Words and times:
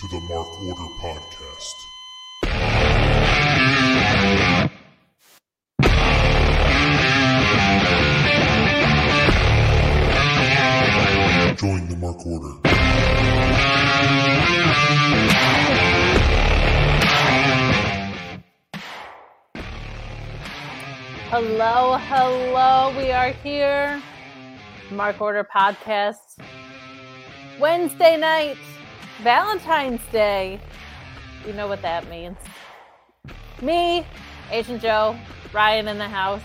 to 0.00 0.08
the 0.08 0.20
Mark 0.20 0.48
Order 0.62 0.88
Podcast. 1.02 1.76
Join 11.58 11.86
the 11.88 11.96
Mark 11.96 12.26
Order. 12.26 12.60
Hello, 21.28 21.98
hello. 21.98 22.96
We 22.96 23.10
are 23.12 23.32
here. 23.32 24.02
Mark 24.90 25.20
Order 25.20 25.44
Podcast. 25.44 26.38
Wednesday 27.58 28.16
night, 28.16 28.56
Valentine's 29.22 30.00
Day. 30.10 30.58
You 31.46 31.52
know 31.52 31.68
what 31.68 31.82
that 31.82 32.08
means. 32.08 32.38
Me, 33.60 34.06
Asian 34.50 34.80
Joe, 34.80 35.16
Ryan 35.52 35.88
in 35.88 35.98
the 35.98 36.08
house. 36.08 36.42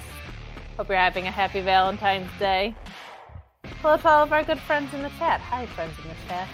Hope 0.75 0.89
you're 0.89 0.97
having 0.97 1.25
a 1.25 1.31
happy 1.31 1.61
Valentine's 1.61 2.29
Day. 2.37 2.75
Hello 3.81 3.95
to 3.95 4.09
all 4.09 4.23
of 4.23 4.33
our 4.33 4.43
good 4.43 4.59
friends 4.59 4.93
in 4.93 5.01
the 5.03 5.09
chat. 5.17 5.39
Hi, 5.39 5.65
friends 5.67 5.93
in 6.03 6.09
the 6.09 6.15
chat. 6.27 6.47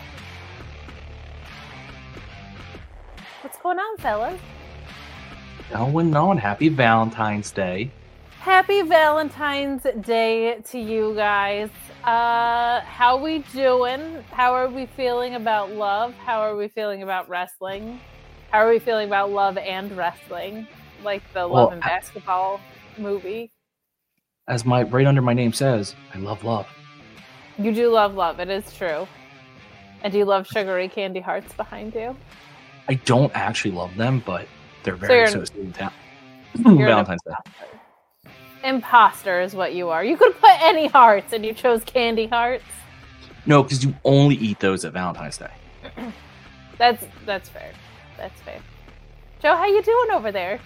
What's 3.42 3.58
going 3.58 3.80
on, 3.80 3.98
fellas? 3.98 4.40
Going 5.72 6.16
on. 6.16 6.38
Happy 6.38 6.70
Valentine's 6.70 7.50
Day. 7.50 7.92
Happy 8.42 8.82
Valentine's 8.82 9.84
Day 10.02 10.60
to 10.72 10.80
you 10.80 11.14
guys. 11.16 11.70
Uh 12.04 12.82
how 12.82 13.16
we 13.22 13.40
doing? 13.54 14.24
How 14.32 14.54
are 14.56 14.68
we 14.68 14.88
feeling 14.88 15.36
about 15.36 15.70
love? 15.72 16.16
How 16.16 16.40
are 16.42 16.56
we 16.56 16.68
feeling 16.68 17.04
about 17.04 17.30
wrestling? 17.30 18.00
How 18.50 18.60
are 18.66 18.70
we 18.70 18.80
feeling 18.80 19.08
about 19.08 19.30
love 19.30 19.58
and 19.58 19.96
wrestling? 19.96 20.68
Like 21.04 21.22
the 21.34 21.48
Well, 21.48 21.66
Love 21.66 21.74
and 21.74 21.84
I- 21.84 21.88
Basketball 21.90 22.60
movie. 22.98 23.52
As 24.48 24.66
my 24.66 24.82
right 24.84 25.06
under 25.06 25.22
my 25.22 25.34
name 25.34 25.54
says, 25.54 25.96
I 26.14 26.18
love 26.18 26.44
love. 26.44 26.68
You 27.60 27.72
do 27.72 27.90
love 27.92 28.16
love, 28.16 28.40
it 28.40 28.50
is 28.50 28.74
true. 28.76 29.08
And 30.04 30.12
do 30.12 30.18
you 30.18 30.26
love 30.26 30.48
sugary 30.48 30.90
candy 30.90 31.20
hearts 31.20 31.54
behind 31.54 31.94
you? 31.94 32.18
I 32.88 32.96
don't 32.96 33.32
actually 33.36 33.72
love 33.72 33.96
them, 33.96 34.24
but 34.26 34.48
they're 34.82 34.96
very 34.96 35.20
an- 35.22 35.28
associated 35.28 35.68
with 35.68 35.76
town. 35.78 35.94
You're 36.56 36.72
an 36.72 37.06
Valentine's 37.06 37.22
Day. 37.22 37.34
Imposter 38.64 39.42
is 39.42 39.54
what 39.56 39.74
you 39.74 39.90
are. 39.90 40.04
You 40.04 40.18
could 40.18 40.40
put 40.40 40.52
any 40.62 40.88
hearts 40.88 41.34
and 41.34 41.46
you 41.46 41.54
chose 41.54 41.84
candy 41.84 42.28
hearts. 42.28 42.64
No, 43.46 43.64
because 43.64 43.84
you 43.84 43.94
only 44.06 44.36
eat 44.36 44.60
those 44.60 44.86
at 44.86 44.94
Valentine's 44.94 45.38
Day. 45.38 45.52
That's 46.78 47.06
that's 47.28 47.48
fair. 47.50 47.72
That's 48.18 48.40
fair. 48.42 48.60
Joe, 49.40 49.56
how 49.56 49.66
you 49.68 49.84
doing 49.84 50.12
over 50.12 50.32
there? 50.32 50.60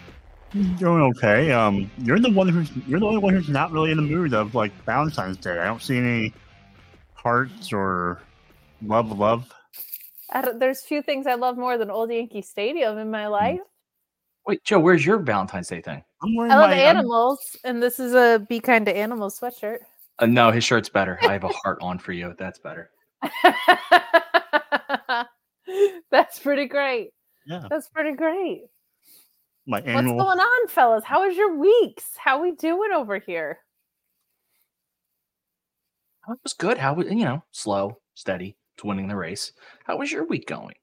Doing 0.78 1.02
okay. 1.18 1.52
Um, 1.52 1.92
you're 1.98 2.20
the 2.20 2.30
one 2.32 2.48
who's 2.48 2.72
you're 2.88 3.02
the 3.02 3.06
only 3.06 3.18
one 3.18 3.34
who's 3.34 3.50
not 3.50 3.72
really 3.74 3.92
in 3.92 3.98
the 3.98 4.04
mood 4.04 4.34
of 4.34 4.56
like 4.56 4.72
Valentine's 4.86 5.36
Day. 5.38 5.60
I 5.60 5.66
don't 5.66 5.82
see 5.82 5.98
any 5.98 6.34
hearts 7.14 7.74
or 7.74 8.22
love, 8.82 9.12
love. 9.18 9.52
I 10.32 10.42
don't, 10.42 10.58
there's 10.60 10.82
few 10.82 11.02
things 11.02 11.28
I 11.28 11.36
love 11.36 11.58
more 11.58 11.78
than 11.78 11.92
Old 11.92 12.10
Yankee 12.12 12.42
Stadium 12.42 12.98
in 12.98 13.12
Hmm. 13.12 13.12
my 13.12 13.28
life. 13.28 13.60
Wait, 14.48 14.64
Joe, 14.64 14.80
where's 14.80 15.06
your 15.06 15.18
Valentine's 15.20 15.68
Day 15.68 15.82
thing? 15.82 16.05
I'm 16.22 16.36
wearing 16.36 16.52
I 16.52 16.56
love 16.58 16.70
my 16.70 16.82
I'm- 16.84 16.98
animals, 16.98 17.40
and 17.64 17.82
this 17.84 18.00
is 18.00 18.14
a 18.14 18.46
Be 18.50 18.60
Kind 18.60 18.86
to 18.88 18.96
Animals 18.96 19.40
sweatshirt. 19.40 19.80
Uh, 20.20 20.26
no, 20.28 20.50
his 20.52 20.64
shirt's 20.64 20.88
better. 20.90 21.18
I 21.24 21.34
have 21.34 21.44
a 21.44 21.50
heart 21.50 21.78
on 21.82 22.00
for 22.00 22.14
you. 22.14 22.34
That's 22.40 22.60
better. 22.60 22.90
That's 26.12 26.40
pretty 26.40 26.66
great. 26.68 27.10
yeah, 27.46 27.64
That's 27.70 27.90
pretty 27.90 28.16
great. 28.16 28.62
my 29.66 29.80
What's 29.82 30.08
going 30.08 30.40
on, 30.40 30.68
fellas? 30.70 31.04
How 31.04 31.26
was 31.28 31.36
your 31.36 31.58
weeks? 31.58 32.06
How 32.18 32.42
we 32.42 32.52
doing 32.52 32.92
over 32.94 33.20
here? 33.20 33.60
It 36.30 36.38
was 36.44 36.54
good. 36.54 36.78
How 36.78 36.94
was 36.94 37.08
you 37.08 37.26
know 37.26 37.44
slow, 37.52 37.98
steady 38.14 38.56
to 38.78 38.88
winning 38.88 39.08
the 39.08 39.16
race. 39.16 39.52
How 39.84 39.98
was 39.98 40.12
your 40.12 40.26
week 40.26 40.48
going? 40.48 40.76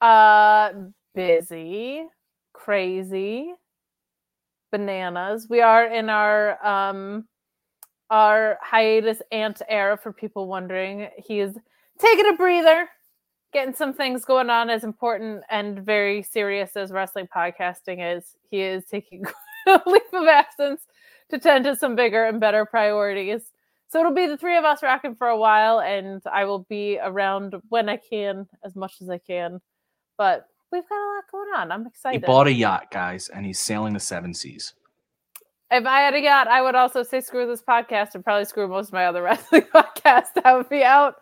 Uh, 0.00 0.72
busy, 1.14 2.02
crazy, 2.54 3.52
bananas. 4.70 5.46
We 5.48 5.60
are 5.60 5.86
in 5.86 6.08
our 6.08 6.64
um 6.64 7.26
our 8.10 8.58
hiatus 8.62 9.22
ant 9.30 9.62
era 9.68 9.96
for 9.96 10.12
people 10.12 10.48
wondering. 10.48 11.08
He 11.16 11.40
is 11.40 11.56
taking 11.98 12.28
a 12.28 12.36
breather, 12.36 12.88
getting 13.52 13.74
some 13.74 13.92
things 13.92 14.24
going 14.24 14.50
on 14.50 14.70
as 14.70 14.84
important 14.84 15.42
and 15.50 15.80
very 15.80 16.22
serious 16.22 16.76
as 16.76 16.90
wrestling 16.90 17.28
podcasting 17.34 18.16
is. 18.16 18.36
He 18.50 18.62
is 18.62 18.84
taking 18.86 19.24
a 19.68 19.80
leave 19.86 20.02
of 20.12 20.26
absence 20.26 20.82
to 21.30 21.38
tend 21.38 21.64
to 21.64 21.76
some 21.76 21.94
bigger 21.94 22.24
and 22.24 22.40
better 22.40 22.64
priorities. 22.64 23.52
So 23.88 24.00
it'll 24.00 24.14
be 24.14 24.26
the 24.26 24.36
three 24.36 24.56
of 24.56 24.64
us 24.64 24.82
rocking 24.82 25.16
for 25.16 25.28
a 25.28 25.36
while, 25.36 25.80
and 25.80 26.22
I 26.32 26.44
will 26.44 26.60
be 26.68 26.98
around 27.02 27.56
when 27.70 27.88
I 27.88 27.96
can, 27.96 28.48
as 28.64 28.76
much 28.76 29.00
as 29.00 29.10
I 29.10 29.18
can 29.18 29.60
but 30.20 30.48
we've 30.72 30.88
got 30.88 30.96
a 30.96 31.08
lot 31.14 31.24
going 31.30 31.48
on. 31.56 31.72
I'm 31.72 31.86
excited. 31.86 32.20
He 32.20 32.26
bought 32.26 32.46
a 32.46 32.52
yacht, 32.52 32.90
guys, 32.90 33.28
and 33.28 33.44
he's 33.46 33.58
sailing 33.60 33.92
the 33.94 34.00
seven 34.00 34.32
seas. 34.34 34.74
if 35.70 35.84
I 35.86 36.00
had 36.00 36.14
a 36.14 36.20
yacht, 36.20 36.48
I 36.48 36.62
would 36.62 36.74
also 36.74 37.02
say 37.02 37.20
screw 37.20 37.46
this 37.46 37.62
podcast 37.62 38.14
and 38.14 38.24
probably 38.24 38.44
screw 38.44 38.68
most 38.68 38.88
of 38.88 38.92
my 38.92 39.06
other 39.06 39.22
wrestling 39.24 39.62
podcasts. 39.74 40.40
I 40.44 40.54
would 40.54 40.68
be 40.68 40.82
out 40.82 41.16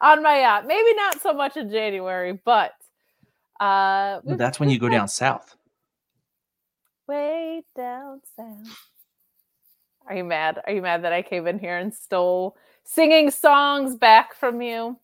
on 0.00 0.22
my 0.22 0.40
yacht. 0.40 0.66
Maybe 0.66 0.94
not 0.94 1.20
so 1.20 1.32
much 1.32 1.56
in 1.56 1.70
January, 1.70 2.40
but 2.44 2.72
uh 3.60 4.20
Well, 4.24 4.36
that's 4.36 4.58
when 4.58 4.70
you 4.70 4.78
go 4.78 4.88
down 4.88 5.08
south. 5.08 5.54
way 7.06 7.62
down 7.76 8.20
south. 8.36 8.78
Are 10.08 10.16
you 10.16 10.24
mad? 10.24 10.60
Are 10.66 10.72
you 10.72 10.82
mad 10.82 11.04
that 11.04 11.12
I 11.12 11.22
came 11.22 11.46
in 11.46 11.58
here 11.60 11.76
and 11.78 11.94
stole 11.94 12.56
singing 12.84 13.30
songs 13.30 13.94
back 13.94 14.34
from 14.34 14.60
you? 14.60 14.98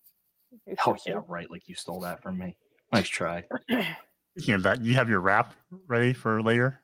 You 0.66 0.76
Oh 0.86 0.96
yeah, 1.06 1.20
right. 1.28 1.48
Like 1.50 1.68
you 1.68 1.74
stole 1.76 2.00
that 2.00 2.20
from 2.22 2.38
me. 2.38 2.56
Nice 2.92 3.08
try. 3.08 3.44
Speaking 4.36 4.54
of 4.54 4.62
that, 4.62 4.82
you 4.82 4.94
have 4.94 5.08
your 5.08 5.20
wrap 5.20 5.54
ready 5.86 6.12
for 6.12 6.42
later. 6.42 6.80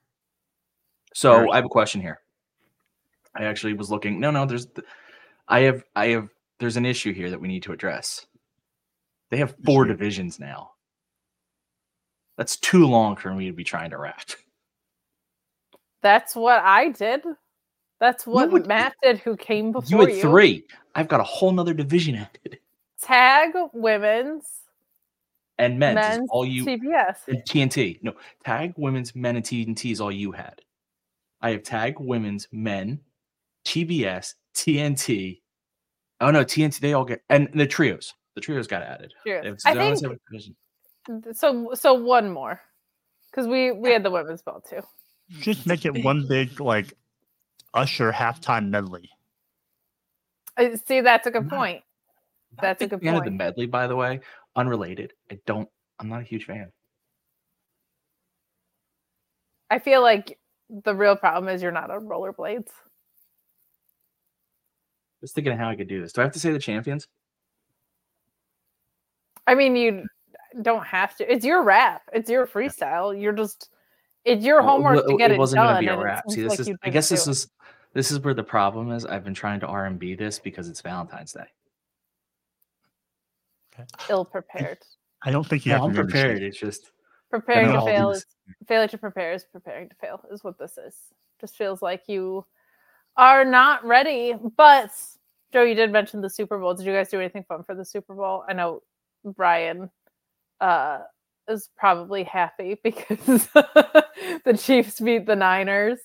So 1.15 1.37
Very- 1.37 1.51
I 1.53 1.57
have 1.57 1.65
a 1.65 1.69
question 1.69 2.01
here. 2.01 2.21
I 3.37 3.45
actually 3.45 3.73
was 3.75 3.91
looking. 3.91 4.21
No, 4.21 4.31
no. 4.31 4.47
There's, 4.47 4.67
I 5.49 5.61
have, 5.61 5.83
I 5.97 6.09
have. 6.09 6.29
There's 6.61 6.77
an 6.77 6.87
issue 6.87 7.13
here 7.13 7.31
that 7.31 7.41
we 7.41 7.49
need 7.49 7.65
to 7.65 7.73
address. 7.73 8.27
They 9.31 9.37
have 9.39 9.55
four 9.65 9.85
Issue? 9.85 9.93
divisions 9.93 10.39
now. 10.39 10.71
That's 12.37 12.57
too 12.57 12.87
long 12.87 13.17
for 13.17 13.35
me 13.35 13.47
to 13.47 13.53
be 13.53 13.65
trying 13.65 13.91
to 13.91 13.99
wrap. 13.99 14.21
That's 16.03 16.37
what 16.37 16.61
I 16.63 16.91
did. 16.91 17.23
That's 17.99 18.27
what 18.27 18.51
would- 18.53 18.67
Matt 18.67 18.95
did 19.03 19.19
who 19.19 19.37
came 19.37 19.73
before 19.73 20.03
You 20.03 20.07
you. 20.09 20.13
had 20.15 20.23
three. 20.23 20.65
I've 20.95 21.09
got 21.09 21.21
a 21.21 21.25
whole 21.25 21.51
nother 21.51 21.75
division 21.75 22.15
added. 22.17 22.59
Tag 23.01 23.51
women's 23.73 24.45
And 25.59 25.79
men's, 25.79 26.23
is 26.23 26.29
all 26.31 26.45
you 26.45 26.65
TBS. 26.65 27.17
and 27.29 27.43
TNT. 27.45 28.03
No, 28.03 28.15
tag 28.45 28.75
women's 28.77 29.15
men 29.15 29.37
and 29.37 29.45
TNT 29.45 29.93
is 29.93 30.01
all 30.01 30.11
you 30.11 30.33
had. 30.33 30.61
I 31.43 31.51
have 31.51 31.63
tag 31.63 32.01
women's 32.01 32.49
men, 32.51 32.99
TBS, 33.65 34.35
TNT. 34.55 35.41
Oh 36.21 36.31
no, 36.31 36.45
TNT. 36.45 36.81
They 36.81 36.93
all 36.95 37.05
get 37.05 37.23
and 37.31 37.49
the 37.55 37.67
trios. 37.67 38.15
The 38.35 38.41
trios 38.41 38.67
got 38.67 38.83
added. 38.83 39.13
Sure. 39.25 39.43
They 39.43 39.49
have 39.49 39.59
I 39.65 39.75
think 39.75 39.99
so. 41.37 41.71
So 41.75 41.95
one 41.95 42.31
more, 42.31 42.61
because 43.31 43.47
we 43.47 43.71
we 43.71 43.91
had 43.91 44.03
the 44.03 44.11
women's 44.11 44.43
belt 44.43 44.67
too. 44.69 44.81
Just 45.41 45.67
make 45.67 45.85
it 45.85 46.03
one 46.03 46.27
big 46.27 46.61
like 46.61 46.95
Usher 47.75 48.11
halftime 48.13 48.71
medley. 48.71 49.09
I 50.57 50.75
see. 50.75 51.01
That's 51.01 51.27
a 51.27 51.31
good 51.31 51.49
point. 51.49 51.83
That's 52.61 52.81
a 52.81 52.87
big 52.87 52.91
good 52.91 53.03
fan 53.03 53.15
Of 53.17 53.25
the 53.25 53.31
point. 53.31 53.39
medley, 53.39 53.67
by 53.67 53.87
the 53.87 53.97
way, 53.97 54.21
unrelated. 54.57 55.13
I 55.31 55.39
don't. 55.47 55.69
I'm 55.99 56.09
not 56.09 56.21
a 56.21 56.25
huge 56.25 56.47
fan. 56.47 56.73
I 59.71 59.79
feel 59.79 60.03
like 60.03 60.39
the 60.85 60.95
real 60.95 61.17
problem 61.17 61.53
is 61.55 61.63
you're 61.63 61.73
not 61.73 61.91
on 61.91 62.07
rollerblades. 62.07 62.69
Just 65.21 65.35
thinking 65.35 65.53
of 65.53 65.59
how 65.59 65.71
I 65.71 65.77
could 65.77 65.89
do 65.89 66.01
this. 66.01 66.13
Do 66.13 66.21
I 66.21 66.25
have 66.25 66.33
to 66.35 66.39
say 66.39 66.53
the 66.53 66.59
champions? 66.59 67.09
I 69.47 69.55
mean, 69.55 69.77
you 69.77 70.05
don't 70.63 70.85
have 70.85 71.17
to. 71.17 71.33
It's 71.33 71.45
your 71.45 71.63
rap. 71.63 72.03
It's 72.13 72.31
your 72.31 72.47
freestyle. 72.47 73.21
You're 73.21 73.33
just. 73.33 73.71
It's 74.25 74.45
your 74.45 74.63
homework 74.63 74.97
well, 74.97 75.09
to 75.09 75.17
get 75.19 75.31
it, 75.31 75.35
it 75.35 75.39
wasn't 75.39 75.59
done. 75.59 75.75
gonna 75.75 75.81
be 75.81 75.87
a 75.89 75.99
rap. 75.99 76.25
See, 76.31 76.43
this 76.43 76.51
like 76.51 76.61
is. 76.61 76.71
I 76.83 76.91
guess 76.91 77.09
this 77.09 77.27
it. 77.27 77.31
is. 77.31 77.49
This 77.93 78.11
is 78.11 78.21
where 78.21 78.35
the 78.35 78.43
problem 78.43 78.91
is. 78.91 79.05
I've 79.07 79.25
been 79.25 79.35
trying 79.35 79.61
to 79.61 79.67
R 79.67 79.87
and 79.87 79.99
B 79.99 80.15
this 80.15 80.39
because 80.39 80.69
it's 80.69 80.81
Valentine's 80.81 81.33
Day. 81.33 81.47
Ill 84.11 84.25
prepared. 84.25 84.79
I 85.23 85.31
don't 85.31 85.47
think 85.47 85.65
you 85.65 85.71
Yeah, 85.71 85.79
have 85.79 85.85
I'm 85.87 85.91
to 85.95 85.99
name 85.99 86.07
the 86.07 86.13
prepared. 86.13 86.43
It's 86.43 86.59
just 86.59 86.91
Preparing 87.31 87.73
to 87.73 87.81
fail 87.85 88.11
is 88.11 88.27
failure 88.69 88.87
to 88.89 88.99
prepare 88.99 89.33
is 89.33 89.45
preparing 89.45 89.89
to 89.89 89.95
fail 89.97 90.21
is 90.31 90.45
what 90.45 90.59
this 90.59 90.79
is. 90.79 90.95
Just 91.41 91.57
feels 91.57 91.83
like 91.83 92.03
you 92.07 92.45
are 93.17 93.45
not 93.45 93.85
ready. 93.85 94.35
But 94.57 94.91
Joe, 95.53 95.63
you 95.63 95.75
did 95.75 95.91
mention 95.91 96.21
the 96.21 96.31
Super 96.31 96.59
Bowl. 96.59 96.75
Did 96.75 96.87
you 96.87 96.93
guys 96.93 97.09
do 97.09 97.19
anything 97.19 97.45
fun 97.49 97.65
for 97.65 97.75
the 97.75 97.85
Super 97.85 98.15
Bowl? 98.15 98.45
I 98.49 98.53
know 98.53 98.83
Brian 99.25 99.91
uh, 100.61 101.01
is 101.49 101.69
probably 101.77 102.23
happy 102.25 102.79
because 102.85 103.49
the 104.45 104.59
Chiefs 104.59 105.01
beat 105.01 105.27
the 105.27 105.37
Niners. 105.37 105.99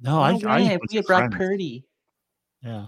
No, 0.00 0.20
I, 0.20 0.32
Oh, 0.32 0.40
I 0.46 0.58
man, 0.58 0.78
was 0.80 0.90
we 0.90 0.96
had 0.96 1.06
Brock 1.06 1.20
friends. 1.30 1.36
Purdy. 1.36 1.86
Yeah. 2.62 2.86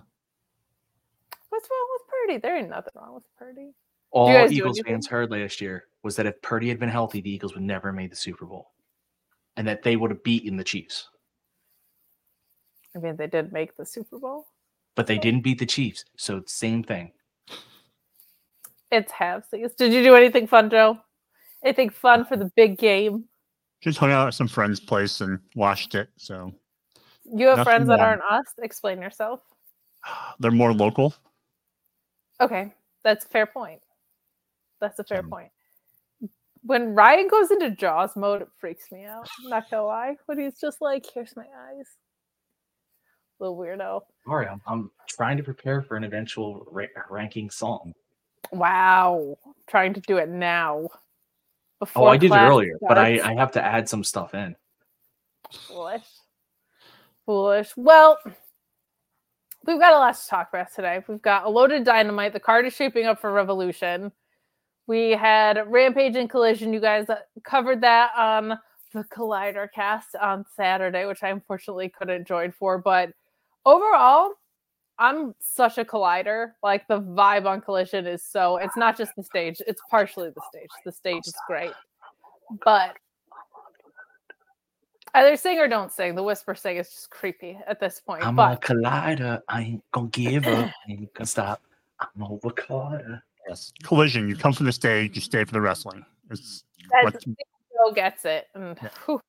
What's 1.55 1.69
wrong 1.71 1.87
with 1.93 2.03
Purdy? 2.09 2.39
There 2.41 2.56
ain't 2.59 2.69
nothing 2.69 2.93
wrong 2.97 3.15
with 3.15 3.23
Purdy. 3.39 3.71
All 4.11 4.51
Eagles 4.51 4.81
fans 4.85 5.06
heard 5.06 5.31
last 5.31 5.61
year 5.61 5.85
was 6.03 6.17
that 6.17 6.27
if 6.27 6.43
Purdy 6.43 6.69
had 6.69 6.81
been 6.81 6.89
healthy, 6.89 7.21
the 7.21 7.31
Eagles 7.31 7.55
would 7.55 7.62
never 7.62 7.89
have 7.91 7.95
made 7.95 8.11
the 8.11 8.17
Super 8.17 8.45
Bowl, 8.45 8.73
and 9.56 9.67
that 9.69 9.85
they 9.85 9.95
would 9.95 10.11
have 10.11 10.25
beaten 10.25 10.56
the 10.56 10.65
Chiefs. 10.65 11.09
I 12.97 12.99
mean, 12.99 13.15
they 13.15 13.29
did 13.29 13.53
make 13.53 13.77
the 13.77 13.87
Super 13.87 14.19
Bowl. 14.19 14.47
But 14.97 15.06
they 15.06 15.17
didn't 15.17 15.43
beat 15.43 15.61
the 15.61 15.67
Chiefs, 15.67 16.05
so 16.17 16.39
it's 16.39 16.53
same 16.53 16.83
thing. 16.83 17.12
It's 18.91 19.12
halfsies. 19.12 19.77
Did 19.77 19.93
you 19.93 20.03
do 20.03 20.17
anything 20.17 20.49
fun, 20.49 20.71
Joe? 20.71 20.99
Anything 21.65 21.91
fun 21.91 22.25
for 22.25 22.37
the 22.37 22.51
big 22.56 22.79
game? 22.79 23.27
Just 23.81 23.99
hung 23.99 24.11
out 24.11 24.27
at 24.27 24.35
some 24.35 24.49
friend's 24.49 24.81
place 24.81 25.21
and 25.21 25.39
watched 25.55 25.95
it. 25.95 26.09
So 26.17 26.53
You 27.25 27.47
have 27.47 27.59
Nothing 27.59 27.65
friends 27.71 27.89
that 27.89 28.01
wrong. 28.01 28.19
aren't 28.21 28.23
us. 28.23 28.55
Explain 28.61 29.01
yourself. 29.01 29.39
they're 30.41 30.51
more 30.51 30.73
local. 30.73 31.15
Okay, 32.40 32.72
that's 33.02 33.25
a 33.25 33.28
fair 33.28 33.46
point. 33.46 33.81
That's 34.81 34.98
a 34.98 35.04
fair 35.04 35.20
Um, 35.20 35.31
point. 35.31 35.50
When 36.62 36.94
Ryan 36.94 37.28
goes 37.28 37.50
into 37.50 37.70
Jaws 37.70 38.16
mode, 38.16 38.42
it 38.42 38.48
freaks 38.58 38.90
me 38.90 39.04
out. 39.04 39.28
I'm 39.44 39.50
not 39.50 39.70
gonna 39.70 39.84
lie. 39.84 40.16
When 40.26 40.38
he's 40.38 40.58
just 40.58 40.81
like, 40.81 41.04
"Here's 41.12 41.36
my 41.36 41.46
eyes," 41.56 41.86
little 43.38 43.56
weirdo. 43.56 44.02
Sorry, 44.25 44.46
I'm, 44.46 44.62
I'm 44.66 44.90
trying 45.06 45.36
to 45.36 45.42
prepare 45.42 45.82
for 45.82 45.96
an 45.96 46.04
eventual 46.04 46.66
ra- 46.70 46.86
ranking 47.10 47.50
song. 47.50 47.94
Wow, 48.50 49.36
trying 49.66 49.92
to 49.94 50.00
do 50.00 50.16
it 50.16 50.28
now. 50.28 50.88
Before 51.81 52.08
Oh, 52.08 52.10
Before 52.10 52.10
I 52.12 52.16
did 52.16 52.32
it 52.32 52.36
earlier, 52.36 52.78
but 52.81 52.96
I. 52.98 53.20
I 53.22 53.34
have 53.34 53.52
to 53.52 53.62
add 53.62 53.88
some 53.88 54.02
stuff 54.02 54.34
in. 54.34 54.56
foolish, 55.69 56.06
foolish. 57.26 57.76
Well, 57.76 58.19
we've 59.66 59.81
got 59.81 59.94
a 59.94 59.99
lot 59.99 60.14
to 60.14 60.26
talk 60.26 60.49
about 60.52 60.72
today. 60.75 61.02
We've 61.08 61.22
got 61.22 61.44
a 61.44 61.49
loaded 61.49 61.84
dynamite. 61.84 62.32
The 62.32 62.40
card 62.40 62.66
is 62.66 62.75
shaping 62.75 63.06
up 63.06 63.20
for 63.20 63.32
Revolution. 63.32 64.12
We 64.87 65.12
had 65.12 65.70
Rampage 65.70 66.16
and 66.16 66.28
Collision. 66.28 66.72
You 66.72 66.81
guys 66.81 67.06
covered 67.44 67.81
that 67.81 68.11
on 68.16 68.58
the 68.93 69.05
Collider 69.05 69.69
cast 69.72 70.14
on 70.16 70.44
Saturday, 70.55 71.06
which 71.06 71.22
I 71.22 71.31
unfortunately 71.31 71.88
couldn't 71.88 72.26
join 72.26 72.52
for. 72.52 72.78
But 72.78 73.11
overall, 73.64 74.32
I'm 74.99 75.34
such 75.40 75.78
a 75.78 75.84
collider. 75.84 76.52
Like 76.62 76.87
the 76.87 77.00
vibe 77.00 77.46
on 77.46 77.60
Collision 77.60 78.06
is 78.06 78.22
so. 78.22 78.58
It's 78.58 78.76
not 78.76 78.96
just 78.96 79.12
the 79.17 79.25
stage; 79.25 79.60
it's 79.67 79.82
partially 79.90 80.31
the 80.31 80.43
stage. 80.49 80.69
The 80.84 80.93
stage 80.93 81.26
is 81.26 81.34
great, 81.49 81.72
but 82.64 82.96
either 85.14 85.37
sing 85.37 85.58
or 85.58 85.69
don't 85.69 85.93
sing. 85.93 86.14
The 86.14 86.22
whisper 86.22 86.55
sing 86.55 86.76
is 86.76 86.88
just 86.88 87.11
creepy 87.11 87.58
at 87.66 87.81
this 87.81 88.00
point. 88.00 88.25
I'm 88.25 88.38
a 88.38 88.56
collider. 88.56 89.40
I 89.49 89.62
ain't 89.62 89.84
gonna 89.93 90.08
give 90.08 90.46
up. 90.46 90.70
I 90.88 90.93
ain't 90.93 91.14
gonna 91.14 91.26
stop. 91.26 91.62
I'm 92.00 92.22
over 92.22 92.50
collider. 92.50 93.22
Yes. 93.49 93.72
Collision. 93.82 94.28
You 94.28 94.37
come 94.37 94.52
from 94.52 94.66
the 94.66 94.72
stage, 94.72 95.14
you 95.14 95.20
stay 95.20 95.44
for 95.44 95.52
the 95.52 95.61
wrestling. 95.61 96.05
It's 96.31 96.64
that's, 96.90 97.14
what, 97.14 97.25
Joe 97.25 97.93
gets 97.94 98.25
it, 98.25 98.49
and 98.55 98.78
Yeah. 98.82 98.88
whew, 99.05 99.20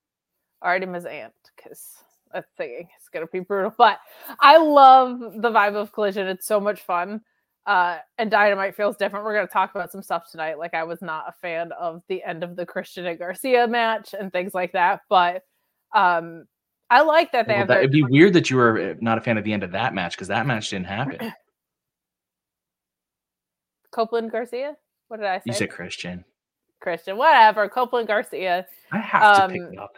already 0.63 0.85
Ms. 0.85 1.05
Ant 1.05 1.33
because 1.55 1.97
that 2.33 2.45
singing 2.57 2.87
is 3.01 3.09
gonna 3.09 3.27
be 3.27 3.39
brutal. 3.39 3.73
But 3.77 3.99
I 4.39 4.57
love 4.57 5.19
the 5.19 5.51
vibe 5.51 5.75
of 5.75 5.91
Collision. 5.91 6.27
It's 6.27 6.45
so 6.45 6.59
much 6.59 6.81
fun. 6.81 7.21
Uh, 7.65 7.97
and 8.19 8.29
Dynamite 8.29 8.75
feels 8.75 8.95
different. 8.95 9.25
We're 9.25 9.35
gonna 9.35 9.47
talk 9.47 9.73
about 9.73 9.91
some 9.91 10.03
stuff 10.03 10.29
tonight. 10.29 10.59
Like 10.59 10.73
I 10.73 10.83
was 10.83 11.01
not 11.01 11.25
a 11.27 11.31
fan 11.31 11.71
of 11.73 12.03
the 12.07 12.23
end 12.23 12.43
of 12.43 12.55
the 12.55 12.65
Christian 12.65 13.05
and 13.05 13.17
Garcia 13.17 13.67
match 13.67 14.13
and 14.17 14.31
things 14.31 14.53
like 14.53 14.71
that, 14.73 15.01
but 15.09 15.43
um, 15.93 16.45
I 16.89 17.01
like 17.01 17.31
that 17.31 17.47
they 17.47 17.53
Well, 17.53 17.59
have. 17.59 17.67
that, 17.69 17.77
it'd 17.79 17.91
be 17.91 18.03
weird 18.03 18.33
that 18.33 18.49
you 18.49 18.57
were 18.57 18.91
uh, 18.91 18.93
not 19.01 19.17
a 19.17 19.21
fan 19.21 19.37
of 19.37 19.43
the 19.43 19.53
end 19.53 19.63
of 19.63 19.71
that 19.71 19.93
match 19.93 20.15
because 20.15 20.27
that 20.29 20.45
match 20.45 20.69
didn't 20.69 20.85
happen. 20.87 21.31
Copeland 23.91 24.31
Garcia. 24.31 24.75
What 25.07 25.17
did 25.17 25.25
I 25.27 25.37
say? 25.37 25.43
You 25.47 25.53
said 25.53 25.69
Christian. 25.71 26.25
Christian. 26.81 27.17
Whatever. 27.17 27.69
Copeland 27.69 28.07
Garcia. 28.07 28.65
I 28.91 28.97
have 28.99 29.47
to 29.47 29.53
pick 29.53 29.61
Um, 29.61 29.73
it 29.73 29.79
up. 29.79 29.97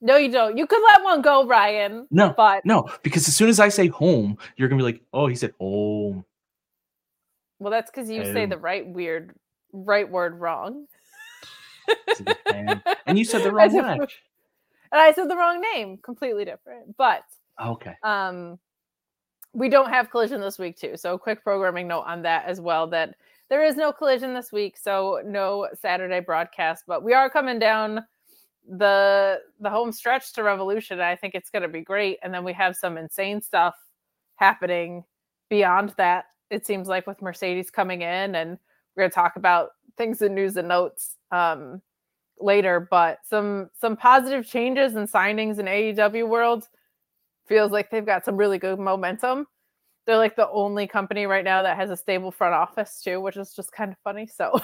No, 0.00 0.16
you 0.16 0.32
don't. 0.32 0.56
You 0.56 0.66
could 0.66 0.82
let 0.90 1.02
one 1.04 1.22
go, 1.22 1.46
Ryan. 1.46 2.08
No, 2.10 2.34
But 2.36 2.64
no, 2.64 2.88
because 3.04 3.28
as 3.28 3.36
soon 3.36 3.48
as 3.48 3.60
I 3.60 3.68
say 3.68 3.86
home, 3.86 4.36
you're 4.56 4.68
gonna 4.68 4.80
be 4.80 4.84
like, 4.84 5.00
oh, 5.12 5.28
he 5.28 5.36
said 5.36 5.52
home. 5.60 6.24
well, 7.60 7.70
that's 7.70 7.90
because 7.90 8.10
you 8.10 8.24
say 8.24 8.44
Um, 8.44 8.50
the 8.50 8.58
right 8.58 8.84
weird, 8.86 9.36
right 9.72 10.08
word 10.10 10.40
wrong, 10.40 10.86
It's 12.08 12.18
a 12.20 12.24
good 12.24 12.38
fan. 12.48 12.82
and 13.06 13.16
you 13.16 13.24
said 13.24 13.44
the 13.44 13.52
wrong 13.52 13.72
match. 13.76 14.20
And 14.92 15.00
I 15.00 15.12
said 15.12 15.28
the 15.28 15.36
wrong 15.36 15.60
name. 15.74 15.98
Completely 15.98 16.44
different. 16.44 16.96
But 16.96 17.24
Okay. 17.60 17.96
um, 18.02 18.58
we 19.54 19.68
don't 19.68 19.90
have 19.90 20.10
collision 20.10 20.40
this 20.40 20.58
week 20.58 20.78
too. 20.78 20.96
So 20.96 21.14
a 21.14 21.18
quick 21.18 21.42
programming 21.42 21.88
note 21.88 22.04
on 22.06 22.22
that 22.22 22.44
as 22.46 22.60
well. 22.60 22.86
That 22.86 23.16
there 23.50 23.64
is 23.64 23.76
no 23.76 23.92
collision 23.92 24.32
this 24.34 24.52
week, 24.52 24.78
so 24.78 25.20
no 25.24 25.68
Saturday 25.78 26.20
broadcast. 26.20 26.84
But 26.86 27.02
we 27.02 27.12
are 27.12 27.28
coming 27.28 27.58
down 27.58 28.04
the 28.68 29.40
the 29.60 29.68
home 29.70 29.92
stretch 29.92 30.32
to 30.34 30.42
Revolution. 30.42 31.00
I 31.00 31.16
think 31.16 31.34
it's 31.34 31.50
going 31.50 31.62
to 31.62 31.68
be 31.68 31.82
great. 31.82 32.18
And 32.22 32.32
then 32.32 32.44
we 32.44 32.52
have 32.52 32.76
some 32.76 32.96
insane 32.96 33.42
stuff 33.42 33.74
happening 34.36 35.04
beyond 35.50 35.94
that. 35.98 36.26
It 36.50 36.66
seems 36.66 36.88
like 36.88 37.06
with 37.06 37.20
Mercedes 37.22 37.70
coming 37.70 38.02
in, 38.02 38.34
and 38.34 38.58
we're 38.94 39.02
going 39.02 39.10
to 39.10 39.14
talk 39.14 39.36
about 39.36 39.70
things 39.98 40.22
in 40.22 40.34
news 40.34 40.56
and 40.56 40.68
notes 40.68 41.16
um, 41.30 41.82
later. 42.42 42.80
But 42.90 43.18
some 43.28 43.70
some 43.78 43.96
positive 43.96 44.46
changes 44.46 44.94
and 44.96 45.10
signings 45.10 45.58
in 45.58 45.66
AEW 45.66 46.28
world 46.28 46.68
feels 47.46 47.72
like 47.72 47.90
they've 47.90 48.06
got 48.06 48.24
some 48.24 48.36
really 48.36 48.58
good 48.58 48.78
momentum. 48.78 49.46
They're 50.06 50.16
like 50.16 50.36
the 50.36 50.50
only 50.50 50.86
company 50.86 51.26
right 51.26 51.44
now 51.44 51.62
that 51.62 51.76
has 51.76 51.90
a 51.90 51.96
stable 51.96 52.30
front 52.32 52.54
office 52.54 53.00
too, 53.02 53.20
which 53.20 53.36
is 53.36 53.54
just 53.54 53.72
kind 53.72 53.92
of 53.92 53.98
funny. 54.02 54.26
So, 54.26 54.60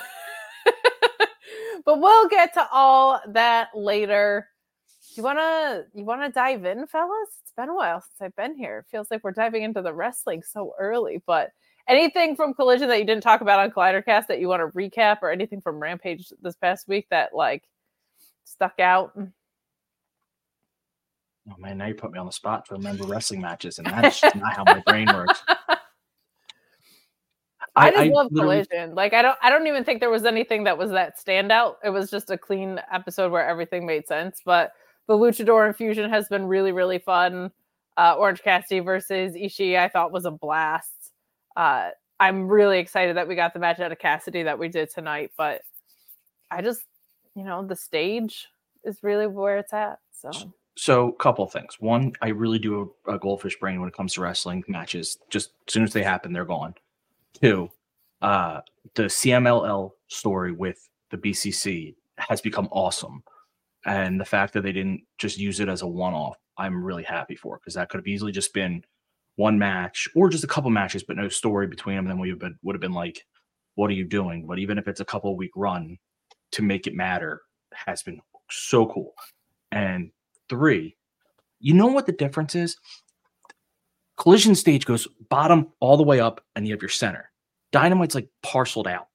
but 1.84 2.00
we'll 2.00 2.28
get 2.28 2.54
to 2.54 2.66
all 2.72 3.20
that 3.28 3.68
later. 3.74 4.48
You 5.14 5.22
wanna 5.22 5.84
you 5.94 6.04
wanna 6.04 6.30
dive 6.30 6.64
in, 6.64 6.86
fellas? 6.86 7.28
It's 7.42 7.52
been 7.56 7.68
a 7.68 7.74
while 7.74 8.00
since 8.00 8.20
I've 8.20 8.36
been 8.36 8.56
here. 8.56 8.78
It 8.78 8.90
feels 8.90 9.10
like 9.10 9.22
we're 9.22 9.32
diving 9.32 9.62
into 9.62 9.82
the 9.82 9.94
wrestling 9.94 10.42
so 10.42 10.74
early. 10.78 11.22
But 11.26 11.50
anything 11.88 12.36
from 12.36 12.54
Collision 12.54 12.88
that 12.88 12.98
you 12.98 13.04
didn't 13.04 13.22
talk 13.22 13.40
about 13.40 13.60
on 13.60 13.70
Collidercast 13.70 14.26
that 14.28 14.40
you 14.40 14.48
want 14.48 14.60
to 14.60 14.76
recap, 14.76 15.18
or 15.22 15.30
anything 15.30 15.60
from 15.60 15.80
Rampage 15.80 16.32
this 16.42 16.56
past 16.56 16.86
week 16.88 17.06
that 17.10 17.34
like 17.34 17.64
stuck 18.44 18.78
out? 18.78 19.12
Oh 21.50 21.56
man, 21.58 21.78
now 21.78 21.86
you 21.86 21.94
put 21.94 22.12
me 22.12 22.18
on 22.18 22.26
the 22.26 22.32
spot 22.32 22.66
to 22.66 22.74
remember 22.74 23.04
wrestling 23.04 23.40
matches, 23.40 23.78
and 23.78 23.86
that's 23.86 24.20
just 24.20 24.36
not 24.36 24.54
how 24.54 24.64
my 24.64 24.82
brain 24.86 25.08
works. 25.12 25.42
I, 27.76 27.90
just 27.90 28.12
love 28.12 28.32
literally- 28.32 28.64
collision. 28.66 28.94
Like 28.94 29.14
I 29.14 29.22
don't 29.22 29.38
I 29.42 29.50
don't 29.50 29.66
even 29.66 29.84
think 29.84 30.00
there 30.00 30.10
was 30.10 30.24
anything 30.24 30.64
that 30.64 30.76
was 30.76 30.90
that 30.90 31.18
standout. 31.18 31.76
It 31.84 31.90
was 31.90 32.10
just 32.10 32.30
a 32.30 32.36
clean 32.38 32.80
episode 32.92 33.30
where 33.32 33.46
everything 33.46 33.86
made 33.86 34.06
sense. 34.06 34.42
But 34.44 34.72
the 35.06 35.14
Luchador 35.14 35.66
infusion 35.66 36.10
has 36.10 36.28
been 36.28 36.46
really, 36.46 36.72
really 36.72 36.98
fun. 36.98 37.50
Uh, 37.96 38.14
Orange 38.16 38.42
Cassidy 38.42 38.80
versus 38.80 39.34
Ishii, 39.34 39.78
I 39.78 39.88
thought 39.88 40.12
was 40.12 40.24
a 40.24 40.30
blast. 40.30 40.90
Uh, 41.58 41.90
I'm 42.20 42.48
really 42.48 42.78
excited 42.78 43.16
that 43.16 43.26
we 43.26 43.34
got 43.34 43.52
the 43.52 43.58
match 43.58 43.80
out 43.80 43.90
of 43.90 43.98
Cassidy 43.98 44.44
that 44.44 44.58
we 44.58 44.68
did 44.68 44.90
tonight. 44.90 45.32
But 45.36 45.62
I 46.50 46.62
just, 46.62 46.82
you 47.34 47.44
know, 47.44 47.66
the 47.66 47.76
stage 47.76 48.46
is 48.84 49.02
really 49.02 49.26
where 49.26 49.58
it's 49.58 49.72
at. 49.72 49.98
So 50.12 50.30
So, 50.76 51.10
couple 51.12 51.46
things. 51.48 51.76
One, 51.80 52.12
I 52.22 52.28
really 52.28 52.60
do 52.60 52.94
a, 53.06 53.14
a 53.14 53.18
goldfish 53.18 53.58
brain 53.58 53.80
when 53.80 53.88
it 53.88 53.94
comes 53.96 54.14
to 54.14 54.20
wrestling 54.20 54.62
matches. 54.68 55.18
Just 55.30 55.50
as 55.66 55.74
soon 55.74 55.82
as 55.82 55.92
they 55.92 56.04
happen, 56.04 56.32
they're 56.32 56.44
gone. 56.44 56.74
Two, 57.42 57.68
uh, 58.22 58.60
the 58.94 59.04
CMLL 59.04 59.90
story 60.06 60.52
with 60.52 60.88
the 61.10 61.18
BCC 61.18 61.96
has 62.18 62.40
become 62.40 62.68
awesome, 62.70 63.22
and 63.84 64.20
the 64.20 64.24
fact 64.24 64.52
that 64.52 64.62
they 64.62 64.72
didn't 64.72 65.02
just 65.18 65.38
use 65.38 65.58
it 65.58 65.68
as 65.68 65.82
a 65.82 65.86
one-off, 65.86 66.36
I'm 66.56 66.82
really 66.82 67.04
happy 67.04 67.34
for 67.34 67.58
because 67.58 67.74
that 67.74 67.88
could 67.88 67.98
have 67.98 68.06
easily 68.06 68.32
just 68.32 68.54
been 68.54 68.84
one 69.38 69.56
match 69.56 70.08
or 70.16 70.28
just 70.28 70.42
a 70.42 70.48
couple 70.48 70.68
matches, 70.68 71.04
but 71.04 71.16
no 71.16 71.28
story 71.28 71.68
between 71.68 71.94
them. 71.94 72.06
Then 72.06 72.18
we 72.18 72.32
would 72.32 72.56
would 72.62 72.74
have 72.74 72.80
been 72.80 72.92
like, 72.92 73.24
"What 73.76 73.88
are 73.88 73.94
you 73.94 74.04
doing?" 74.04 74.46
But 74.46 74.58
even 74.58 74.78
if 74.78 74.88
it's 74.88 75.00
a 75.00 75.04
couple 75.04 75.36
week 75.36 75.52
run, 75.54 75.96
to 76.52 76.62
make 76.62 76.86
it 76.88 76.94
matter 76.94 77.42
has 77.72 78.02
been 78.02 78.20
so 78.50 78.86
cool. 78.86 79.14
And 79.70 80.10
three, 80.48 80.96
you 81.60 81.72
know 81.72 81.86
what 81.86 82.06
the 82.06 82.12
difference 82.12 82.56
is? 82.56 82.76
Collision 84.16 84.56
stage 84.56 84.84
goes 84.84 85.06
bottom 85.30 85.68
all 85.78 85.96
the 85.96 86.02
way 86.02 86.18
up, 86.18 86.44
and 86.56 86.66
you 86.66 86.74
have 86.74 86.82
your 86.82 86.88
center. 86.88 87.30
Dynamite's 87.70 88.16
like 88.16 88.28
parceled 88.42 88.88
out. 88.88 89.06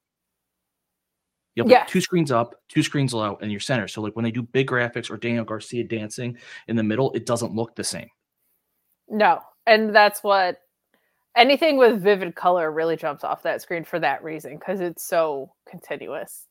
You 1.56 1.64
have 1.64 1.72
like 1.82 1.88
two 1.90 2.02
screens 2.02 2.32
up, 2.32 2.56
two 2.70 2.82
screens 2.82 3.14
low, 3.14 3.38
and 3.42 3.52
your 3.52 3.60
center. 3.60 3.90
So 3.90 4.02
like 4.02 4.16
when 4.16 4.24
they 4.24 4.32
do 4.32 4.42
big 4.42 4.70
graphics 4.70 5.12
or 5.12 5.18
Daniel 5.18 5.44
Garcia 5.44 5.84
dancing 5.84 6.38
in 6.70 6.78
the 6.78 6.84
middle, 6.84 7.12
it 7.12 7.26
doesn't 7.26 7.54
look 7.54 7.76
the 7.76 7.84
same. 7.84 8.08
No, 9.10 9.42
and 9.66 9.96
that's 9.96 10.24
what 10.24 10.60
anything 11.36 11.78
with 11.78 12.02
vivid 12.02 12.36
color 12.36 12.72
really 12.72 12.96
jumps 12.96 13.24
off 13.24 13.44
that 13.44 13.62
screen 13.62 13.84
for 13.84 14.00
that 14.00 14.24
reason 14.24 14.58
because 14.58 14.80
it's 14.80 15.04
so 15.04 15.52
continuous. 15.68 16.48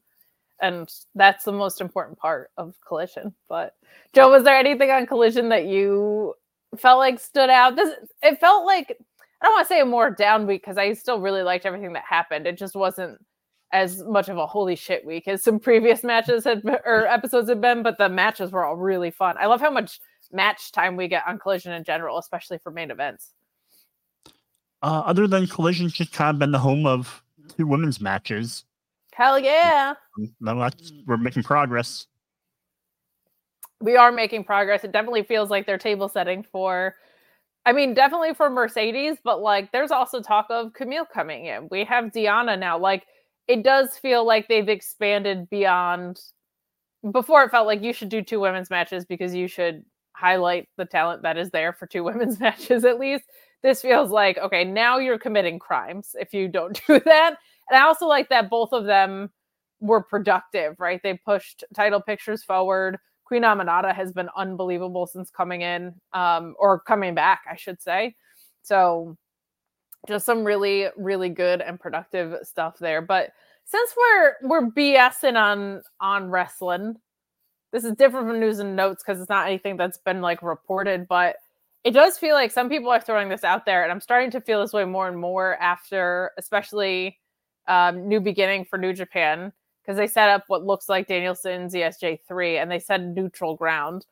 And 0.61 0.89
that's 1.15 1.45
the 1.45 1.53
most 1.53 1.81
important 1.81 2.19
part 2.19 2.51
of 2.57 2.75
Collision. 2.87 3.35
But 3.49 3.75
Joe, 4.13 4.31
was 4.31 4.45
there 4.45 4.57
anything 4.57 4.91
on 4.91 5.07
Collision 5.07 5.49
that 5.49 5.67
you 5.67 6.35
felt 6.77 6.99
like 6.99 7.19
stood 7.19 7.51
out? 7.51 7.75
This 7.77 7.95
it 8.23 8.39
felt 8.41 8.65
like 8.65 8.97
I 9.41 9.47
don't 9.47 9.55
want 9.55 9.67
to 9.67 9.75
say 9.75 9.81
a 9.81 9.85
more 9.85 10.11
down 10.11 10.47
week 10.47 10.63
because 10.63 10.79
I 10.79 10.93
still 10.93 11.21
really 11.21 11.43
liked 11.43 11.67
everything 11.67 11.93
that 11.95 12.05
happened. 12.09 12.47
It 12.47 12.57
just 12.57 12.77
wasn't 12.77 13.19
as 13.73 14.05
much 14.05 14.29
of 14.29 14.37
a 14.37 14.47
holy 14.47 14.77
shit 14.77 15.05
week 15.05 15.27
as 15.27 15.43
some 15.43 15.59
previous 15.59 16.05
matches 16.05 16.45
had 16.45 16.63
or 16.85 17.07
episodes 17.07 17.49
had 17.49 17.61
been, 17.61 17.83
but 17.83 17.99
the 17.99 18.09
matches 18.09 18.53
were 18.53 18.65
all 18.65 18.77
really 18.77 19.11
fun. 19.11 19.35
I 19.39 19.47
love 19.47 19.61
how 19.61 19.71
much 19.71 19.99
match 20.33 20.73
time 20.73 20.97
we 20.97 21.09
get 21.09 21.25
on 21.27 21.39
Collision 21.39 21.73
in 21.73 21.85
general, 21.85 22.19
especially 22.19 22.59
for 22.59 22.71
main 22.71 22.91
events. 22.91 23.33
Uh, 24.83 25.03
other 25.07 25.27
than 25.27 25.47
Collision's 25.47 25.93
just 25.93 26.13
kind 26.13 26.35
of 26.35 26.39
been 26.39 26.51
the 26.51 26.59
home 26.59 26.87
of 26.87 27.23
two 27.57 27.67
women's 27.67 28.01
matches. 28.01 28.65
Hell 29.15 29.39
yeah. 29.39 29.95
No, 30.41 30.59
that's, 30.59 30.93
we're 31.07 31.17
making 31.17 31.43
progress. 31.43 32.07
We 33.81 33.97
are 33.97 34.11
making 34.11 34.45
progress. 34.45 34.85
It 34.85 34.93
definitely 34.93 35.23
feels 35.23 35.51
like 35.51 35.67
they're 35.67 35.79
table 35.79 36.09
setting 36.09 36.45
for 36.51 36.97
I 37.65 37.73
mean, 37.73 37.95
definitely 37.95 38.35
for 38.35 38.51
Mercedes, 38.51 39.19
but 39.23 39.41
like 39.41 39.71
there's 39.71 39.93
also 39.93 40.21
talk 40.21 40.47
of 40.51 40.73
Kamille 40.73 41.09
coming 41.09 41.47
in. 41.47 41.69
We 41.71 41.85
have 41.85 42.07
Deonna 42.07 42.59
now. 42.59 42.79
Like 42.79 43.07
it 43.47 43.63
does 43.63 43.97
feel 43.99 44.25
like 44.27 44.49
they've 44.49 44.69
expanded 44.69 45.49
beyond 45.49 46.21
before 47.11 47.45
it 47.45 47.51
felt 47.51 47.67
like 47.67 47.83
you 47.83 47.93
should 47.93 48.09
do 48.09 48.23
two 48.23 48.41
women's 48.41 48.71
matches 48.71 49.05
because 49.05 49.35
you 49.35 49.49
should 49.49 49.85
highlight 50.15 50.69
the 50.77 50.85
talent 50.85 51.23
that 51.23 51.39
is 51.39 51.51
there 51.51 51.73
for 51.73 51.87
two 51.87 52.05
women's 52.05 52.41
matches 52.41 52.85
at 52.85 52.99
least. 52.99 53.25
This 53.63 53.81
feels 53.83 54.11
like 54.11 54.39
okay, 54.39 54.65
now 54.65 54.99
you're 54.99 55.19
committing 55.19 55.59
crimes 55.59 56.17
if 56.19 56.35
you 56.35 56.49
don't 56.49 56.81
do 56.87 57.01
that. 57.05 57.37
And 57.71 57.79
I 57.79 57.83
also 57.83 58.07
like 58.07 58.29
that 58.29 58.51
both 58.51 58.73
of 58.73 58.85
them 58.85 59.31
were 59.81 60.03
productive, 60.03 60.77
right? 60.79 61.01
They 61.03 61.15
pushed 61.25 61.65
title 61.75 62.01
pictures 62.01 62.43
forward. 62.43 62.99
Queen 63.25 63.43
Aminata 63.43 63.95
has 63.95 64.13
been 64.13 64.29
unbelievable 64.37 65.07
since 65.07 65.31
coming 65.31 65.63
in, 65.63 65.95
um, 66.13 66.55
or 66.59 66.81
coming 66.81 67.15
back, 67.15 67.41
I 67.51 67.57
should 67.57 67.81
say. 67.81 68.15
So 68.63 69.17
just 70.07 70.27
some 70.27 70.45
really, 70.45 70.89
really 70.97 71.29
good 71.29 71.61
and 71.61 71.79
productive 71.79 72.47
stuff 72.47 72.79
there. 72.79 73.03
But 73.03 73.31
since 73.65 73.95
we're 73.97 74.35
we're 74.43 74.71
BSing 74.71 75.37
on 75.37 75.83
on 76.01 76.31
wrestling, 76.31 76.97
this 77.73 77.85
is 77.85 77.93
different 77.97 78.29
from 78.29 78.39
news 78.39 78.59
and 78.59 78.77
notes 78.77 79.03
because 79.03 79.21
it's 79.21 79.31
not 79.31 79.47
anything 79.47 79.77
that's 79.77 79.99
been 79.99 80.21
like 80.21 80.43
reported, 80.43 81.09
but 81.09 81.37
it 81.85 81.93
does 81.93 82.19
feel 82.19 82.35
like 82.35 82.53
some 82.53 82.69
people 82.69 82.91
are 82.91 83.01
throwing 83.01 83.29
this 83.29 83.43
out 83.43 83.67
there, 83.67 83.83
and 83.83 83.91
I'm 83.91 84.01
starting 84.01 84.31
to 84.33 84.41
feel 84.41 84.61
this 84.61 84.73
way 84.73 84.85
more 84.85 85.09
and 85.09 85.19
more 85.19 85.57
after, 85.57 86.31
especially 86.39 87.19
um, 87.67 88.07
New 88.07 88.21
Beginning 88.21 88.65
for 88.65 88.79
New 88.79 88.93
Japan 88.93 89.53
because 89.83 89.97
they 89.97 90.07
set 90.07 90.29
up 90.29 90.45
what 90.47 90.65
looks 90.65 90.89
like 90.89 91.09
Danielson's 91.09 91.75
ZSJ3 91.75 92.63
and 92.63 92.71
they 92.71 92.79
said 92.79 93.15
neutral 93.15 93.57
ground. 93.57 94.07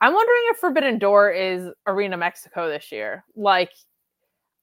I'm 0.00 0.12
wondering 0.12 0.42
if 0.48 0.58
Forbidden 0.58 0.98
Door 0.98 1.30
is 1.30 1.70
Arena 1.86 2.16
Mexico 2.16 2.68
this 2.68 2.92
year. 2.92 3.24
Like, 3.34 3.72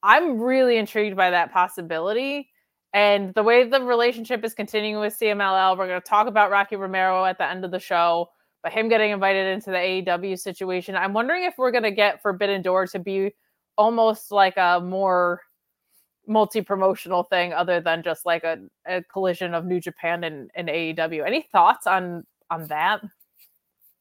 I'm 0.04 0.40
really 0.40 0.78
intrigued 0.78 1.16
by 1.16 1.32
that 1.32 1.52
possibility. 1.52 2.50
And 2.94 3.34
the 3.34 3.44
way 3.44 3.68
the 3.68 3.82
relationship 3.82 4.44
is 4.44 4.54
continuing 4.54 5.00
with 5.00 5.18
CMLL, 5.18 5.78
we're 5.78 5.88
going 5.88 6.02
to 6.02 6.08
talk 6.08 6.28
about 6.28 6.52
Rocky 6.52 6.76
Romero 6.76 7.26
at 7.26 7.38
the 7.38 7.50
end 7.50 7.66
of 7.66 7.72
the 7.72 7.80
show, 7.80 8.30
but 8.64 8.72
him 8.72 8.90
getting 8.90 9.12
invited 9.12 9.48
into 9.48 9.72
the 9.72 9.78
AEW 9.78 10.40
situation. 10.40 10.96
I'm 10.96 11.14
wondering 11.14 11.44
if 11.44 11.56
we're 11.58 11.72
going 11.72 11.84
to 11.84 11.92
get 11.92 12.22
Forbidden 12.22 12.62
Door 12.62 12.88
to 12.88 13.00
be 13.00 13.34
almost 13.78 14.32
like 14.32 14.58
a 14.58 14.80
more 14.84 15.42
multi-promotional 16.28 17.24
thing 17.24 17.54
other 17.54 17.82
than 17.82 18.04
just 18.04 18.26
like 18.26 18.44
a, 18.44 18.60
a 18.86 19.04
collision 19.04 19.54
of 19.54 19.66
New 19.66 19.80
Japan 19.80 20.24
and, 20.24 20.52
and 20.56 20.68
AEW. 20.68 21.26
Any 21.26 21.42
thoughts 21.52 21.88
on 21.88 22.26
on 22.50 22.68
that? 22.68 23.02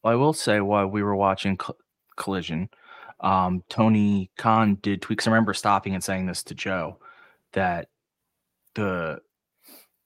Well, 0.02 0.12
I 0.12 0.17
will 0.17 0.33
say 0.33 0.61
while 0.61 0.87
we 0.87 1.02
were 1.02 1.17
watching 1.17 1.59
Collision, 2.17 2.69
um, 3.21 3.62
Tony 3.69 4.31
Khan 4.37 4.79
did 4.83 5.02
tweaks. 5.02 5.26
I 5.26 5.31
remember 5.31 5.55
stopping 5.55 5.95
and 5.95 6.02
saying 6.02 6.26
this 6.26 6.43
to 6.45 6.55
Joe 6.55 6.99
that 7.52 7.88
the 8.75 9.21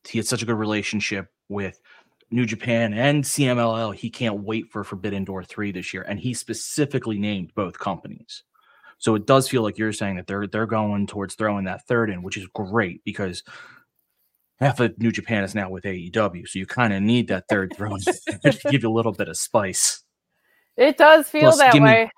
he 0.09 0.19
had 0.19 0.27
such 0.27 0.43
a 0.43 0.47
good 0.47 0.57
relationship 0.57 1.29
with 1.49 1.81
New 2.31 2.47
Japan 2.47 2.93
and 2.95 3.25
CMLL. 3.25 3.95
He 3.95 4.11
can't 4.11 4.43
wait 4.43 4.71
for 4.71 4.85
Forbidden 4.85 5.25
Door 5.25 5.45
3 5.45 5.73
this 5.73 5.93
year. 5.93 6.03
And 6.03 6.19
he 6.19 6.35
specifically 6.35 7.19
named 7.19 7.53
both 7.55 7.79
companies. 7.79 8.43
So 8.99 9.15
it 9.15 9.27
does 9.27 9.49
feel 9.49 9.63
like 9.63 9.79
you're 9.79 9.93
saying 9.93 10.17
that 10.17 10.27
they're 10.27 10.47
they're 10.47 10.67
going 10.67 11.07
towards 11.07 11.35
throwing 11.35 11.65
that 11.65 11.87
third 11.87 12.11
in, 12.11 12.23
which 12.23 12.37
is 12.37 12.47
great 12.55 13.05
because 13.05 13.43
half 14.61 14.81
of 14.81 14.99
New 14.99 15.13
Japan 15.13 15.45
is 15.45 15.55
now 15.55 15.69
with 15.69 15.85
AEW, 15.85 16.49
so 16.49 16.59
you 16.59 16.67
kind 16.67 16.93
of 16.93 17.03
need 17.03 17.29
that 17.29 17.45
third 17.49 17.75
throw 17.77 17.97
to 17.99 18.59
give 18.71 18.83
you 18.83 18.89
a 18.89 18.93
little 18.93 19.13
bit 19.13 19.29
of 19.29 19.37
spice. 19.37 20.03
It 20.77 20.97
does 20.97 21.29
feel 21.29 21.53
Plus, 21.53 21.59
that 21.59 21.75
way. 21.75 22.11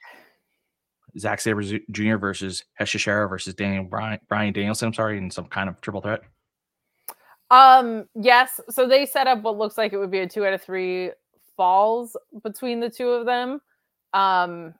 Zack 1.18 1.40
Sabre 1.40 1.62
Jr. 1.90 2.16
versus 2.16 2.62
Hechicero 2.80 3.28
versus 3.28 3.54
Daniel 3.54 3.84
Bryan, 3.84 4.20
Bryan 4.28 4.52
Danielson. 4.52 4.88
I'm 4.88 4.94
sorry, 4.94 5.18
in 5.18 5.30
some 5.30 5.46
kind 5.46 5.68
of 5.68 5.80
triple 5.80 6.02
threat. 6.02 6.22
Um. 7.50 8.06
Yes. 8.14 8.60
So 8.70 8.88
they 8.88 9.06
set 9.06 9.26
up 9.26 9.42
what 9.42 9.56
looks 9.58 9.78
like 9.78 9.92
it 9.92 9.98
would 9.98 10.10
be 10.10 10.18
a 10.20 10.28
two 10.28 10.44
out 10.44 10.52
of 10.52 10.62
three 10.62 11.10
falls 11.56 12.16
between 12.42 12.80
the 12.80 12.90
two 12.90 13.08
of 13.10 13.26
them. 13.26 13.60
Um. 14.12 14.74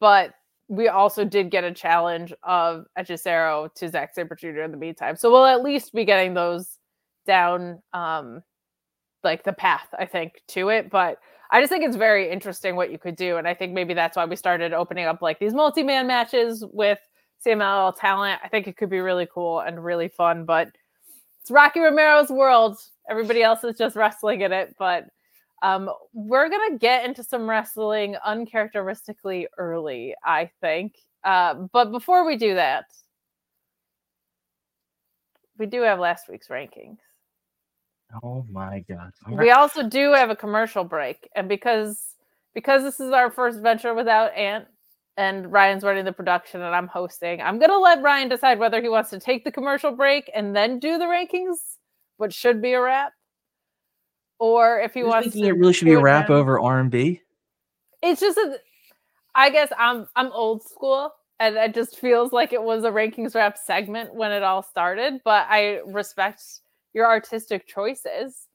But 0.00 0.34
we 0.68 0.88
also 0.88 1.24
did 1.24 1.50
get 1.50 1.62
a 1.64 1.72
challenge 1.72 2.32
of 2.42 2.86
Hechicero 2.98 3.72
to 3.74 3.88
Zack 3.88 4.14
Sabre 4.14 4.34
Jr. 4.34 4.62
in 4.62 4.70
the 4.72 4.76
meantime. 4.76 5.16
So 5.16 5.30
we'll 5.30 5.44
at 5.46 5.62
least 5.62 5.92
be 5.92 6.04
getting 6.04 6.34
those 6.34 6.78
down 7.26 7.82
um 7.92 8.42
like 9.24 9.44
the 9.44 9.52
path, 9.52 9.88
I 9.98 10.06
think, 10.06 10.42
to 10.48 10.68
it. 10.70 10.90
But 10.90 11.18
I 11.50 11.60
just 11.60 11.70
think 11.70 11.84
it's 11.84 11.96
very 11.96 12.30
interesting 12.30 12.76
what 12.76 12.90
you 12.90 12.98
could 12.98 13.16
do. 13.16 13.36
And 13.36 13.46
I 13.46 13.54
think 13.54 13.72
maybe 13.72 13.94
that's 13.94 14.16
why 14.16 14.24
we 14.24 14.36
started 14.36 14.72
opening 14.72 15.06
up 15.06 15.22
like 15.22 15.38
these 15.38 15.54
multi-man 15.54 16.06
matches 16.06 16.64
with 16.72 16.98
CMLL 17.44 17.94
talent. 17.96 18.40
I 18.44 18.48
think 18.48 18.66
it 18.66 18.76
could 18.76 18.90
be 18.90 19.00
really 19.00 19.28
cool 19.32 19.60
and 19.60 19.84
really 19.84 20.08
fun. 20.08 20.44
But 20.44 20.68
it's 21.46 21.52
Rocky 21.52 21.78
Romero's 21.78 22.28
world. 22.28 22.76
Everybody 23.08 23.40
else 23.40 23.62
is 23.62 23.78
just 23.78 23.94
wrestling 23.94 24.40
in 24.40 24.52
it. 24.52 24.74
But 24.80 25.04
um, 25.62 25.88
we're 26.12 26.48
gonna 26.48 26.76
get 26.76 27.04
into 27.04 27.22
some 27.22 27.48
wrestling 27.48 28.16
uncharacteristically 28.24 29.46
early, 29.56 30.16
I 30.24 30.50
think. 30.60 30.96
Uh, 31.22 31.54
but 31.72 31.92
before 31.92 32.26
we 32.26 32.36
do 32.36 32.56
that, 32.56 32.86
we 35.56 35.66
do 35.66 35.82
have 35.82 36.00
last 36.00 36.28
week's 36.28 36.48
rankings. 36.48 36.98
Oh 38.24 38.44
my 38.50 38.84
god! 38.88 39.12
We 39.30 39.52
also 39.52 39.88
do 39.88 40.14
have 40.14 40.30
a 40.30 40.36
commercial 40.36 40.82
break, 40.82 41.28
and 41.36 41.48
because 41.48 42.14
because 42.54 42.82
this 42.82 42.98
is 42.98 43.12
our 43.12 43.30
first 43.30 43.60
venture 43.60 43.94
without 43.94 44.34
Ant, 44.34 44.66
and 45.16 45.50
Ryan's 45.50 45.82
running 45.82 46.04
the 46.04 46.12
production 46.12 46.60
and 46.60 46.74
I'm 46.74 46.88
hosting, 46.88 47.40
I'm 47.40 47.58
gonna 47.58 47.78
let 47.78 48.02
Ryan 48.02 48.28
decide 48.28 48.58
whether 48.58 48.80
he 48.82 48.88
wants 48.88 49.10
to 49.10 49.20
take 49.20 49.44
the 49.44 49.52
commercial 49.52 49.92
break 49.92 50.30
and 50.34 50.54
then 50.54 50.78
do 50.78 50.98
the 50.98 51.04
rankings, 51.04 51.56
which 52.18 52.34
should 52.34 52.60
be 52.60 52.72
a 52.72 52.80
wrap, 52.80 53.12
or 54.38 54.80
if 54.80 54.94
he 54.94 55.00
You're 55.00 55.08
wants 55.08 55.28
thinking 55.28 55.44
to 55.44 55.48
it 55.48 55.58
really 55.58 55.72
should 55.72 55.86
be 55.86 55.94
a 55.94 56.00
wrap 56.00 56.30
over 56.30 56.60
R&B. 56.60 57.22
It's 58.02 58.20
just 58.20 58.38
a, 58.38 58.58
I 59.34 59.50
guess 59.50 59.72
I'm 59.78 60.06
I'm 60.16 60.30
old 60.32 60.62
school 60.62 61.12
and 61.38 61.56
it 61.56 61.74
just 61.74 61.98
feels 61.98 62.32
like 62.32 62.52
it 62.52 62.62
was 62.62 62.84
a 62.84 62.90
rankings 62.90 63.34
wrap 63.34 63.58
segment 63.58 64.14
when 64.14 64.32
it 64.32 64.42
all 64.42 64.62
started, 64.62 65.20
but 65.24 65.46
I 65.48 65.80
respect 65.86 66.42
your 66.94 67.06
artistic 67.06 67.66
choices. 67.66 68.46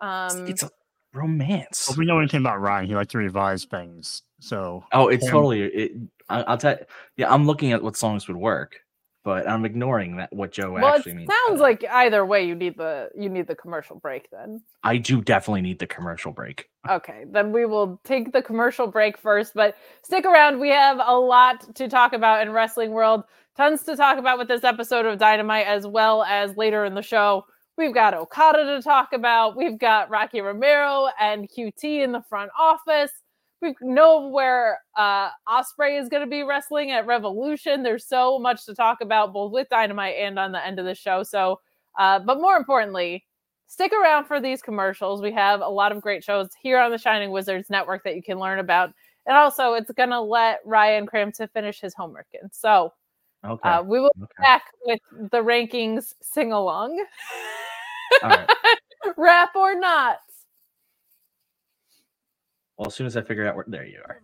Um 0.00 0.46
it's 0.46 0.62
a 0.62 0.70
romance. 1.12 1.86
Well, 1.88 1.98
we 1.98 2.06
know 2.06 2.18
anything 2.18 2.40
about 2.40 2.60
Ryan. 2.60 2.86
He 2.86 2.94
likes 2.94 3.12
to 3.12 3.18
revise 3.18 3.64
things. 3.64 4.22
So 4.40 4.84
Oh, 4.92 5.08
it's 5.08 5.28
totally 5.28 5.62
it 5.62 5.92
I, 6.28 6.50
will 6.50 6.56
tell 6.56 6.78
yeah, 7.16 7.32
I'm 7.32 7.46
looking 7.46 7.72
at 7.72 7.82
what 7.82 7.96
songs 7.96 8.28
would 8.28 8.36
work 8.36 8.80
but 9.22 9.48
I'm 9.48 9.64
ignoring 9.64 10.16
that 10.16 10.32
what 10.32 10.52
Joe 10.52 10.72
well, 10.72 10.94
actually 10.96 11.12
it 11.12 11.16
means. 11.16 11.30
Sounds 11.46 11.60
like 11.60 11.84
either 11.90 12.24
way 12.24 12.44
you 12.44 12.54
need 12.54 12.76
the 12.76 13.10
you 13.14 13.28
need 13.28 13.46
the 13.46 13.54
commercial 13.54 13.96
break 13.96 14.30
then. 14.30 14.62
I 14.82 14.96
do 14.96 15.20
definitely 15.20 15.60
need 15.60 15.78
the 15.78 15.86
commercial 15.86 16.32
break. 16.32 16.68
Okay, 16.88 17.24
then 17.30 17.52
we 17.52 17.66
will 17.66 18.00
take 18.04 18.32
the 18.32 18.42
commercial 18.42 18.86
break 18.86 19.18
first, 19.18 19.52
but 19.54 19.76
stick 20.02 20.24
around. 20.24 20.58
We 20.58 20.70
have 20.70 21.00
a 21.04 21.18
lot 21.18 21.74
to 21.76 21.88
talk 21.88 22.12
about 22.12 22.42
in 22.42 22.52
wrestling 22.52 22.92
world. 22.92 23.24
Tons 23.56 23.82
to 23.82 23.96
talk 23.96 24.18
about 24.18 24.38
with 24.38 24.48
this 24.48 24.64
episode 24.64 25.04
of 25.04 25.18
Dynamite 25.18 25.66
as 25.66 25.86
well 25.86 26.22
as 26.22 26.56
later 26.56 26.84
in 26.84 26.94
the 26.94 27.02
show. 27.02 27.44
We've 27.76 27.94
got 27.94 28.14
Okada 28.14 28.64
to 28.64 28.82
talk 28.82 29.12
about. 29.12 29.56
We've 29.56 29.78
got 29.78 30.10
Rocky 30.10 30.40
Romero 30.40 31.08
and 31.18 31.48
QT 31.48 31.82
in 31.82 32.12
the 32.12 32.22
front 32.28 32.50
office 32.58 33.12
we 33.62 33.74
know 33.80 34.28
where 34.28 34.80
uh 34.96 35.30
Ospreay 35.48 36.00
is 36.00 36.08
going 36.08 36.22
to 36.22 36.30
be 36.30 36.42
wrestling 36.42 36.90
at 36.90 37.06
Revolution. 37.06 37.82
There's 37.82 38.06
so 38.06 38.38
much 38.38 38.64
to 38.66 38.74
talk 38.74 38.98
about 39.00 39.32
both 39.32 39.52
with 39.52 39.68
Dynamite 39.68 40.16
and 40.18 40.38
on 40.38 40.52
the 40.52 40.64
end 40.64 40.78
of 40.78 40.86
the 40.86 40.94
show. 40.94 41.22
So, 41.22 41.60
uh, 41.98 42.20
but 42.20 42.40
more 42.40 42.56
importantly, 42.56 43.24
stick 43.66 43.92
around 43.92 44.24
for 44.24 44.40
these 44.40 44.62
commercials. 44.62 45.22
We 45.22 45.32
have 45.32 45.60
a 45.60 45.68
lot 45.68 45.92
of 45.92 46.00
great 46.00 46.24
shows 46.24 46.48
here 46.62 46.78
on 46.78 46.90
the 46.90 46.98
Shining 46.98 47.30
Wizards 47.30 47.70
Network 47.70 48.04
that 48.04 48.16
you 48.16 48.22
can 48.22 48.38
learn 48.38 48.58
about, 48.58 48.92
and 49.26 49.36
also 49.36 49.74
it's 49.74 49.90
going 49.92 50.10
to 50.10 50.20
let 50.20 50.60
Ryan 50.64 51.06
cram 51.06 51.32
to 51.32 51.48
finish 51.48 51.80
his 51.80 51.94
homework 51.94 52.26
And 52.40 52.50
So, 52.52 52.92
Okay. 53.44 53.68
Uh, 53.68 53.82
we 53.82 54.00
will 54.00 54.12
be 54.16 54.22
okay. 54.24 54.42
back 54.42 54.64
with 54.84 55.00
the 55.30 55.38
rankings 55.38 56.14
sing 56.20 56.52
along. 56.52 57.02
All 58.22 58.28
right. 58.28 58.48
Rap 59.16 59.56
or 59.56 59.78
not. 59.78 60.18
Well, 62.76 62.88
as 62.88 62.94
soon 62.94 63.06
as 63.06 63.16
I 63.16 63.22
figure 63.22 63.46
out 63.46 63.56
where, 63.56 63.64
there 63.66 63.84
you 63.84 64.00
are. 64.06 64.20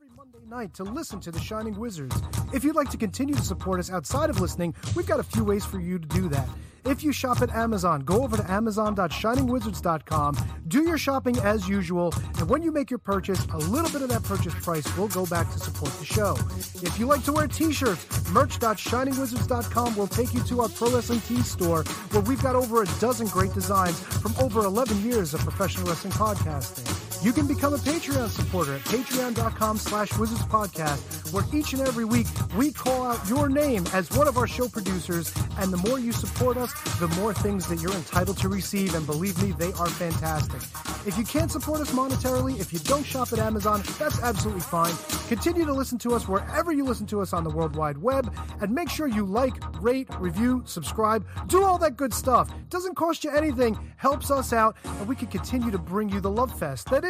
Every 0.00 0.16
Monday 0.16 0.38
night 0.48 0.72
to 0.72 0.84
listen 0.84 1.20
to 1.20 1.30
The 1.30 1.40
Shining 1.40 1.78
Wizards. 1.78 2.16
If 2.54 2.64
you'd 2.64 2.76
like 2.76 2.90
to 2.90 2.96
continue 2.96 3.34
to 3.34 3.42
support 3.42 3.80
us 3.80 3.90
outside 3.90 4.30
of 4.30 4.40
listening, 4.40 4.74
we've 4.94 5.06
got 5.06 5.20
a 5.20 5.22
few 5.22 5.44
ways 5.44 5.66
for 5.66 5.78
you 5.78 5.98
to 5.98 6.06
do 6.08 6.28
that. 6.28 6.48
If 6.86 7.02
you 7.02 7.12
shop 7.12 7.42
at 7.42 7.50
Amazon, 7.50 8.00
go 8.00 8.22
over 8.22 8.38
to 8.38 8.50
amazon.shiningwizards.com, 8.50 10.36
do 10.68 10.84
your 10.84 10.96
shopping 10.96 11.38
as 11.40 11.68
usual, 11.68 12.14
and 12.38 12.48
when 12.48 12.62
you 12.62 12.72
make 12.72 12.90
your 12.90 12.98
purchase, 12.98 13.44
a 13.52 13.58
little 13.58 13.90
bit 13.90 14.00
of 14.00 14.08
that 14.08 14.22
purchase 14.22 14.54
price 14.54 14.96
will 14.96 15.08
go 15.08 15.26
back 15.26 15.50
to 15.52 15.58
support 15.58 15.92
the 15.94 16.06
show. 16.06 16.36
If 16.82 16.98
you 16.98 17.06
like 17.06 17.24
to 17.24 17.32
wear 17.32 17.46
t-shirts, 17.46 18.30
merch.shiningwizards.com 18.30 19.96
will 19.96 20.06
take 20.06 20.32
you 20.32 20.42
to 20.44 20.62
our 20.62 20.68
Pro 20.70 20.90
Wrestling 20.90 21.20
store, 21.42 21.82
where 22.12 22.22
we've 22.22 22.42
got 22.42 22.56
over 22.56 22.82
a 22.82 22.86
dozen 23.00 23.26
great 23.26 23.52
designs 23.52 24.00
from 24.00 24.34
over 24.40 24.60
11 24.64 25.02
years 25.02 25.34
of 25.34 25.40
professional 25.40 25.88
wrestling 25.88 26.14
podcasting. 26.14 27.09
You 27.22 27.34
can 27.34 27.46
become 27.46 27.74
a 27.74 27.76
Patreon 27.76 28.30
supporter 28.30 28.76
at 28.76 28.80
patreon.com 28.80 29.76
slash 29.76 30.16
wizards 30.16 30.40
podcast, 30.44 31.34
where 31.34 31.44
each 31.52 31.74
and 31.74 31.82
every 31.86 32.06
week 32.06 32.26
we 32.56 32.72
call 32.72 33.04
out 33.04 33.28
your 33.28 33.50
name 33.50 33.84
as 33.92 34.10
one 34.12 34.26
of 34.26 34.38
our 34.38 34.46
show 34.46 34.68
producers, 34.68 35.30
and 35.58 35.70
the 35.70 35.76
more 35.76 35.98
you 35.98 36.12
support 36.12 36.56
us, 36.56 36.72
the 36.98 37.08
more 37.20 37.34
things 37.34 37.66
that 37.66 37.78
you're 37.78 37.92
entitled 37.92 38.38
to 38.38 38.48
receive, 38.48 38.94
and 38.94 39.04
believe 39.04 39.40
me, 39.42 39.52
they 39.52 39.70
are 39.74 39.88
fantastic. 39.88 40.62
If 41.06 41.18
you 41.18 41.24
can't 41.24 41.52
support 41.52 41.80
us 41.82 41.90
monetarily, 41.90 42.58
if 42.58 42.72
you 42.72 42.78
don't 42.78 43.04
shop 43.04 43.34
at 43.34 43.38
Amazon, 43.38 43.82
that's 43.98 44.22
absolutely 44.22 44.62
fine. 44.62 44.94
Continue 45.28 45.66
to 45.66 45.74
listen 45.74 45.98
to 45.98 46.14
us 46.14 46.26
wherever 46.26 46.72
you 46.72 46.84
listen 46.84 47.06
to 47.08 47.20
us 47.20 47.34
on 47.34 47.44
the 47.44 47.50
World 47.50 47.76
Wide 47.76 47.98
Web, 47.98 48.34
and 48.62 48.74
make 48.74 48.88
sure 48.88 49.06
you 49.06 49.26
like, 49.26 49.54
rate, 49.82 50.08
review, 50.18 50.62
subscribe, 50.64 51.26
do 51.48 51.64
all 51.64 51.76
that 51.76 51.98
good 51.98 52.14
stuff. 52.14 52.50
Doesn't 52.70 52.94
cost 52.94 53.24
you 53.24 53.30
anything, 53.30 53.78
helps 53.96 54.30
us 54.30 54.54
out, 54.54 54.74
and 54.84 55.06
we 55.06 55.14
can 55.14 55.28
continue 55.28 55.70
to 55.70 55.78
bring 55.78 56.08
you 56.08 56.20
the 56.22 56.30
love 56.30 56.58
fest 56.58 56.88
that 56.88 57.04
is 57.04 57.09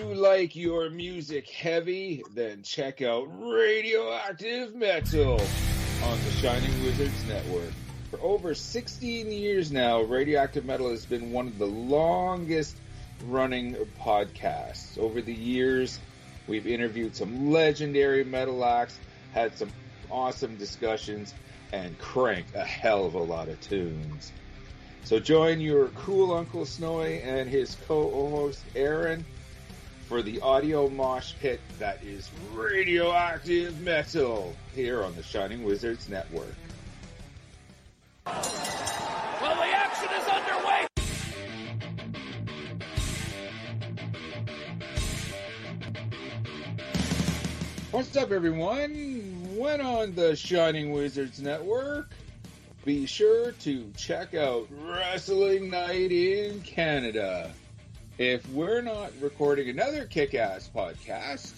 You 0.00 0.14
like 0.14 0.56
your 0.56 0.90
music 0.90 1.48
heavy, 1.48 2.24
then 2.34 2.62
check 2.62 3.00
out 3.00 3.28
Radioactive 3.38 4.74
Metal 4.74 5.40
on 6.02 6.18
the 6.24 6.30
Shining 6.40 6.82
Wizards 6.82 7.24
Network. 7.28 7.70
For 8.10 8.20
over 8.20 8.54
16 8.54 9.30
years 9.30 9.70
now, 9.70 10.00
Radioactive 10.00 10.64
Metal 10.64 10.90
has 10.90 11.06
been 11.06 11.30
one 11.30 11.46
of 11.46 11.58
the 11.58 11.66
longest 11.66 12.76
running 13.26 13.76
podcasts. 14.00 14.98
Over 14.98 15.22
the 15.22 15.32
years, 15.32 16.00
we've 16.48 16.66
interviewed 16.66 17.14
some 17.14 17.52
legendary 17.52 18.24
metal 18.24 18.64
acts, 18.64 18.98
had 19.32 19.56
some 19.56 19.70
awesome 20.10 20.56
discussions, 20.56 21.34
and 21.72 21.96
cranked 21.98 22.54
a 22.56 22.64
hell 22.64 23.06
of 23.06 23.14
a 23.14 23.22
lot 23.22 23.48
of 23.48 23.60
tunes. 23.60 24.32
So 25.04 25.20
join 25.20 25.60
your 25.60 25.86
cool 25.88 26.32
Uncle 26.32 26.66
Snowy 26.66 27.20
and 27.20 27.48
his 27.48 27.76
co-host 27.86 28.60
Aaron 28.74 29.24
for 30.08 30.22
the 30.22 30.40
audio 30.40 30.88
mosh 30.90 31.34
pit 31.40 31.60
that 31.78 32.02
is 32.04 32.30
radioactive 32.52 33.80
metal 33.80 34.54
here 34.74 35.02
on 35.02 35.14
the 35.16 35.22
Shining 35.22 35.64
Wizards 35.64 36.08
Network. 36.08 36.54
Well, 38.26 38.34
the 38.34 39.70
action 39.74 40.08
is 40.20 40.28
underway! 40.28 40.86
What's 47.90 48.16
up, 48.16 48.30
everyone? 48.30 49.56
When 49.56 49.80
on 49.80 50.14
the 50.14 50.36
Shining 50.36 50.92
Wizards 50.92 51.40
Network, 51.40 52.10
be 52.84 53.06
sure 53.06 53.52
to 53.52 53.90
check 53.96 54.34
out 54.34 54.68
Wrestling 54.70 55.70
Night 55.70 56.12
in 56.12 56.60
Canada. 56.60 57.50
If 58.18 58.48
we're 58.50 58.80
not 58.80 59.10
recording 59.20 59.68
another 59.68 60.04
kick 60.04 60.34
ass 60.34 60.70
podcast, 60.72 61.54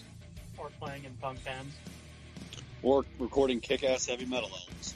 Or 0.56 0.70
playing 0.80 1.04
in 1.04 1.12
punk 1.20 1.44
bands. 1.44 1.74
Or 2.82 3.04
recording 3.18 3.60
kick 3.60 3.84
ass 3.84 4.06
heavy 4.06 4.24
metal 4.24 4.48
albums. 4.48 4.94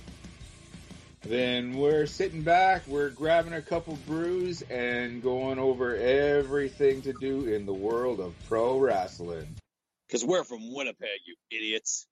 then 1.23 1.75
we're 1.75 2.07
sitting 2.07 2.41
back, 2.41 2.87
we're 2.87 3.11
grabbing 3.11 3.53
a 3.53 3.61
couple 3.61 3.99
brews, 4.07 4.63
and 4.71 5.23
going 5.23 5.59
over 5.59 5.97
everything 5.97 7.03
to 7.03 7.13
do 7.21 7.45
in 7.45 7.67
the 7.67 7.75
world 7.75 8.21
of 8.21 8.33
pro 8.49 8.79
wrestling. 8.79 9.55
Because 10.07 10.25
we're 10.25 10.45
from 10.45 10.73
Winnipeg, 10.73 11.21
you 11.27 11.35
idiots. 11.51 12.07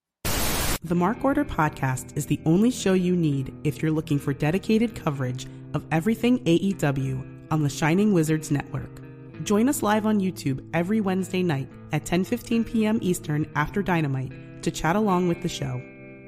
The 0.84 0.94
Mark 0.94 1.24
Order 1.24 1.46
Podcast 1.46 2.14
is 2.18 2.26
the 2.26 2.38
only 2.44 2.70
show 2.70 2.92
you 2.92 3.16
need 3.16 3.54
if 3.64 3.80
you're 3.82 3.90
looking 3.90 4.18
for 4.18 4.34
dedicated 4.34 4.94
coverage 4.94 5.46
of 5.72 5.86
everything 5.90 6.44
AEW 6.44 7.46
on 7.50 7.62
the 7.62 7.70
Shining 7.70 8.12
Wizards 8.12 8.50
Network. 8.50 9.07
Join 9.44 9.68
us 9.68 9.82
live 9.82 10.04
on 10.06 10.20
YouTube 10.20 10.68
every 10.74 11.00
Wednesday 11.00 11.42
night 11.42 11.68
at 11.92 12.04
10:15 12.04 12.66
p.m. 12.66 12.98
Eastern 13.02 13.46
after 13.54 13.82
Dynamite 13.82 14.32
to 14.62 14.70
chat 14.70 14.96
along 14.96 15.28
with 15.28 15.42
the 15.42 15.48
show. 15.48 15.80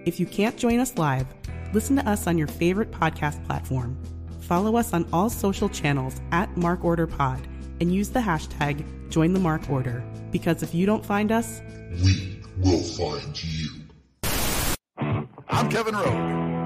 If 0.07 0.21
you 0.21 0.27
can't 0.27 0.57
join 0.57 0.79
us 0.79 0.97
live, 0.97 1.27
listen 1.73 1.97
to 1.97 2.09
us 2.09 2.27
on 2.27 2.39
your 2.39 2.47
favorite 2.47 2.91
podcast 2.93 3.45
platform. 3.47 4.01
Follow 4.41 4.77
us 4.77 4.93
on 4.93 5.09
all 5.13 5.29
social 5.29 5.69
channels 5.69 6.21
at 6.33 6.57
Mark 6.57 6.85
Order 6.85 7.07
Pod 7.07 7.41
and 7.81 7.93
use 7.93 8.09
the 8.11 8.21
hashtag 8.21 8.85
Join 9.11 9.33
the 9.33 9.41
Mark 9.41 9.69
Order. 9.69 10.05
Because 10.31 10.63
if 10.63 10.75
you 10.75 10.87
don't 10.87 11.05
find 11.05 11.33
us, 11.33 11.61
We 12.05 12.41
will 12.59 12.83
find 12.83 13.43
you. 13.43 13.69
I'm 15.49 15.69
Kevin 15.69 15.95
Rowe. 15.97 16.60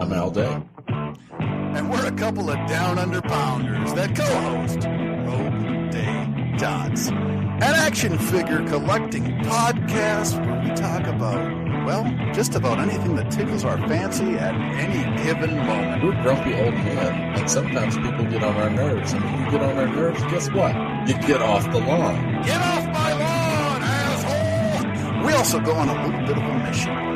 I'm 0.00 0.14
Al 0.14 0.30
Day. 0.30 0.62
And 0.88 1.90
we're 1.90 2.06
a 2.06 2.12
couple 2.12 2.48
of 2.48 2.56
down 2.66 2.98
under 2.98 3.20
pounders 3.20 3.92
that 3.92 4.16
co 4.16 4.24
host 4.24 4.78
Rogue 5.26 5.90
Day 5.92 6.56
Dots, 6.56 7.08
an 7.08 7.62
action 7.62 8.16
figure 8.18 8.66
collecting 8.66 9.24
podcast 9.42 10.40
where 10.40 10.62
we 10.62 10.74
talk 10.74 11.06
about, 11.06 11.84
well, 11.84 12.32
just 12.32 12.54
about 12.54 12.78
anything 12.78 13.14
that 13.16 13.30
tickles 13.30 13.62
our 13.62 13.76
fancy 13.88 14.38
at 14.38 14.54
any 14.54 15.22
given 15.22 15.54
moment. 15.58 16.02
We're 16.02 16.22
grumpy 16.22 16.54
old 16.54 16.72
men, 16.72 17.38
and 17.38 17.50
sometimes 17.50 17.96
people 17.96 18.24
get 18.24 18.42
on 18.42 18.56
our 18.56 18.70
nerves. 18.70 19.12
And 19.12 19.22
when 19.22 19.44
you 19.44 19.50
get 19.50 19.62
on 19.62 19.76
our 19.76 19.86
nerves, 19.86 20.22
guess 20.24 20.50
what? 20.50 20.74
You 21.08 21.14
get 21.26 21.42
off 21.42 21.70
the 21.70 21.78
lawn. 21.78 22.42
Get 22.44 22.60
off 22.62 22.86
my 22.86 23.12
lawn, 23.12 23.82
asshole! 23.82 25.26
We 25.26 25.34
also 25.34 25.60
go 25.60 25.74
on 25.74 25.90
a 25.90 26.06
little 26.06 26.26
bit 26.26 26.38
of 26.38 26.42
a 26.42 26.58
mission. 26.70 27.09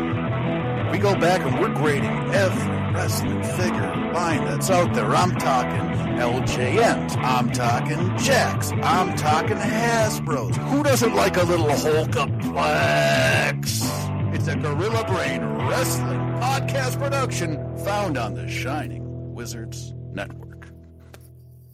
We 0.95 1.01
go 1.01 1.17
back 1.17 1.41
and 1.41 1.61
we're 1.61 1.75
grading 1.75 2.09
every 2.33 2.69
wrestling 2.95 3.43
figure 3.43 4.13
line 4.13 4.45
that's 4.45 4.71
out 4.71 4.95
there. 4.95 5.13
I'm 5.13 5.33
talking 5.33 5.81
LJNs. 6.21 7.17
I'm 7.17 7.51
talking 7.51 8.17
Jacks. 8.17 8.71
I'm 8.71 9.17
talking 9.17 9.57
Hasbros. 9.57 10.55
Who 10.55 10.85
doesn't 10.85 11.17
like 11.17 11.37
a 11.37 11.43
little 11.43 11.67
Hulkaplex? 11.67 13.65
It's 14.37 14.47
a 14.47 14.55
Gorilla 14.55 15.05
Brain 15.09 15.43
Wrestling 15.69 16.21
podcast 16.39 17.01
production 17.01 17.77
found 17.79 18.17
on 18.17 18.35
the 18.35 18.49
Shining 18.49 19.35
Wizards 19.35 19.93
Network. 20.13 20.69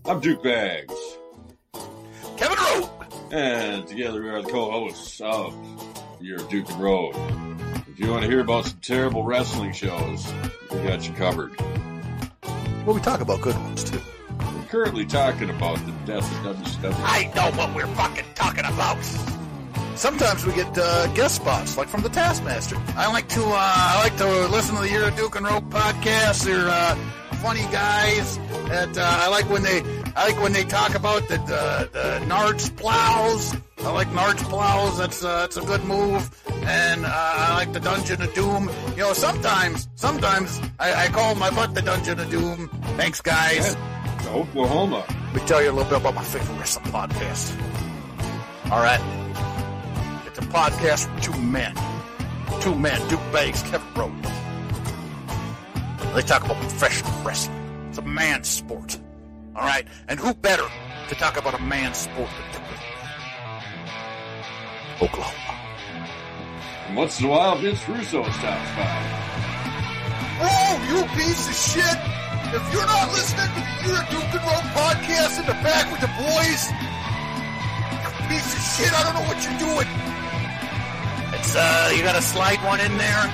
I'm 0.07 0.21
Duke 0.21 0.43
Bags. 0.43 0.95
Kevin 2.39 2.57
Rowe. 2.57 2.89
And 3.33 3.87
together 3.87 4.23
we 4.23 4.31
are 4.31 4.41
the 4.41 4.49
co-hosts 4.51 5.21
of 5.21 5.55
Your 6.23 6.39
Duke 6.39 6.71
and 6.71 6.81
Road. 6.81 7.15
If 8.01 8.07
you 8.07 8.13
want 8.13 8.23
to 8.25 8.31
hear 8.31 8.41
about 8.41 8.65
some 8.65 8.79
terrible 8.81 9.25
wrestling 9.25 9.73
shows, 9.75 10.33
we 10.73 10.79
got 10.79 11.07
you 11.07 11.13
covered. 11.13 11.55
Well, 12.87 12.95
we 12.95 13.01
talk 13.03 13.21
about 13.21 13.43
good 13.43 13.55
ones 13.57 13.85
too. 13.85 14.01
We're 14.39 14.65
currently 14.69 15.05
talking 15.05 15.51
about 15.51 15.77
the 15.85 15.93
death 16.07 16.47
of 16.47 16.57
WCW. 16.57 16.95
I 16.97 17.31
know 17.37 17.55
what 17.59 17.75
we're 17.75 17.87
fucking 17.89 18.25
talking 18.35 18.65
about. 18.65 18.97
Sometimes 19.97 20.47
we 20.47 20.55
get 20.55 20.79
uh, 20.79 21.09
guest 21.09 21.35
spots, 21.35 21.77
like 21.77 21.89
from 21.89 22.01
the 22.01 22.09
Taskmaster. 22.09 22.79
I 22.97 23.13
like 23.13 23.29
to 23.29 23.43
uh, 23.43 23.55
I 23.55 24.01
like 24.03 24.17
to 24.17 24.49
listen 24.49 24.77
to 24.77 24.81
the 24.81 24.89
Year 24.89 25.07
of 25.07 25.15
Duke 25.15 25.37
and 25.37 25.45
Rope 25.45 25.65
podcast. 25.65 26.45
They're 26.45 26.71
uh, 26.71 26.97
funny 27.41 27.63
guys. 27.73 28.39
That 28.69 28.97
uh, 28.97 29.03
I 29.03 29.29
like 29.29 29.49
when 29.51 29.63
they 29.63 29.83
I 30.15 30.29
like 30.29 30.41
when 30.43 30.53
they 30.53 30.65
talk 30.65 30.95
about 30.95 31.27
the 31.29 31.39
the, 31.39 31.91
the 31.93 32.27
Nards 32.27 32.75
plows. 32.77 33.57
I 33.79 33.91
like 33.93 34.09
Nards 34.09 34.43
plows. 34.49 34.99
That's 34.99 35.25
uh, 35.25 35.41
that's 35.41 35.57
a 35.57 35.63
good 35.63 35.85
move. 35.85 36.23
And 36.63 37.05
uh, 37.05 37.11
I 37.13 37.55
like 37.55 37.73
the 37.73 37.81
Dungeon 37.81 38.23
of 38.23 38.33
Doom. 38.35 38.71
You 38.91 39.05
know, 39.05 39.13
sometimes 39.13 39.89
sometimes 39.95 40.61
I, 40.79 41.07
I 41.07 41.09
call 41.09 41.35
my 41.35 41.51
butt 41.51 41.75
the 41.75 41.83
Dungeon 41.83 42.21
of 42.21 42.31
Doom. 42.31 42.69
Thanks, 42.97 43.21
guys. 43.21 43.77
Oklahoma. 44.29 45.05
Let 45.09 45.35
me 45.35 45.41
tell 45.47 45.63
you 45.63 45.71
a 45.71 45.73
little 45.73 45.91
bit 45.91 46.01
about 46.01 46.15
my 46.15 46.25
favorite 46.25 46.59
wrestling 46.59 46.87
podcast. 46.87 47.57
All 48.71 48.83
right. 48.83 49.01
It's 50.27 50.39
a 50.39 50.43
podcast 50.43 51.13
with 51.13 51.25
two 51.25 51.41
men. 51.41 51.75
Two 52.61 52.75
men, 52.75 53.01
Duke 53.09 53.21
Bags, 53.33 53.63
Kevin 53.63 53.95
Rowe. 53.95 54.40
They 56.15 56.23
talk 56.23 56.45
about 56.45 56.57
professional 56.57 57.13
wrestling. 57.23 57.87
It's 57.89 57.99
a 57.99 58.03
man's 58.03 58.49
sport. 58.49 58.99
All 59.55 59.63
right? 59.63 59.87
And 60.09 60.19
who 60.19 60.35
better 60.35 60.67
to 61.09 61.15
talk 61.15 61.37
about 61.37 61.55
a 61.55 61.63
man's 61.63 61.99
sport 61.99 62.31
than 62.31 62.53
Duke? 62.53 62.71
Oklahoma. 65.03 65.51
And 66.89 66.97
once 66.97 67.21
in 67.21 67.27
a 67.27 67.29
while, 67.29 67.57
Vince 67.59 67.89
Russo 67.89 68.23
stops 68.23 68.71
by. 68.75 69.21
Oh, 70.43 70.73
you 70.91 71.05
piece 71.15 71.49
of 71.49 71.55
shit! 71.55 71.99
If 72.53 72.73
you're 72.73 72.87
not 72.87 73.13
listening 73.13 73.47
to 73.47 73.61
the 73.61 73.67
Year 73.87 74.03
Duke 74.11 74.35
and 74.35 74.43
Rope 74.43 74.67
podcast 74.75 75.39
in 75.39 75.47
the 75.47 75.55
back 75.63 75.87
with 75.93 76.01
the 76.01 76.11
boys, 76.19 76.63
you 78.03 78.11
piece 78.27 78.51
of 78.51 78.63
shit, 78.75 78.91
I 78.91 79.05
don't 79.05 79.15
know 79.15 79.27
what 79.31 79.39
you're 79.47 79.61
doing. 79.63 79.87
It's, 81.39 81.55
uh, 81.55 81.93
you 81.95 82.03
gotta 82.03 82.23
slide 82.23 82.59
one 82.65 82.81
in 82.81 82.99
there. 82.99 83.25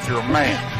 If 0.00 0.08
you're 0.08 0.20
a 0.20 0.28
man, 0.28 0.58
if 0.58 0.73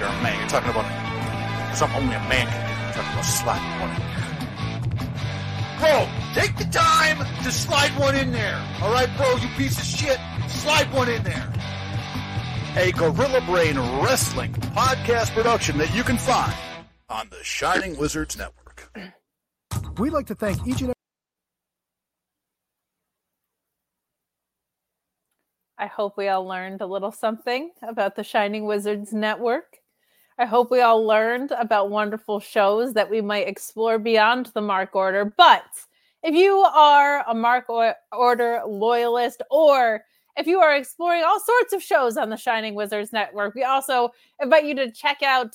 you're 0.00 0.08
a 0.08 0.22
man, 0.22 0.38
you're 0.40 0.48
talking 0.48 0.70
about 0.70 1.76
something 1.76 2.02
only 2.02 2.16
a 2.16 2.20
man 2.20 2.46
can 2.48 2.60
do. 2.66 2.72
You're 2.82 2.92
talking 2.94 3.12
about 3.12 3.24
sliding 3.24 3.80
one 3.80 3.90
in 3.90 4.00
there. 4.00 4.16
Bro, 5.78 6.08
take 6.34 6.56
the 6.56 6.64
time 6.72 7.18
to 7.44 7.52
slide 7.52 7.90
one 8.00 8.16
in 8.16 8.32
there. 8.32 8.60
All 8.82 8.92
right, 8.92 9.08
bro, 9.16 9.36
you 9.36 9.48
piece 9.56 9.78
of 9.78 9.84
shit. 9.84 10.18
Slide 10.48 10.92
one 10.92 11.08
in 11.08 11.22
there 11.22 11.52
a 12.76 12.92
Gorilla 12.92 13.40
Brain 13.46 13.76
Wrestling 14.00 14.52
podcast 14.52 15.34
production 15.34 15.76
that 15.78 15.92
you 15.94 16.04
can 16.04 16.16
find 16.16 16.54
on 17.08 17.28
the 17.30 17.42
Shining 17.42 17.98
Wizards 17.98 18.38
Network. 18.38 18.92
We'd 19.98 20.12
like 20.12 20.26
to 20.26 20.36
thank 20.36 20.60
each 20.66 20.80
and 20.80 20.90
every 20.90 20.94
I 25.78 25.86
hope 25.86 26.16
we 26.16 26.28
all 26.28 26.46
learned 26.46 26.80
a 26.80 26.86
little 26.86 27.10
something 27.10 27.72
about 27.82 28.14
the 28.14 28.22
Shining 28.22 28.66
Wizards 28.66 29.12
Network. 29.12 29.69
I 30.40 30.46
hope 30.46 30.70
we 30.70 30.80
all 30.80 31.04
learned 31.04 31.50
about 31.50 31.90
wonderful 31.90 32.40
shows 32.40 32.94
that 32.94 33.10
we 33.10 33.20
might 33.20 33.46
explore 33.46 33.98
beyond 33.98 34.46
the 34.54 34.62
Mark 34.62 34.96
Order. 34.96 35.26
But 35.36 35.66
if 36.22 36.34
you 36.34 36.56
are 36.60 37.22
a 37.28 37.34
Mark 37.34 37.68
Or- 37.68 37.94
Order 38.10 38.62
loyalist 38.66 39.42
or 39.50 40.02
if 40.38 40.46
you 40.46 40.58
are 40.60 40.74
exploring 40.74 41.24
all 41.24 41.40
sorts 41.40 41.74
of 41.74 41.82
shows 41.82 42.16
on 42.16 42.30
the 42.30 42.38
Shining 42.38 42.74
Wizards 42.74 43.12
Network, 43.12 43.54
we 43.54 43.64
also 43.64 44.12
invite 44.40 44.64
you 44.64 44.74
to 44.76 44.90
check 44.90 45.22
out 45.22 45.54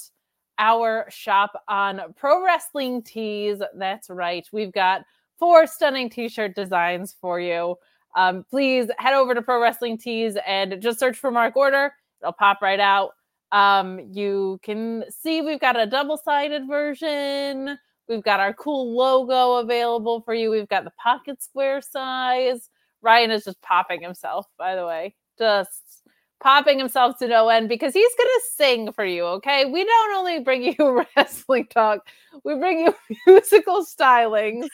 our 0.60 1.08
shop 1.10 1.60
on 1.68 2.14
Pro 2.16 2.46
Wrestling 2.46 3.02
Tees. 3.02 3.64
That's 3.74 4.12
right. 4.12 4.48
We've 4.52 4.72
got 4.72 5.02
four 5.40 5.66
stunning 5.66 6.12
t 6.12 6.30
shirt 6.30 6.54
designs 6.54 7.16
for 7.20 7.40
you. 7.40 7.76
Um, 8.16 8.46
please 8.52 8.92
head 9.00 9.16
over 9.16 9.34
to 9.34 9.42
Pro 9.42 9.60
Wrestling 9.60 9.98
Tees 9.98 10.38
and 10.46 10.80
just 10.80 11.00
search 11.00 11.18
for 11.18 11.32
Mark 11.32 11.56
Order. 11.56 11.92
It'll 12.22 12.34
pop 12.34 12.62
right 12.62 12.80
out. 12.80 13.14
Um, 13.52 14.00
you 14.12 14.60
can 14.64 15.04
see 15.10 15.42
we've 15.42 15.60
got 15.60 15.80
a 15.80 15.86
double 15.86 16.18
sided 16.18 16.68
version. 16.68 17.78
We've 18.08 18.24
got 18.24 18.40
our 18.40 18.54
cool 18.54 18.96
logo 18.96 19.56
available 19.56 20.22
for 20.22 20.34
you. 20.34 20.52
We've 20.52 20.68
got 20.68 20.84
the 20.84 20.92
pocket 21.02 21.42
square 21.42 21.82
size. 21.82 22.70
Ryan 23.02 23.32
is 23.32 23.46
just 23.46 23.62
popping 23.62 24.02
himself, 24.02 24.48
by 24.58 24.76
the 24.76 24.86
way, 24.86 25.16
just 25.38 26.04
popping 26.42 26.78
himself 26.78 27.18
to 27.20 27.28
no 27.28 27.50
end 27.50 27.70
because 27.70 27.94
he's 27.94 28.16
going 28.18 28.30
to 28.30 28.42
sing 28.56 28.92
for 28.92 29.06
you. 29.06 29.26
Okay. 29.26 29.66
We 29.66 29.84
don't 29.84 30.16
only 30.16 30.40
bring 30.40 30.64
you 30.64 31.06
wrestling 31.16 31.68
talk, 31.68 32.02
we 32.44 32.56
bring 32.56 32.80
you 32.80 32.96
musical 33.28 33.86
stylings 33.86 34.68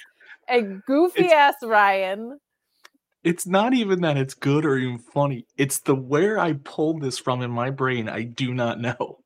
and 0.48 0.82
goofy 0.86 1.28
ass 1.28 1.56
Ryan. 1.62 2.40
It's 3.24 3.46
not 3.46 3.74
even 3.74 4.02
that 4.02 4.18
it's 4.18 4.34
good 4.34 4.66
or 4.66 4.78
even 4.78 4.98
funny. 4.98 5.46
It's 5.58 5.80
the 5.80 5.96
where 5.96 6.40
I 6.40 6.54
pulled 6.54 7.02
this 7.02 7.20
from 7.20 7.42
in 7.42 7.52
my 7.52 7.70
brain. 7.70 8.10
I 8.10 8.24
do 8.24 8.54
not 8.54 8.80
know. 8.80 9.20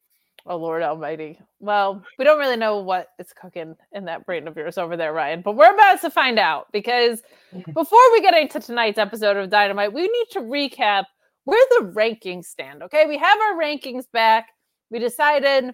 Oh 0.47 0.57
Lord 0.57 0.83
Almighty. 0.83 1.39
Well, 1.59 2.03
we 2.19 2.25
don't 2.25 2.37
really 2.37 2.57
know 2.57 2.77
what 2.77 3.07
is 3.17 3.33
cooking 3.33 3.75
in 3.93 4.05
that 4.05 4.25
brain 4.27 4.47
of 4.47 4.55
yours 4.55 4.77
over 4.77 4.95
there, 4.95 5.11
Ryan, 5.11 5.41
but 5.41 5.55
we're 5.55 5.73
about 5.73 6.01
to 6.01 6.11
find 6.11 6.37
out 6.37 6.67
because 6.71 7.23
mm-hmm. 7.53 7.71
before 7.71 8.11
we 8.11 8.21
get 8.21 8.37
into 8.37 8.59
tonight's 8.59 8.99
episode 8.99 9.37
of 9.37 9.49
Dynamite, 9.49 9.93
we 9.93 10.03
need 10.03 10.27
to 10.31 10.41
recap 10.41 11.05
where 11.45 11.65
the 11.71 11.91
rankings 11.95 12.45
stand. 12.45 12.83
Okay, 12.83 13.05
we 13.07 13.17
have 13.17 13.39
our 13.39 13.59
rankings 13.59 14.05
back. 14.11 14.49
We 14.91 14.99
decided 14.99 15.73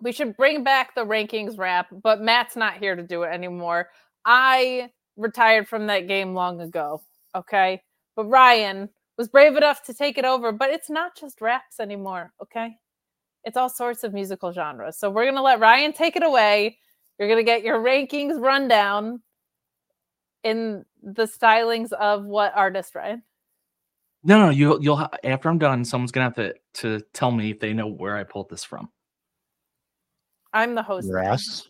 we 0.00 0.10
should 0.10 0.36
bring 0.36 0.64
back 0.64 0.94
the 0.94 1.04
rankings 1.04 1.56
wrap, 1.56 1.88
but 2.02 2.20
Matt's 2.20 2.56
not 2.56 2.78
here 2.78 2.96
to 2.96 3.02
do 3.02 3.22
it 3.22 3.28
anymore. 3.28 3.90
I 4.24 4.90
retired 5.16 5.68
from 5.68 5.86
that 5.86 6.08
game 6.08 6.34
long 6.34 6.60
ago. 6.60 7.02
Okay, 7.34 7.82
but 8.16 8.24
Ryan 8.26 8.88
was 9.16 9.28
brave 9.28 9.56
enough 9.56 9.82
to 9.84 9.94
take 9.94 10.18
it 10.18 10.24
over, 10.24 10.52
but 10.52 10.70
it's 10.70 10.90
not 10.90 11.16
just 11.16 11.40
raps 11.40 11.80
anymore. 11.80 12.32
Okay 12.42 12.76
it's 13.44 13.56
all 13.56 13.70
sorts 13.70 14.04
of 14.04 14.12
musical 14.12 14.52
genres. 14.52 14.98
So 14.98 15.10
we're 15.10 15.24
going 15.24 15.36
to 15.36 15.42
let 15.42 15.58
Ryan 15.58 15.92
take 15.92 16.16
it 16.16 16.22
away. 16.22 16.78
You're 17.18 17.28
going 17.28 17.40
to 17.40 17.44
get 17.44 17.62
your 17.62 17.78
rankings 17.78 18.40
rundown 18.40 19.22
in 20.44 20.84
the 21.02 21.24
stylings 21.24 21.92
of 21.92 22.24
what 22.24 22.52
artist, 22.54 22.94
Ryan? 22.94 23.22
No, 24.24 24.38
no, 24.38 24.50
you'll 24.50 24.82
you'll 24.82 24.96
ha- 24.96 25.10
after 25.22 25.48
I'm 25.48 25.58
done, 25.58 25.84
someone's 25.84 26.10
gonna 26.10 26.24
have 26.24 26.34
to 26.34 26.54
to 26.74 27.00
tell 27.14 27.30
me 27.30 27.52
if 27.52 27.60
they 27.60 27.72
know 27.72 27.86
where 27.86 28.16
I 28.16 28.24
pulled 28.24 28.50
this 28.50 28.64
from. 28.64 28.88
I'm 30.52 30.74
the 30.74 30.82
host. 30.82 31.06
Your 31.06 31.20
ass. 31.20 31.68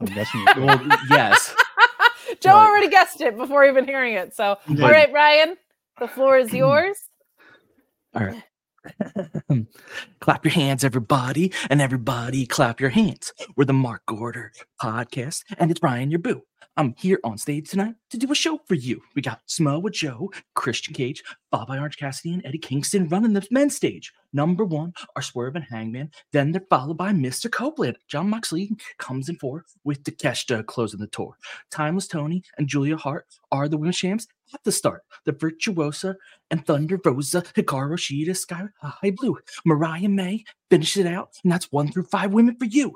I'm 0.00 0.06
guessing. 0.06 0.44
Well, 0.56 0.84
yes. 1.08 1.54
Joe 2.40 2.50
already 2.50 2.88
guessed 2.88 3.20
it 3.20 3.36
before 3.36 3.64
even 3.64 3.84
hearing 3.84 4.14
it. 4.14 4.34
So, 4.34 4.56
all 4.68 4.76
right, 4.76 5.12
Ryan, 5.12 5.56
the 5.98 6.08
floor 6.08 6.38
is 6.38 6.52
yours. 6.52 6.96
All 8.14 8.24
right. 8.24 8.42
clap 10.20 10.44
your 10.44 10.52
hands, 10.52 10.84
everybody, 10.84 11.52
and 11.68 11.82
everybody 11.82 12.46
clap 12.46 12.80
your 12.80 12.90
hands. 12.90 13.32
We're 13.56 13.64
the 13.64 13.72
Mark 13.72 14.02
Order 14.12 14.52
podcast, 14.80 15.42
and 15.58 15.70
it's 15.70 15.82
Ryan, 15.82 16.10
your 16.10 16.20
boo. 16.20 16.42
I'm 16.78 16.94
here 16.98 17.18
on 17.24 17.38
stage 17.38 17.70
tonight 17.70 17.94
to 18.10 18.18
do 18.18 18.30
a 18.30 18.34
show 18.34 18.60
for 18.66 18.74
you. 18.74 19.00
We 19.14 19.22
got 19.22 19.40
Samoa 19.46 19.90
Joe, 19.90 20.30
Christian 20.54 20.92
Cage, 20.92 21.24
followed 21.50 21.68
by 21.68 21.78
Orange 21.78 21.96
Cassidy 21.96 22.34
and 22.34 22.44
Eddie 22.44 22.58
Kingston 22.58 23.08
running 23.08 23.32
the 23.32 23.46
men's 23.50 23.74
stage. 23.74 24.12
Number 24.34 24.62
one 24.62 24.92
are 25.14 25.22
Swerve 25.22 25.56
and 25.56 25.64
Hangman. 25.64 26.10
Then 26.32 26.52
they're 26.52 26.66
followed 26.68 26.98
by 26.98 27.12
Mr. 27.12 27.50
Copeland. 27.50 27.96
Jon 28.08 28.28
Moxley 28.28 28.70
comes 28.98 29.30
in 29.30 29.36
fourth 29.36 29.74
with 29.84 30.02
Takeshita 30.02 30.66
closing 30.66 31.00
the 31.00 31.06
tour. 31.06 31.38
Timeless 31.70 32.08
Toni 32.08 32.42
and 32.58 32.68
Julia 32.68 32.98
Hart 32.98 33.24
are 33.50 33.68
the 33.68 33.78
women's 33.78 33.96
champs 33.96 34.26
at 34.52 34.62
the 34.62 34.70
start. 34.70 35.02
The 35.24 35.32
Virtuosa 35.32 36.14
and 36.50 36.66
Thunder 36.66 37.00
Rosa, 37.02 37.40
Hikaru 37.40 37.96
Shida, 37.96 38.36
Sky 38.36 38.64
High 38.82 39.12
Blue, 39.12 39.38
Mariah 39.64 40.10
May 40.10 40.44
finishes 40.68 41.06
it 41.06 41.12
out, 41.12 41.30
and 41.42 41.50
that's 41.50 41.72
one 41.72 41.90
through 41.90 42.04
five 42.04 42.32
women 42.32 42.56
for 42.56 42.66
you. 42.66 42.94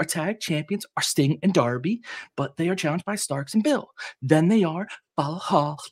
Our 0.00 0.06
tag 0.06 0.40
champions 0.40 0.86
are 0.96 1.02
Sting 1.02 1.38
and 1.42 1.52
Darby, 1.52 2.00
but 2.34 2.56
they 2.56 2.70
are 2.70 2.74
challenged 2.74 3.04
by 3.04 3.16
Starks 3.16 3.52
and 3.52 3.62
Bill. 3.62 3.90
Then 4.22 4.48
they 4.48 4.64
are 4.64 4.88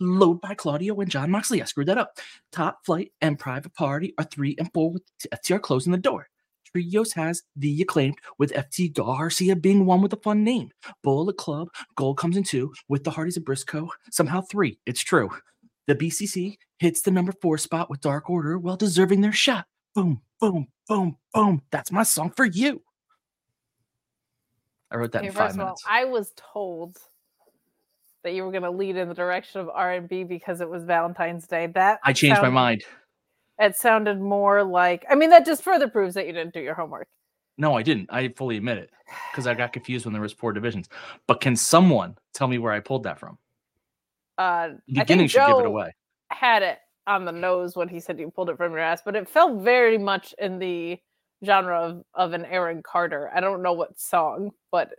load 0.00 0.40
by 0.40 0.54
Claudio 0.54 0.98
and 0.98 1.10
Jon 1.10 1.30
Moxley. 1.30 1.60
I 1.60 1.66
screwed 1.66 1.88
that 1.88 1.98
up. 1.98 2.16
Top 2.50 2.78
Flight 2.86 3.12
and 3.20 3.38
Private 3.38 3.74
Party 3.74 4.14
are 4.16 4.24
three 4.24 4.56
and 4.58 4.72
four 4.72 4.92
with 4.92 5.02
FTR 5.30 5.56
uh, 5.56 5.58
closing 5.58 5.92
the 5.92 5.98
door. 5.98 6.26
Trios 6.72 7.12
has 7.12 7.42
the 7.54 7.82
acclaimed 7.82 8.16
with 8.38 8.52
FT 8.54 8.94
Garcia 8.94 9.54
being 9.54 9.84
one 9.84 10.00
with 10.00 10.14
a 10.14 10.20
fun 10.22 10.42
name. 10.42 10.70
Bullet 11.02 11.36
Club, 11.36 11.68
Gold 11.94 12.16
comes 12.16 12.38
in 12.38 12.44
two 12.44 12.72
with 12.88 13.04
the 13.04 13.10
Hardys 13.10 13.36
of 13.36 13.44
Briscoe. 13.44 13.90
Somehow 14.10 14.40
three. 14.40 14.78
It's 14.86 15.02
true. 15.02 15.28
The 15.86 15.94
BCC 15.94 16.56
hits 16.78 17.02
the 17.02 17.10
number 17.10 17.32
four 17.42 17.58
spot 17.58 17.90
with 17.90 18.00
Dark 18.00 18.30
Order 18.30 18.58
while 18.58 18.76
deserving 18.78 19.20
their 19.20 19.32
shot. 19.32 19.66
Boom, 19.94 20.22
boom, 20.40 20.68
boom, 20.88 21.18
boom. 21.34 21.60
That's 21.70 21.92
my 21.92 22.04
song 22.04 22.32
for 22.34 22.46
you. 22.46 22.80
I 24.90 24.96
wrote 24.96 25.12
that 25.12 25.18
Okay, 25.18 25.28
in 25.28 25.32
first 25.32 25.56
five 25.56 25.60
of 25.60 25.68
all. 25.68 25.76
I 25.88 26.04
was 26.04 26.32
told 26.36 26.96
that 28.24 28.34
you 28.34 28.44
were 28.44 28.50
going 28.50 28.62
to 28.62 28.70
lead 28.70 28.96
in 28.96 29.08
the 29.08 29.14
direction 29.14 29.60
of 29.60 29.68
R 29.68 29.92
and 29.92 30.08
B 30.08 30.24
because 30.24 30.60
it 30.60 30.68
was 30.68 30.84
Valentine's 30.84 31.46
Day. 31.46 31.66
That 31.68 32.00
I 32.04 32.12
changed 32.12 32.42
my 32.42 32.50
mind. 32.50 32.84
It 33.58 33.76
sounded 33.76 34.20
more 34.20 34.62
like. 34.64 35.04
I 35.10 35.14
mean, 35.14 35.30
that 35.30 35.44
just 35.44 35.62
further 35.62 35.88
proves 35.88 36.14
that 36.14 36.26
you 36.26 36.32
didn't 36.32 36.54
do 36.54 36.60
your 36.60 36.74
homework. 36.74 37.08
No, 37.58 37.74
I 37.74 37.82
didn't. 37.82 38.08
I 38.12 38.28
fully 38.28 38.56
admit 38.56 38.78
it 38.78 38.90
because 39.32 39.46
I 39.46 39.54
got 39.54 39.72
confused 39.72 40.06
when 40.06 40.12
there 40.12 40.22
was 40.22 40.32
four 40.32 40.52
divisions. 40.52 40.88
But 41.26 41.40
can 41.40 41.56
someone 41.56 42.16
tell 42.32 42.46
me 42.46 42.58
where 42.58 42.72
I 42.72 42.80
pulled 42.80 43.02
that 43.02 43.18
from? 43.18 43.36
Uh, 44.38 44.42
I 44.42 44.70
Beginning 44.86 45.26
should 45.26 45.38
give 45.40 45.48
it 45.48 45.62
Joe 45.62 45.66
away. 45.66 45.92
Had 46.30 46.62
it 46.62 46.78
on 47.08 47.24
the 47.24 47.32
nose 47.32 47.74
when 47.74 47.88
he 47.88 47.98
said 47.98 48.18
you 48.20 48.30
pulled 48.30 48.50
it 48.50 48.56
from 48.56 48.72
your 48.72 48.80
ass, 48.80 49.02
but 49.04 49.16
it 49.16 49.28
felt 49.28 49.60
very 49.60 49.98
much 49.98 50.34
in 50.38 50.60
the 50.60 50.98
genre 51.44 51.80
of, 51.80 52.02
of 52.14 52.32
an 52.32 52.44
Aaron 52.44 52.82
Carter. 52.82 53.30
I 53.34 53.40
don't 53.40 53.62
know 53.62 53.72
what 53.72 53.98
song, 53.98 54.50
but 54.70 54.90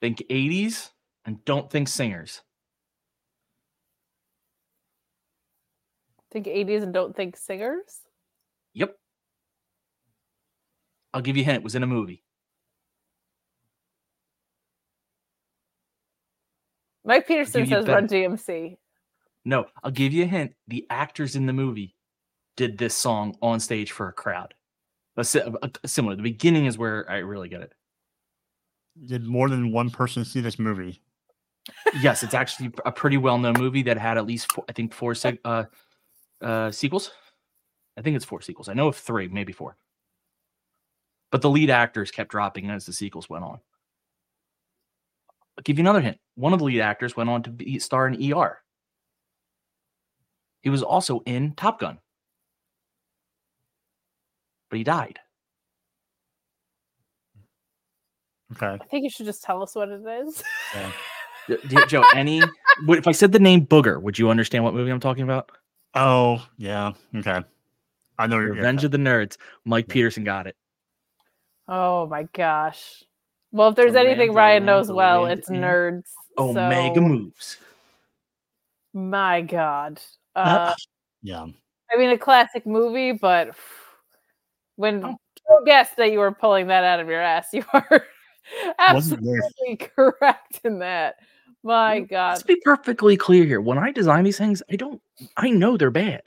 Think 0.00 0.22
80s 0.30 0.90
and 1.24 1.44
don't 1.44 1.70
think 1.70 1.88
singers. 1.88 2.42
think 6.34 6.46
80s 6.46 6.82
and 6.82 6.92
don't 6.92 7.14
think 7.14 7.36
singers. 7.36 8.00
Yep. 8.74 8.96
I'll 11.14 11.20
give 11.22 11.36
you 11.36 11.44
a 11.44 11.46
hint. 11.46 11.58
It 11.58 11.62
was 11.62 11.76
in 11.76 11.84
a 11.84 11.86
movie. 11.86 12.24
Mike 17.04 17.28
Peterson 17.28 17.66
says 17.66 17.86
Run 17.86 18.08
DMC. 18.08 18.76
No, 19.44 19.66
I'll 19.84 19.92
give 19.92 20.12
you 20.12 20.24
a 20.24 20.26
hint. 20.26 20.54
The 20.66 20.86
actors 20.90 21.36
in 21.36 21.46
the 21.46 21.52
movie 21.52 21.94
did 22.56 22.78
this 22.78 22.96
song 22.96 23.36
on 23.40 23.60
stage 23.60 23.92
for 23.92 24.08
a 24.08 24.12
crowd. 24.12 24.54
A, 25.16 25.24
si- 25.24 25.38
a- 25.40 25.70
a- 25.82 25.88
similar. 25.88 26.16
The 26.16 26.22
beginning 26.22 26.66
is 26.66 26.76
where 26.76 27.08
I 27.10 27.18
really 27.18 27.48
get 27.48 27.60
it. 27.60 27.72
Did 29.06 29.24
more 29.24 29.48
than 29.48 29.72
one 29.72 29.90
person 29.90 30.24
see 30.24 30.40
this 30.40 30.58
movie? 30.58 31.00
Yes, 32.00 32.22
it's 32.22 32.34
actually 32.34 32.72
a 32.84 32.92
pretty 32.92 33.16
well-known 33.16 33.54
movie 33.58 33.82
that 33.84 33.96
had 33.96 34.18
at 34.18 34.26
least 34.26 34.52
four, 34.52 34.64
I 34.68 34.72
think 34.72 34.92
four 34.92 35.12
seg- 35.14 35.38
uh, 35.44 35.64
uh, 36.42 36.70
sequels. 36.70 37.10
I 37.96 38.02
think 38.02 38.16
it's 38.16 38.24
four 38.24 38.42
sequels. 38.42 38.68
I 38.68 38.74
know 38.74 38.88
of 38.88 38.96
three, 38.96 39.28
maybe 39.28 39.52
four. 39.52 39.76
But 41.30 41.42
the 41.42 41.50
lead 41.50 41.70
actors 41.70 42.10
kept 42.10 42.30
dropping 42.30 42.70
as 42.70 42.86
the 42.86 42.92
sequels 42.92 43.28
went 43.30 43.44
on. 43.44 43.60
I'll 45.56 45.62
give 45.62 45.78
you 45.78 45.82
another 45.82 46.00
hint. 46.00 46.18
One 46.34 46.52
of 46.52 46.58
the 46.58 46.64
lead 46.64 46.80
actors 46.80 47.16
went 47.16 47.30
on 47.30 47.42
to 47.44 47.50
be 47.50 47.78
star 47.78 48.08
in 48.08 48.32
ER. 48.32 48.58
He 50.62 50.70
was 50.70 50.82
also 50.82 51.20
in 51.26 51.54
Top 51.54 51.80
Gun. 51.80 51.98
But 54.74 54.78
he 54.78 54.82
died. 54.84 55.20
Okay. 58.56 58.76
I 58.80 58.84
think 58.86 59.04
you 59.04 59.10
should 59.10 59.26
just 59.26 59.44
tell 59.44 59.62
us 59.62 59.76
what 59.76 59.88
it 59.88 60.02
is. 60.04 60.42
D- 61.46 61.58
d- 61.68 61.76
Joe, 61.86 62.02
any 62.12 62.42
if 62.88 63.06
I 63.06 63.12
said 63.12 63.30
the 63.30 63.38
name 63.38 63.66
Booger, 63.66 64.02
would 64.02 64.18
you 64.18 64.30
understand 64.30 64.64
what 64.64 64.74
movie 64.74 64.90
I'm 64.90 64.98
talking 64.98 65.22
about? 65.22 65.52
Oh, 65.94 66.44
yeah. 66.58 66.90
Okay. 67.14 67.40
I 68.18 68.26
know 68.26 68.36
you're 68.40 68.54
Revenge 68.54 68.82
of 68.82 68.90
the 68.90 68.98
Nerds. 68.98 69.36
Mike 69.64 69.86
Peterson 69.86 70.24
got 70.24 70.48
it. 70.48 70.56
Oh 71.68 72.08
my 72.08 72.24
gosh. 72.32 73.04
Well, 73.52 73.68
if 73.68 73.76
there's 73.76 73.92
The 73.92 74.00
anything 74.00 74.32
Ryan 74.32 74.64
knows 74.64 74.88
the 74.88 74.94
well, 74.96 75.26
Rams 75.26 75.38
it's 75.38 75.50
nerds. 75.50 76.10
Omega 76.36 76.96
so- 76.96 77.00
moves. 77.00 77.56
My 78.92 79.40
God. 79.42 80.00
Uh, 80.34 80.74
Yeah. 81.22 81.46
I 81.92 81.96
mean, 81.96 82.10
a 82.10 82.18
classic 82.18 82.66
movie, 82.66 83.12
but 83.12 83.54
when 84.76 85.04
Oh. 85.04 85.08
oh 85.10 85.18
Joe 85.60 85.64
guessed 85.64 85.96
that 85.96 86.10
you 86.12 86.18
were 86.18 86.32
pulling 86.32 86.68
that 86.68 86.84
out 86.84 87.00
of 87.00 87.08
your 87.08 87.20
ass, 87.20 87.48
you 87.52 87.64
are 87.72 88.04
Wasn't 88.92 89.20
absolutely 89.20 89.76
correct 89.96 90.60
in 90.64 90.78
that. 90.80 91.16
My 91.62 92.00
God. 92.00 92.30
Let's 92.32 92.42
be 92.42 92.56
perfectly 92.62 93.16
clear 93.16 93.44
here. 93.44 93.60
When 93.60 93.78
I 93.78 93.90
design 93.90 94.24
these 94.24 94.36
things, 94.36 94.62
I 94.70 94.76
don't. 94.76 95.00
I 95.38 95.48
know 95.50 95.76
they're 95.78 95.90
bad. 95.90 96.22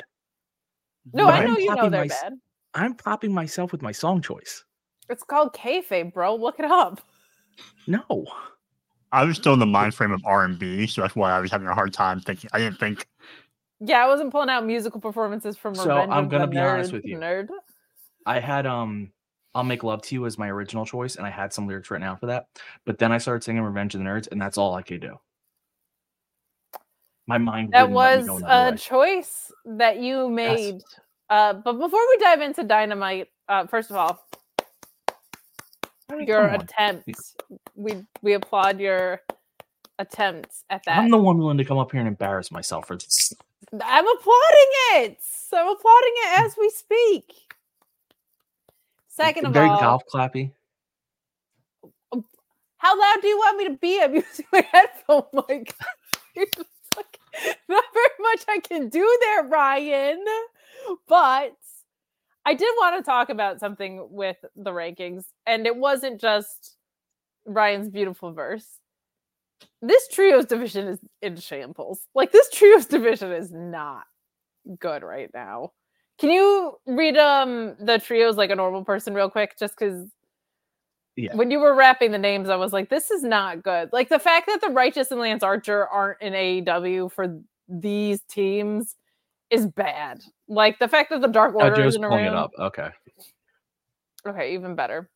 No, 1.13 1.25
But 1.25 1.33
I 1.35 1.37
I'm 1.43 1.47
know 1.53 1.57
you 1.59 1.75
know 1.75 1.89
they're 1.89 2.01
my- 2.01 2.07
bad. 2.07 2.33
I'm 2.73 2.95
popping 2.95 3.31
myself 3.33 3.71
with 3.71 3.81
my 3.81 3.91
song 3.91 4.21
choice. 4.21 4.63
It's 5.09 5.23
called 5.23 5.53
kayfabe, 5.53 6.13
bro. 6.13 6.35
Look 6.35 6.59
it 6.59 6.65
up. 6.65 7.01
No. 7.87 8.25
I 9.11 9.23
was 9.23 9.37
still 9.37 9.53
in 9.53 9.59
the 9.59 9.65
mind 9.65 9.95
frame 9.95 10.11
of 10.11 10.21
R 10.25 10.43
and 10.43 10.59
B, 10.59 10.85
so 10.85 11.01
that's 11.01 11.15
why 11.15 11.31
I 11.31 11.39
was 11.39 11.49
having 11.49 11.67
a 11.67 11.73
hard 11.73 11.93
time 11.93 12.19
thinking. 12.19 12.49
I 12.53 12.59
didn't 12.59 12.77
think. 12.79 13.07
Yeah, 13.79 14.03
I 14.03 14.07
wasn't 14.07 14.31
pulling 14.31 14.49
out 14.49 14.65
musical 14.65 14.99
performances 14.99 15.55
from 15.55 15.75
So, 15.75 15.83
Revenge 15.87 16.11
I'm 16.11 16.27
gonna 16.27 16.45
the 16.45 16.51
be 16.51 16.57
honest 16.57 16.91
with 16.91 17.05
you. 17.05 17.17
Nerd. 17.17 17.47
I 18.27 18.39
had 18.39 18.67
um 18.67 19.11
I'll 19.55 19.63
make 19.63 19.83
love 19.83 20.03
to 20.03 20.15
you 20.15 20.27
as 20.27 20.37
my 20.37 20.49
original 20.49 20.85
choice, 20.85 21.15
and 21.15 21.25
I 21.25 21.31
had 21.31 21.51
some 21.51 21.67
lyrics 21.67 21.89
written 21.89 22.05
out 22.05 22.19
for 22.19 22.27
that. 22.27 22.45
But 22.85 22.99
then 22.99 23.11
I 23.11 23.17
started 23.17 23.43
singing 23.43 23.63
Revenge 23.63 23.95
of 23.95 24.01
the 24.01 24.05
Nerds, 24.05 24.27
and 24.31 24.39
that's 24.39 24.57
all 24.57 24.75
I 24.75 24.83
could 24.83 25.01
do. 25.01 25.15
My 27.25 27.39
mind 27.39 27.71
That 27.71 27.89
wouldn't 27.89 27.95
let 27.97 28.17
me 28.17 28.23
was 28.23 28.43
a 28.47 28.71
way. 28.71 28.77
choice 28.77 29.51
that 29.65 29.99
you 29.99 30.29
made. 30.29 30.83
Uh, 31.29 31.53
but 31.53 31.73
before 31.73 32.07
we 32.07 32.17
dive 32.19 32.41
into 32.41 32.63
Dynamite, 32.63 33.29
uh, 33.49 33.65
first 33.65 33.89
of 33.89 33.95
all, 33.95 34.21
your 36.19 36.45
attempts. 36.45 37.35
We 37.75 37.95
we 38.21 38.33
applaud 38.33 38.79
your 38.79 39.21
attempts 39.97 40.63
at 40.69 40.83
that. 40.85 40.99
I'm 40.99 41.09
the 41.09 41.17
one 41.17 41.37
willing 41.37 41.57
to 41.57 41.65
come 41.65 41.77
up 41.79 41.91
here 41.91 41.99
and 41.99 42.07
embarrass 42.07 42.51
myself 42.51 42.87
for 42.87 42.95
this. 42.95 43.33
I'm 43.73 44.07
applauding 44.07 44.71
it. 44.93 45.17
I'm 45.53 45.67
applauding 45.67 46.13
it 46.15 46.45
as 46.45 46.55
we 46.59 46.69
speak. 46.69 47.46
Second 49.17 49.47
of 49.47 49.53
Very 49.53 49.67
all, 49.67 49.79
golf 49.79 50.03
clappy. 50.13 50.51
Um, 52.13 52.23
how 52.77 52.97
loud 52.99 53.15
do 53.19 53.27
you 53.27 53.37
want 53.37 53.57
me 53.57 53.65
to 53.65 53.73
be? 53.73 53.99
I'm 53.99 54.13
using 54.15 54.45
my 54.53 54.65
headphone. 54.71 55.23
It's 56.39 56.55
like, 56.95 57.19
Not 57.67 57.83
very 57.95 58.09
much 58.19 58.41
I 58.47 58.59
can 58.59 58.89
do 58.89 59.17
there, 59.21 59.43
Ryan. 59.45 60.23
But 61.07 61.55
I 62.45 62.53
did 62.53 62.69
want 62.77 62.95
to 62.95 63.03
talk 63.03 63.29
about 63.29 63.59
something 63.59 64.07
with 64.11 64.37
the 64.55 64.69
rankings, 64.69 65.23
and 65.47 65.65
it 65.65 65.75
wasn't 65.75 66.21
just 66.21 66.77
Ryan's 67.47 67.89
beautiful 67.89 68.33
verse. 68.33 68.67
This 69.81 70.07
trios 70.09 70.45
division 70.45 70.87
is 70.87 70.99
in 71.23 71.37
shambles. 71.37 72.01
Like 72.13 72.31
this 72.31 72.51
trios 72.51 72.85
division 72.85 73.31
is 73.31 73.51
not 73.51 74.05
good 74.79 75.01
right 75.01 75.31
now. 75.33 75.71
Can 76.19 76.31
you 76.31 76.77
read 76.87 77.17
um 77.17 77.75
the 77.79 77.99
trios 77.99 78.35
like 78.37 78.49
a 78.49 78.55
normal 78.55 78.83
person 78.83 79.13
real 79.13 79.29
quick 79.29 79.57
just 79.57 79.75
cuz 79.77 80.09
Yeah. 81.15 81.35
when 81.35 81.51
you 81.51 81.59
were 81.59 81.75
rapping 81.75 82.11
the 82.11 82.17
names, 82.17 82.49
I 82.49 82.55
was 82.55 82.73
like, 82.73 82.89
this 82.89 83.09
is 83.11 83.23
not 83.23 83.63
good. 83.63 83.89
Like 83.91 84.09
the 84.09 84.19
fact 84.19 84.47
that 84.47 84.61
the 84.61 84.69
Righteous 84.69 85.11
and 85.11 85.19
Lance 85.19 85.43
Archer 85.43 85.87
aren't 85.87 86.21
in 86.21 86.33
AEW 86.33 87.11
for 87.11 87.39
these 87.67 88.21
teams 88.23 88.95
is 89.49 89.65
bad. 89.67 90.21
Like 90.47 90.79
the 90.79 90.87
fact 90.87 91.09
that 91.09 91.21
the 91.21 91.27
Dark 91.27 91.55
Oh, 91.55 91.59
Order 91.59 91.75
Joe's 91.77 91.93
is 91.93 91.95
in 91.97 92.03
a 92.03 92.07
pulling 92.09 92.25
it 92.25 92.33
up. 92.33 92.51
Okay. 92.59 92.89
Okay, 94.27 94.53
even 94.53 94.75
better. 94.75 95.09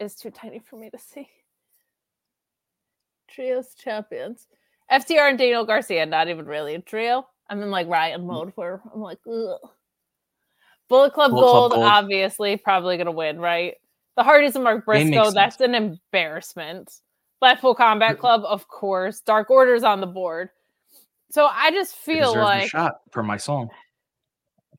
It's 0.00 0.16
too 0.16 0.30
tiny 0.30 0.58
for 0.58 0.76
me 0.76 0.90
to 0.90 0.98
see. 0.98 1.28
Trios 3.28 3.74
champions. 3.74 4.48
FTR 4.90 5.30
and 5.30 5.38
Daniel 5.38 5.64
Garcia, 5.64 6.04
not 6.04 6.28
even 6.28 6.44
really 6.44 6.74
a 6.74 6.80
trio. 6.80 7.26
I'm 7.48 7.62
in 7.62 7.70
like 7.70 7.88
Ryan 7.88 8.26
mode 8.26 8.52
where 8.54 8.80
I'm 8.92 9.00
like, 9.00 9.18
ugh. 9.26 9.58
Bullet 10.88 11.12
Club 11.14 11.30
Bullet 11.30 11.42
Club 11.42 11.52
Gold, 11.52 11.72
Gold. 11.72 11.84
obviously, 11.84 12.56
probably 12.56 12.96
gonna 12.96 13.12
win, 13.12 13.38
right? 13.38 13.74
The 14.16 14.22
Hardys 14.22 14.54
and 14.54 14.64
Mark 14.64 14.84
Briscoe, 14.84 15.30
that's 15.30 15.60
an 15.60 15.74
embarrassment. 15.74 16.92
Blackpool 17.40 17.74
Combat 17.74 18.18
Club, 18.18 18.42
of 18.44 18.68
course. 18.68 19.20
Dark 19.20 19.50
Order's 19.50 19.82
on 19.82 20.00
the 20.00 20.06
board. 20.06 20.50
So 21.30 21.46
I 21.46 21.70
just 21.72 22.06
They 22.06 22.14
feel 22.14 22.30
a 22.30 22.38
like 22.38 22.70
shot 22.70 23.00
for 23.10 23.22
my 23.22 23.36
song. 23.36 23.70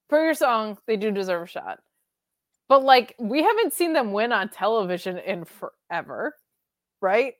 For 0.09 0.23
your 0.23 0.33
song, 0.33 0.77
they 0.87 0.95
do 0.95 1.11
deserve 1.11 1.43
a 1.43 1.47
shot. 1.47 1.79
But 2.69 2.83
like 2.83 3.15
we 3.19 3.43
haven't 3.43 3.73
seen 3.73 3.93
them 3.93 4.13
win 4.13 4.31
on 4.31 4.49
television 4.49 5.17
in 5.17 5.45
forever, 5.45 6.35
right? 7.01 7.33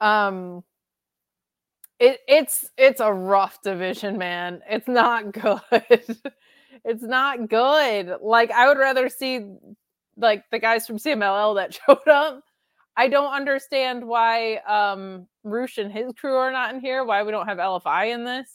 Um 0.00 0.64
it 1.98 2.20
it's 2.28 2.70
it's 2.76 3.00
a 3.00 3.12
rough 3.12 3.62
division, 3.62 4.18
man. 4.18 4.60
It's 4.68 4.88
not 4.88 5.32
good. 5.70 6.18
it's 6.84 7.02
not 7.02 7.48
good. 7.48 8.16
Like 8.20 8.50
I 8.50 8.68
would 8.68 8.78
rather 8.78 9.08
see 9.08 9.46
like 10.16 10.44
the 10.50 10.58
guys 10.58 10.86
from 10.86 10.98
CMLL 10.98 11.56
that 11.56 11.74
showed 11.86 12.08
up. 12.08 12.42
I 12.96 13.08
don't 13.08 13.32
understand 13.32 14.06
why 14.06 14.56
um 14.66 15.26
Rush 15.44 15.78
and 15.78 15.92
his 15.92 16.12
crew 16.18 16.36
are 16.36 16.52
not 16.52 16.74
in 16.74 16.80
here, 16.80 17.04
why 17.04 17.22
we 17.22 17.30
don't 17.32 17.46
have 17.46 17.58
LFI 17.58 18.14
in 18.14 18.24
this. 18.24 18.50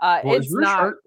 Uh 0.00 0.20
Well, 0.24 0.36
it's 0.36 0.52
Rush 0.54 0.62
not 0.62 0.80
hurt? 0.80 0.98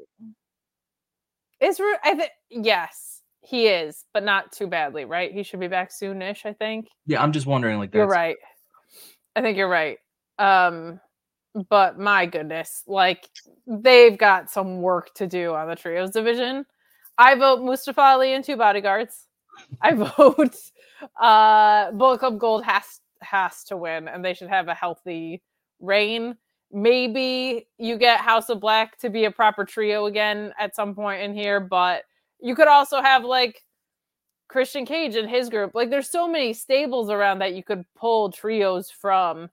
is 1.59 1.79
Ru- 1.79 1.95
I 2.03 2.15
think 2.15 2.31
yes, 2.49 3.21
he 3.41 3.67
is, 3.67 4.05
but 4.13 4.23
not 4.23 4.51
too 4.51 4.67
badly, 4.67 5.05
right? 5.05 5.31
He 5.31 5.43
should 5.43 5.59
be 5.59 5.67
back 5.67 5.91
soonish, 5.91 6.45
I 6.45 6.53
think. 6.53 6.87
Yeah, 7.05 7.21
I'm 7.23 7.31
just 7.31 7.45
wondering. 7.45 7.77
Like, 7.79 7.93
You're 7.93 8.07
right. 8.07 8.37
I 9.35 9.41
think 9.41 9.57
you're 9.57 9.69
right. 9.69 9.97
Um, 10.39 10.99
but 11.69 11.99
my 11.99 12.25
goodness, 12.25 12.83
like 12.87 13.29
they've 13.67 14.17
got 14.17 14.49
some 14.49 14.81
work 14.81 15.13
to 15.15 15.27
do 15.27 15.53
on 15.53 15.67
the 15.67 15.75
trios 15.75 16.11
division. 16.11 16.65
I 17.17 17.35
vote 17.35 17.61
Mustafa 17.61 18.01
Ali 18.01 18.33
and 18.33 18.43
two 18.43 18.57
bodyguards. 18.57 19.27
I 19.81 19.93
vote 20.17 20.55
uh 21.19 21.91
Bullet 21.91 22.19
Club 22.19 22.39
Gold 22.39 22.63
has 22.63 22.99
has 23.21 23.63
to 23.65 23.77
win, 23.77 24.07
and 24.07 24.23
they 24.23 24.33
should 24.33 24.49
have 24.49 24.67
a 24.67 24.73
healthy 24.73 25.41
reign. 25.79 26.35
Maybe 26.71 27.67
you 27.77 27.97
get 27.97 28.19
House 28.19 28.49
of 28.49 28.59
Black 28.59 28.97
to 28.99 29.09
be 29.09 29.25
a 29.25 29.31
proper 29.31 29.63
trio 29.63 30.07
again 30.07 30.53
at 30.59 30.75
some 30.75 30.95
point 30.95 31.21
in 31.21 31.35
here, 31.35 31.59
but 31.59 32.03
you 32.41 32.55
could 32.55 32.67
also 32.67 32.99
have 33.01 33.23
like 33.23 33.61
Christian 34.47 34.85
Cage 34.85 35.15
and 35.15 35.29
his 35.29 35.49
group. 35.49 35.75
Like 35.75 35.89
there's 35.89 36.09
so 36.09 36.27
many 36.27 36.53
stables 36.53 37.09
around 37.09 37.39
that 37.39 37.53
you 37.53 37.63
could 37.63 37.85
pull 37.95 38.31
trios 38.31 38.89
from, 38.89 39.49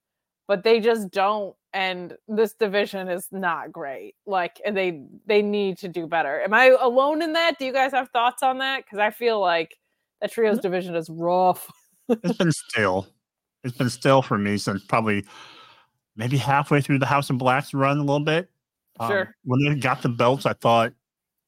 but 0.48 0.64
they 0.64 0.80
just 0.80 1.10
don't. 1.10 1.54
And 1.72 2.16
this 2.26 2.54
division 2.54 3.08
is 3.08 3.28
not 3.30 3.70
great. 3.70 4.14
Like 4.26 4.60
and 4.64 4.76
they 4.76 5.04
they 5.26 5.40
need 5.42 5.78
to 5.78 5.88
do 5.88 6.06
better. 6.06 6.40
Am 6.40 6.52
I 6.52 6.76
alone 6.80 7.22
in 7.22 7.32
that? 7.34 7.58
Do 7.58 7.64
you 7.64 7.72
guys 7.72 7.92
have 7.92 8.08
thoughts 8.10 8.42
on 8.42 8.58
that? 8.58 8.84
Because 8.84 8.98
I 8.98 9.10
feel 9.10 9.40
like 9.40 9.76
the 10.20 10.28
trios 10.28 10.58
division 10.58 10.96
is 10.96 11.08
rough. 11.08 11.70
it's 12.08 12.36
been 12.36 12.52
still. 12.52 13.06
It's 13.62 13.76
been 13.76 13.90
still 13.90 14.22
for 14.22 14.38
me 14.38 14.58
since 14.58 14.84
probably 14.84 15.24
maybe 16.16 16.36
halfway 16.36 16.80
through 16.80 16.98
the 16.98 17.06
House 17.06 17.30
of 17.30 17.38
Blacks 17.38 17.72
run 17.72 17.98
a 17.98 18.00
little 18.00 18.20
bit. 18.20 18.50
Um, 18.98 19.10
Sure. 19.10 19.36
When 19.44 19.60
they 19.64 19.78
got 19.78 20.02
the 20.02 20.08
belts, 20.08 20.46
I 20.46 20.54
thought 20.54 20.92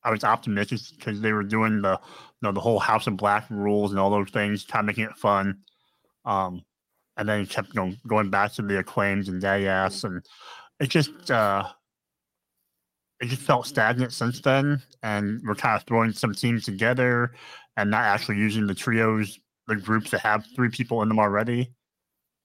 I 0.04 0.11
was 0.11 0.24
optimistic 0.24 0.80
because 0.96 1.20
they 1.20 1.32
were 1.32 1.42
doing 1.42 1.82
the 1.82 1.92
you 1.92 2.38
know 2.42 2.52
the 2.52 2.61
whole 2.61 2.78
House 2.78 3.06
of 3.06 3.16
Black 3.16 3.46
rules 3.50 3.90
and 3.90 4.00
all 4.00 4.11
those 4.11 4.30
things, 4.30 4.64
kind 4.64 4.82
of 4.82 4.87
making 4.87 5.04
it 5.04 5.16
fun. 5.16 5.58
Um, 6.24 6.64
and 7.16 7.29
then 7.29 7.40
it 7.40 7.51
kept 7.51 7.75
you 7.75 7.81
know, 7.81 7.94
going 8.07 8.31
back 8.31 8.53
to 8.55 8.62
the 8.62 8.79
acclaims 8.79 9.29
and 9.29 9.40
daddy 9.40 9.66
ass, 9.66 10.05
and 10.05 10.25
it 10.81 10.88
just 10.88 11.31
uh, 11.31 11.68
it 13.20 13.27
just 13.27 13.42
felt 13.42 13.66
stagnant 13.66 14.12
since 14.12 14.40
then. 14.40 14.83
And 15.03 15.40
we're 15.44 15.55
kind 15.55 15.77
of 15.77 15.87
throwing 15.87 16.12
some 16.12 16.35
teams 16.35 16.64
together 16.64 17.33
and 17.77 17.90
not 17.90 18.05
actually 18.05 18.37
using 18.37 18.66
the 18.66 18.75
trios, 18.75 19.38
the 19.68 19.77
groups 19.77 20.11
that 20.11 20.20
have 20.20 20.44
three 20.55 20.68
people 20.68 21.03
in 21.03 21.09
them 21.09 21.18
already. 21.18 21.72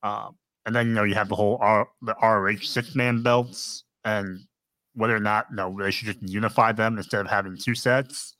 Um, 0.03 0.35
and 0.65 0.75
then 0.75 0.87
you 0.87 0.93
know 0.93 1.03
you 1.03 1.15
have 1.15 1.29
the 1.29 1.35
whole 1.35 1.57
R, 1.61 1.87
the 2.01 2.15
ROH 2.21 2.61
six 2.61 2.95
man 2.95 3.23
belts, 3.23 3.83
and 4.05 4.39
whether 4.93 5.15
or 5.15 5.19
not 5.19 5.47
you 5.49 5.55
know 5.55 5.75
they 5.79 5.91
should 5.91 6.07
just 6.07 6.21
unify 6.21 6.71
them 6.71 6.97
instead 6.97 7.21
of 7.21 7.27
having 7.27 7.57
two 7.57 7.75
sets. 7.75 8.36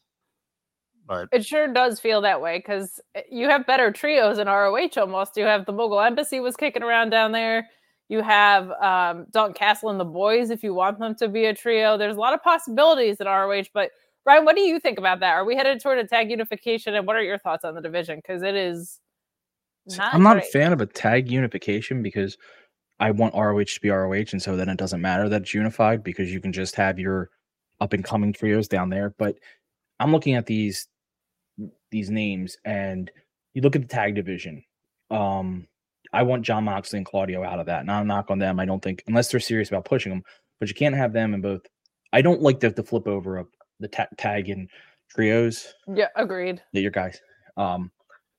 But 1.08 1.30
It 1.32 1.46
sure 1.46 1.72
does 1.72 2.00
feel 2.00 2.22
that 2.22 2.42
way 2.42 2.58
because 2.60 3.00
you 3.32 3.50
have 3.50 3.66
better 3.66 3.92
trios 3.92 4.40
in 4.40 4.48
ROH 4.48 4.90
almost. 4.98 5.38
You 5.38 5.46
have 5.46 5.66
the 5.66 5.72
Mogul 5.72 6.02
Embassy 6.02 6.40
was 6.40 6.56
kicking 6.56 6.84
around 6.84 7.10
down 7.10 7.32
there. 7.32 7.70
You 8.10 8.22
have 8.22 8.72
um, 8.82 9.26
Dalton 9.32 9.54
Castle 9.54 9.90
and 9.90 10.00
the 10.00 10.06
boys 10.06 10.50
if 10.50 10.64
you 10.64 10.74
want 10.74 11.00
them 11.00 11.16
to 11.16 11.28
be 11.28 11.46
a 11.46 11.54
trio. 11.54 11.98
There's 11.98 12.16
a 12.16 12.20
lot 12.20 12.34
of 12.34 12.42
possibilities 12.42 13.18
in 13.20 13.28
ROH. 13.28 13.66
But 13.74 13.92
Ryan, 14.26 14.46
what 14.46 14.56
do 14.56 14.62
you 14.62 14.80
think 14.80 14.98
about 14.98 15.20
that? 15.22 15.34
Are 15.34 15.46
we 15.46 15.56
headed 15.56 15.82
toward 15.82 16.00
a 16.00 16.08
tag 16.08 16.30
unification? 16.30 16.96
And 16.96 17.06
what 17.06 17.16
are 17.16 17.24
your 17.24 17.38
thoughts 17.38 17.66
on 17.66 17.76
the 17.76 17.82
division? 17.82 18.18
Because 18.18 18.44
it 18.44 18.56
is 18.56 19.00
not. 19.88 20.14
I'm 20.14 20.24
not 20.24 20.34
great. 20.34 20.46
a 20.46 20.52
fan 20.52 20.74
of 20.74 20.82
a 20.82 20.86
tag 20.86 21.30
unification 21.30 22.02
because 22.02 22.38
I 23.00 23.12
want 23.12 23.36
ROH 23.36 23.64
to 23.64 23.82
be 23.82 23.90
ROH, 23.90 24.32
and 24.32 24.42
so 24.42 24.56
then 24.56 24.70
it 24.70 24.78
doesn't 24.78 25.02
matter 25.02 25.30
that 25.30 25.44
it's 25.44 25.54
unified 25.54 26.04
because 26.04 26.32
you 26.32 26.42
can 26.42 26.52
just 26.52 26.76
have 26.76 27.00
your 27.00 27.30
up 27.80 27.94
and 27.94 28.04
coming 28.04 28.34
trios 28.34 28.68
down 28.68 28.90
there. 28.90 29.14
But 29.18 29.38
I'm 30.00 30.12
looking 30.12 30.36
at 30.36 30.46
these 30.46 30.88
these 31.92 32.10
names, 32.10 32.58
and 32.66 33.10
you 33.54 33.62
look 33.62 33.76
at 33.76 33.82
the 33.82 33.88
tag 33.88 34.16
division. 34.16 34.64
Um, 35.10 35.68
I 36.14 36.24
want 36.24 36.44
Jon 36.44 36.64
Moxley 36.64 36.98
and 36.98 37.06
Claudio 37.06 37.44
out 37.44 37.60
of 37.60 37.66
that. 37.66 37.86
Not 37.86 38.04
a 38.04 38.06
knock 38.06 38.30
on 38.30 38.40
them. 38.40 38.60
I 38.60 38.66
don't 38.66 38.82
think 38.82 39.04
unless 39.08 39.30
they're 39.30 39.40
serious 39.40 39.70
about 39.70 39.86
pushing 39.86 40.12
them, 40.12 40.24
but 40.60 40.70
you 40.70 40.76
can't 40.76 40.96
have 40.96 41.14
them 41.14 41.34
in 41.34 41.42
both. 41.42 41.62
I 42.14 42.22
don't 42.22 42.42
like 42.42 42.60
the, 42.60 42.70
the 42.70 42.84
flip 42.84 43.08
over 43.08 43.38
of 43.38 43.48
the 43.80 43.88
ta- 43.90 44.08
tag 44.18 44.50
and 44.50 44.70
trios 45.10 45.74
Yeah, 45.94 46.08
agreed. 46.16 46.62
that 46.74 46.82
your 46.82 46.92
guys. 46.92 47.20
Um, 47.58 47.92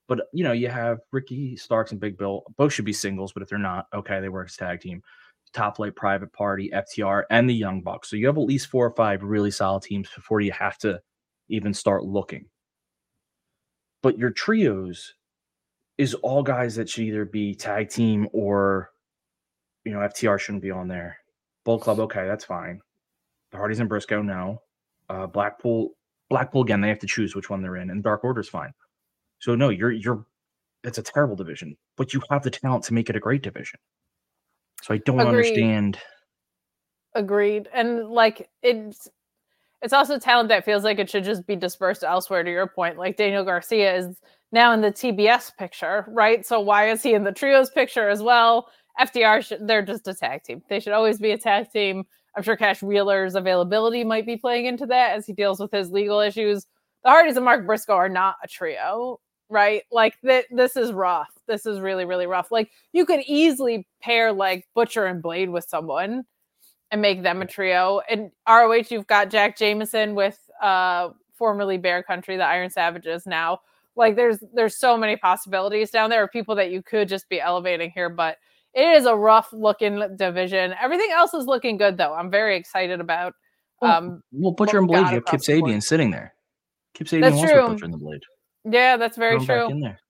but 0.08 0.22
you 0.32 0.44
know, 0.44 0.52
you 0.52 0.68
have 0.68 1.00
Ricky 1.12 1.56
Starks 1.56 1.92
and 1.92 2.00
Big 2.00 2.16
Bill. 2.16 2.42
Both 2.56 2.72
should 2.72 2.86
be 2.86 2.92
singles, 2.94 3.32
but 3.32 3.42
if 3.42 3.48
they're 3.50 3.58
not, 3.58 3.86
okay, 3.92 4.20
they 4.20 4.30
work 4.30 4.48
as 4.48 4.56
tag 4.56 4.80
team. 4.80 5.02
Top 5.52 5.76
Flight, 5.76 5.96
Private 5.96 6.32
Party, 6.32 6.70
FTR, 6.74 7.24
and 7.30 7.48
the 7.48 7.54
Young 7.54 7.80
Bucks. 7.82 8.08
So 8.10 8.16
you 8.16 8.26
have 8.26 8.36
at 8.38 8.42
least 8.44 8.68
four 8.68 8.86
or 8.86 8.94
five 8.94 9.22
really 9.22 9.50
solid 9.50 9.82
teams 9.82 10.08
before 10.14 10.40
you 10.40 10.52
have 10.52 10.76
to 10.78 11.00
even 11.48 11.72
start 11.74 12.04
looking. 12.04 12.46
But 14.02 14.18
your 14.18 14.30
trios 14.30 15.14
is 15.96 16.14
all 16.14 16.42
guys 16.42 16.76
that 16.76 16.88
should 16.88 17.04
either 17.04 17.24
be 17.24 17.54
tag 17.54 17.88
team 17.88 18.28
or, 18.32 18.90
you 19.84 19.92
know, 19.92 19.98
FTR 19.98 20.38
shouldn't 20.38 20.62
be 20.62 20.70
on 20.70 20.88
there. 20.88 21.18
Bull 21.64 21.78
Club, 21.78 21.98
okay, 22.00 22.26
that's 22.26 22.44
fine. 22.44 22.80
The 23.50 23.58
Hardys 23.58 23.80
and 23.80 23.88
Briscoe, 23.88 24.22
no. 24.22 24.62
Uh, 25.08 25.26
Blackpool, 25.26 25.90
Blackpool 26.30 26.62
again, 26.62 26.80
they 26.80 26.88
have 26.88 26.98
to 27.00 27.06
choose 27.06 27.34
which 27.34 27.50
one 27.50 27.62
they're 27.62 27.76
in, 27.76 27.90
and 27.90 28.02
Dark 28.02 28.24
Order's 28.24 28.48
fine. 28.48 28.72
So 29.40 29.54
no, 29.54 29.70
you're 29.70 29.92
you're 29.92 30.24
it's 30.84 30.98
a 30.98 31.02
terrible 31.02 31.36
division, 31.36 31.76
but 31.96 32.12
you 32.12 32.22
have 32.30 32.42
the 32.42 32.50
talent 32.50 32.84
to 32.84 32.94
make 32.94 33.10
it 33.10 33.16
a 33.16 33.20
great 33.20 33.42
division. 33.42 33.80
So 34.82 34.94
I 34.94 34.98
don't 34.98 35.20
Agreed. 35.20 35.28
understand. 35.28 35.98
Agreed. 37.14 37.68
And 37.72 38.08
like 38.08 38.48
it's 38.62 39.08
it's 39.82 39.92
also 39.92 40.18
talent 40.18 40.48
that 40.48 40.64
feels 40.64 40.84
like 40.84 40.98
it 40.98 41.08
should 41.08 41.24
just 41.24 41.46
be 41.46 41.56
dispersed 41.56 42.02
elsewhere 42.02 42.42
to 42.42 42.50
your 42.50 42.66
point. 42.66 42.98
Like 42.98 43.16
Daniel 43.16 43.44
Garcia 43.44 43.94
is 43.94 44.16
now 44.50 44.72
in 44.72 44.80
the 44.80 44.90
TBS 44.90 45.56
picture, 45.56 46.04
right? 46.08 46.44
So 46.44 46.60
why 46.60 46.90
is 46.90 47.02
he 47.02 47.14
in 47.14 47.24
the 47.24 47.32
trios 47.32 47.70
picture 47.70 48.08
as 48.08 48.22
well? 48.22 48.68
FTR 49.00 49.44
should, 49.44 49.68
they're 49.68 49.82
just 49.82 50.08
a 50.08 50.14
tag 50.14 50.42
team. 50.42 50.62
They 50.68 50.80
should 50.80 50.92
always 50.92 51.18
be 51.18 51.30
a 51.30 51.38
tag 51.38 51.70
team. 51.70 52.04
I'm 52.36 52.42
sure 52.42 52.56
Cash 52.56 52.82
Wheeler's 52.82 53.34
availability 53.34 54.04
might 54.04 54.26
be 54.26 54.36
playing 54.36 54.66
into 54.66 54.86
that 54.86 55.16
as 55.16 55.26
he 55.26 55.32
deals 55.32 55.60
with 55.60 55.70
his 55.70 55.90
legal 55.90 56.20
issues. 56.20 56.66
The 57.04 57.10
Hardys 57.10 57.36
and 57.36 57.44
Mark 57.44 57.64
Briscoe 57.64 57.94
are 57.94 58.08
not 58.08 58.36
a 58.42 58.48
trio, 58.48 59.20
right? 59.48 59.82
Like 59.92 60.16
that 60.24 60.46
this 60.50 60.76
is 60.76 60.92
rough. 60.92 61.30
This 61.46 61.64
is 61.64 61.80
really 61.80 62.04
really 62.04 62.26
rough. 62.26 62.50
Like 62.50 62.70
you 62.92 63.06
could 63.06 63.20
easily 63.26 63.86
pair 64.02 64.32
like 64.32 64.66
Butcher 64.74 65.06
and 65.06 65.22
Blade 65.22 65.50
with 65.50 65.64
someone 65.64 66.24
and 66.90 67.02
make 67.02 67.22
them 67.22 67.42
a 67.42 67.46
trio. 67.46 68.00
And 68.08 68.30
ROH, 68.48 68.84
you've 68.90 69.06
got 69.06 69.30
Jacked 69.30 69.58
Jameson 69.58 70.14
with 70.14 70.38
uh 70.62 71.10
formerly 71.34 71.78
Bear 71.78 72.02
Country, 72.02 72.36
the 72.36 72.44
Iron 72.44 72.70
Savages 72.70 73.26
now. 73.26 73.60
Like 73.96 74.16
there's 74.16 74.42
there's 74.54 74.76
so 74.76 74.96
many 74.96 75.16
possibilities 75.16 75.90
down 75.90 76.10
there 76.10 76.24
of 76.24 76.30
people 76.30 76.54
that 76.56 76.70
you 76.70 76.82
could 76.82 77.08
just 77.08 77.28
be 77.28 77.40
elevating 77.40 77.90
here, 77.90 78.08
but 78.08 78.38
it 78.74 78.96
is 78.96 79.06
a 79.06 79.14
rough 79.14 79.52
looking 79.52 80.16
division. 80.16 80.74
Everything 80.80 81.10
else 81.12 81.34
is 81.34 81.46
looking 81.46 81.76
good 81.76 81.96
though. 81.96 82.14
I'm 82.14 82.30
very 82.30 82.56
excited 82.56 83.00
about 83.00 83.34
um 83.82 84.22
Well, 84.32 84.52
Butcher 84.52 84.78
and 84.78 84.86
Blade, 84.88 85.00
you 85.00 85.04
have 85.06 85.24
Kip 85.24 85.26
across 85.26 85.46
the 85.46 85.60
board. 85.60 85.72
Sabian 85.72 85.82
sitting 85.82 86.10
there. 86.10 86.34
Kip 86.94 87.06
Sabian 87.06 87.20
That's 87.22 87.36
wants 87.36 87.52
true. 87.52 87.68
Butcher 87.68 87.84
and 87.84 87.94
the 87.94 87.98
Blade. 87.98 88.22
Yeah, 88.64 88.96
that's 88.96 89.16
very 89.16 89.38
Throw 89.44 89.66
true. 89.66 89.70
in 89.70 89.80
there. 89.80 90.00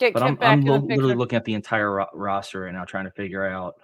Get 0.00 0.12
But 0.14 0.20
Kip 0.20 0.38
I'm, 0.42 0.60
I'm 0.60 0.60
lo- 0.62 0.76
literally 0.78 1.14
looking 1.14 1.36
at 1.36 1.44
the 1.44 1.54
entire 1.54 1.90
ro- 1.92 2.06
roster 2.14 2.62
right 2.62 2.72
now, 2.72 2.84
trying 2.84 3.04
to 3.04 3.10
figure 3.12 3.46
out. 3.46 3.74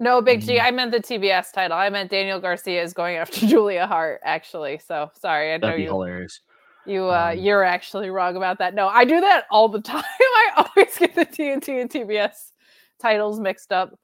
No, 0.00 0.20
Big. 0.20 0.40
G. 0.42 0.58
I 0.58 0.70
meant 0.70 0.90
the 0.90 0.98
TBS 1.00 1.52
title. 1.52 1.76
I 1.76 1.88
meant 1.90 2.10
Daniel 2.10 2.40
Garcia 2.40 2.82
is 2.82 2.92
going 2.92 3.16
after 3.18 3.46
Julia 3.46 3.86
Hart. 3.86 4.20
Actually, 4.24 4.78
so 4.78 5.10
sorry. 5.18 5.52
I 5.52 5.56
know 5.56 5.68
That'd 5.68 5.78
be 5.78 5.82
you. 5.84 5.88
hilarious. 5.88 6.40
You, 6.86 7.04
uh, 7.04 7.34
you're 7.36 7.64
actually 7.64 8.10
wrong 8.10 8.36
about 8.36 8.58
that. 8.58 8.74
No, 8.74 8.88
I 8.88 9.04
do 9.04 9.20
that 9.20 9.44
all 9.50 9.68
the 9.68 9.80
time. 9.82 10.04
I 10.04 10.50
always 10.56 10.98
get 10.98 11.14
the 11.14 11.24
TNT 11.24 11.80
and 11.80 11.90
TBS 11.90 12.52
titles 13.00 13.40
mixed 13.40 13.72
up. 13.72 13.98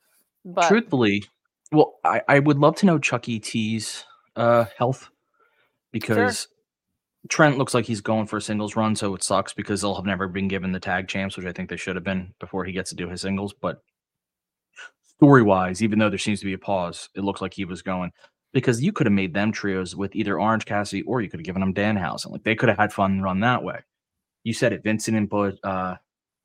But 0.45 0.69
Truthfully, 0.69 1.25
well, 1.73 1.97
I, 2.05 2.23
I 2.29 2.39
would 2.39 2.59
love 2.59 2.77
to 2.77 2.87
know 2.87 2.99
Chuck 2.99 3.29
E. 3.29 3.39
T's 3.39 4.05
uh, 4.37 4.65
health 4.79 5.11
because 5.93 6.49
Trent 7.29 7.59
looks 7.59 7.75
like 7.75 7.85
he's 7.85 8.01
going 8.01 8.27
for 8.27 8.39
a 8.39 8.43
singles 8.43 8.77
run, 8.77 8.97
so 8.97 9.15
it 9.15 9.23
sucks 9.23 9.53
because 9.53 9.83
they'll 9.83 9.95
have 9.95 10.07
never 10.07 10.27
been 10.27 10.49
given 10.49 10.73
the 10.73 10.81
tag 10.81 11.09
champs, 11.09 11.37
which 11.37 11.45
I 11.45 11.53
think 11.53 11.69
they 11.69 11.77
should 11.77 11.97
have 11.97 12.05
been 12.05 12.33
before 12.41 12.65
he 12.65 12.73
gets 12.73 12.89
to 12.91 12.97
do 12.97 13.09
his 13.11 13.21
singles. 13.21 13.53
But 13.53 13.83
story 15.21 15.43
wise, 15.43 15.83
even 15.83 15.99
though 15.99 16.09
there 16.09 16.19
seems 16.19 16.41
to 16.41 16.47
be 16.47 16.55
a 16.55 16.59
pause, 16.59 17.11
it 17.15 17.21
looks 17.21 17.43
like 17.43 17.53
he 17.53 17.67
was 17.67 17.83
going 17.83 18.11
because 18.55 18.83
you 18.83 18.91
could 18.91 19.07
have 19.07 19.13
made 19.13 19.35
them 19.35 19.53
trios 19.53 19.95
with 19.95 20.17
either 20.17 20.41
Orange 20.41 20.65
Cassidy 20.65 21.03
or 21.03 21.21
you 21.21 21.29
could 21.29 21.41
have 21.41 21.45
given 21.45 21.61
them 21.61 21.75
Danhausen. 21.75 22.31
Like 22.31 22.43
they 22.43 22.55
could 22.55 22.71
have 22.71 22.79
had 22.79 22.93
fun 22.93 23.21
run 23.21 23.41
that 23.41 23.63
way. 23.63 23.81
You 24.45 24.55
said 24.55 24.73
it, 24.73 24.83
Vincent 24.83 25.17
and 25.17 25.59
uh, 25.63 25.97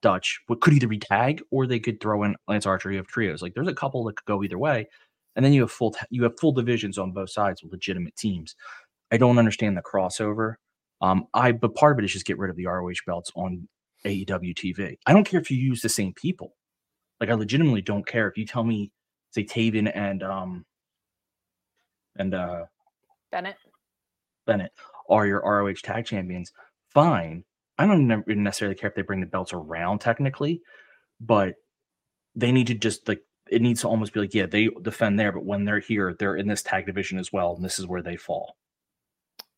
Dutch 0.02 0.42
what 0.48 0.60
could 0.60 0.74
either 0.74 0.90
be 0.90 1.00
tag 1.00 1.42
or 1.52 1.66
they 1.66 1.80
could 1.80 2.02
throw 2.02 2.24
in 2.24 2.36
Lance 2.48 2.66
Archer. 2.66 2.92
You 2.92 2.98
have 2.98 3.08
trios. 3.08 3.42
Like 3.42 3.54
there's 3.54 3.68
a 3.68 3.74
couple 3.74 4.04
that 4.06 4.18
could 4.18 4.26
go 4.26 4.44
either 4.44 4.60
way, 4.60 4.88
and 5.36 5.46
then 5.46 5.54
you 5.54 5.62
have 5.62 5.72
full 5.72 5.96
you 6.10 6.24
have 6.24 6.38
full 6.38 6.52
divisions 6.52 6.98
on 6.98 7.14
both 7.14 7.30
sides 7.30 7.64
with 7.64 7.72
legitimate 7.72 8.16
teams. 8.18 8.56
I 9.12 9.18
don't 9.18 9.40
understand 9.40 9.78
the 9.78 9.82
crossover. 9.82 10.56
Um, 11.02 11.28
I 11.34 11.54
but 11.54 11.76
part 11.76 11.94
of 11.94 12.00
it 12.00 12.06
is 12.06 12.14
just 12.14 12.26
get 12.26 12.38
rid 12.38 12.50
of 12.52 12.58
the 12.58 12.66
ROH 12.66 13.06
belts 13.08 13.32
on 13.36 13.68
AEW 14.06 14.54
TV. 14.54 14.98
I 15.06 15.14
don't 15.14 15.24
care 15.24 15.40
if 15.40 15.50
you 15.50 15.58
use 15.58 15.82
the 15.82 15.90
same 15.90 16.14
people. 16.14 16.54
Like 17.20 17.30
I 17.30 17.34
legitimately 17.34 17.82
don't 17.82 18.06
care 18.06 18.28
if 18.28 18.38
you 18.38 18.46
tell 18.46 18.64
me 18.64 18.92
say 19.32 19.44
Taven 19.44 19.92
and 19.94 20.24
um 20.24 20.66
and 22.18 22.34
uh 22.34 22.66
Bennett. 23.32 23.58
Bennett 24.46 24.72
are 25.10 25.26
your 25.26 25.42
ROH 25.42 25.74
tag 25.84 26.06
champions. 26.06 26.52
Fine. 26.94 27.44
I 27.78 27.86
don't 27.88 28.08
necessarily 28.28 28.76
care 28.76 28.90
if 28.90 28.96
they 28.96 29.02
bring 29.02 29.20
the 29.20 29.26
belts 29.26 29.52
around 29.54 30.00
technically, 30.00 30.62
but 31.20 31.56
they 32.36 32.52
need 32.52 32.68
to 32.68 32.74
just 32.74 33.08
like 33.08 33.22
it 33.50 33.62
needs 33.62 33.82
to 33.82 33.88
almost 33.88 34.14
be 34.14 34.20
like, 34.22 34.34
yeah, 34.34 34.46
they 34.48 34.70
defend 34.82 35.20
there, 35.20 35.32
but 35.32 35.46
when 35.46 35.66
they're 35.66 35.80
here, 35.80 36.16
they're 36.18 36.36
in 36.36 36.48
this 36.48 36.64
tag 36.64 36.86
division 36.88 37.20
as 37.20 37.32
well, 37.32 37.54
and 37.56 37.64
this 37.64 37.78
is 37.78 37.86
where 37.86 38.02
they 38.02 38.16
fall. 38.18 38.56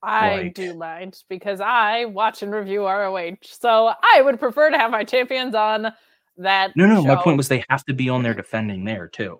I 0.03 0.37
Like- 0.37 0.53
do 0.55 0.73
mind 0.75 1.21
because 1.29 1.61
I 1.61 2.05
watch 2.05 2.43
and 2.43 2.53
review 2.53 2.85
ROH, 2.85 3.37
so 3.43 3.87
I 4.01 4.21
would 4.21 4.39
prefer 4.39 4.69
to 4.71 4.77
have 4.77 4.91
my 4.91 5.03
champions 5.03 5.55
on 5.55 5.93
that. 6.37 6.75
No, 6.75 6.85
no, 6.85 7.03
my 7.03 7.15
point 7.15 7.37
was 7.37 7.47
they 7.47 7.63
have 7.69 7.85
to 7.85 7.93
be 7.93 8.09
on 8.09 8.23
there 8.23 8.33
defending 8.33 8.85
there 8.85 9.07
too. 9.07 9.39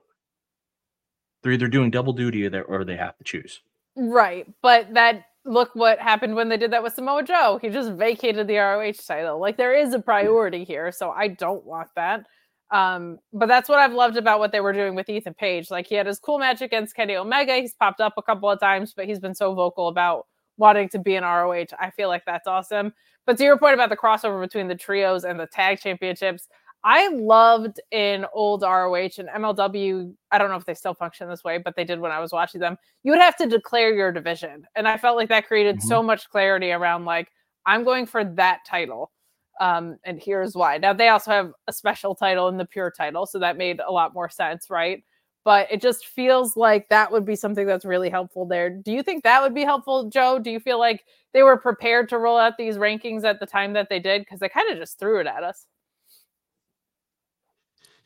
They're 1.41 1.51
either 1.51 1.67
doing 1.67 1.91
double 1.91 2.13
duty 2.13 2.45
or 2.45 2.49
they 2.49 2.61
or 2.61 2.83
they 2.83 2.97
have 2.97 3.17
to 3.17 3.23
choose. 3.23 3.61
Right, 3.95 4.47
but 4.61 4.93
that 4.93 5.25
look 5.45 5.69
what 5.73 5.99
happened 5.99 6.35
when 6.35 6.49
they 6.49 6.57
did 6.57 6.71
that 6.71 6.83
with 6.83 6.93
Samoa 6.93 7.23
Joe. 7.23 7.59
He 7.61 7.69
just 7.69 7.93
vacated 7.93 8.47
the 8.47 8.57
ROH 8.57 8.93
title. 9.07 9.39
Like 9.39 9.57
there 9.57 9.73
is 9.73 9.93
a 9.93 9.99
priority 9.99 10.63
here, 10.63 10.91
so 10.91 11.11
I 11.11 11.29
don't 11.29 11.65
want 11.65 11.89
that. 11.95 12.25
Um, 12.69 13.19
but 13.31 13.47
that's 13.47 13.69
what 13.69 13.79
I've 13.79 13.93
loved 13.93 14.17
about 14.17 14.39
what 14.39 14.51
they 14.51 14.59
were 14.59 14.73
doing 14.73 14.93
with 14.93 15.09
Ethan 15.09 15.35
Page. 15.35 15.71
Like 15.71 15.87
he 15.87 15.95
had 15.95 16.05
his 16.05 16.19
cool 16.19 16.37
match 16.37 16.61
against 16.61 16.95
Kenny 16.95 17.15
Omega. 17.15 17.55
He's 17.55 17.73
popped 17.73 18.01
up 18.01 18.13
a 18.17 18.21
couple 18.21 18.49
of 18.49 18.59
times, 18.59 18.93
but 18.93 19.05
he's 19.05 19.19
been 19.19 19.35
so 19.35 19.53
vocal 19.53 19.87
about 19.87 20.27
wanting 20.57 20.89
to 20.89 20.99
be 20.99 21.15
in 21.15 21.23
ROH. 21.23 21.65
I 21.79 21.91
feel 21.91 22.09
like 22.09 22.25
that's 22.25 22.47
awesome. 22.47 22.93
But 23.25 23.37
to 23.37 23.43
your 23.43 23.57
point 23.57 23.73
about 23.73 23.89
the 23.89 23.97
crossover 23.97 24.41
between 24.41 24.67
the 24.67 24.75
trios 24.75 25.23
and 25.23 25.39
the 25.39 25.47
tag 25.47 25.79
championships, 25.79 26.47
I 26.87 27.09
loved 27.09 27.81
in 27.91 28.25
old 28.33 28.61
ROH 28.61 29.17
and 29.17 29.27
MLW. 29.27 30.13
I 30.31 30.37
don't 30.37 30.49
know 30.49 30.55
if 30.55 30.63
they 30.63 30.73
still 30.73 30.93
function 30.93 31.27
this 31.27 31.43
way, 31.43 31.57
but 31.57 31.75
they 31.75 31.83
did 31.83 31.99
when 31.99 32.13
I 32.13 32.21
was 32.21 32.31
watching 32.31 32.61
them. 32.61 32.77
You 33.03 33.11
would 33.11 33.19
have 33.19 33.35
to 33.37 33.45
declare 33.45 33.93
your 33.93 34.13
division. 34.13 34.65
And 34.73 34.87
I 34.87 34.95
felt 34.95 35.17
like 35.17 35.27
that 35.27 35.49
created 35.49 35.83
so 35.83 36.01
much 36.01 36.29
clarity 36.29 36.71
around 36.71 37.03
like, 37.03 37.29
I'm 37.65 37.83
going 37.83 38.05
for 38.05 38.23
that 38.23 38.59
title. 38.65 39.11
Um, 39.59 39.97
and 40.05 40.17
here's 40.17 40.55
why. 40.55 40.77
Now 40.77 40.93
they 40.93 41.09
also 41.09 41.29
have 41.31 41.51
a 41.67 41.73
special 41.73 42.15
title 42.15 42.47
in 42.47 42.55
the 42.55 42.65
pure 42.65 42.89
title, 42.89 43.25
so 43.25 43.37
that 43.39 43.57
made 43.57 43.81
a 43.85 43.91
lot 43.91 44.13
more 44.13 44.29
sense, 44.29 44.69
right? 44.69 45.03
But 45.43 45.67
it 45.69 45.81
just 45.81 46.07
feels 46.07 46.55
like 46.55 46.87
that 46.87 47.11
would 47.11 47.25
be 47.25 47.35
something 47.35 47.67
that's 47.67 47.83
really 47.83 48.09
helpful 48.09 48.45
there. 48.45 48.69
Do 48.69 48.93
you 48.93 49.03
think 49.03 49.25
that 49.25 49.41
would 49.41 49.53
be 49.53 49.65
helpful, 49.65 50.09
Joe? 50.09 50.39
Do 50.39 50.51
you 50.51 50.61
feel 50.61 50.79
like 50.79 51.03
they 51.33 51.43
were 51.43 51.57
prepared 51.57 52.07
to 52.09 52.17
roll 52.17 52.37
out 52.37 52.53
these 52.57 52.77
rankings 52.77 53.25
at 53.25 53.41
the 53.41 53.45
time 53.45 53.73
that 53.73 53.89
they 53.89 53.99
did? 53.99 54.21
Because 54.21 54.39
they 54.39 54.47
kind 54.47 54.71
of 54.71 54.77
just 54.77 54.97
threw 54.97 55.19
it 55.19 55.27
at 55.27 55.43
us. 55.43 55.65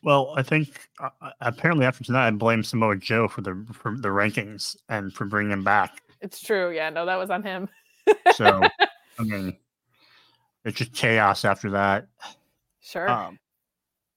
Well, 0.02 0.34
I 0.36 0.42
think 0.42 0.88
uh, 1.00 1.10
uh, 1.20 1.30
apparently 1.40 1.86
after 1.86 2.02
tonight, 2.02 2.26
I 2.26 2.30
blame 2.32 2.64
Samoa 2.64 2.96
Joe 2.96 3.28
for 3.28 3.40
the 3.40 3.64
for 3.72 3.96
the 3.96 4.08
rankings 4.08 4.76
and 4.88 5.12
for 5.12 5.24
bringing 5.24 5.52
him 5.52 5.64
back. 5.64 6.02
It's 6.20 6.40
true. 6.40 6.70
Yeah, 6.70 6.90
no, 6.90 7.06
that 7.06 7.16
was 7.16 7.30
on 7.30 7.42
him. 7.42 7.68
So, 8.34 8.60
I 9.18 9.22
mean, 9.22 9.56
it's 10.64 10.78
just 10.78 10.92
chaos 10.92 11.44
after 11.44 11.70
that. 11.70 12.08
Sure. 12.80 13.08
Um, 13.08 13.38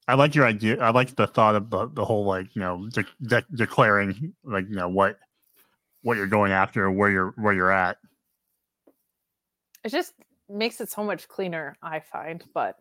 I 0.08 0.14
like 0.14 0.34
your 0.34 0.46
idea. 0.46 0.80
I 0.80 0.90
like 0.90 1.16
the 1.16 1.26
thought 1.26 1.56
of 1.56 1.70
the, 1.70 1.88
the 1.88 2.04
whole 2.04 2.24
like 2.24 2.54
you 2.54 2.60
know 2.62 2.88
de- 2.88 3.04
de- 3.22 3.46
declaring 3.54 4.34
like 4.44 4.68
you 4.68 4.76
know 4.76 4.88
what 4.88 5.18
what 6.02 6.16
you're 6.16 6.26
going 6.26 6.52
after, 6.52 6.90
where 6.90 7.10
you're 7.10 7.32
where 7.36 7.52
you're 7.52 7.72
at. 7.72 7.98
it 9.84 9.90
just 9.90 10.14
makes 10.48 10.80
it 10.80 10.90
so 10.90 11.02
much 11.02 11.28
cleaner, 11.28 11.76
I 11.82 12.00
find. 12.00 12.44
But 12.54 12.76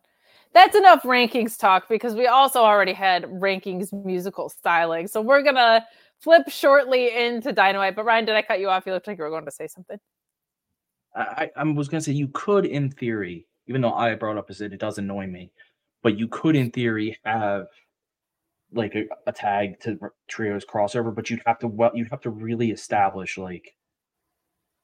that's 0.56 0.76
enough 0.76 1.04
rankings 1.04 1.60
talk 1.60 1.90
because 1.90 2.16
we 2.16 2.28
also 2.28 2.62
already 2.62 2.94
had 2.94 3.26
rankings 3.26 3.92
musical 4.06 4.48
styling. 4.48 5.08
So 5.08 5.22
we're 5.22 5.44
gonna 5.44 5.86
flip 6.22 6.50
shortly 6.50 7.14
into 7.14 7.52
Dynamite. 7.52 7.96
But 7.96 8.06
Ryan, 8.06 8.26
did 8.26 8.36
I 8.36 8.42
cut 8.42 8.62
you 8.62 8.70
off? 8.70 8.86
You 8.86 8.94
looked 8.94 9.06
like 9.06 9.18
you 9.18 9.26
were 9.26 9.30
going 9.30 9.46
to 9.46 9.52
say 9.52 9.68
something. 9.68 9.98
I, 11.14 11.52
I 11.56 11.64
was 11.64 11.90
gonna 11.90 12.02
say 12.02 12.14
you 12.14 12.30
could, 12.30 12.66
in 12.66 12.90
theory, 12.90 13.46
even 13.68 13.82
though 13.82 13.94
I 13.94 14.16
brought 14.16 14.38
up 14.38 14.50
is 14.50 14.60
that 14.60 14.72
it 14.72 14.80
does 14.80 14.98
annoy 14.98 15.28
me, 15.28 15.52
but 16.02 16.18
you 16.18 16.30
could, 16.30 16.56
in 16.56 16.72
theory, 16.72 17.18
have 17.26 17.68
like 18.72 18.96
a, 18.96 19.04
a 19.28 19.34
tag 19.34 19.80
to 19.82 20.00
trios 20.30 20.66
crossover, 20.66 21.14
but 21.14 21.30
you'd 21.30 21.44
have 21.46 21.60
to 21.60 21.68
well, 21.68 21.92
you'd 21.94 22.10
have 22.10 22.22
to 22.22 22.30
really 22.30 22.72
establish 22.72 23.38
like 23.38 23.76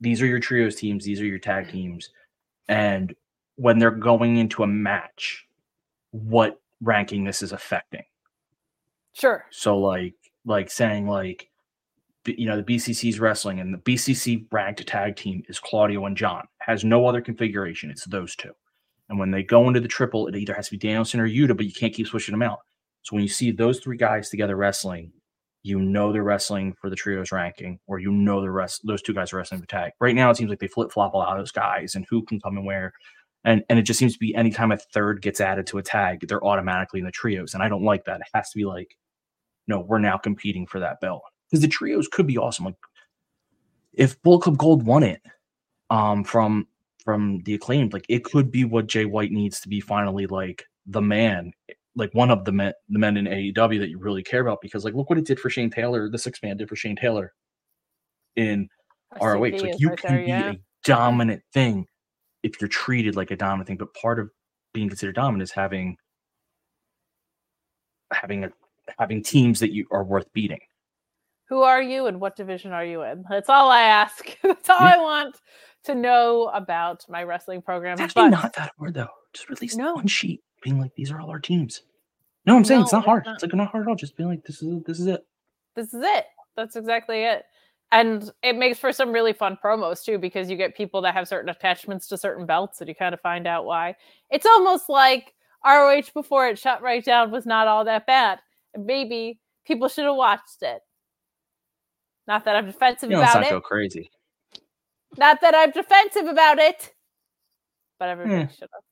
these 0.01 0.21
are 0.21 0.27
your 0.27 0.39
trios 0.39 0.75
teams, 0.75 1.05
these 1.05 1.21
are 1.21 1.25
your 1.25 1.39
tag 1.39 1.71
teams, 1.71 2.09
and 2.67 3.15
when 3.55 3.79
they're 3.79 3.91
going 3.91 4.35
into 4.35 4.63
a 4.63 4.67
match, 4.67 5.45
what 6.11 6.59
ranking 6.81 7.23
this 7.23 7.41
is 7.41 7.51
affecting. 7.51 8.03
Sure. 9.13 9.45
So 9.49 9.77
like 9.77 10.15
like 10.45 10.69
saying 10.69 11.07
like 11.07 11.49
you 12.25 12.45
know 12.45 12.55
the 12.55 12.63
BCC's 12.63 13.19
wrestling 13.19 13.59
and 13.59 13.73
the 13.73 13.79
BCC 13.79 14.45
ranked 14.51 14.85
tag 14.87 15.15
team 15.15 15.43
is 15.47 15.59
Claudio 15.59 16.05
and 16.05 16.15
Jon 16.15 16.45
has 16.59 16.83
no 16.83 17.07
other 17.07 17.21
configuration. 17.21 17.89
It's 17.89 18.05
those 18.05 18.35
two. 18.35 18.51
And 19.09 19.19
when 19.19 19.31
they 19.31 19.43
go 19.43 19.67
into 19.67 19.81
the 19.81 19.87
triple, 19.87 20.27
it 20.27 20.35
either 20.35 20.53
has 20.53 20.69
to 20.69 20.77
be 20.77 20.87
Danielson 20.87 21.19
or 21.19 21.27
Yuta, 21.27 21.57
but 21.57 21.65
you 21.65 21.73
can't 21.73 21.93
keep 21.93 22.07
switching 22.07 22.31
them 22.31 22.41
out. 22.41 22.59
So 23.01 23.15
when 23.15 23.23
you 23.23 23.29
see 23.29 23.51
those 23.51 23.79
three 23.79 23.97
guys 23.97 24.29
together 24.29 24.55
wrestling, 24.55 25.11
you 25.63 25.79
know 25.79 26.11
they're 26.11 26.23
wrestling 26.23 26.73
for 26.79 26.89
the 26.89 26.95
trios 26.95 27.31
ranking, 27.31 27.79
or 27.87 27.99
you 27.99 28.11
know 28.11 28.41
the 28.41 28.49
rest 28.49 28.81
those 28.85 29.01
two 29.01 29.13
guys 29.13 29.33
are 29.33 29.37
wrestling 29.37 29.61
for 29.61 29.67
tag. 29.67 29.91
Right 29.99 30.15
now, 30.15 30.29
it 30.29 30.37
seems 30.37 30.49
like 30.49 30.59
they 30.59 30.67
flip 30.67 30.91
flop 30.91 31.13
a 31.13 31.17
lot 31.17 31.33
of 31.33 31.39
those 31.39 31.51
guys 31.51 31.95
and 31.95 32.05
who 32.09 32.23
can 32.23 32.39
come 32.39 32.57
and 32.57 32.65
where. 32.65 32.93
And 33.43 33.63
and 33.69 33.79
it 33.79 33.83
just 33.83 33.99
seems 33.99 34.13
to 34.13 34.19
be 34.19 34.35
anytime 34.35 34.71
a 34.71 34.77
third 34.77 35.21
gets 35.21 35.41
added 35.41 35.65
to 35.67 35.79
a 35.79 35.83
tag, 35.83 36.27
they're 36.27 36.43
automatically 36.43 36.99
in 36.99 37.05
the 37.05 37.11
trios. 37.11 37.53
And 37.53 37.63
I 37.63 37.69
don't 37.69 37.83
like 37.83 38.05
that. 38.05 38.21
It 38.21 38.27
has 38.33 38.51
to 38.51 38.57
be 38.57 38.65
like, 38.65 38.97
no, 39.67 39.79
we're 39.79 39.99
now 39.99 40.17
competing 40.17 40.67
for 40.67 40.79
that 40.79 41.01
belt. 41.01 41.23
Because 41.49 41.61
the 41.61 41.67
trios 41.67 42.07
could 42.07 42.27
be 42.27 42.37
awesome. 42.37 42.65
Like 42.65 42.75
if 43.93 44.21
Bull 44.21 44.39
Club 44.39 44.57
Gold 44.57 44.85
won 44.85 45.03
it 45.03 45.21
um 45.89 46.23
from 46.23 46.67
from 47.03 47.41
the 47.45 47.55
acclaimed, 47.55 47.93
like 47.93 48.05
it 48.09 48.23
could 48.23 48.51
be 48.51 48.63
what 48.63 48.87
Jay 48.87 49.05
White 49.05 49.31
needs 49.31 49.59
to 49.61 49.69
be 49.69 49.79
finally 49.79 50.27
like 50.27 50.65
the 50.85 51.01
man, 51.01 51.51
like 51.95 52.13
one 52.13 52.29
of 52.29 52.45
the 52.45 52.51
men 52.51 52.73
the 52.89 52.99
men 52.99 53.17
in 53.17 53.25
AEW 53.25 53.79
that 53.79 53.89
you 53.89 53.97
really 53.97 54.23
care 54.23 54.41
about. 54.41 54.61
Because 54.61 54.85
like 54.85 54.93
look 54.93 55.09
what 55.09 55.17
it 55.17 55.25
did 55.25 55.39
for 55.39 55.49
Shane 55.49 55.71
Taylor, 55.71 56.09
the 56.09 56.19
six 56.19 56.43
man 56.43 56.57
did 56.57 56.69
for 56.69 56.75
Shane 56.75 56.95
Taylor 56.95 57.33
in 58.35 58.69
ROH. 59.19 59.39
Like 59.39 59.79
you 59.79 59.89
right 59.89 59.97
can 59.97 60.15
there, 60.15 60.25
be 60.25 60.29
yeah. 60.29 60.51
a 60.51 60.55
dominant 60.83 61.41
thing 61.53 61.87
if 62.43 62.59
you're 62.61 62.67
treated 62.67 63.15
like 63.15 63.31
a 63.31 63.35
dominant 63.35 63.67
thing. 63.67 63.77
But 63.77 63.93
part 63.93 64.19
of 64.19 64.29
being 64.73 64.87
considered 64.89 65.15
dominant 65.15 65.43
is 65.43 65.51
having 65.51 65.97
having 68.13 68.43
a 68.45 68.51
having 68.99 69.23
teams 69.23 69.59
that 69.59 69.71
you 69.73 69.85
are 69.91 70.03
worth 70.03 70.31
beating. 70.33 70.59
Who 71.49 71.61
are 71.61 71.81
you 71.81 72.05
and 72.07 72.19
what 72.21 72.35
division 72.35 72.71
are 72.71 72.85
you 72.85 73.03
in? 73.03 73.23
That's 73.29 73.49
all 73.49 73.69
I 73.69 73.81
ask. 73.81 74.37
That's 74.43 74.69
all 74.69 74.79
I 74.79 74.97
want 74.97 75.37
to 75.85 75.95
know 75.95 76.49
about 76.53 77.03
my 77.09 77.23
wrestling 77.23 77.61
program. 77.61 77.93
It's 77.93 78.01
actually 78.01 78.29
But 78.29 78.41
not 78.41 78.53
that 78.55 78.71
hard 78.79 78.93
though. 78.93 79.07
Just 79.33 79.49
release 79.49 79.75
No. 79.75 79.93
one 79.95 80.07
sheet, 80.07 80.41
being 80.63 80.79
like, 80.79 80.93
"These 80.95 81.11
are 81.11 81.19
all 81.19 81.29
our 81.29 81.39
teams." 81.39 81.81
No, 82.45 82.55
I'm 82.55 82.65
saying 82.65 82.81
it's 82.81 82.91
No, 82.91 82.99
not 82.99 83.05
hard. 83.05 83.23
it's 83.27 83.33
It's 83.35 83.43
like 83.43 83.53
not 83.53 83.69
hard 83.71 83.85
at 83.85 83.89
all. 83.89 83.95
Just 83.95 84.15
being 84.17 84.29
like, 84.29 84.43
"This 84.43 84.61
is 84.61 84.83
this 84.83 84.99
is 84.99 85.07
it." 85.07 85.21
this 85.75 85.93
is 85.93 86.01
it. 86.03 86.25
That's 86.57 86.75
exactly 86.75 87.23
it. 87.23 87.43
And 87.93 88.31
it 88.41 88.55
makes 88.55 88.79
for 88.79 88.93
some 88.93 89.11
really 89.11 89.33
fun 89.33 89.57
promos 89.61 90.03
too, 90.03 90.17
because 90.17 90.49
you 90.49 90.55
get 90.55 90.75
people 90.77 91.01
that 91.01 91.13
have 91.13 91.27
certain 91.27 91.49
attachments 91.49 92.07
to 92.07 92.17
certain 92.17 92.45
belts 92.45 92.79
and 92.79 92.87
you 92.87 92.95
kind 92.95 93.13
of 93.13 93.19
find 93.19 93.45
out 93.47 93.65
why. 93.65 93.95
It's 94.29 94.45
almost 94.45 94.87
like 94.87 95.33
ROH 95.65 96.11
before 96.13 96.47
it 96.47 96.57
shut 96.57 96.81
right 96.81 97.03
down 97.03 97.31
was 97.31 97.45
not 97.45 97.67
all 97.67 97.83
that 97.85 98.07
bad. 98.07 98.39
And 98.73 98.85
maybe 98.85 99.39
people 99.65 99.89
should 99.89 100.05
have 100.05 100.15
watched 100.15 100.61
it. 100.61 100.81
Not 102.27 102.45
that 102.45 102.55
I'm 102.55 102.65
defensive 102.65 103.09
You 103.09 103.17
know, 103.17 103.23
about 103.23 103.35
not 103.35 103.47
it. 103.47 103.49
go 103.49 103.59
crazy. 103.59 104.09
Not 105.17 105.41
that 105.41 105.53
I'm 105.53 105.71
defensive 105.71 106.27
about 106.27 106.59
it, 106.59 106.93
but 107.99 108.07
everybody 108.07 108.43
Hmm. 108.45 108.51
should 108.51 108.69
have. 108.73 108.83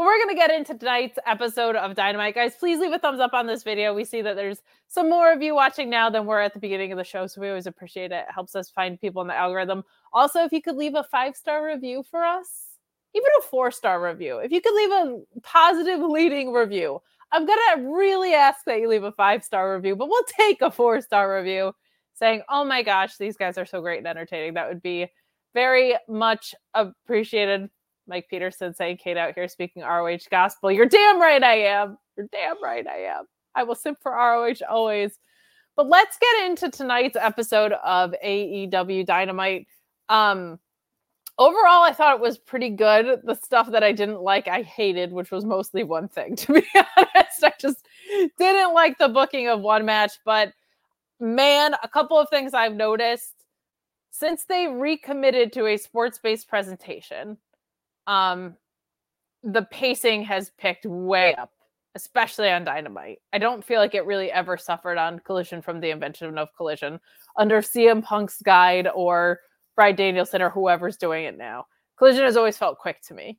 But 0.00 0.06
we're 0.06 0.16
going 0.16 0.30
to 0.30 0.34
get 0.34 0.50
into 0.50 0.78
tonight's 0.78 1.18
episode 1.26 1.76
of 1.76 1.94
Dynamite. 1.94 2.34
Guys, 2.34 2.54
please 2.54 2.78
leave 2.78 2.94
a 2.94 2.98
thumbs 2.98 3.20
up 3.20 3.34
on 3.34 3.46
this 3.46 3.62
video. 3.62 3.92
We 3.92 4.06
see 4.06 4.22
that 4.22 4.34
there's 4.34 4.62
some 4.88 5.10
more 5.10 5.30
of 5.30 5.42
you 5.42 5.54
watching 5.54 5.90
now 5.90 6.08
than 6.08 6.22
we 6.22 6.28
were 6.28 6.40
at 6.40 6.54
the 6.54 6.58
beginning 6.58 6.90
of 6.90 6.96
the 6.96 7.04
show. 7.04 7.26
So 7.26 7.38
we 7.38 7.50
always 7.50 7.66
appreciate 7.66 8.10
it. 8.10 8.24
It 8.26 8.32
helps 8.34 8.56
us 8.56 8.70
find 8.70 8.98
people 8.98 9.20
in 9.20 9.28
the 9.28 9.36
algorithm. 9.36 9.84
Also, 10.14 10.42
if 10.42 10.52
you 10.52 10.62
could 10.62 10.76
leave 10.76 10.94
a 10.94 11.04
five 11.04 11.36
star 11.36 11.66
review 11.66 12.02
for 12.02 12.24
us, 12.24 12.78
even 13.14 13.28
a 13.40 13.42
four 13.42 13.70
star 13.70 14.02
review, 14.02 14.38
if 14.38 14.50
you 14.52 14.62
could 14.62 14.74
leave 14.74 14.90
a 14.90 15.20
positive 15.42 16.00
leading 16.00 16.50
review, 16.50 17.02
I'm 17.30 17.44
going 17.44 17.58
to 17.74 17.82
really 17.82 18.32
ask 18.32 18.64
that 18.64 18.80
you 18.80 18.88
leave 18.88 19.04
a 19.04 19.12
five 19.12 19.44
star 19.44 19.74
review, 19.74 19.96
but 19.96 20.08
we'll 20.08 20.24
take 20.34 20.62
a 20.62 20.70
four 20.70 21.02
star 21.02 21.36
review 21.36 21.74
saying, 22.14 22.40
oh 22.48 22.64
my 22.64 22.82
gosh, 22.82 23.18
these 23.18 23.36
guys 23.36 23.58
are 23.58 23.66
so 23.66 23.82
great 23.82 23.98
and 23.98 24.06
entertaining. 24.06 24.54
That 24.54 24.66
would 24.66 24.80
be 24.80 25.08
very 25.52 25.94
much 26.08 26.54
appreciated. 26.72 27.68
Mike 28.10 28.26
Peterson 28.28 28.74
saying, 28.74 28.98
Kate 28.98 29.16
out 29.16 29.34
here 29.34 29.48
speaking 29.48 29.82
ROH 29.82 30.18
gospel. 30.30 30.70
You're 30.70 30.86
damn 30.86 31.20
right 31.20 31.42
I 31.42 31.54
am. 31.60 31.96
You're 32.16 32.28
damn 32.32 32.62
right 32.62 32.86
I 32.86 33.04
am. 33.04 33.24
I 33.54 33.62
will 33.62 33.76
simp 33.76 33.98
for 34.02 34.12
ROH 34.12 34.66
always. 34.68 35.18
But 35.76 35.88
let's 35.88 36.18
get 36.18 36.46
into 36.46 36.70
tonight's 36.70 37.16
episode 37.16 37.72
of 37.72 38.12
AEW 38.22 39.06
Dynamite. 39.06 39.68
Um, 40.08 40.58
overall, 41.38 41.84
I 41.84 41.92
thought 41.92 42.16
it 42.16 42.20
was 42.20 42.36
pretty 42.36 42.70
good. 42.70 43.20
The 43.22 43.34
stuff 43.36 43.70
that 43.70 43.84
I 43.84 43.92
didn't 43.92 44.20
like, 44.20 44.48
I 44.48 44.62
hated, 44.62 45.12
which 45.12 45.30
was 45.30 45.44
mostly 45.44 45.84
one 45.84 46.08
thing, 46.08 46.34
to 46.36 46.54
be 46.54 46.66
honest. 46.74 47.44
I 47.44 47.52
just 47.60 47.86
didn't 48.38 48.74
like 48.74 48.98
the 48.98 49.08
booking 49.08 49.48
of 49.48 49.60
one 49.60 49.84
match. 49.84 50.12
But 50.24 50.52
man, 51.20 51.74
a 51.82 51.88
couple 51.88 52.18
of 52.18 52.28
things 52.28 52.54
I've 52.54 52.74
noticed 52.74 53.44
since 54.10 54.44
they 54.44 54.66
recommitted 54.66 55.52
to 55.52 55.66
a 55.66 55.76
sports 55.76 56.18
based 56.18 56.48
presentation 56.48 57.38
um, 58.06 58.56
the 59.42 59.62
pacing 59.70 60.22
has 60.24 60.50
picked 60.58 60.86
way 60.86 61.34
up, 61.34 61.52
especially 61.94 62.50
on 62.50 62.64
Dynamite. 62.64 63.18
I 63.32 63.38
don't 63.38 63.64
feel 63.64 63.80
like 63.80 63.94
it 63.94 64.06
really 64.06 64.30
ever 64.30 64.56
suffered 64.56 64.98
on 64.98 65.20
Collision 65.20 65.62
from 65.62 65.80
the 65.80 65.90
invention 65.90 66.36
of 66.38 66.54
Collision 66.56 67.00
under 67.36 67.60
CM 67.60 68.02
Punk's 68.02 68.40
guide 68.42 68.88
or 68.94 69.40
Bryan 69.76 69.96
Danielson 69.96 70.42
or 70.42 70.50
whoever's 70.50 70.96
doing 70.96 71.24
it 71.24 71.38
now. 71.38 71.66
Collision 71.96 72.24
has 72.24 72.36
always 72.36 72.56
felt 72.56 72.78
quick 72.78 73.00
to 73.02 73.14
me. 73.14 73.38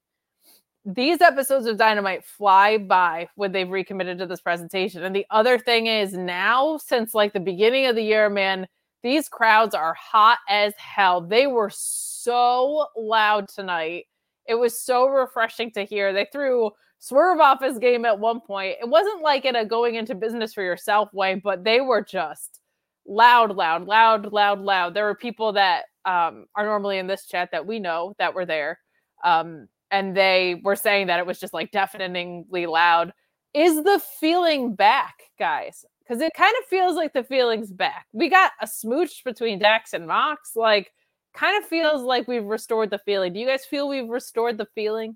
These 0.84 1.22
episodes 1.22 1.68
of 1.68 1.78
Dynamite 1.78 2.26
fly 2.26 2.80
by 2.80 3.28
when 3.36 3.52
they've 3.52 3.70
recommitted 3.70 4.18
to 4.18 4.26
this 4.26 4.42
presentation. 4.42 5.04
And 5.04 5.16
the 5.16 5.28
other 5.30 5.60
thing 5.60 5.86
is 5.86 6.14
now, 6.14 6.78
since 6.78 7.14
like 7.14 7.34
the 7.34 7.40
beginning 7.40 7.86
of 7.86 7.96
the 7.96 8.04
year, 8.04 8.30
man, 8.30 8.68
these 9.04 9.30
crowds 9.30 9.76
are 9.76 9.94
hot 9.94 10.40
as 10.50 10.74
hell. 10.78 11.22
They 11.22 11.46
were 11.46 11.72
so 11.72 12.88
loud 12.96 13.48
tonight 13.48 14.06
it 14.48 14.56
was 14.56 14.80
so 14.80 15.08
refreshing 15.08 15.72
to 15.72 15.84
hear. 15.84 16.14
They 16.14 16.28
threw 16.32 16.72
Swerve 17.00 17.40
off 17.40 17.64
his 17.64 17.80
game 17.80 18.06
at 18.06 18.20
one 18.20 18.42
point. 18.42 18.78
It 18.80 18.88
wasn't 18.88 19.22
like 19.22 19.46
in 19.46 19.56
a 19.56 19.66
going 19.66 19.96
into 19.96 20.14
business 20.14 20.54
for 20.54 20.64
yourself 20.64 21.14
way, 21.14 21.36
but 21.36 21.64
they 21.64 21.82
were 21.82 22.04
just 22.04 22.60
loud, 23.08 23.56
loud, 23.56 23.88
loud, 23.88 24.32
loud, 24.32 24.60
loud. 24.60 24.94
There 24.94 25.06
were 25.06 25.16
people 25.16 25.54
that 25.54 25.86
um, 26.06 26.46
are 26.56 26.66
normally 26.66 27.00
in 27.00 27.08
this 27.08 27.26
chat 27.26 27.50
that 27.52 27.66
we 27.66 27.80
know 27.80 28.14
that 28.20 28.34
were 28.34 28.46
there. 28.46 28.80
Um, 29.24 29.68
and 29.90 30.16
they 30.16 30.62
were 30.64 30.76
saying 30.76 31.08
that 31.08 31.20
it 31.20 31.26
was 31.26 31.40
just 31.40 31.54
like 31.54 31.72
deafeningly 31.72 32.66
loud. 32.66 33.14
Is 33.54 33.84
the 33.84 34.02
feeling 34.20 34.76
back, 34.76 35.16
guys? 35.38 35.84
Because 36.00 36.22
it 36.22 36.32
kind 36.36 36.54
of 36.60 36.66
feels 36.68 36.96
like 36.96 37.14
the 37.14 37.24
feeling's 37.24 37.72
back. 37.72 38.06
We 38.14 38.30
got 38.30 38.52
a 38.62 38.68
smooch 38.68 39.24
between 39.24 39.60
Dax 39.60 39.94
and 39.94 40.08
Mox. 40.08 40.56
Like, 40.56 40.92
kind 41.34 41.62
of 41.62 41.68
feels 41.68 42.02
like 42.02 42.28
we've 42.28 42.46
restored 42.46 42.90
the 42.90 43.00
feeling. 43.00 43.34
Do 43.34 43.40
you 43.40 43.48
guys 43.48 43.66
feel 43.66 43.88
we've 43.88 44.10
restored 44.10 44.58
the 44.58 44.68
feeling? 44.76 45.16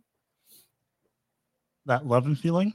That 1.85 2.07
love 2.07 2.25
and 2.25 2.37
feeling? 2.37 2.73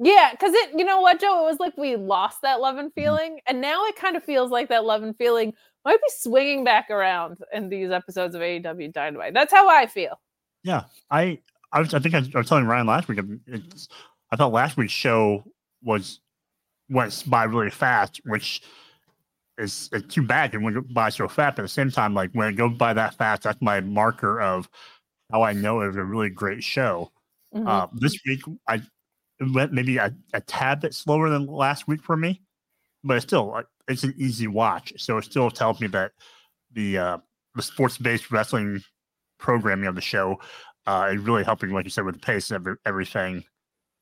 Yeah, 0.00 0.30
because 0.32 0.52
it, 0.54 0.78
you 0.78 0.84
know 0.84 1.00
what, 1.00 1.20
Joe? 1.20 1.42
It 1.42 1.50
was 1.50 1.60
like 1.60 1.76
we 1.76 1.96
lost 1.96 2.42
that 2.42 2.60
love 2.60 2.76
and 2.76 2.88
Mm-hmm. 2.88 3.00
feeling, 3.00 3.30
mm-hmm. 3.32 3.48
and 3.48 3.60
now 3.60 3.84
it 3.86 3.96
kind 3.96 4.16
of 4.16 4.24
feels 4.24 4.50
like 4.50 4.68
that 4.68 4.84
love 4.84 5.02
and 5.02 5.16
feeling 5.16 5.52
might 5.84 6.00
be 6.00 6.08
swinging 6.16 6.64
back 6.64 6.90
around 6.90 7.38
in 7.52 7.68
these 7.68 7.90
episodes 7.90 8.34
of 8.34 8.40
AEW 8.40 8.92
Dynamite. 8.92 9.34
That's 9.34 9.52
how 9.52 9.68
I 9.68 9.86
feel. 9.86 10.20
Yeah, 10.62 10.84
I, 11.10 11.40
I 11.72 11.80
was, 11.80 11.94
I 11.94 11.98
think 11.98 12.14
I, 12.14 12.18
I 12.34 12.38
was 12.38 12.48
telling 12.48 12.66
Ryan 12.66 12.86
last 12.86 13.08
week. 13.08 13.20
It's, 13.46 13.88
I 14.30 14.36
thought 14.36 14.52
last 14.52 14.76
week's 14.76 14.92
show 14.92 15.44
was 15.82 16.20
went 16.90 17.24
by 17.26 17.44
really 17.44 17.70
fast, 17.70 18.20
which 18.24 18.62
is 19.58 19.90
it's 19.92 20.14
too 20.14 20.22
bad 20.22 20.54
it 20.54 20.58
went 20.58 20.92
by 20.92 21.08
so 21.08 21.28
fast. 21.28 21.56
But 21.56 21.62
at 21.62 21.64
the 21.64 21.68
same 21.68 21.90
time, 21.90 22.14
like 22.14 22.30
when 22.32 22.48
it 22.48 22.56
goes 22.56 22.76
by 22.76 22.92
that 22.94 23.14
fast, 23.14 23.42
that's 23.42 23.60
my 23.60 23.80
marker 23.80 24.40
of 24.40 24.68
how 25.30 25.42
I 25.42 25.52
know 25.52 25.80
it 25.80 25.88
was 25.88 25.96
a 25.96 26.04
really 26.04 26.30
great 26.30 26.62
show. 26.62 27.12
Mm-hmm. 27.54 27.66
Uh, 27.66 27.86
this 27.92 28.18
week, 28.26 28.42
I 28.66 28.76
it 29.40 29.52
went 29.52 29.72
maybe 29.72 29.98
a, 29.98 30.14
a 30.32 30.40
tad 30.40 30.80
bit 30.80 30.94
slower 30.94 31.28
than 31.30 31.46
last 31.46 31.86
week 31.86 32.02
for 32.02 32.16
me, 32.16 32.42
but 33.04 33.16
it's 33.16 33.26
still 33.26 33.62
it's 33.88 34.04
an 34.04 34.14
easy 34.16 34.46
watch. 34.46 34.92
So 34.96 35.18
it 35.18 35.24
still 35.24 35.50
tells 35.50 35.80
me 35.80 35.86
that 35.88 36.12
the 36.72 36.98
uh, 36.98 37.18
the 37.54 37.62
sports 37.62 37.98
based 37.98 38.30
wrestling 38.30 38.82
programming 39.38 39.86
of 39.86 39.94
the 39.94 40.00
show 40.00 40.40
uh, 40.86 41.10
is 41.12 41.20
really 41.20 41.44
helping, 41.44 41.70
like 41.70 41.84
you 41.84 41.90
said, 41.90 42.04
with 42.04 42.14
the 42.16 42.20
pace 42.20 42.50
of 42.50 42.66
everything 42.84 43.44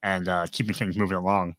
and 0.03 0.29
uh, 0.29 0.47
keeping 0.51 0.75
things 0.75 0.97
moving 0.97 1.17
along. 1.17 1.57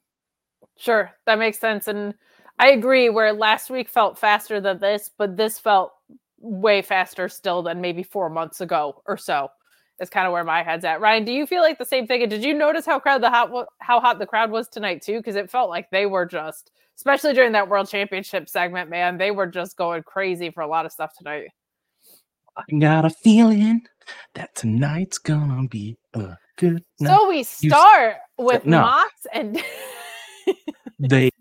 Sure, 0.78 1.12
that 1.26 1.40
makes 1.40 1.60
sense, 1.60 1.88
and 1.88 2.14
I 2.60 2.70
agree. 2.70 3.10
Where 3.10 3.34
last 3.34 3.70
week 3.70 3.90
felt 3.90 4.18
faster 4.18 4.60
than 4.60 4.80
this, 4.80 5.10
but 5.18 5.38
this 5.38 5.60
felt 5.60 5.92
way 6.40 6.82
faster 6.82 7.30
still 7.30 7.62
than 7.62 7.82
maybe 7.82 8.04
four 8.04 8.30
months 8.30 8.62
ago 8.62 9.02
or 9.06 9.18
so. 9.18 9.50
Is 10.00 10.12
kind 10.12 10.28
of 10.28 10.34
where 10.34 10.44
my 10.44 10.62
head's 10.62 10.86
at. 10.86 11.02
Ryan, 11.02 11.26
do 11.26 11.32
you 11.32 11.48
feel 11.48 11.64
like 11.64 11.80
the 11.80 11.86
same 11.86 12.06
thing? 12.06 12.22
And 12.22 12.30
did 12.30 12.44
you 12.44 12.54
notice 12.54 12.86
how 12.86 13.00
crowd 13.00 13.24
the 13.24 13.32
hot 13.32 13.50
how 13.80 14.00
hot 14.00 14.20
the 14.20 14.28
crowd 14.28 14.52
was 14.52 14.68
tonight 14.68 15.02
too? 15.02 15.18
Because 15.18 15.36
it 15.36 15.50
felt 15.50 15.72
like 15.72 15.90
they 15.90 16.06
were 16.06 16.26
just, 16.26 16.70
especially 16.96 17.34
during 17.34 17.52
that 17.54 17.68
World 17.68 17.90
Championship 17.90 18.48
segment, 18.48 18.92
man, 18.92 19.18
they 19.18 19.32
were 19.32 19.48
just 19.48 19.76
going 19.76 20.04
crazy 20.04 20.52
for 20.52 20.62
a 20.62 20.68
lot 20.68 20.86
of 20.86 20.92
stuff 20.92 21.14
tonight. 21.18 21.48
I 22.56 22.78
got 22.78 23.06
a 23.06 23.10
feeling 23.10 23.88
that 24.36 24.54
tonight's 24.54 25.18
gonna 25.18 25.68
be 25.68 25.98
a 26.14 26.38
good 26.58 26.84
night. 27.00 27.18
So 27.18 27.28
we 27.28 27.42
start 27.42 28.18
You, 28.38 28.46
with 28.46 28.66
no. 28.66 28.82
Mox 28.82 29.12
and 29.34 29.60
they 31.00 31.32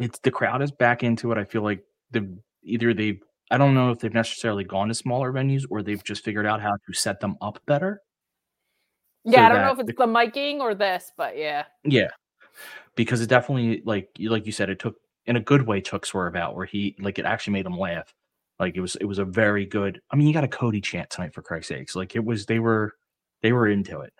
it's 0.00 0.18
the 0.20 0.30
crowd 0.30 0.62
is 0.62 0.70
back 0.72 1.02
into 1.02 1.30
it. 1.32 1.38
I 1.38 1.44
feel 1.44 1.62
like 1.62 1.84
the 2.10 2.36
either 2.62 2.92
they 2.94 3.20
I 3.50 3.58
don't 3.58 3.74
know 3.74 3.90
if 3.90 3.98
they've 3.98 4.12
necessarily 4.14 4.64
gone 4.64 4.88
to 4.88 4.94
smaller 4.94 5.32
venues 5.32 5.64
or 5.70 5.82
they've 5.82 6.02
just 6.04 6.24
figured 6.24 6.46
out 6.46 6.60
how 6.60 6.72
to 6.72 6.92
set 6.92 7.20
them 7.20 7.36
up 7.40 7.60
better. 7.66 8.00
yeah, 9.24 9.36
so 9.36 9.42
I 9.42 9.48
don't 9.48 9.62
know 9.66 9.72
if 9.82 9.88
it's 9.88 9.98
the 9.98 10.06
miking 10.06 10.60
or 10.60 10.74
this, 10.74 11.12
but 11.16 11.36
yeah. 11.36 11.64
Yeah, 11.84 12.08
because 12.94 13.20
it 13.20 13.28
definitely 13.28 13.82
like 13.84 14.08
you 14.16 14.30
like 14.30 14.46
you 14.46 14.52
said, 14.52 14.70
it 14.70 14.78
took 14.78 14.96
in 15.26 15.36
a 15.36 15.40
good 15.40 15.66
way 15.66 15.80
took 15.80 16.06
Swerve 16.06 16.36
out 16.36 16.56
where 16.56 16.66
he 16.66 16.96
like 17.00 17.18
it 17.18 17.24
actually 17.24 17.52
made 17.54 17.66
him 17.66 17.78
laugh. 17.78 18.12
Like 18.58 18.76
it 18.76 18.80
was 18.80 18.96
it 18.96 19.04
was 19.04 19.18
a 19.18 19.24
very 19.24 19.66
good. 19.66 20.00
I 20.10 20.16
mean, 20.16 20.26
you 20.26 20.34
got 20.34 20.44
a 20.44 20.48
Cody 20.48 20.80
chant 20.80 21.10
tonight 21.10 21.34
for 21.34 21.42
Christ's 21.42 21.68
sakes. 21.68 21.96
Like 21.96 22.14
it 22.14 22.24
was 22.24 22.46
they 22.46 22.58
were 22.58 22.92
they 23.42 23.52
were 23.52 23.68
into 23.68 24.00
it. 24.00 24.12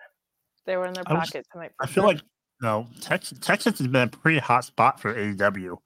They 0.65 0.77
were 0.77 0.85
in 0.87 0.93
their 0.93 1.03
I 1.07 1.13
was- 1.13 1.29
pocket 1.29 1.45
tonight. 1.51 1.71
I 1.79 1.85
for 1.85 1.93
feel 1.93 2.03
like 2.05 2.21
no 2.61 2.87
Texas, 3.01 3.37
Texas 3.39 3.79
has 3.79 3.87
been 3.87 4.03
a 4.03 4.07
pretty 4.07 4.39
hot 4.39 4.65
spot 4.65 4.99
for 4.99 5.13
AEW 5.13 5.77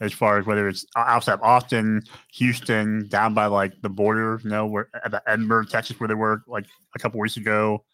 as 0.00 0.12
far 0.12 0.38
as 0.38 0.46
whether 0.46 0.68
it's 0.68 0.84
outside 0.96 1.34
of 1.34 1.42
Austin, 1.42 2.02
Houston, 2.34 3.06
down 3.08 3.34
by 3.34 3.46
like 3.46 3.72
the 3.82 3.88
border, 3.88 4.40
you 4.42 4.50
know, 4.50 4.66
where 4.66 4.88
at 5.04 5.10
the 5.10 5.22
Edinburg, 5.26 5.68
Texas, 5.68 5.98
where 6.00 6.08
they 6.08 6.14
were 6.14 6.42
like 6.46 6.66
a 6.94 6.98
couple 6.98 7.20
weeks 7.20 7.36
ago. 7.36 7.84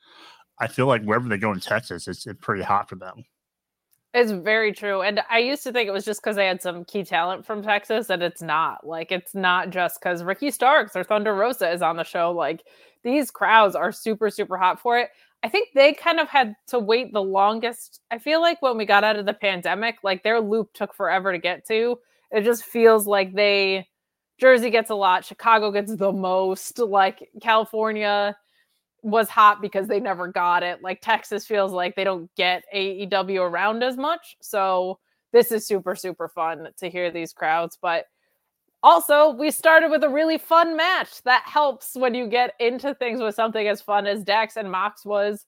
I 0.59 0.67
feel 0.67 0.87
like 0.87 1.03
wherever 1.03 1.29
they 1.29 1.39
go 1.39 1.53
in 1.53 1.61
Texas, 1.61 2.07
it's, 2.07 2.27
it's 2.27 2.39
pretty 2.41 2.63
hot 2.63 2.89
for 2.89 2.97
them. 2.97 3.25
It's 4.13 4.33
very 4.33 4.73
true. 4.73 5.03
And 5.03 5.21
I 5.31 5.39
used 5.39 5.63
to 5.63 5.73
think 5.73 5.89
it 5.89 5.93
was 5.93 6.05
just 6.05 6.21
because 6.21 6.37
they 6.37 6.47
had 6.47 6.61
some 6.61 6.85
key 6.85 7.05
talent 7.05 7.47
from 7.47 7.63
Texas, 7.63 8.11
and 8.11 8.23
it's 8.23 8.43
not. 8.43 8.85
Like, 8.85 9.13
it's 9.13 9.35
not 9.35 9.71
just 9.71 10.01
because 10.01 10.25
Ricky 10.25 10.51
Starks 10.51 10.97
or 10.97 11.05
Thunder 11.05 11.35
Rosa 11.35 11.71
is 11.71 11.81
on 11.81 11.97
the 11.97 12.03
show. 12.03 12.33
Like, 12.33 12.65
these 13.05 13.31
crowds 13.31 13.77
are 13.77 13.93
super, 13.93 14.29
super 14.29 14.59
hot 14.59 14.81
for 14.81 14.99
it. 14.99 15.11
I 15.43 15.49
think 15.49 15.71
they 15.75 15.95
kind 15.95 16.21
of 16.21 16.29
had 16.29 16.55
to 16.69 16.79
wait 16.79 17.13
the 17.13 17.23
longest. 17.23 18.01
I 18.11 18.19
feel 18.19 18.41
like 18.41 18.61
when 18.61 18.77
we 18.77 18.85
got 18.85 19.05
out 19.05 19.17
of 19.17 19.27
the 19.27 19.33
pandemic, 19.33 19.99
like 20.03 20.23
their 20.23 20.41
loop 20.41 20.73
took 20.75 20.95
forever 20.95 21.33
to 21.33 21.39
get 21.39 21.67
to. 21.69 21.99
It 22.31 22.43
just 22.43 22.65
feels 22.65 23.07
like 23.07 23.35
they, 23.35 23.89
Jersey 24.39 24.71
gets 24.71 24.91
a 24.91 24.95
lot, 24.95 25.25
Chicago 25.25 25.71
gets 25.71 25.95
the 25.97 26.13
most, 26.13 26.79
like 26.79 27.31
California 27.41 28.37
was 29.03 29.29
hot 29.29 29.63
because 29.63 29.89
they 29.89 29.99
never 29.99 30.29
got 30.29 30.63
it. 30.63 30.83
Like 30.83 31.01
Texas 31.01 31.47
feels 31.47 31.73
like 31.73 31.97
they 31.97 32.05
don't 32.05 32.31
get 32.37 32.65
AEW 32.75 33.41
around 33.41 33.83
as 33.83 33.97
much. 33.97 34.37
So 34.41 34.99
this 35.33 35.53
is 35.53 35.67
super, 35.67 35.97
super 35.97 36.29
fun 36.29 36.69
to 36.79 36.91
hear 36.91 37.11
these 37.11 37.33
crowds. 37.33 37.79
But 37.81 38.05
also, 38.83 39.31
we 39.31 39.51
started 39.51 39.91
with 39.91 40.03
a 40.05 40.09
really 40.09 40.39
fun 40.39 40.77
match. 40.77 41.23
That 41.25 41.43
helps 41.45 41.95
when 41.95 42.15
you 42.15 42.27
get 42.27 42.55
into 42.59 42.95
things 42.95 43.21
with 43.21 43.35
something 43.35 43.69
as 43.69 43.83
fun 43.83 44.07
as 44.07 44.25
Dax 44.25 44.57
and 44.57 44.71
Mox 44.71 45.05
was. 45.05 45.45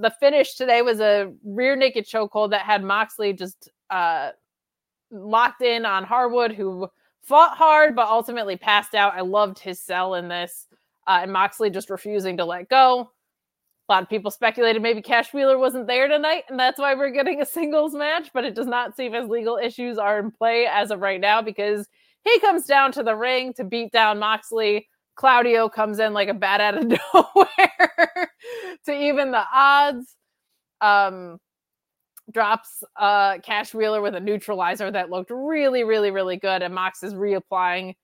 The 0.00 0.12
finish 0.20 0.54
today 0.54 0.80
was 0.82 1.00
a 1.00 1.32
rear 1.44 1.76
naked 1.76 2.06
chokehold 2.06 2.50
that 2.50 2.62
had 2.62 2.84
Moxley 2.84 3.32
just 3.32 3.68
uh, 3.90 4.30
locked 5.10 5.62
in 5.62 5.84
on 5.84 6.04
Harwood, 6.04 6.52
who 6.52 6.88
fought 7.22 7.56
hard 7.56 7.96
but 7.96 8.08
ultimately 8.08 8.56
passed 8.56 8.94
out. 8.94 9.14
I 9.14 9.20
loved 9.20 9.58
his 9.58 9.80
sell 9.80 10.14
in 10.14 10.28
this, 10.28 10.68
uh, 11.06 11.20
and 11.22 11.32
Moxley 11.32 11.68
just 11.68 11.90
refusing 11.90 12.36
to 12.36 12.44
let 12.44 12.68
go. 12.68 13.10
A 13.88 13.92
lot 13.92 14.02
of 14.04 14.08
people 14.08 14.30
speculated 14.30 14.80
maybe 14.80 15.02
Cash 15.02 15.34
Wheeler 15.34 15.58
wasn't 15.58 15.88
there 15.88 16.06
tonight, 16.06 16.44
and 16.48 16.58
that's 16.58 16.78
why 16.78 16.94
we're 16.94 17.10
getting 17.10 17.42
a 17.42 17.46
singles 17.46 17.94
match, 17.94 18.30
but 18.32 18.44
it 18.44 18.54
does 18.54 18.68
not 18.68 18.96
seem 18.96 19.14
as 19.14 19.28
legal 19.28 19.58
issues 19.58 19.98
are 19.98 20.20
in 20.20 20.30
play 20.30 20.66
as 20.70 20.92
of 20.92 21.00
right 21.00 21.20
now 21.20 21.42
because 21.42 21.88
he 22.24 22.38
comes 22.40 22.64
down 22.64 22.92
to 22.92 23.02
the 23.02 23.16
ring 23.16 23.52
to 23.54 23.64
beat 23.64 23.92
down 23.92 24.18
Moxley. 24.18 24.88
Claudio 25.14 25.68
comes 25.68 25.98
in 25.98 26.12
like 26.12 26.28
a 26.28 26.34
bat 26.34 26.60
out 26.60 26.78
of 26.78 26.84
nowhere 27.14 28.30
to 28.86 28.92
even 28.92 29.30
the 29.30 29.44
odds. 29.52 30.16
Um, 30.80 31.38
drops 32.32 32.82
uh 32.96 33.38
Cash 33.38 33.74
Wheeler 33.74 34.00
with 34.00 34.14
a 34.14 34.20
neutralizer 34.20 34.90
that 34.90 35.10
looked 35.10 35.30
really, 35.30 35.84
really, 35.84 36.10
really 36.10 36.36
good. 36.36 36.62
And 36.62 36.74
Mox 36.74 37.02
is 37.02 37.14
reapplying 37.14 37.94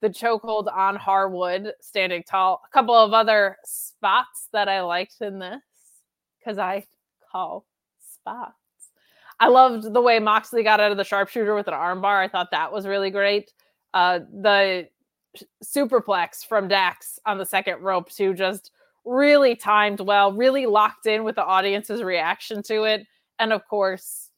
the 0.00 0.08
chokehold 0.08 0.72
on 0.74 0.96
Harwood, 0.96 1.72
standing 1.80 2.22
tall. 2.28 2.60
A 2.66 2.72
couple 2.72 2.94
of 2.94 3.12
other 3.12 3.56
spots 3.64 4.48
that 4.52 4.68
I 4.68 4.82
liked 4.82 5.16
in 5.20 5.38
this 5.38 5.60
because 6.38 6.58
I 6.58 6.86
call 7.30 7.66
spots. 8.14 8.54
I 9.38 9.48
loved 9.48 9.92
the 9.92 10.00
way 10.00 10.18
Moxley 10.18 10.62
got 10.62 10.80
out 10.80 10.90
of 10.90 10.98
the 10.98 11.04
sharpshooter 11.04 11.54
with 11.54 11.68
an 11.68 11.74
armbar. 11.74 12.22
I 12.22 12.28
thought 12.28 12.50
that 12.50 12.72
was 12.72 12.86
really 12.86 13.10
great. 13.10 13.52
Uh, 13.92 14.20
the 14.42 14.88
superplex 15.64 16.46
from 16.46 16.68
Dax 16.68 17.18
on 17.26 17.38
the 17.38 17.46
second 17.46 17.82
rope 17.82 18.10
too, 18.10 18.34
just 18.34 18.70
really 19.04 19.56
timed 19.56 20.00
well, 20.00 20.32
really 20.32 20.66
locked 20.66 21.06
in 21.06 21.24
with 21.24 21.36
the 21.36 21.44
audience's 21.44 22.02
reaction 22.02 22.62
to 22.64 22.84
it, 22.84 23.06
and 23.38 23.52
of 23.52 23.66
course, 23.68 24.30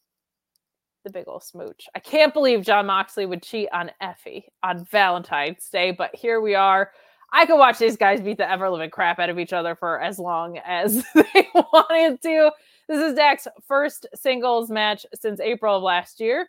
the 1.05 1.11
big 1.11 1.25
old 1.27 1.43
smooch. 1.43 1.89
I 1.95 1.99
can't 1.99 2.33
believe 2.33 2.63
Jon 2.63 2.87
Moxley 2.87 3.27
would 3.27 3.43
cheat 3.43 3.69
on 3.73 3.91
Effie 4.01 4.47
on 4.63 4.85
Valentine's 4.85 5.69
Day, 5.69 5.91
but 5.91 6.15
here 6.15 6.41
we 6.41 6.55
are. 6.55 6.93
I 7.33 7.47
could 7.47 7.59
watch 7.59 7.79
these 7.79 7.97
guys 7.97 8.21
beat 8.21 8.37
the 8.37 8.49
ever 8.49 8.69
living 8.69 8.91
crap 8.91 9.19
out 9.19 9.31
of 9.31 9.39
each 9.39 9.53
other 9.53 9.75
for 9.75 10.01
as 10.01 10.19
long 10.19 10.59
as 10.59 11.03
they 11.15 11.49
wanted 11.55 12.21
to. 12.23 12.53
This 12.89 13.01
is 13.01 13.15
Dax's 13.15 13.49
first 13.67 14.07
singles 14.15 14.71
match 14.71 15.07
since 15.15 15.41
April 15.41 15.77
of 15.77 15.83
last 15.83 16.21
year. 16.21 16.49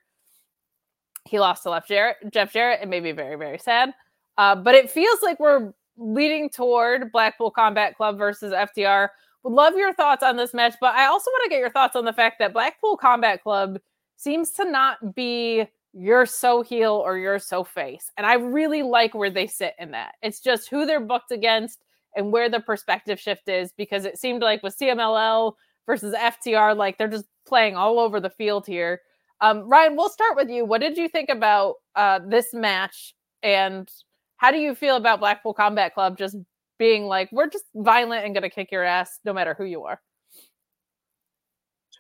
He 1.26 1.40
lost 1.40 1.64
to 1.64 1.70
Jeff 1.70 1.88
Jarrett. 1.88 2.18
Jeff 2.32 2.54
Jarrett. 2.54 2.82
It 2.82 2.90
made 2.90 3.04
me 3.04 3.12
very, 3.12 3.36
very 3.36 3.58
sad. 3.58 3.94
Uh, 4.38 4.56
but 4.56 4.76
it 4.76 4.92
feels 4.92 5.22
like 5.22 5.40
we're 5.40 5.74
leading 5.98 6.50
toward 6.50 7.12
Blackpool 7.12 7.52
Combat 7.52 7.96
Club 7.96 8.18
versus 8.18 8.52
FTR. 8.54 9.10
Would 9.44 9.54
love 9.54 9.76
your 9.76 9.94
thoughts 9.94 10.24
on 10.24 10.38
this 10.38 10.54
match, 10.54 10.76
but 10.80 10.96
I 10.96 11.06
also 11.06 11.30
want 11.30 11.44
to 11.44 11.50
get 11.50 11.60
your 11.60 11.70
thoughts 11.70 11.96
on 11.96 12.06
the 12.06 12.14
fact 12.14 12.40
that 12.40 12.54
Blackpool 12.54 12.98
Combat 12.98 13.44
Club 13.44 13.80
seems 14.16 14.52
to 14.52 14.66
not 14.66 15.16
be 15.16 15.66
you're 15.94 16.26
so 16.26 16.64
heel 16.64 16.94
or 16.94 17.18
you're 17.18 17.40
so 17.40 17.64
face. 17.64 18.12
And 18.18 18.26
I 18.26 18.34
really 18.34 18.82
like 18.82 19.14
where 19.14 19.30
they 19.30 19.46
sit 19.46 19.76
in 19.78 19.92
that. 19.92 20.16
It's 20.22 20.40
just 20.40 20.70
who 20.70 20.86
they're 20.86 21.00
booked 21.00 21.32
against 21.32 21.84
and 22.16 22.32
where 22.32 22.50
the 22.50 22.60
perspective 22.60 23.20
shift 23.20 23.48
is 23.48 23.72
because 23.78 24.06
it 24.06 24.18
seemed 24.18 24.42
like 24.42 24.64
with 24.64 24.78
CMLL 24.78 25.54
versus 25.86 26.16
FTR, 26.16 26.76
like 26.76 26.98
they're 26.98 27.08
just 27.08 27.26
playing 27.46 27.76
all 27.76 28.00
over 28.00 28.20
the 28.20 28.30
field 28.30 28.66
here. 28.66 29.02
Um, 29.44 29.68
Ryan, 29.68 29.98
we'll 29.98 30.08
start 30.10 30.38
with 30.38 30.50
you. 30.50 30.64
What 30.64 30.80
did 30.80 30.96
you 30.96 31.10
think 31.10 31.28
about 31.28 31.76
uh, 31.98 32.20
this 32.26 32.54
match? 32.54 33.14
And 33.44 33.90
how 34.38 34.52
do 34.52 34.58
you 34.58 34.74
feel 34.74 34.96
about 34.96 35.20
Blackpool 35.20 35.54
Combat 35.54 35.94
Club 35.94 36.18
just 36.18 36.38
being 36.80 37.08
like, 37.08 37.30
we're 37.34 37.50
just 37.50 37.66
violent 37.76 38.24
and 38.24 38.34
going 38.34 38.44
to 38.44 38.50
kick 38.50 38.72
your 38.72 38.86
ass 38.86 39.20
no 39.26 39.34
matter 39.34 39.54
who 39.54 39.66
you 39.66 39.84
are? 39.84 40.00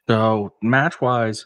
So, 0.07 0.53
match 0.61 1.01
wise, 1.01 1.45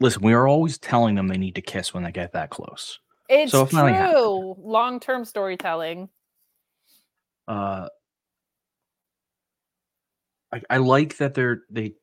listen, 0.00 0.22
we 0.22 0.32
are 0.32 0.48
always 0.48 0.76
telling 0.76 1.14
them 1.14 1.28
they 1.28 1.38
need 1.38 1.54
to 1.54 1.62
kiss 1.62 1.94
when 1.94 2.02
they 2.02 2.10
get 2.10 2.32
that 2.32 2.50
close. 2.50 2.98
It's 3.28 3.52
So 3.52 3.62
it 3.62 3.70
finally 3.70 3.92
happened. 3.92 4.16
true. 4.16 4.56
Long 4.58 4.98
term 4.98 5.24
storytelling. 5.24 6.08
Uh, 7.46 7.86
I, 10.52 10.62
I 10.68 10.76
like 10.78 11.18
that 11.18 11.34
they're 11.34 11.62
they 11.70 11.94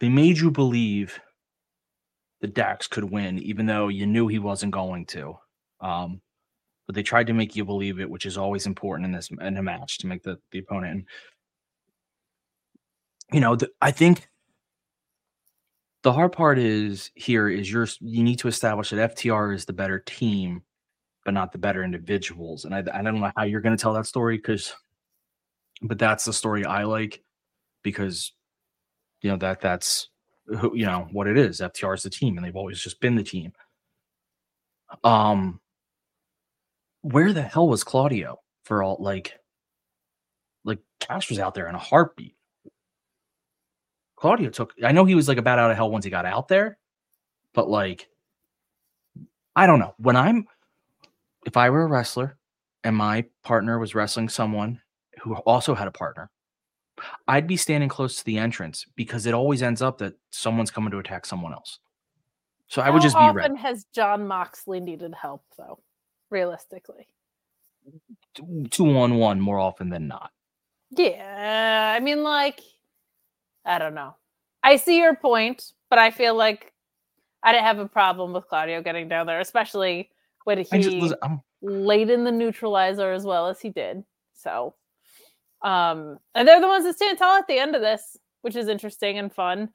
they 0.00 0.08
made 0.08 0.38
you 0.38 0.50
believe 0.50 1.20
that 2.40 2.54
Dax 2.54 2.86
could 2.86 3.04
win, 3.04 3.38
even 3.38 3.66
though 3.66 3.88
you 3.88 4.06
knew 4.06 4.28
he 4.28 4.38
wasn't 4.38 4.72
going 4.72 5.06
to. 5.06 5.38
Um, 5.80 6.20
but 6.86 6.94
they 6.94 7.02
tried 7.02 7.26
to 7.26 7.32
make 7.32 7.56
you 7.56 7.64
believe 7.64 7.98
it, 8.00 8.08
which 8.08 8.26
is 8.26 8.38
always 8.38 8.66
important 8.66 9.06
in 9.06 9.12
this 9.12 9.30
in 9.40 9.56
a 9.56 9.62
match 9.62 9.98
to 9.98 10.06
make 10.06 10.22
the 10.22 10.38
the 10.52 10.58
opponent. 10.60 10.92
And, 10.92 11.04
you 13.32 13.40
know, 13.40 13.56
the, 13.56 13.70
I 13.82 13.90
think 13.90 14.28
the 16.02 16.12
hard 16.12 16.32
part 16.32 16.58
is 16.58 17.10
here 17.14 17.48
is 17.48 17.70
you're 17.70 17.88
you 18.00 18.22
need 18.22 18.38
to 18.38 18.48
establish 18.48 18.90
that 18.90 19.16
FTR 19.16 19.54
is 19.54 19.64
the 19.64 19.72
better 19.72 19.98
team, 19.98 20.62
but 21.24 21.34
not 21.34 21.50
the 21.50 21.58
better 21.58 21.82
individuals. 21.82 22.64
And 22.64 22.74
I 22.74 22.78
I 22.78 23.02
don't 23.02 23.20
know 23.20 23.32
how 23.36 23.44
you're 23.44 23.60
going 23.60 23.76
to 23.76 23.82
tell 23.82 23.94
that 23.94 24.06
story 24.06 24.36
because, 24.36 24.72
but 25.82 25.98
that's 25.98 26.24
the 26.24 26.32
story 26.32 26.64
I 26.64 26.84
like 26.84 27.22
because, 27.82 28.32
you 29.22 29.30
know 29.30 29.36
that 29.38 29.60
that's 29.60 30.08
who 30.46 30.76
you 30.76 30.86
know 30.86 31.08
what 31.12 31.26
it 31.26 31.36
is. 31.36 31.60
FTR 31.60 31.94
is 31.94 32.02
the 32.02 32.10
team, 32.10 32.36
and 32.36 32.44
they've 32.44 32.56
always 32.56 32.80
just 32.80 33.00
been 33.00 33.16
the 33.16 33.22
team. 33.22 33.52
Um, 35.04 35.60
where 37.02 37.32
the 37.32 37.42
hell 37.42 37.68
was 37.68 37.84
Claudio 37.84 38.40
for 38.64 38.82
all 38.82 38.96
like, 39.00 39.38
like 40.64 40.78
Cash 41.00 41.30
was 41.30 41.38
out 41.38 41.54
there 41.54 41.68
in 41.68 41.74
a 41.74 41.78
heartbeat. 41.78 42.34
Claudio 44.16 44.50
took. 44.50 44.72
I 44.82 44.92
know 44.92 45.04
he 45.04 45.14
was 45.14 45.28
like 45.28 45.38
about 45.38 45.58
out 45.58 45.70
of 45.70 45.76
hell 45.76 45.90
once 45.90 46.04
he 46.04 46.10
got 46.10 46.26
out 46.26 46.48
there, 46.48 46.78
but 47.54 47.68
like, 47.68 48.08
I 49.54 49.66
don't 49.66 49.78
know. 49.78 49.94
When 49.98 50.16
I'm, 50.16 50.46
if 51.44 51.56
I 51.56 51.70
were 51.70 51.82
a 51.82 51.86
wrestler 51.86 52.38
and 52.82 52.96
my 52.96 53.24
partner 53.44 53.78
was 53.78 53.94
wrestling 53.94 54.28
someone 54.28 54.80
who 55.20 55.34
also 55.34 55.74
had 55.74 55.88
a 55.88 55.92
partner, 55.92 56.30
I'd 57.28 57.46
be 57.46 57.56
standing 57.56 57.88
close 57.88 58.16
to 58.18 58.24
the 58.24 58.38
entrance 58.38 58.86
because 58.96 59.26
it 59.26 59.34
always 59.34 59.62
ends 59.62 59.82
up 59.82 59.98
that 59.98 60.14
someone's 60.30 60.70
coming 60.70 60.90
to 60.92 60.98
attack 60.98 61.26
someone 61.26 61.52
else. 61.52 61.78
So 62.68 62.82
I 62.82 62.90
would 62.90 63.02
just 63.02 63.14
be 63.14 63.20
How 63.20 63.32
ready. 63.32 63.44
often 63.46 63.56
has 63.58 63.84
Jon 63.94 64.26
Moxley 64.26 64.80
needed 64.80 65.14
help, 65.14 65.44
though? 65.56 65.78
Realistically, 66.30 67.06
Two 68.70 68.96
on 68.98 69.16
one 69.16 69.40
more 69.40 69.58
often 69.58 69.88
than 69.90 70.08
not. 70.08 70.30
yeah. 70.90 71.94
I 71.96 72.00
mean, 72.00 72.22
like, 72.22 72.60
I 73.64 73.78
don't 73.78 73.94
know. 73.94 74.16
I 74.62 74.76
see 74.76 74.98
your 74.98 75.14
point, 75.14 75.72
but 75.90 75.98
I 75.98 76.10
feel 76.10 76.34
like 76.34 76.72
I 77.42 77.52
didn't 77.52 77.64
have 77.64 77.78
a 77.78 77.88
problem 77.88 78.32
with 78.32 78.48
Claudio 78.48 78.82
getting 78.82 79.08
down 79.08 79.26
there, 79.26 79.38
especially 79.40 80.10
when 80.44 80.58
he 80.58 80.64
just- 80.64 80.96
listen, 80.96 81.18
I'm- 81.22 81.42
laid 81.62 82.10
in 82.10 82.24
the 82.24 82.32
neutralizer 82.32 83.12
as 83.12 83.24
well 83.24 83.46
as 83.48 83.60
he 83.60 83.70
did. 83.70 84.04
So, 84.34 84.74
um, 85.62 86.18
and 86.34 86.46
they're 86.46 86.60
the 86.60 86.68
ones 86.68 86.84
that 86.84 86.96
stand 86.96 87.18
tall 87.18 87.36
at 87.36 87.46
the 87.46 87.58
end 87.58 87.74
of 87.74 87.82
this, 87.82 88.16
which 88.42 88.56
is 88.56 88.68
interesting 88.68 89.18
and 89.18 89.32
fun. 89.32 89.70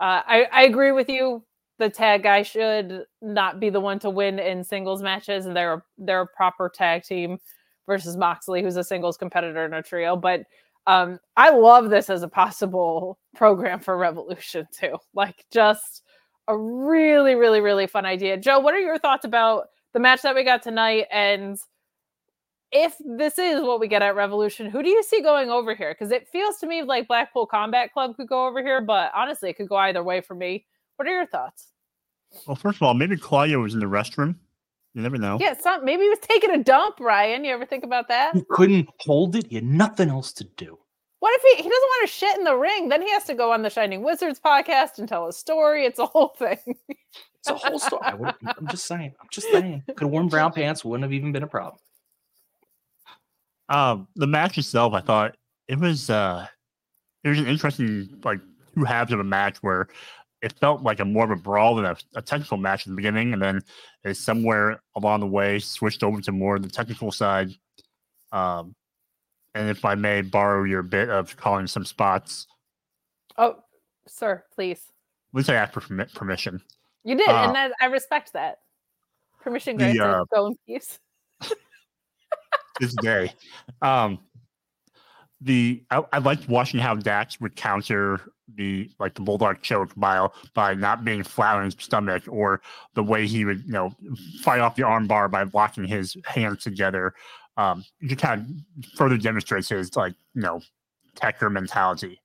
Uh, 0.00 0.22
I, 0.26 0.46
I 0.52 0.62
agree 0.64 0.92
with 0.92 1.08
you. 1.08 1.44
The 1.78 1.90
tag 1.90 2.22
guy 2.22 2.42
should 2.42 3.04
not 3.20 3.58
be 3.58 3.68
the 3.68 3.80
one 3.80 3.98
to 4.00 4.10
win 4.10 4.38
in 4.38 4.62
singles 4.62 5.02
matches, 5.02 5.46
and 5.46 5.56
they're 5.56 5.84
they're 5.98 6.22
a 6.22 6.26
proper 6.26 6.70
tag 6.72 7.02
team 7.02 7.38
versus 7.86 8.16
Moxley, 8.16 8.62
who's 8.62 8.76
a 8.76 8.84
singles 8.84 9.16
competitor 9.16 9.64
in 9.64 9.74
a 9.74 9.82
trio. 9.82 10.16
But 10.16 10.44
um, 10.86 11.18
I 11.36 11.50
love 11.50 11.90
this 11.90 12.10
as 12.10 12.22
a 12.22 12.28
possible 12.28 13.18
program 13.34 13.80
for 13.80 13.96
Revolution 13.96 14.68
too. 14.72 14.98
Like, 15.14 15.44
just 15.50 16.02
a 16.46 16.56
really, 16.56 17.34
really, 17.34 17.60
really 17.60 17.86
fun 17.86 18.04
idea. 18.04 18.36
Joe, 18.36 18.60
what 18.60 18.74
are 18.74 18.80
your 18.80 18.98
thoughts 18.98 19.24
about 19.24 19.68
the 19.94 20.00
match 20.00 20.22
that 20.22 20.34
we 20.34 20.44
got 20.44 20.62
tonight? 20.62 21.06
And 21.10 21.58
if 22.74 22.96
this 22.98 23.38
is 23.38 23.62
what 23.62 23.78
we 23.78 23.86
get 23.86 24.02
at 24.02 24.16
Revolution, 24.16 24.68
who 24.68 24.82
do 24.82 24.88
you 24.88 25.02
see 25.04 25.22
going 25.22 25.48
over 25.48 25.74
here? 25.74 25.94
Because 25.94 26.10
it 26.10 26.28
feels 26.28 26.56
to 26.58 26.66
me 26.66 26.82
like 26.82 27.06
Blackpool 27.06 27.46
Combat 27.46 27.92
Club 27.92 28.16
could 28.16 28.26
go 28.26 28.46
over 28.46 28.62
here, 28.62 28.80
but 28.80 29.12
honestly, 29.14 29.48
it 29.48 29.56
could 29.56 29.68
go 29.68 29.76
either 29.76 30.02
way 30.02 30.20
for 30.20 30.34
me. 30.34 30.66
What 30.96 31.06
are 31.08 31.12
your 31.12 31.26
thoughts? 31.26 31.68
Well, 32.46 32.56
first 32.56 32.76
of 32.76 32.82
all, 32.82 32.94
maybe 32.94 33.16
Claudio 33.16 33.62
was 33.62 33.74
in 33.74 33.80
the 33.80 33.86
restroom. 33.86 34.34
You 34.92 35.02
never 35.02 35.16
know. 35.16 35.38
Yeah, 35.40 35.52
it's 35.52 35.64
not, 35.64 35.84
maybe 35.84 36.02
he 36.02 36.08
was 36.08 36.18
taking 36.18 36.50
a 36.50 36.62
dump, 36.62 36.98
Ryan. 36.98 37.44
You 37.44 37.52
ever 37.52 37.64
think 37.64 37.84
about 37.84 38.08
that? 38.08 38.34
He 38.34 38.42
couldn't 38.50 38.88
hold 39.00 39.36
it. 39.36 39.46
He 39.48 39.54
had 39.54 39.64
nothing 39.64 40.08
else 40.08 40.32
to 40.34 40.44
do. 40.56 40.76
What 41.20 41.32
if 41.36 41.42
he, 41.42 41.62
he 41.62 41.68
doesn't 41.68 41.70
want 41.70 42.08
to 42.08 42.12
shit 42.12 42.38
in 42.38 42.44
the 42.44 42.56
ring? 42.56 42.88
Then 42.88 43.02
he 43.02 43.10
has 43.12 43.24
to 43.24 43.34
go 43.34 43.52
on 43.52 43.62
the 43.62 43.70
Shining 43.70 44.02
Wizards 44.02 44.40
podcast 44.44 44.98
and 44.98 45.08
tell 45.08 45.26
a 45.26 45.32
story. 45.32 45.86
It's 45.86 45.98
a 45.98 46.06
whole 46.06 46.34
thing. 46.36 46.58
It's 46.88 47.48
a 47.48 47.54
whole 47.54 47.78
story. 47.78 48.02
I 48.04 48.12
I'm 48.58 48.66
just 48.68 48.86
saying. 48.86 49.14
I'm 49.20 49.28
just 49.30 49.50
saying. 49.50 49.84
Could 49.86 50.00
have 50.00 50.10
worn 50.10 50.28
brown 50.28 50.52
pants. 50.52 50.84
Wouldn't 50.84 51.04
have 51.04 51.12
even 51.12 51.32
been 51.32 51.42
a 51.42 51.46
problem. 51.46 51.78
Um, 53.68 54.08
the 54.16 54.26
match 54.26 54.58
itself, 54.58 54.92
I 54.92 55.00
thought 55.00 55.36
it 55.68 55.78
was 55.78 56.10
uh 56.10 56.46
it 57.22 57.28
was 57.30 57.38
an 57.38 57.46
interesting 57.46 58.20
like 58.24 58.40
two 58.74 58.84
halves 58.84 59.12
of 59.12 59.20
a 59.20 59.24
match 59.24 59.56
where 59.62 59.88
it 60.42 60.52
felt 60.60 60.82
like 60.82 61.00
a 61.00 61.04
more 61.06 61.24
of 61.24 61.30
a 61.30 61.36
brawl 61.40 61.76
than 61.76 61.86
a, 61.86 61.96
a 62.16 62.20
technical 62.22 62.58
match 62.58 62.82
at 62.86 62.90
the 62.90 62.96
beginning, 62.96 63.32
and 63.32 63.40
then 63.40 63.62
it 64.04 64.14
somewhere 64.16 64.80
along 64.94 65.20
the 65.20 65.26
way 65.26 65.58
switched 65.58 66.02
over 66.02 66.20
to 66.20 66.32
more 66.32 66.56
of 66.56 66.62
the 66.62 66.68
technical 66.68 67.10
side. 67.10 67.50
Um, 68.32 68.74
and 69.54 69.70
if 69.70 69.84
I 69.86 69.94
may 69.94 70.20
borrow 70.20 70.64
your 70.64 70.82
bit 70.82 71.08
of 71.08 71.34
calling 71.36 71.66
some 71.66 71.84
spots, 71.86 72.46
Oh, 73.38 73.56
sir, 74.06 74.44
please. 74.54 74.80
at 75.32 75.38
least 75.38 75.48
I 75.48 75.54
asked 75.54 75.72
for 75.72 75.80
permi- 75.80 76.12
permission. 76.14 76.60
You 77.04 77.16
did, 77.16 77.28
Uh, 77.28 77.44
and 77.46 77.54
that, 77.54 77.72
I 77.80 77.86
respect 77.86 78.32
that. 78.34 78.58
Permission 79.40 79.76
the, 79.76 79.94
granted. 79.94 80.02
uh, 80.02 80.24
Go 80.34 80.46
in 80.48 80.56
peace. 80.66 80.98
This 82.80 82.94
day. 82.94 83.32
Um, 83.82 84.18
the 85.40 85.82
I, 85.90 86.02
I 86.12 86.18
liked 86.18 86.48
watching 86.48 86.80
how 86.80 86.94
Dax 86.94 87.40
would 87.40 87.56
counter 87.56 88.20
the 88.56 88.90
like 88.98 89.14
the 89.14 89.20
bulldog 89.20 89.62
choke 89.62 89.92
by 89.96 90.26
by 90.54 90.74
not 90.74 91.04
being 91.04 91.22
flat 91.22 91.56
on 91.56 91.64
his 91.64 91.76
stomach 91.78 92.22
or 92.28 92.60
the 92.94 93.02
way 93.02 93.26
he 93.26 93.44
would 93.44 93.64
you 93.64 93.72
know 93.72 93.94
fight 94.42 94.60
off 94.60 94.76
the 94.76 94.82
armbar 94.82 95.30
by 95.30 95.44
locking 95.52 95.84
his 95.84 96.16
hands 96.24 96.62
together. 96.62 97.14
Um, 97.56 97.84
it 98.00 98.18
kind 98.18 98.64
of 98.78 98.90
further 98.96 99.16
demonstrates 99.16 99.68
his 99.68 99.94
like 99.96 100.14
you 100.34 100.42
know 100.42 100.60
techer 101.14 101.50
mentality, 101.50 102.20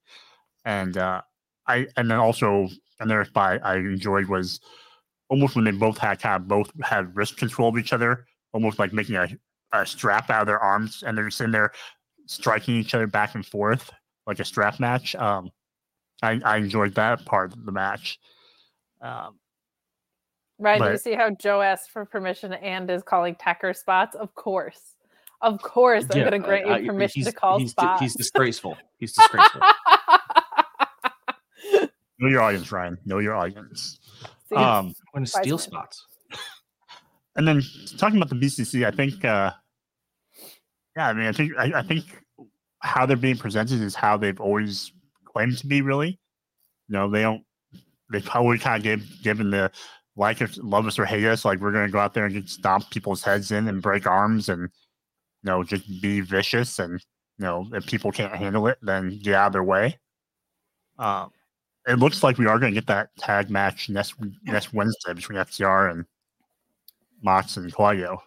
and 0.65 0.97
uh, 0.97 1.21
I 1.67 1.87
and 1.97 2.09
then 2.09 2.19
also 2.19 2.67
another 2.99 3.25
spot 3.25 3.59
I 3.63 3.77
enjoyed 3.77 4.27
was 4.27 4.59
almost 5.29 5.55
when 5.55 5.65
they 5.65 5.71
both 5.71 5.97
had 5.97 6.19
kind 6.19 6.41
of 6.41 6.47
both 6.47 6.71
had 6.83 7.15
wrist 7.15 7.37
control 7.37 7.69
of 7.69 7.77
each 7.77 7.93
other, 7.93 8.25
almost 8.53 8.79
like 8.79 8.91
making 8.93 9.15
a, 9.15 9.27
a 9.71 9.85
strap 9.85 10.29
out 10.29 10.41
of 10.41 10.47
their 10.47 10.59
arms, 10.59 11.03
and 11.05 11.17
they're 11.17 11.29
sitting 11.29 11.51
there 11.51 11.71
striking 12.25 12.75
each 12.75 12.93
other 12.93 13.07
back 13.07 13.35
and 13.35 13.45
forth 13.45 13.91
like 14.27 14.39
a 14.39 14.45
strap 14.45 14.79
match. 14.79 15.15
Um, 15.15 15.49
I, 16.21 16.39
I 16.43 16.57
enjoyed 16.57 16.95
that 16.95 17.25
part 17.25 17.53
of 17.53 17.65
the 17.65 17.71
match. 17.71 18.19
Um, 19.01 19.35
Right. 20.61 20.77
But- 20.77 20.91
you 20.91 20.97
see 20.97 21.13
how 21.13 21.29
Joe 21.29 21.61
asked 21.61 21.89
for 21.89 22.03
permission 22.05 22.51
and 22.51 22.91
is 22.91 23.01
calling 23.01 23.33
Tecker 23.35 23.73
spots? 23.73 24.13
Of 24.17 24.35
course. 24.35 24.95
Of 25.41 25.61
course, 25.61 26.03
I'm 26.11 26.17
Yeah, 26.17 26.29
going 26.29 26.41
to 26.41 26.45
grant 26.47 26.69
I- 26.69 26.73
I- 26.73 26.77
you 26.79 26.91
permission 26.91 27.23
to 27.23 27.31
call 27.31 27.59
he's, 27.59 27.71
spots. 27.71 28.01
he's 28.01 28.13
disgraceful. 28.13 28.77
He's 28.97 29.13
disgraceful. 29.13 29.61
know 32.19 32.27
your 32.27 32.41
audience, 32.41 32.69
Ryan. 32.73 32.97
Know 33.05 33.19
your 33.19 33.35
audience. 33.35 33.99
See, 34.49 34.55
Um, 34.55 34.87
I'm 34.87 34.93
going 35.13 35.23
to 35.25 35.31
steal 35.31 35.57
spots. 35.57 36.05
And 37.39 37.47
then 37.47 37.63
talking 37.97 38.17
about 38.17 38.27
the 38.27 38.35
BCC, 38.35 38.85
I 38.85 38.91
think, 38.91 39.23
uh, 39.23 39.53
yeah, 40.97 41.07
I 41.07 41.13
mean, 41.13 41.25
I 41.25 41.31
think, 41.31 41.53
I, 41.57 41.71
I 41.73 41.83
think 41.83 42.03
how 42.79 43.05
they're 43.05 43.15
being 43.15 43.37
presented 43.37 43.81
is 43.81 43.95
how 43.95 44.17
they've 44.17 44.41
always 44.41 44.91
claimed 45.23 45.57
to 45.59 45.67
be. 45.67 45.81
Really, 45.81 46.19
you 46.89 46.93
know, 46.93 47.09
they 47.09 47.21
don't. 47.21 47.43
They 48.11 48.19
probably 48.19 48.59
kind 48.59 48.77
of 48.77 48.83
give, 48.83 49.23
given 49.23 49.51
the 49.51 49.71
like 50.17 50.41
us, 50.41 50.59
love 50.61 50.85
us 50.85 50.99
or 50.99 51.05
hate 51.05 51.25
us, 51.25 51.45
like 51.45 51.61
we're 51.61 51.71
going 51.71 51.85
to 51.85 51.91
go 51.91 51.99
out 51.99 52.13
there 52.13 52.25
and 52.25 52.43
just 52.43 52.59
stomp 52.59 52.89
people's 52.89 53.23
heads 53.23 53.51
in 53.51 53.69
and 53.69 53.81
break 53.81 54.05
arms 54.05 54.49
and 54.49 54.63
you 54.63 54.69
know 55.49 55.63
just 55.63 55.87
be 56.01 56.19
vicious 56.19 56.77
and 56.77 56.99
you 57.37 57.45
know 57.45 57.65
if 57.71 57.85
people 57.87 58.11
can't 58.11 58.35
handle 58.35 58.67
it, 58.67 58.79
then 58.81 59.17
get 59.23 59.35
out 59.35 59.47
of 59.47 59.53
their 59.53 59.63
way. 59.63 59.97
Um, 60.97 61.31
it 61.87 61.99
looks 61.99 62.21
like 62.21 62.37
we 62.37 62.47
are 62.47 62.59
going 62.59 62.73
to 62.73 62.77
get 62.81 62.87
that 62.87 63.15
tag 63.17 63.49
match 63.49 63.87
next 63.87 64.15
next 64.43 64.73
Wednesday 64.73 65.13
between 65.13 65.39
FTR 65.39 65.91
and 65.91 66.05
Mox 67.21 67.57
and 67.57 67.71
Claudio. 67.73 68.21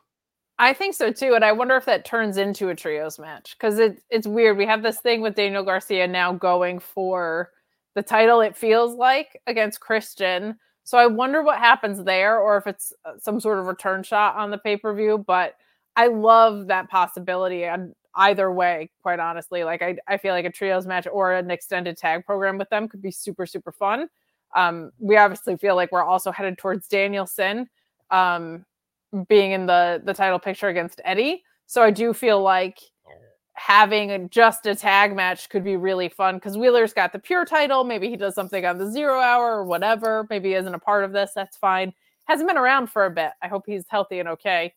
I 0.58 0.72
think 0.72 0.94
so 0.94 1.10
too, 1.10 1.34
and 1.34 1.44
I 1.44 1.52
wonder 1.52 1.76
if 1.76 1.86
that 1.86 2.04
turns 2.04 2.36
into 2.36 2.68
a 2.68 2.74
trios 2.74 3.18
match 3.18 3.56
because 3.58 3.78
it, 3.78 4.00
it's 4.10 4.26
weird. 4.26 4.56
We 4.56 4.66
have 4.66 4.82
this 4.82 5.00
thing 5.00 5.20
with 5.20 5.34
Daniel 5.34 5.64
Garcia 5.64 6.06
now 6.06 6.32
going 6.32 6.78
for 6.78 7.50
the 7.94 8.02
title. 8.02 8.40
It 8.40 8.56
feels 8.56 8.94
like 8.94 9.40
against 9.46 9.80
Christian, 9.80 10.56
so 10.84 10.98
I 10.98 11.06
wonder 11.06 11.42
what 11.42 11.58
happens 11.58 12.04
there, 12.04 12.38
or 12.38 12.56
if 12.58 12.66
it's 12.66 12.92
uh, 13.04 13.12
some 13.18 13.40
sort 13.40 13.58
of 13.58 13.66
return 13.66 14.02
shot 14.02 14.36
on 14.36 14.50
the 14.50 14.58
pay 14.58 14.76
per 14.76 14.94
view. 14.94 15.24
But 15.26 15.54
I 15.96 16.06
love 16.06 16.68
that 16.68 16.88
possibility, 16.88 17.64
and 17.64 17.94
either 18.14 18.52
way, 18.52 18.90
quite 19.02 19.18
honestly, 19.18 19.64
like 19.64 19.82
I, 19.82 19.96
I 20.06 20.16
feel 20.16 20.32
like 20.32 20.44
a 20.44 20.50
trios 20.50 20.86
match 20.86 21.08
or 21.10 21.32
an 21.32 21.50
extended 21.50 21.96
tag 21.96 22.24
program 22.24 22.58
with 22.58 22.68
them 22.68 22.88
could 22.88 23.02
be 23.02 23.10
super 23.10 23.46
super 23.46 23.72
fun. 23.72 24.08
Um, 24.54 24.92
we 24.98 25.16
obviously 25.16 25.56
feel 25.56 25.76
like 25.76 25.90
we're 25.90 26.04
also 26.04 26.30
headed 26.30 26.58
towards 26.58 26.86
Danielson. 26.86 27.68
Um, 28.10 28.64
being 29.28 29.52
in 29.52 29.66
the 29.66 30.02
the 30.04 30.14
title 30.14 30.38
picture 30.38 30.68
against 30.68 31.00
Eddie. 31.04 31.42
So 31.66 31.82
I 31.82 31.90
do 31.90 32.12
feel 32.12 32.42
like 32.42 32.78
having 33.54 34.28
just 34.30 34.66
a 34.66 34.74
tag 34.74 35.14
match 35.14 35.48
could 35.48 35.62
be 35.64 35.76
really 35.76 36.08
fun 36.08 36.36
because 36.36 36.56
Wheeler's 36.56 36.92
got 36.92 37.12
the 37.12 37.18
pure 37.18 37.44
title. 37.44 37.84
Maybe 37.84 38.08
he 38.08 38.16
does 38.16 38.34
something 38.34 38.64
on 38.64 38.78
the 38.78 38.90
zero 38.90 39.20
hour 39.20 39.58
or 39.58 39.64
whatever. 39.64 40.26
Maybe 40.30 40.50
he 40.50 40.54
isn't 40.54 40.74
a 40.74 40.78
part 40.78 41.04
of 41.04 41.12
this. 41.12 41.32
That's 41.34 41.56
fine. 41.56 41.92
Hasn't 42.24 42.48
been 42.48 42.58
around 42.58 42.88
for 42.88 43.04
a 43.04 43.10
bit. 43.10 43.32
I 43.42 43.48
hope 43.48 43.64
he's 43.66 43.84
healthy 43.88 44.20
and 44.20 44.28
okay. 44.30 44.74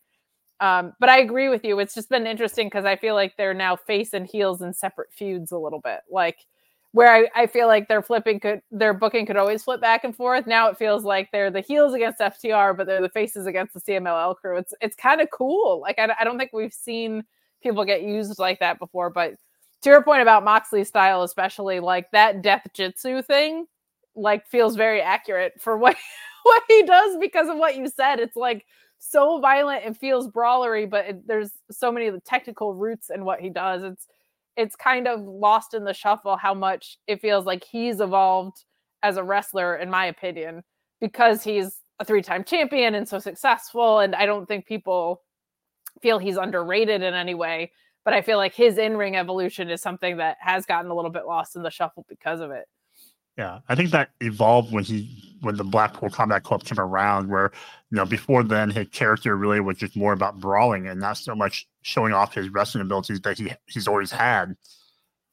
Um, 0.60 0.94
but 1.00 1.08
I 1.08 1.18
agree 1.20 1.48
with 1.48 1.64
you. 1.64 1.78
It's 1.78 1.94
just 1.94 2.08
been 2.08 2.26
interesting 2.26 2.66
because 2.66 2.84
I 2.84 2.96
feel 2.96 3.14
like 3.14 3.36
they're 3.36 3.54
now 3.54 3.76
face 3.76 4.12
and 4.12 4.26
heels 4.26 4.62
in 4.62 4.72
separate 4.72 5.12
feuds 5.12 5.52
a 5.52 5.58
little 5.58 5.80
bit. 5.80 6.00
Like 6.10 6.38
where 6.96 7.12
I, 7.14 7.42
I 7.42 7.46
feel 7.46 7.66
like 7.66 7.88
their 7.88 8.00
flipping 8.00 8.40
could 8.40 8.62
their 8.70 8.94
booking 8.94 9.26
could 9.26 9.36
always 9.36 9.62
flip 9.62 9.82
back 9.82 10.02
and 10.04 10.16
forth. 10.16 10.46
Now 10.46 10.70
it 10.70 10.78
feels 10.78 11.04
like 11.04 11.30
they're 11.30 11.50
the 11.50 11.60
heels 11.60 11.92
against 11.92 12.20
FTR, 12.20 12.74
but 12.74 12.86
they're 12.86 13.02
the 13.02 13.10
faces 13.10 13.44
against 13.44 13.74
the 13.74 13.80
CMLL 13.82 14.34
crew. 14.36 14.56
It's 14.56 14.72
it's 14.80 14.96
kind 14.96 15.20
of 15.20 15.28
cool. 15.30 15.78
Like 15.78 15.98
I, 15.98 16.08
I 16.18 16.24
don't 16.24 16.38
think 16.38 16.54
we've 16.54 16.72
seen 16.72 17.22
people 17.62 17.84
get 17.84 18.00
used 18.00 18.38
like 18.38 18.60
that 18.60 18.78
before. 18.78 19.10
But 19.10 19.34
to 19.82 19.90
your 19.90 20.02
point 20.02 20.22
about 20.22 20.42
Moxley's 20.42 20.88
style, 20.88 21.22
especially 21.22 21.80
like 21.80 22.10
that 22.12 22.40
death 22.40 22.66
jitsu 22.72 23.20
thing, 23.20 23.66
like 24.14 24.46
feels 24.46 24.74
very 24.74 25.02
accurate 25.02 25.52
for 25.60 25.76
what 25.76 25.96
what 26.44 26.62
he 26.66 26.82
does 26.84 27.18
because 27.20 27.50
of 27.50 27.58
what 27.58 27.76
you 27.76 27.90
said. 27.94 28.20
It's 28.20 28.36
like 28.36 28.64
so 28.98 29.38
violent 29.38 29.84
and 29.84 29.94
feels 29.94 30.30
brawlery, 30.30 30.88
but 30.88 31.04
it, 31.04 31.26
there's 31.26 31.50
so 31.70 31.92
many 31.92 32.06
of 32.06 32.14
the 32.14 32.20
technical 32.20 32.72
roots 32.72 33.10
in 33.10 33.26
what 33.26 33.42
he 33.42 33.50
does. 33.50 33.82
It's 33.82 34.06
it's 34.56 34.76
kind 34.76 35.06
of 35.06 35.20
lost 35.20 35.74
in 35.74 35.84
the 35.84 35.92
shuffle 35.92 36.36
how 36.36 36.54
much 36.54 36.98
it 37.06 37.20
feels 37.20 37.44
like 37.44 37.64
he's 37.64 38.00
evolved 38.00 38.64
as 39.02 39.16
a 39.16 39.24
wrestler, 39.24 39.76
in 39.76 39.90
my 39.90 40.06
opinion, 40.06 40.62
because 41.00 41.44
he's 41.44 41.78
a 41.98 42.04
three 42.04 42.22
time 42.22 42.44
champion 42.44 42.94
and 42.94 43.08
so 43.08 43.18
successful. 43.18 44.00
And 44.00 44.14
I 44.14 44.26
don't 44.26 44.46
think 44.46 44.66
people 44.66 45.22
feel 46.02 46.18
he's 46.18 46.36
underrated 46.36 47.02
in 47.02 47.14
any 47.14 47.34
way. 47.34 47.72
But 48.04 48.14
I 48.14 48.22
feel 48.22 48.38
like 48.38 48.54
his 48.54 48.78
in 48.78 48.96
ring 48.96 49.16
evolution 49.16 49.68
is 49.68 49.82
something 49.82 50.18
that 50.18 50.36
has 50.40 50.64
gotten 50.64 50.90
a 50.90 50.94
little 50.94 51.10
bit 51.10 51.26
lost 51.26 51.56
in 51.56 51.62
the 51.62 51.70
shuffle 51.70 52.06
because 52.08 52.40
of 52.40 52.52
it. 52.52 52.66
Yeah, 53.36 53.58
I 53.68 53.74
think 53.74 53.90
that 53.90 54.10
evolved 54.20 54.72
when 54.72 54.84
he 54.84 55.36
when 55.42 55.56
the 55.56 55.64
Blackpool 55.64 56.08
Combat 56.08 56.42
Club 56.42 56.64
came 56.64 56.78
around, 56.78 57.28
where 57.28 57.50
you 57.90 57.96
know 57.96 58.06
before 58.06 58.42
then 58.42 58.70
his 58.70 58.88
character 58.88 59.36
really 59.36 59.60
was 59.60 59.76
just 59.76 59.96
more 59.96 60.12
about 60.12 60.40
brawling 60.40 60.86
and 60.86 61.00
not 61.00 61.18
so 61.18 61.34
much 61.34 61.66
showing 61.86 62.12
off 62.12 62.34
his 62.34 62.48
wrestling 62.48 62.82
abilities 62.82 63.20
that 63.20 63.38
he 63.38 63.52
he's 63.66 63.86
always 63.86 64.10
had, 64.10 64.56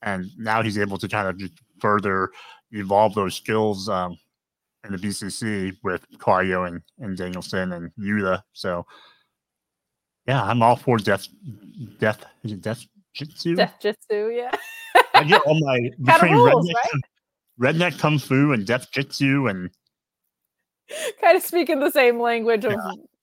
and 0.04 0.28
now 0.38 0.62
he's 0.62 0.78
able 0.78 1.00
to 1.00 1.08
kind 1.08 1.28
of 1.28 1.38
just 1.38 1.54
further 1.80 2.30
evolve 2.72 3.16
those 3.16 3.34
skills 3.34 3.90
um, 3.90 4.16
in 4.86 4.92
the 4.92 5.00
BCC 5.00 5.76
with 5.84 6.06
Claudio 6.20 6.66
and, 6.66 6.82
and 7.00 7.18
Danielson 7.18 7.74
and 7.74 7.92
Yuta. 8.00 8.44
So 8.54 8.86
yeah, 10.28 10.44
I'm 10.44 10.62
all 10.62 10.76
for 10.76 10.98
death. 10.98 11.28
Death 12.00 12.24
is 12.44 12.52
it 12.52 12.62
death 12.62 12.86
jitsu? 13.16 13.56
Death 13.56 13.76
Jitsu, 13.82 14.30
yeah. 14.30 14.52
I 15.16 15.24
get 15.24 15.42
all 15.48 15.60
my 15.60 15.90
between 16.00 16.34
rules, 16.34 16.70
redneck, 16.70 16.94
right? 17.60 17.76
redneck 17.76 18.00
kung 18.00 18.20
fu 18.20 18.54
and 18.54 18.66
death 18.66 18.92
jitsu 18.92 19.48
and 19.48 19.72
kind 21.22 21.36
of 21.36 21.44
speaking 21.44 21.80
the 21.80 21.92
same 21.92 22.20
language 22.20 22.64
of 22.64 22.76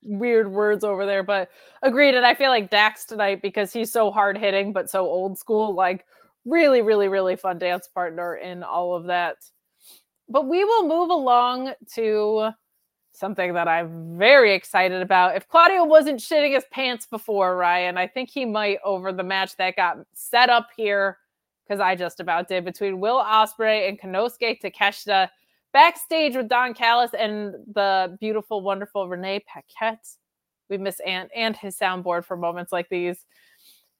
weird 0.03 0.51
words 0.51 0.85
over 0.85 1.07
there, 1.07 1.23
but 1.23 1.51
agreed. 1.83 2.15
And 2.15 2.27
I 2.27 2.35
feel 2.35 2.51
like 2.51 2.71
Dax 2.71 3.05
tonight 3.05 3.43
because 3.43 3.73
he's 3.73 3.93
so 3.93 4.11
hard 4.11 4.39
hitting 4.39 4.73
but 4.73 4.91
so 4.91 5.07
old 5.07 5.39
school, 5.39 5.75
like 5.75 6.07
really, 6.45 6.83
really, 6.83 7.09
really 7.09 7.37
fun 7.37 7.59
dance 7.59 7.89
partner 7.89 8.37
in 8.37 8.63
all 8.63 8.95
of 8.95 9.05
that. 9.05 9.37
But 10.29 10.49
we 10.49 10.65
will 10.65 10.87
move 10.87 11.11
along 11.11 11.73
to 11.95 12.51
something 13.13 13.53
that 13.55 13.69
I'm 13.69 14.17
very 14.17 14.55
excited 14.55 15.03
about. 15.03 15.37
If 15.37 15.49
Claudio 15.49 15.85
wasn't 15.85 16.21
shitting 16.21 16.55
his 16.55 16.65
pants 16.71 17.07
before, 17.07 17.57
Ryan, 17.57 17.99
I 17.99 18.07
think 18.07 18.31
he 18.31 18.45
might 18.45 18.79
over 18.85 19.13
the 19.13 19.25
match 19.25 19.57
that 19.57 19.77
got 19.77 19.99
set 20.15 20.49
up 20.49 20.69
here 20.77 21.19
because 21.67 21.81
I 21.81 21.95
just 21.95 22.21
about 22.21 22.49
did 22.49 22.65
between 22.65 23.01
Will 23.01 23.23
Ospreay 23.23 23.89
and 23.89 24.01
Konosuke 24.01 24.61
Takeshita 24.61 25.29
backstage 25.73 26.37
with 26.37 26.49
Don 26.49 26.75
Callis 26.75 27.13
and 27.19 27.55
the 27.75 28.17
beautiful, 28.21 28.61
wonderful 28.61 29.09
Renee 29.09 29.45
Paquette. 29.53 30.07
We 30.69 30.79
miss 30.79 31.01
Ant 31.01 31.31
and 31.35 31.57
his 31.57 31.79
soundboard 31.79 32.25
for 32.25 32.37
moments 32.37 32.73
like 32.73 32.89
these. 32.89 33.25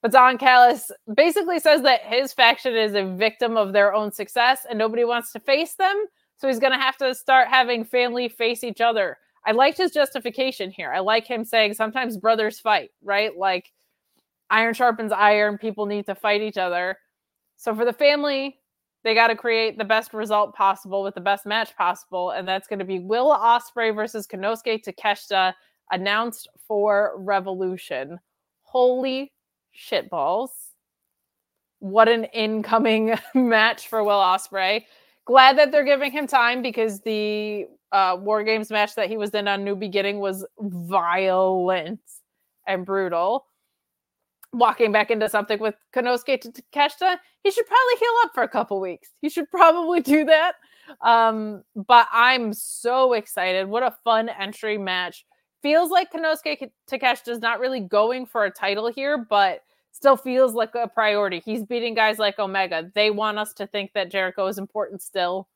But 0.01 0.11
Don 0.11 0.37
Callis 0.37 0.91
basically 1.13 1.59
says 1.59 1.83
that 1.83 2.01
his 2.01 2.33
faction 2.33 2.75
is 2.75 2.95
a 2.95 3.05
victim 3.15 3.55
of 3.55 3.73
their 3.73 3.93
own 3.93 4.11
success 4.11 4.65
and 4.67 4.79
nobody 4.79 5.03
wants 5.03 5.31
to 5.33 5.39
face 5.39 5.75
them. 5.75 6.05
So 6.37 6.47
he's 6.47 6.59
going 6.59 6.73
to 6.73 6.79
have 6.79 6.97
to 6.97 7.13
start 7.13 7.49
having 7.49 7.85
family 7.85 8.27
face 8.27 8.63
each 8.63 8.81
other. 8.81 9.17
I 9.45 9.51
liked 9.51 9.77
his 9.77 9.91
justification 9.91 10.71
here. 10.71 10.91
I 10.91 10.99
like 10.99 11.27
him 11.27 11.45
saying 11.45 11.75
sometimes 11.75 12.17
brothers 12.17 12.59
fight, 12.59 12.89
right? 13.03 13.37
Like 13.37 13.71
iron 14.49 14.73
sharpens 14.73 15.11
iron, 15.11 15.57
people 15.57 15.85
need 15.85 16.07
to 16.07 16.15
fight 16.15 16.41
each 16.41 16.57
other. 16.57 16.97
So 17.57 17.75
for 17.75 17.85
the 17.85 17.93
family, 17.93 18.57
they 19.03 19.13
got 19.13 19.27
to 19.27 19.35
create 19.35 19.77
the 19.77 19.85
best 19.85 20.13
result 20.13 20.55
possible 20.55 21.03
with 21.03 21.15
the 21.15 21.21
best 21.21 21.45
match 21.45 21.75
possible, 21.75 22.31
and 22.31 22.47
that's 22.47 22.67
going 22.67 22.79
to 22.79 22.85
be 22.85 22.99
Will 22.99 23.29
Ospreay 23.29 23.95
versus 23.95 24.27
Konosuke 24.27 24.83
Takeshita, 24.83 25.53
announced 25.91 26.47
for 26.67 27.13
Revolution. 27.17 28.19
Holy 28.61 29.31
shitballs! 29.75 30.49
What 31.79 32.07
an 32.07 32.25
incoming 32.25 33.15
match 33.35 33.87
for 33.87 34.03
Will 34.03 34.19
Ospreay. 34.19 34.85
Glad 35.25 35.57
that 35.57 35.71
they're 35.71 35.83
giving 35.85 36.11
him 36.11 36.27
time 36.27 36.61
because 36.61 37.01
the 37.01 37.67
uh, 37.91 38.17
War 38.19 38.43
Games 38.43 38.69
match 38.69 38.95
that 38.95 39.09
he 39.09 39.17
was 39.17 39.31
in 39.31 39.47
on 39.47 39.63
New 39.63 39.75
Beginning 39.75 40.19
was 40.19 40.45
violent 40.59 41.99
and 42.67 42.85
brutal. 42.85 43.45
Walking 44.53 44.91
back 44.91 45.11
into 45.11 45.29
something 45.29 45.59
with 45.59 45.75
Konosuke 45.93 46.41
to 46.41 46.51
Takeshita, 46.51 47.17
he 47.43 47.51
should 47.51 47.65
probably 47.65 47.95
heal 47.99 48.13
up 48.23 48.31
for 48.33 48.43
a 48.43 48.49
couple 48.49 48.79
weeks. 48.79 49.09
He 49.21 49.29
should 49.29 49.49
probably 49.49 50.01
do 50.01 50.25
that. 50.25 50.53
Um, 51.01 51.63
but 51.75 52.07
I'm 52.11 52.53
so 52.53 53.13
excited. 53.13 53.67
What 53.67 53.83
a 53.83 53.95
fun 54.03 54.29
entry 54.29 54.77
match. 54.77 55.25
Feels 55.61 55.91
like 55.91 56.11
Konosuke 56.11 56.69
Takeshita 56.89 57.29
is 57.29 57.39
not 57.39 57.59
really 57.59 57.79
going 57.79 58.25
for 58.25 58.45
a 58.45 58.51
title 58.51 58.91
here, 58.91 59.25
but 59.29 59.61
still 59.91 60.17
feels 60.17 60.53
like 60.53 60.73
a 60.75 60.87
priority. 60.87 61.41
He's 61.45 61.63
beating 61.63 61.93
guys 61.93 62.17
like 62.17 62.39
Omega. 62.39 62.91
They 62.95 63.11
want 63.11 63.37
us 63.37 63.53
to 63.53 63.67
think 63.67 63.93
that 63.93 64.11
Jericho 64.11 64.47
is 64.47 64.57
important 64.57 65.01
still. 65.01 65.47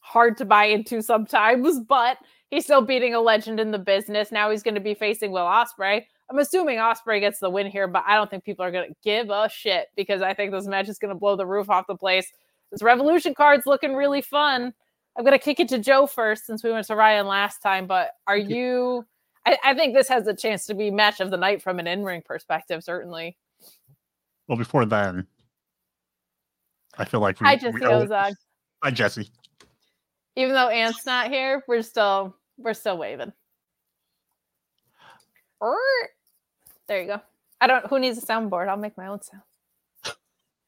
Hard 0.00 0.36
to 0.38 0.44
buy 0.44 0.66
into 0.66 1.02
sometimes, 1.02 1.80
but 1.88 2.18
he's 2.50 2.64
still 2.64 2.82
beating 2.82 3.14
a 3.14 3.20
legend 3.20 3.60
in 3.60 3.70
the 3.70 3.78
business. 3.78 4.32
Now 4.32 4.50
he's 4.50 4.62
going 4.62 4.74
to 4.74 4.80
be 4.80 4.94
facing 4.94 5.32
Will 5.32 5.42
Ospreay. 5.42 6.04
I'm 6.30 6.38
assuming 6.38 6.78
Ospreay 6.78 7.20
gets 7.20 7.38
the 7.38 7.50
win 7.50 7.66
here, 7.66 7.86
but 7.86 8.04
I 8.06 8.14
don't 8.14 8.30
think 8.30 8.44
people 8.44 8.64
are 8.64 8.70
going 8.70 8.88
to 8.88 8.96
give 9.04 9.30
a 9.30 9.48
shit 9.48 9.88
because 9.94 10.22
I 10.22 10.32
think 10.34 10.52
this 10.52 10.66
match 10.66 10.88
is 10.88 10.98
going 10.98 11.10
to 11.10 11.18
blow 11.18 11.36
the 11.36 11.46
roof 11.46 11.68
off 11.68 11.86
the 11.86 11.96
place. 11.96 12.32
This 12.72 12.82
Revolution 12.82 13.34
card's 13.34 13.66
looking 13.66 13.94
really 13.94 14.22
fun. 14.22 14.72
I'm 15.16 15.24
going 15.24 15.38
to 15.38 15.44
kick 15.44 15.60
it 15.60 15.68
to 15.68 15.78
Joe 15.78 16.06
first 16.06 16.46
since 16.46 16.64
we 16.64 16.72
went 16.72 16.86
to 16.86 16.96
Ryan 16.96 17.26
last 17.26 17.62
time. 17.62 17.86
But 17.86 18.12
are 18.26 18.36
you? 18.36 19.04
I, 19.46 19.58
I 19.62 19.74
think 19.74 19.94
this 19.94 20.08
has 20.08 20.26
a 20.26 20.34
chance 20.34 20.66
to 20.66 20.74
be 20.74 20.90
match 20.90 21.20
of 21.20 21.30
the 21.30 21.36
night 21.36 21.62
from 21.62 21.78
an 21.78 21.86
in-ring 21.86 22.22
perspective, 22.24 22.82
certainly. 22.82 23.36
Well, 24.48 24.58
before 24.58 24.86
then, 24.86 25.26
I 26.98 27.04
feel 27.04 27.20
like 27.20 27.40
we. 27.40 27.46
Hi, 27.46 27.56
Jesse 27.56 27.74
we 27.74 27.80
Ozog. 27.82 28.32
Hi, 28.82 28.90
Jesse. 28.90 29.30
Even 30.36 30.54
though 30.54 30.68
Ant's 30.68 31.06
not 31.06 31.30
here, 31.30 31.62
we're 31.68 31.82
still 31.82 32.34
we're 32.58 32.74
still 32.74 32.98
waving. 32.98 33.32
Err. 35.62 36.10
There 36.88 37.00
you 37.00 37.06
go. 37.06 37.20
I 37.60 37.66
don't. 37.66 37.86
Who 37.86 37.98
needs 37.98 38.18
a 38.18 38.26
soundboard? 38.26 38.68
I'll 38.68 38.76
make 38.76 38.96
my 38.96 39.06
own 39.06 39.20
sound. 39.22 39.42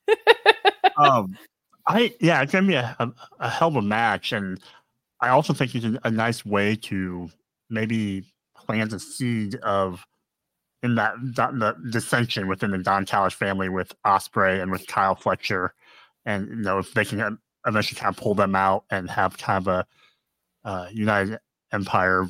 um, 0.96 1.36
I 1.86 2.14
yeah, 2.20 2.42
it's 2.42 2.52
gonna 2.52 2.66
be 2.66 2.74
a, 2.74 2.96
a, 2.98 3.12
a 3.40 3.48
hell 3.50 3.68
of 3.68 3.76
a 3.76 3.82
match, 3.82 4.32
and 4.32 4.60
I 5.20 5.28
also 5.28 5.52
think 5.52 5.74
it's 5.74 5.84
a, 5.84 5.98
a 6.04 6.10
nice 6.10 6.44
way 6.44 6.76
to 6.76 7.30
maybe 7.68 8.24
plant 8.56 8.92
a 8.92 8.98
seed 8.98 9.56
of 9.56 10.06
in 10.82 10.94
that, 10.96 11.14
that 11.34 11.58
the 11.58 11.76
dissension 11.90 12.48
within 12.48 12.70
the 12.70 12.78
Don 12.78 13.06
Callis 13.06 13.34
family 13.34 13.68
with 13.68 13.92
Ospreay 14.04 14.62
and 14.62 14.70
with 14.70 14.86
Kyle 14.86 15.14
Fletcher, 15.14 15.74
and 16.24 16.48
you 16.48 16.56
know 16.56 16.78
if 16.78 16.94
they 16.94 17.04
can 17.04 17.38
eventually 17.66 17.98
kind 17.98 18.16
of 18.16 18.22
pull 18.22 18.34
them 18.34 18.54
out 18.54 18.84
and 18.90 19.10
have 19.10 19.36
kind 19.38 19.66
of 19.66 19.68
a 19.68 20.68
uh, 20.68 20.88
United 20.92 21.38
Empire. 21.72 22.26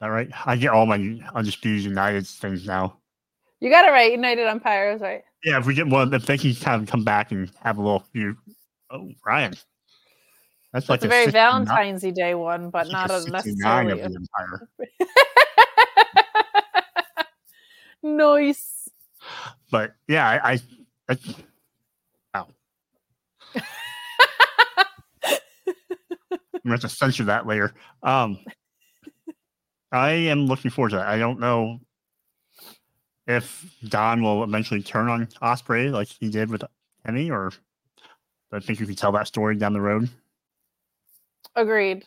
All 0.00 0.10
right, 0.10 0.28
I 0.46 0.56
get 0.56 0.70
all 0.70 0.86
my 0.86 1.20
undisputed 1.34 1.82
United 1.84 2.26
things 2.26 2.66
now. 2.66 2.98
You 3.60 3.70
got 3.70 3.84
it 3.84 3.90
right. 3.90 4.12
United 4.12 4.46
Empires, 4.46 5.00
right? 5.00 5.22
Yeah, 5.44 5.58
if 5.58 5.66
we 5.66 5.74
get 5.74 5.88
one, 5.88 6.14
if 6.14 6.26
they 6.26 6.38
can 6.38 6.54
kind 6.54 6.82
of 6.82 6.88
come 6.88 7.04
back 7.04 7.32
and 7.32 7.50
have 7.62 7.78
a 7.78 7.82
little 7.82 8.04
few. 8.12 8.36
Oh, 8.90 9.10
Ryan, 9.26 9.54
that's 10.72 10.88
like 10.88 10.98
it's 10.98 11.06
a 11.06 11.08
very 11.08 11.30
Valentine's 11.30 12.02
Day 12.02 12.34
one, 12.34 12.70
but 12.70 12.88
not 12.90 13.10
a 13.10 13.14
a 13.14 13.20
69 13.20 13.32
necessarily. 13.32 14.00
of 14.00 14.12
the 14.12 14.26
Empire. 14.38 14.68
Nice. 18.02 18.88
But 19.70 19.94
yeah, 20.06 20.28
I, 20.28 20.52
I, 20.52 20.60
I 21.08 21.18
wow. 22.34 22.48
I'm 26.04 26.60
gonna 26.64 26.74
have 26.74 26.80
to 26.80 26.88
censor 26.88 27.24
that 27.24 27.46
later. 27.46 27.74
Um, 28.02 28.38
I 29.92 30.10
am 30.10 30.46
looking 30.46 30.70
forward 30.70 30.90
to 30.90 30.96
that. 30.96 31.08
I 31.08 31.18
don't 31.18 31.40
know 31.40 31.80
if 33.26 33.64
Don 33.88 34.22
will 34.22 34.42
eventually 34.44 34.82
turn 34.82 35.08
on 35.08 35.26
Ospreay 35.42 35.92
like 35.92 36.08
he 36.08 36.30
did 36.30 36.50
with 36.50 36.62
Kenny, 37.04 37.30
or 37.30 37.52
I 38.52 38.60
think 38.60 38.80
you 38.80 38.86
can 38.86 38.96
tell 38.96 39.12
that 39.12 39.26
story 39.26 39.56
down 39.56 39.72
the 39.72 39.80
road. 39.80 40.08
Agreed. 41.54 42.04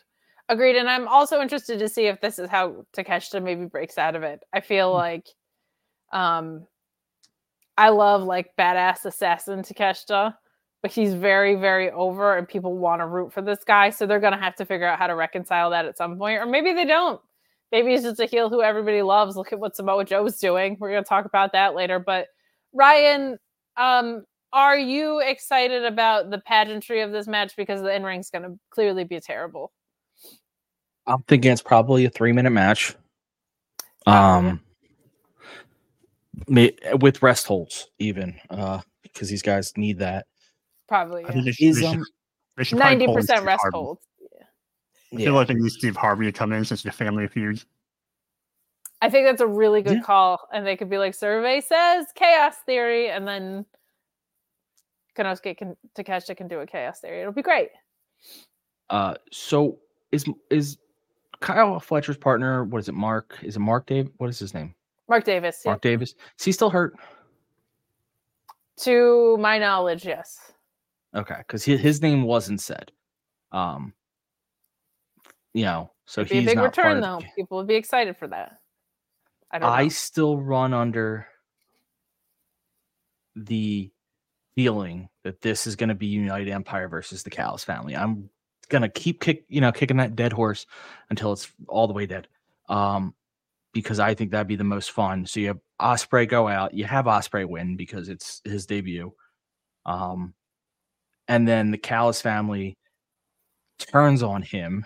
Agreed. 0.48 0.76
And 0.76 0.88
I'm 0.88 1.08
also 1.08 1.40
interested 1.40 1.78
to 1.78 1.88
see 1.88 2.06
if 2.06 2.20
this 2.20 2.38
is 2.38 2.48
how 2.48 2.84
Takeshita 2.96 3.42
maybe 3.42 3.66
breaks 3.66 3.98
out 3.98 4.16
of 4.16 4.22
it. 4.22 4.42
I 4.52 4.60
feel 4.60 4.92
like 4.92 5.28
um 6.12 6.66
I 7.78 7.88
love 7.88 8.24
like 8.24 8.54
badass 8.58 9.04
assassin 9.04 9.62
Takeshita, 9.62 10.34
but 10.82 10.90
he's 10.90 11.14
very, 11.14 11.54
very 11.54 11.90
over 11.90 12.36
and 12.36 12.46
people 12.46 12.76
want 12.76 13.00
to 13.00 13.06
root 13.06 13.32
for 13.32 13.40
this 13.40 13.64
guy. 13.64 13.90
So 13.90 14.06
they're 14.06 14.20
gonna 14.20 14.36
have 14.36 14.56
to 14.56 14.66
figure 14.66 14.86
out 14.86 14.98
how 14.98 15.06
to 15.06 15.14
reconcile 15.14 15.70
that 15.70 15.86
at 15.86 15.96
some 15.96 16.18
point. 16.18 16.40
Or 16.40 16.46
maybe 16.46 16.72
they 16.72 16.84
don't. 16.84 17.20
Maybe 17.72 17.90
he's 17.92 18.02
just 18.02 18.20
a 18.20 18.26
heel 18.26 18.50
who 18.50 18.62
everybody 18.62 19.02
loves. 19.02 19.34
Look 19.34 19.52
at 19.52 19.58
what 19.58 19.74
Samoa 19.74 20.04
Joe's 20.04 20.38
doing. 20.38 20.76
We're 20.78 20.90
gonna 20.90 21.04
talk 21.04 21.24
about 21.24 21.52
that 21.52 21.74
later. 21.74 21.98
But 21.98 22.28
Ryan, 22.72 23.38
um, 23.76 24.24
are 24.52 24.78
you 24.78 25.20
excited 25.20 25.84
about 25.84 26.30
the 26.30 26.38
pageantry 26.38 27.00
of 27.00 27.10
this 27.10 27.26
match 27.26 27.56
because 27.56 27.80
the 27.80 27.94
in 27.94 28.02
ring's 28.02 28.30
going 28.30 28.42
to 28.42 28.58
clearly 28.70 29.04
be 29.04 29.18
terrible? 29.18 29.72
I'm 31.06 31.22
thinking 31.22 31.50
it's 31.50 31.62
probably 31.62 32.04
a 32.04 32.10
three 32.10 32.32
minute 32.32 32.50
match. 32.50 32.94
Um, 34.06 34.60
may, 36.48 36.76
with 37.00 37.22
rest 37.22 37.46
holds 37.46 37.88
even 37.98 38.38
uh 38.50 38.80
because 39.02 39.28
these 39.28 39.42
guys 39.42 39.72
need 39.76 39.98
that. 40.00 40.26
Probably. 40.88 41.24
I 41.24 41.32
think 41.32 41.44
Yeah. 41.44 41.44
they 41.44 41.52
should, 41.52 41.68
Is, 41.68 41.76
should, 41.78 41.86
um, 41.86 42.04
they 42.56 42.64
should 42.64 42.78
probably 42.78 42.90
Ninety 42.96 43.06
pull 43.06 43.16
in 43.16 43.20
percent 43.22 43.44
rest 43.44 43.64
holds. 43.72 44.02
I 45.12 45.16
feel 45.16 45.34
like 45.34 45.48
they 45.48 45.54
need 45.54 45.70
Steve 45.70 45.96
Harvey 45.96 46.26
to 46.26 46.32
come 46.32 46.52
in 46.52 46.64
since 46.64 46.82
the 46.82 46.90
family 46.90 47.28
feud. 47.28 47.62
I 49.00 49.10
think 49.10 49.26
that's 49.26 49.40
a 49.40 49.46
really 49.46 49.82
good 49.82 50.02
call, 50.04 50.48
and 50.52 50.66
they 50.66 50.76
could 50.76 50.88
be 50.88 50.98
like, 50.98 51.14
"Survey 51.14 51.60
says 51.60 52.06
chaos 52.14 52.56
theory," 52.64 53.10
and 53.10 53.26
then 53.26 53.66
Konosuke 55.16 55.56
can 55.56 55.76
Takeshita 55.96 56.36
can 56.36 56.48
do 56.48 56.60
a 56.60 56.66
chaos 56.66 57.00
theory. 57.00 57.20
It'll 57.20 57.32
be 57.32 57.42
great. 57.42 57.70
Uh, 58.90 59.14
so 59.30 59.78
is 60.12 60.24
is 60.50 60.78
Kyle 61.40 61.80
Fletcher's 61.80 62.16
partner? 62.16 62.64
What 62.64 62.78
is 62.78 62.88
it? 62.88 62.94
Mark? 62.94 63.38
Is 63.42 63.56
it 63.56 63.60
Mark 63.60 63.86
Dave? 63.86 64.08
What 64.18 64.30
is 64.30 64.38
his 64.38 64.54
name? 64.54 64.74
Mark 65.08 65.24
Davis, 65.24 65.62
yeah. 65.64 65.72
Mark 65.72 65.82
Davis. 65.82 66.14
Is 66.38 66.44
he 66.44 66.52
still 66.52 66.70
hurt? 66.70 66.94
to 68.82 69.36
my 69.38 69.58
knowledge, 69.58 70.04
yes. 70.04 70.52
Okay, 71.14 71.36
because 71.38 71.64
his, 71.64 71.80
his 71.80 72.02
name 72.02 72.22
wasn't 72.22 72.60
said. 72.60 72.90
Um, 73.52 73.92
you 75.54 75.64
know, 75.64 75.90
so 76.06 76.22
It'd 76.22 76.30
be 76.30 76.38
a 76.38 76.42
big 76.42 76.58
return, 76.58 76.96
of 76.98 77.02
the 77.02 77.26
though. 77.26 77.32
People 77.36 77.58
would 77.58 77.66
be 77.66 77.74
excited 77.74 78.16
for 78.16 78.28
that. 78.28 78.58
I 79.50 79.58
don't 79.58 79.68
I 79.68 79.82
know. 79.84 79.88
still 79.88 80.36
run 80.38 80.72
under 80.72 81.26
the 83.36 83.90
feeling 84.54 85.08
that 85.24 85.40
this 85.40 85.66
is 85.66 85.76
going 85.76 85.88
to 85.88 85.94
be 85.94 86.06
United 86.06 86.48
Empire 86.48 86.88
versus 86.88 87.22
the 87.22 87.30
Callis 87.30 87.64
family. 87.64 87.96
I'm 87.96 88.28
going 88.68 88.82
to 88.82 88.88
keep 88.88 89.20
kick, 89.20 89.44
you 89.48 89.60
know, 89.60 89.72
kicking 89.72 89.98
that 89.98 90.16
dead 90.16 90.32
horse 90.32 90.66
until 91.10 91.32
it's 91.32 91.50
all 91.68 91.86
the 91.86 91.92
way 91.92 92.06
dead. 92.06 92.28
Um, 92.68 93.14
because 93.72 93.98
I 93.98 94.14
think 94.14 94.30
that'd 94.30 94.46
be 94.46 94.56
the 94.56 94.64
most 94.64 94.90
fun. 94.90 95.24
So 95.26 95.40
you 95.40 95.48
have 95.48 95.58
Ospreay 95.80 96.28
go 96.28 96.46
out, 96.46 96.74
you 96.74 96.84
have 96.84 97.06
Ospreay 97.06 97.48
win 97.48 97.76
because 97.76 98.08
it's 98.08 98.42
his 98.44 98.66
debut. 98.66 99.12
Um, 99.86 100.34
and 101.28 101.48
then 101.48 101.70
the 101.70 101.78
Callis 101.78 102.20
family 102.20 102.76
turns 103.78 104.22
on 104.22 104.42
him, 104.42 104.84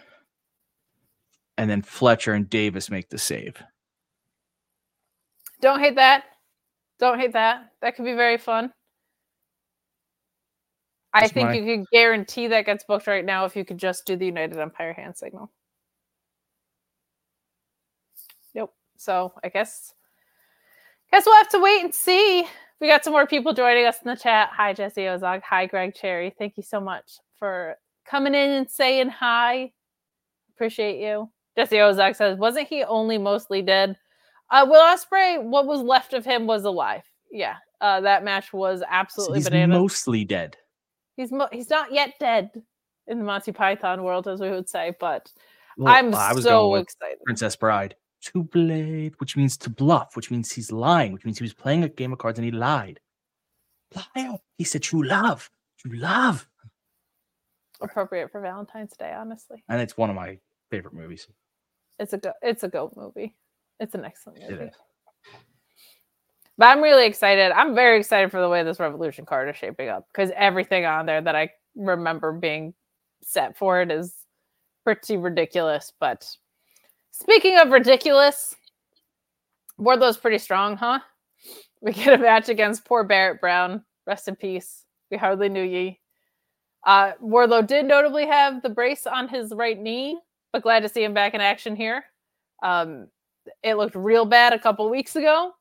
and 1.58 1.68
then 1.70 1.82
Fletcher 1.82 2.32
and 2.32 2.48
Davis 2.48 2.90
make 2.90 3.08
the 3.08 3.18
save. 3.18 3.62
Don't 5.60 5.80
hate 5.80 5.96
that. 5.96 6.24
Don't 6.98 7.18
hate 7.18 7.32
that. 7.32 7.72
That 7.82 7.96
could 7.96 8.04
be 8.04 8.14
very 8.14 8.38
fun. 8.38 8.72
I 11.12 11.20
That's 11.22 11.32
think 11.32 11.48
my- 11.48 11.54
you 11.54 11.78
could 11.78 11.86
guarantee 11.90 12.48
that 12.48 12.66
gets 12.66 12.84
booked 12.84 13.06
right 13.06 13.24
now 13.24 13.46
if 13.46 13.56
you 13.56 13.64
could 13.64 13.78
just 13.78 14.06
do 14.06 14.16
the 14.16 14.26
United 14.26 14.58
Empire 14.58 14.92
hand 14.92 15.16
signal. 15.16 15.50
Nope. 18.54 18.74
So 18.98 19.32
I 19.42 19.48
guess 19.48 19.94
guess 21.10 21.24
we'll 21.24 21.36
have 21.36 21.48
to 21.50 21.58
wait 21.58 21.84
and 21.84 21.94
see. 21.94 22.46
We 22.80 22.86
got 22.86 23.04
some 23.04 23.14
more 23.14 23.26
people 23.26 23.54
joining 23.54 23.86
us 23.86 24.02
in 24.04 24.10
the 24.10 24.16
chat. 24.16 24.50
Hi, 24.52 24.74
Jesse 24.74 25.02
Ozog. 25.02 25.40
Hi, 25.48 25.64
Greg 25.64 25.94
Cherry. 25.94 26.34
Thank 26.38 26.58
you 26.58 26.62
so 26.62 26.78
much 26.80 27.18
for 27.38 27.76
coming 28.04 28.34
in 28.34 28.50
and 28.50 28.70
saying 28.70 29.08
hi. 29.08 29.72
Appreciate 30.54 31.00
you. 31.00 31.30
Jesse 31.56 31.76
Ozak 31.76 32.16
says, 32.16 32.38
wasn't 32.38 32.68
he 32.68 32.84
only 32.84 33.18
mostly 33.18 33.62
dead? 33.62 33.96
Uh, 34.50 34.66
Will 34.68 34.80
Ospreay, 34.82 35.42
what 35.42 35.66
was 35.66 35.80
left 35.80 36.12
of 36.14 36.24
him 36.24 36.46
was 36.46 36.64
alive. 36.64 37.02
Yeah, 37.32 37.56
uh, 37.80 38.00
that 38.02 38.24
match 38.24 38.52
was 38.52 38.82
absolutely 38.88 39.38
He's 39.38 39.48
bananas. 39.48 39.78
mostly 39.78 40.24
dead. 40.24 40.56
He's 41.16 41.32
mo- 41.32 41.48
he's 41.50 41.70
not 41.70 41.92
yet 41.92 42.14
dead 42.20 42.50
in 43.06 43.18
the 43.18 43.24
Monty 43.24 43.52
Python 43.52 44.04
world, 44.04 44.28
as 44.28 44.40
we 44.40 44.50
would 44.50 44.68
say, 44.68 44.94
but 45.00 45.32
Well, 45.76 45.92
I'm 45.92 46.14
I 46.14 46.32
was 46.32 46.44
so 46.44 46.68
going 46.70 46.82
excited. 46.82 47.18
Princess 47.24 47.56
Bride. 47.56 47.96
To 48.32 48.42
blade, 48.42 49.14
which 49.18 49.36
means 49.36 49.56
to 49.58 49.70
bluff, 49.70 50.16
which 50.16 50.30
means 50.30 50.50
he's 50.50 50.72
lying, 50.72 51.12
which 51.12 51.24
means 51.24 51.38
he 51.38 51.44
was 51.44 51.54
playing 51.54 51.84
a 51.84 51.88
game 51.88 52.12
of 52.12 52.18
cards 52.18 52.38
and 52.38 52.44
he 52.44 52.50
lied. 52.50 52.98
Liar. 54.16 54.38
He 54.58 54.64
said 54.64 54.82
true 54.82 55.04
love. 55.06 55.48
True 55.78 55.96
love. 55.96 56.48
Appropriate 57.80 58.32
for 58.32 58.40
Valentine's 58.40 58.96
Day, 58.96 59.12
honestly. 59.12 59.62
And 59.68 59.80
it's 59.80 59.96
one 59.96 60.10
of 60.10 60.16
my 60.16 60.38
favorite 60.70 60.94
movies. 60.94 61.28
It's 61.98 62.12
a 62.12 62.18
go- 62.18 62.32
it's 62.42 62.62
a 62.62 62.68
goat 62.68 62.92
movie. 62.96 63.34
It's 63.80 63.94
an 63.94 64.04
excellent 64.04 64.40
movie. 64.48 64.70
But 66.58 66.66
I'm 66.66 66.82
really 66.82 67.06
excited. 67.06 67.52
I'm 67.52 67.74
very 67.74 67.98
excited 67.98 68.30
for 68.30 68.40
the 68.40 68.48
way 68.48 68.62
this 68.62 68.80
Revolution 68.80 69.26
card 69.26 69.48
is 69.48 69.56
shaping 69.56 69.88
up 69.88 70.06
because 70.12 70.30
everything 70.34 70.86
on 70.86 71.04
there 71.04 71.20
that 71.20 71.36
I 71.36 71.50
remember 71.74 72.32
being 72.32 72.72
set 73.22 73.58
for 73.58 73.82
it 73.82 73.90
is 73.90 74.14
pretty 74.84 75.18
ridiculous. 75.18 75.92
But 76.00 76.26
speaking 77.10 77.58
of 77.58 77.70
ridiculous, 77.70 78.54
Wardlow's 79.78 80.16
pretty 80.16 80.38
strong, 80.38 80.76
huh? 80.76 81.00
We 81.82 81.92
get 81.92 82.14
a 82.14 82.18
match 82.18 82.48
against 82.48 82.86
poor 82.86 83.04
Barrett 83.04 83.40
Brown. 83.40 83.84
Rest 84.06 84.28
in 84.28 84.36
peace. 84.36 84.84
We 85.10 85.18
hardly 85.18 85.50
knew 85.50 85.62
ye. 85.62 86.00
Uh, 86.86 87.12
Wardlow 87.22 87.66
did 87.66 87.84
notably 87.84 88.26
have 88.26 88.62
the 88.62 88.70
brace 88.70 89.06
on 89.06 89.28
his 89.28 89.52
right 89.52 89.78
knee, 89.78 90.18
but 90.56 90.62
glad 90.62 90.82
to 90.82 90.88
see 90.88 91.04
him 91.04 91.12
back 91.12 91.34
in 91.34 91.42
action 91.42 91.76
here. 91.76 92.02
Um, 92.62 93.08
it 93.62 93.74
looked 93.74 93.94
real 93.94 94.24
bad 94.24 94.54
a 94.54 94.58
couple 94.58 94.88
weeks 94.88 95.14
ago. 95.14 95.52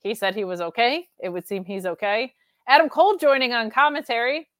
He 0.00 0.14
said 0.14 0.34
he 0.34 0.44
was 0.44 0.60
okay. 0.60 1.08
It 1.20 1.30
would 1.30 1.48
seem 1.48 1.64
he's 1.64 1.86
okay. 1.86 2.34
Adam 2.68 2.90
Cole 2.90 3.16
joining 3.16 3.54
on 3.54 3.70
commentary. 3.70 4.50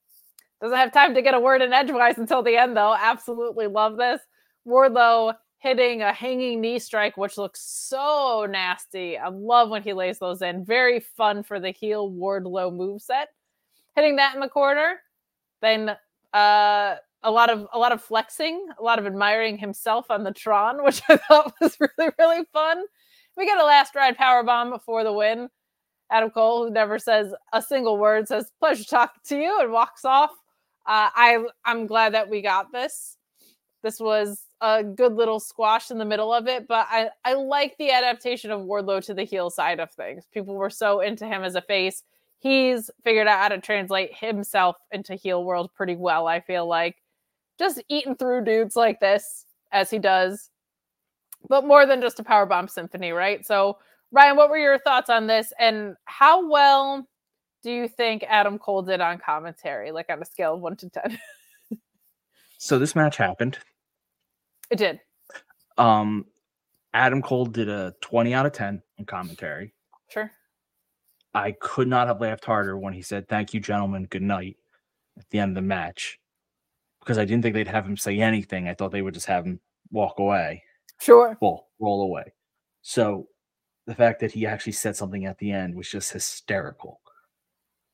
Doesn't 0.62 0.78
have 0.78 0.94
time 0.94 1.14
to 1.14 1.20
get 1.20 1.34
a 1.34 1.40
word 1.40 1.60
in 1.60 1.74
edgewise 1.74 2.16
until 2.16 2.42
the 2.42 2.56
end, 2.56 2.74
though. 2.74 2.96
Absolutely 2.98 3.66
love 3.66 3.98
this. 3.98 4.22
Wardlow 4.66 5.34
hitting 5.58 6.00
a 6.00 6.10
hanging 6.10 6.62
knee 6.62 6.78
strike, 6.78 7.18
which 7.18 7.36
looks 7.36 7.60
so 7.60 8.46
nasty. 8.48 9.18
I 9.18 9.28
love 9.28 9.68
when 9.68 9.82
he 9.82 9.92
lays 9.92 10.18
those 10.18 10.40
in. 10.40 10.64
Very 10.64 11.00
fun 11.00 11.42
for 11.42 11.60
the 11.60 11.70
heel 11.70 12.10
Wardlow 12.10 12.72
moveset. 12.72 13.26
Hitting 13.94 14.16
that 14.16 14.34
in 14.34 14.40
the 14.40 14.48
corner. 14.48 15.00
Then 15.60 15.94
uh, 16.32 16.94
a 17.22 17.30
lot 17.30 17.50
of 17.50 17.66
a 17.72 17.78
lot 17.78 17.92
of 17.92 18.02
flexing, 18.02 18.66
a 18.78 18.82
lot 18.82 18.98
of 18.98 19.06
admiring 19.06 19.58
himself 19.58 20.10
on 20.10 20.24
the 20.24 20.32
Tron, 20.32 20.84
which 20.84 21.02
I 21.08 21.16
thought 21.16 21.52
was 21.60 21.76
really 21.80 22.12
really 22.18 22.44
fun. 22.52 22.84
We 23.36 23.46
get 23.46 23.58
a 23.58 23.64
last 23.64 23.94
ride 23.94 24.16
power 24.16 24.42
bomb 24.42 24.70
before 24.70 25.04
the 25.04 25.12
win. 25.12 25.48
Adam 26.10 26.30
Cole, 26.30 26.66
who 26.66 26.70
never 26.70 26.98
says 26.98 27.32
a 27.52 27.62
single 27.62 27.96
word, 27.98 28.28
says 28.28 28.50
"pleasure 28.60 28.84
talking 28.84 29.20
to 29.26 29.38
you" 29.38 29.60
and 29.60 29.72
walks 29.72 30.04
off. 30.04 30.30
Uh, 30.86 31.08
I 31.14 31.44
I'm 31.64 31.86
glad 31.86 32.14
that 32.14 32.28
we 32.28 32.42
got 32.42 32.72
this. 32.72 33.16
This 33.82 33.98
was 33.98 34.44
a 34.60 34.84
good 34.84 35.14
little 35.14 35.40
squash 35.40 35.90
in 35.90 35.98
the 35.98 36.04
middle 36.04 36.32
of 36.32 36.46
it, 36.48 36.68
but 36.68 36.86
I 36.90 37.10
I 37.24 37.34
like 37.34 37.76
the 37.78 37.90
adaptation 37.90 38.50
of 38.50 38.60
Wardlow 38.60 39.04
to 39.06 39.14
the 39.14 39.24
heel 39.24 39.50
side 39.50 39.80
of 39.80 39.90
things. 39.92 40.26
People 40.32 40.54
were 40.54 40.70
so 40.70 41.00
into 41.00 41.26
him 41.26 41.42
as 41.42 41.54
a 41.54 41.62
face. 41.62 42.02
He's 42.38 42.90
figured 43.04 43.28
out 43.28 43.38
how 43.38 43.48
to 43.48 43.60
translate 43.60 44.16
himself 44.16 44.76
into 44.90 45.14
heel 45.14 45.44
world 45.44 45.70
pretty 45.74 45.96
well. 45.96 46.26
I 46.26 46.40
feel 46.40 46.66
like 46.66 46.96
just 47.62 47.82
eating 47.88 48.16
through 48.16 48.44
dudes 48.44 48.76
like 48.76 49.00
this 49.00 49.46
as 49.72 49.88
he 49.90 49.98
does, 49.98 50.50
but 51.48 51.64
more 51.66 51.86
than 51.86 52.00
just 52.00 52.20
a 52.20 52.24
power 52.24 52.46
bomb 52.46 52.68
symphony, 52.68 53.12
right? 53.12 53.46
So 53.46 53.78
Ryan, 54.10 54.36
what 54.36 54.50
were 54.50 54.58
your 54.58 54.78
thoughts 54.78 55.08
on 55.08 55.26
this, 55.26 55.52
and 55.58 55.96
how 56.04 56.46
well 56.48 57.06
do 57.62 57.70
you 57.70 57.88
think 57.88 58.24
Adam 58.28 58.58
Cole 58.58 58.82
did 58.82 59.00
on 59.00 59.18
commentary, 59.18 59.92
like 59.92 60.10
on 60.10 60.20
a 60.20 60.24
scale 60.24 60.54
of 60.54 60.60
one 60.60 60.76
to 60.76 60.90
ten? 60.90 61.18
So 62.58 62.78
this 62.78 62.94
match 62.94 63.16
happened. 63.16 63.58
it 64.70 64.76
did. 64.76 65.00
Um, 65.78 66.26
Adam 66.94 67.20
Cole 67.20 67.44
did 67.46 67.68
a 67.68 67.92
20 68.02 68.34
out 68.34 68.46
of 68.46 68.52
10 68.52 68.80
in 68.98 69.04
commentary. 69.04 69.74
Sure. 70.06 70.30
I 71.34 71.56
could 71.60 71.88
not 71.88 72.06
have 72.06 72.20
laughed 72.20 72.44
harder 72.44 72.78
when 72.78 72.92
he 72.92 73.02
said, 73.02 73.26
Thank 73.26 73.52
you, 73.52 73.58
gentlemen. 73.58 74.06
Good 74.08 74.22
night 74.22 74.58
at 75.18 75.28
the 75.30 75.40
end 75.40 75.50
of 75.50 75.54
the 75.56 75.66
match 75.66 76.20
because 77.02 77.18
I 77.18 77.24
didn't 77.24 77.42
think 77.42 77.54
they'd 77.54 77.68
have 77.68 77.86
him 77.86 77.96
say 77.96 78.20
anything. 78.20 78.68
I 78.68 78.74
thought 78.74 78.92
they 78.92 79.02
would 79.02 79.14
just 79.14 79.26
have 79.26 79.44
him 79.44 79.60
walk 79.90 80.18
away. 80.18 80.62
Sure. 81.00 81.36
Well, 81.40 81.68
roll 81.80 82.02
away. 82.02 82.32
So 82.82 83.26
the 83.86 83.94
fact 83.94 84.20
that 84.20 84.32
he 84.32 84.46
actually 84.46 84.72
said 84.72 84.96
something 84.96 85.26
at 85.26 85.38
the 85.38 85.50
end 85.50 85.74
was 85.74 85.88
just 85.88 86.12
hysterical. 86.12 87.00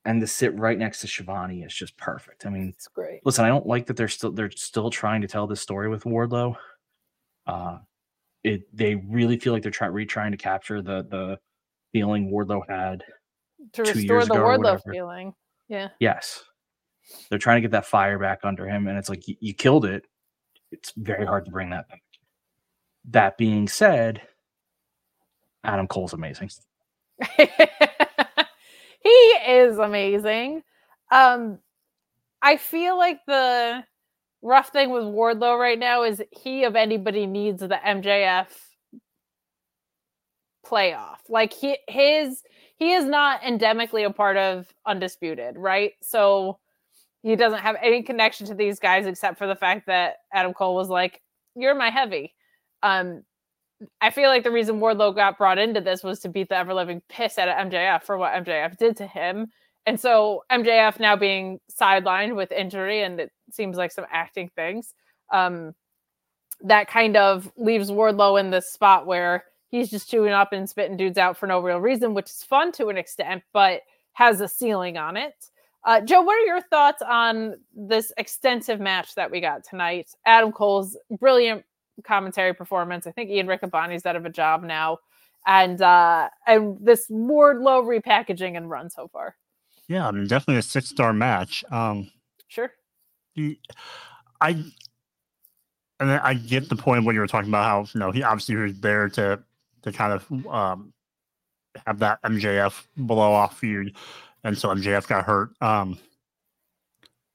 And 0.05 0.21
to 0.21 0.27
sit 0.27 0.59
right 0.59 0.79
next 0.79 1.01
to 1.01 1.07
Schiavone 1.07 1.63
is 1.63 1.75
just 1.75 1.97
perfect. 1.97 2.47
I 2.47 2.51
mean, 2.51 2.69
it's 2.75 2.89
great. 2.89 3.21
Listen, 3.25 3.45
I 3.45 3.49
don't 3.49 3.67
like 3.67 3.87
that 3.87 3.97
they're 3.97 4.09
still 4.09 4.33
they're 4.33 4.51
still 4.51 4.91
trying 4.91 5.21
to 5.23 5.29
tell 5.29 5.47
this 5.47 5.61
story 5.61 5.89
with 5.89 6.05
Wardlow. 6.05 6.55
Uh 7.47 7.79
it 8.45 8.63
they 8.77 8.95
really 8.95 9.39
feel 9.39 9.53
like 9.53 9.63
they're 9.63 9.73
trying 9.73 9.93
retrying 9.93 10.31
to 10.31 10.37
capture 10.37 10.81
the 10.83 11.07
the 11.11 11.39
feeling 11.93 12.31
Wardlow 12.31 12.63
had 12.69 13.03
To 13.73 13.83
restore 13.83 14.25
the 14.25 14.35
Wardlow 14.35 14.81
feeling. 14.91 15.35
Yeah. 15.69 15.89
Yes. 15.99 16.45
They're 17.29 17.39
trying 17.39 17.57
to 17.57 17.63
get 17.63 17.73
that 17.73 17.87
fire 17.87 18.19
back 18.19 18.41
under 18.45 18.67
him, 18.67 18.87
and 18.87 18.99
it's 18.99 19.09
like 19.09 19.27
you, 19.29 19.37
you 19.41 19.55
killed 19.55 19.85
it. 19.85 20.05
It's 20.71 20.93
very 20.97 21.25
hard 21.25 21.45
to 21.47 21.51
bring 21.51 21.71
that 21.71 21.89
back. 21.89 22.03
That 23.11 23.39
being 23.39 23.69
said, 23.69 24.23
Adam 25.65 25.87
Cole's 25.87 26.13
amazing. 26.13 26.51
he 27.37 29.09
is 29.09 29.79
amazing. 29.79 30.63
Um, 31.11 31.59
I 32.43 32.57
feel 32.57 32.97
like 32.99 33.21
the 33.27 33.85
rough 34.43 34.69
thing 34.69 34.91
with 34.91 35.05
Wardlow 35.05 35.59
right 35.59 35.79
now 35.79 36.05
is 36.05 36.23
he 36.31 36.65
of 36.65 36.77
anybody 36.77 37.27
needs 37.27 37.61
the 37.61 37.81
MJF 37.85 38.49
playoff. 40.65 41.19
Like 41.29 41.53
he 41.53 41.79
his 41.89 42.43
he 42.77 42.93
is 42.93 43.05
not 43.05 43.41
endemically 43.43 44.07
a 44.07 44.13
part 44.13 44.37
of 44.37 44.73
Undisputed, 44.87 45.57
right? 45.57 45.93
So 46.03 46.59
he 47.23 47.37
doesn't 47.37 47.61
have 47.61 47.77
any 47.83 48.03
connection 48.03 48.47
to 48.47 48.55
these 48.55 48.79
guys 48.79 49.07
except 49.07 49.39
for 49.39 49.47
the 49.47 49.57
fact 49.57 49.87
that 49.87 50.17
Adam 50.33 50.55
Cole 50.55 50.75
was 50.75 50.89
like, 50.89 51.21
"You're 51.55 51.75
my 51.75 51.91
heavy." 51.91 52.35
Um, 52.83 53.25
I 54.01 54.11
feel 54.11 54.29
like 54.29 54.45
the 54.45 54.51
reason 54.51 54.81
Wardlow 54.81 55.15
got 55.15 55.39
brought 55.39 55.59
into 55.59 55.81
this 55.81 56.03
was 56.03 56.21
to 56.21 56.29
beat 56.29 56.49
the 56.49 56.57
ever 56.57 56.75
living 56.75 57.03
piss 57.09 57.39
out 57.39 57.49
of 57.49 57.57
MJF 57.57 58.03
for 58.03 58.19
what 58.19 58.33
MJF 58.33 58.77
did 58.77 58.97
to 58.97 59.07
him. 59.07 59.49
And 59.87 59.99
so 59.99 60.45
MJF 60.51 61.01
now 61.01 61.17
being 61.17 61.61
sidelined 61.81 62.35
with 62.37 62.53
injury 62.53 63.03
and 63.03 63.21
it 63.21 63.33
seems 63.51 63.77
like 63.77 63.93
some 63.93 64.07
acting 64.11 64.51
things, 64.55 64.95
um, 65.33 65.75
that 66.63 66.89
kind 66.89 67.17
of 67.17 67.51
leaves 67.57 67.91
Wardlow 67.91 68.41
in 68.41 68.51
this 68.51 68.73
spot 68.73 69.07
where 69.07 69.45
he's 69.71 69.91
just 69.91 70.11
chewing 70.11 70.33
up 70.33 70.53
and 70.53 70.69
spitting 70.69 70.97
dudes 70.97 71.19
out 71.19 71.37
for 71.37 71.47
no 71.47 71.61
real 71.61 71.79
reason, 71.79 72.15
which 72.15 72.27
is 72.27 72.43
fun 72.43 72.73
to 72.73 72.89
an 72.89 72.97
extent, 72.99 73.43
but 73.53 73.83
has 74.13 74.41
a 74.41 74.49
ceiling 74.49 74.97
on 74.97 75.17
it. 75.17 75.35
Uh, 75.89 76.03
Joe, 76.03 76.21
what 76.21 76.37
are 76.37 76.45
your 76.45 76.61
thoughts 76.61 77.01
on 77.01 77.55
this 77.75 78.13
extensive 78.19 78.79
match 78.79 79.15
that 79.15 79.31
we 79.31 79.41
got 79.41 79.65
tonight? 79.65 80.11
Adam 80.27 80.53
Cole's 80.53 80.99
brilliant 81.19 81.65
commentary 82.05 82.53
performance. 82.53 83.07
I 83.07 83.11
think 83.11 83.31
Ian 83.31 83.47
Riccaboni's 83.47 84.05
out 84.05 84.15
of 84.15 84.27
a 84.27 84.31
job 84.31 84.63
now, 84.63 84.99
and 85.47 85.81
uh, 85.81 86.29
and 86.47 86.77
this 86.79 87.09
Wardlow 87.09 87.85
repackaging 87.85 88.55
and 88.55 88.69
run 88.69 88.91
so 88.91 89.09
far. 89.09 89.35
Yeah, 89.89 90.07
I 90.07 90.11
mean, 90.11 90.27
definitely 90.27 90.59
a 90.59 90.63
six 90.63 90.91
star 90.91 91.15
match. 91.15 91.65
Um, 91.71 92.11
Sure. 92.49 92.71
I, 94.43 94.63
and 96.01 96.11
I 96.11 96.35
get 96.35 96.69
the 96.69 96.77
point 96.77 96.99
of 96.99 97.07
what 97.07 97.15
you 97.15 97.21
were 97.21 97.27
talking 97.27 97.49
about. 97.49 97.65
How 97.65 97.87
you 97.95 97.99
know 97.99 98.11
he 98.11 98.23
obviously 98.23 98.57
was 98.57 98.79
there 98.81 99.09
to 99.09 99.43
to 99.85 99.93
kind 99.93 100.13
of 100.13 100.47
um, 100.49 100.93
have 101.87 101.99
that 102.01 102.23
MJF 102.25 102.87
blow 102.99 103.33
off 103.33 103.59
feud, 103.59 103.97
and 104.45 104.57
so 104.57 104.69
MJF 104.69 105.07
got 105.07 105.25
hurt. 105.25 105.51
Um, 105.61 105.99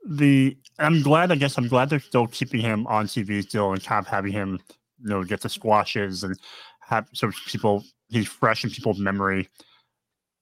the 0.07 0.57
I'm 0.79 1.01
glad. 1.01 1.31
I 1.31 1.35
guess 1.35 1.57
I'm 1.57 1.67
glad 1.67 1.89
they're 1.89 1.99
still 1.99 2.27
keeping 2.27 2.61
him 2.61 2.87
on 2.87 3.07
TV 3.07 3.43
still 3.43 3.71
and 3.71 3.83
kind 3.83 4.05
of 4.05 4.07
having 4.07 4.31
him, 4.31 4.59
you 5.01 5.09
know, 5.09 5.23
get 5.23 5.41
the 5.41 5.49
squashes 5.49 6.23
and 6.23 6.37
have 6.81 7.07
so 7.13 7.31
people 7.47 7.83
he's 8.09 8.27
fresh 8.27 8.63
in 8.63 8.69
people's 8.69 8.99
memory. 8.99 9.49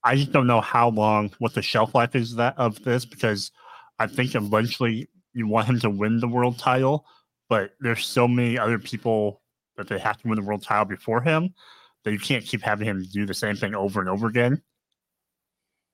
I 0.04 0.16
just 0.16 0.32
don't 0.32 0.48
know 0.48 0.60
how 0.60 0.90
long, 0.90 1.32
what 1.38 1.54
the 1.54 1.62
shelf 1.62 1.94
life 1.94 2.16
is 2.16 2.34
that 2.36 2.58
of 2.58 2.82
this 2.82 3.04
because 3.04 3.52
I 3.98 4.08
think 4.08 4.34
eventually 4.34 5.08
you 5.32 5.46
want 5.46 5.68
him 5.68 5.78
to 5.80 5.90
win 5.90 6.18
the 6.18 6.28
world 6.28 6.58
title, 6.58 7.06
but 7.48 7.72
there's 7.80 8.04
so 8.04 8.26
many 8.26 8.58
other 8.58 8.78
people 8.78 9.42
that 9.76 9.88
they 9.88 9.98
have 9.98 10.18
to 10.18 10.28
win 10.28 10.36
the 10.36 10.44
world 10.44 10.62
title 10.62 10.84
before 10.84 11.20
him 11.20 11.54
that 12.04 12.12
you 12.12 12.18
can't 12.18 12.44
keep 12.44 12.62
having 12.62 12.86
him 12.86 13.06
do 13.12 13.26
the 13.26 13.34
same 13.34 13.54
thing 13.54 13.74
over 13.74 14.00
and 14.00 14.08
over 14.08 14.26
again. 14.26 14.60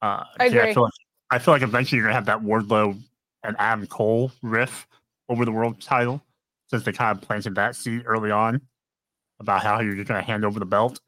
Uh, 0.03 0.25
I 0.39 0.47
yeah, 0.47 0.63
agree. 0.63 0.75
feel 0.75 0.83
like 0.85 0.93
I 1.31 1.39
feel 1.39 1.55
like 1.55 1.63
eventually 1.63 1.97
you're 1.99 2.07
gonna 2.07 2.15
have 2.15 2.27
that 2.27 2.41
Wardlow 2.41 2.99
and 3.45 3.57
Adam 3.59 3.87
Cole 3.87 4.33
riff 4.43 4.87
over 5.29 5.45
the 5.45 5.53
world 5.53 5.81
title 5.81 6.23
since 6.69 6.85
they 6.85 6.93
kind 6.93 7.17
of 7.17 7.23
planted 7.23 7.55
that 7.57 7.77
seed 7.77 8.03
early 8.07 8.31
on 8.31 8.61
about 9.41 9.63
how 9.63 9.81
you're 9.81 9.95
just 9.95 10.09
gonna 10.09 10.23
hand 10.23 10.45
over 10.45 10.59
the 10.59 10.67
belt 10.67 11.01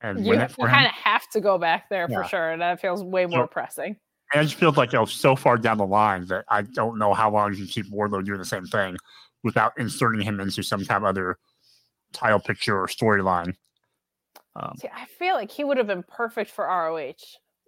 and 0.00 0.24
You, 0.24 0.30
win 0.30 0.40
it 0.40 0.50
for 0.50 0.66
him. 0.68 0.74
kind 0.74 0.86
of 0.86 0.92
have 0.92 1.28
to 1.30 1.40
go 1.40 1.58
back 1.58 1.88
there 1.88 2.06
Yeah. 2.10 2.22
for 2.22 2.28
sure. 2.28 2.50
and 2.50 2.62
That 2.62 2.80
feels 2.80 3.02
way 3.02 3.26
more 3.26 3.44
So- 3.44 3.48
pressing. 3.48 3.96
And 4.32 4.42
it 4.42 4.46
just 4.46 4.56
feels 4.56 4.76
like 4.76 4.92
was 4.92 5.12
so 5.12 5.36
far 5.36 5.56
down 5.56 5.78
the 5.78 5.86
line 5.86 6.26
that 6.26 6.44
I 6.48 6.62
don't 6.62 6.98
know 6.98 7.14
how 7.14 7.30
long 7.30 7.52
you 7.52 7.58
can 7.58 7.66
keep 7.68 7.86
Wardlow 7.86 8.24
doing 8.24 8.38
the 8.40 8.44
same 8.44 8.66
thing 8.66 8.96
without 9.44 9.72
inserting 9.78 10.20
him 10.20 10.40
into 10.40 10.64
some 10.64 10.84
kind 10.84 11.04
of 11.04 11.08
other 11.08 11.38
title 12.12 12.40
picture 12.40 12.76
or 12.76 12.88
storyline. 12.88 13.54
Um, 14.56 14.74
See, 14.78 14.88
I 14.92 15.04
feel 15.04 15.34
like 15.36 15.50
he 15.52 15.62
would 15.62 15.76
have 15.76 15.86
been 15.86 16.02
perfect 16.02 16.50
for 16.50 16.64
ROH. 16.66 17.12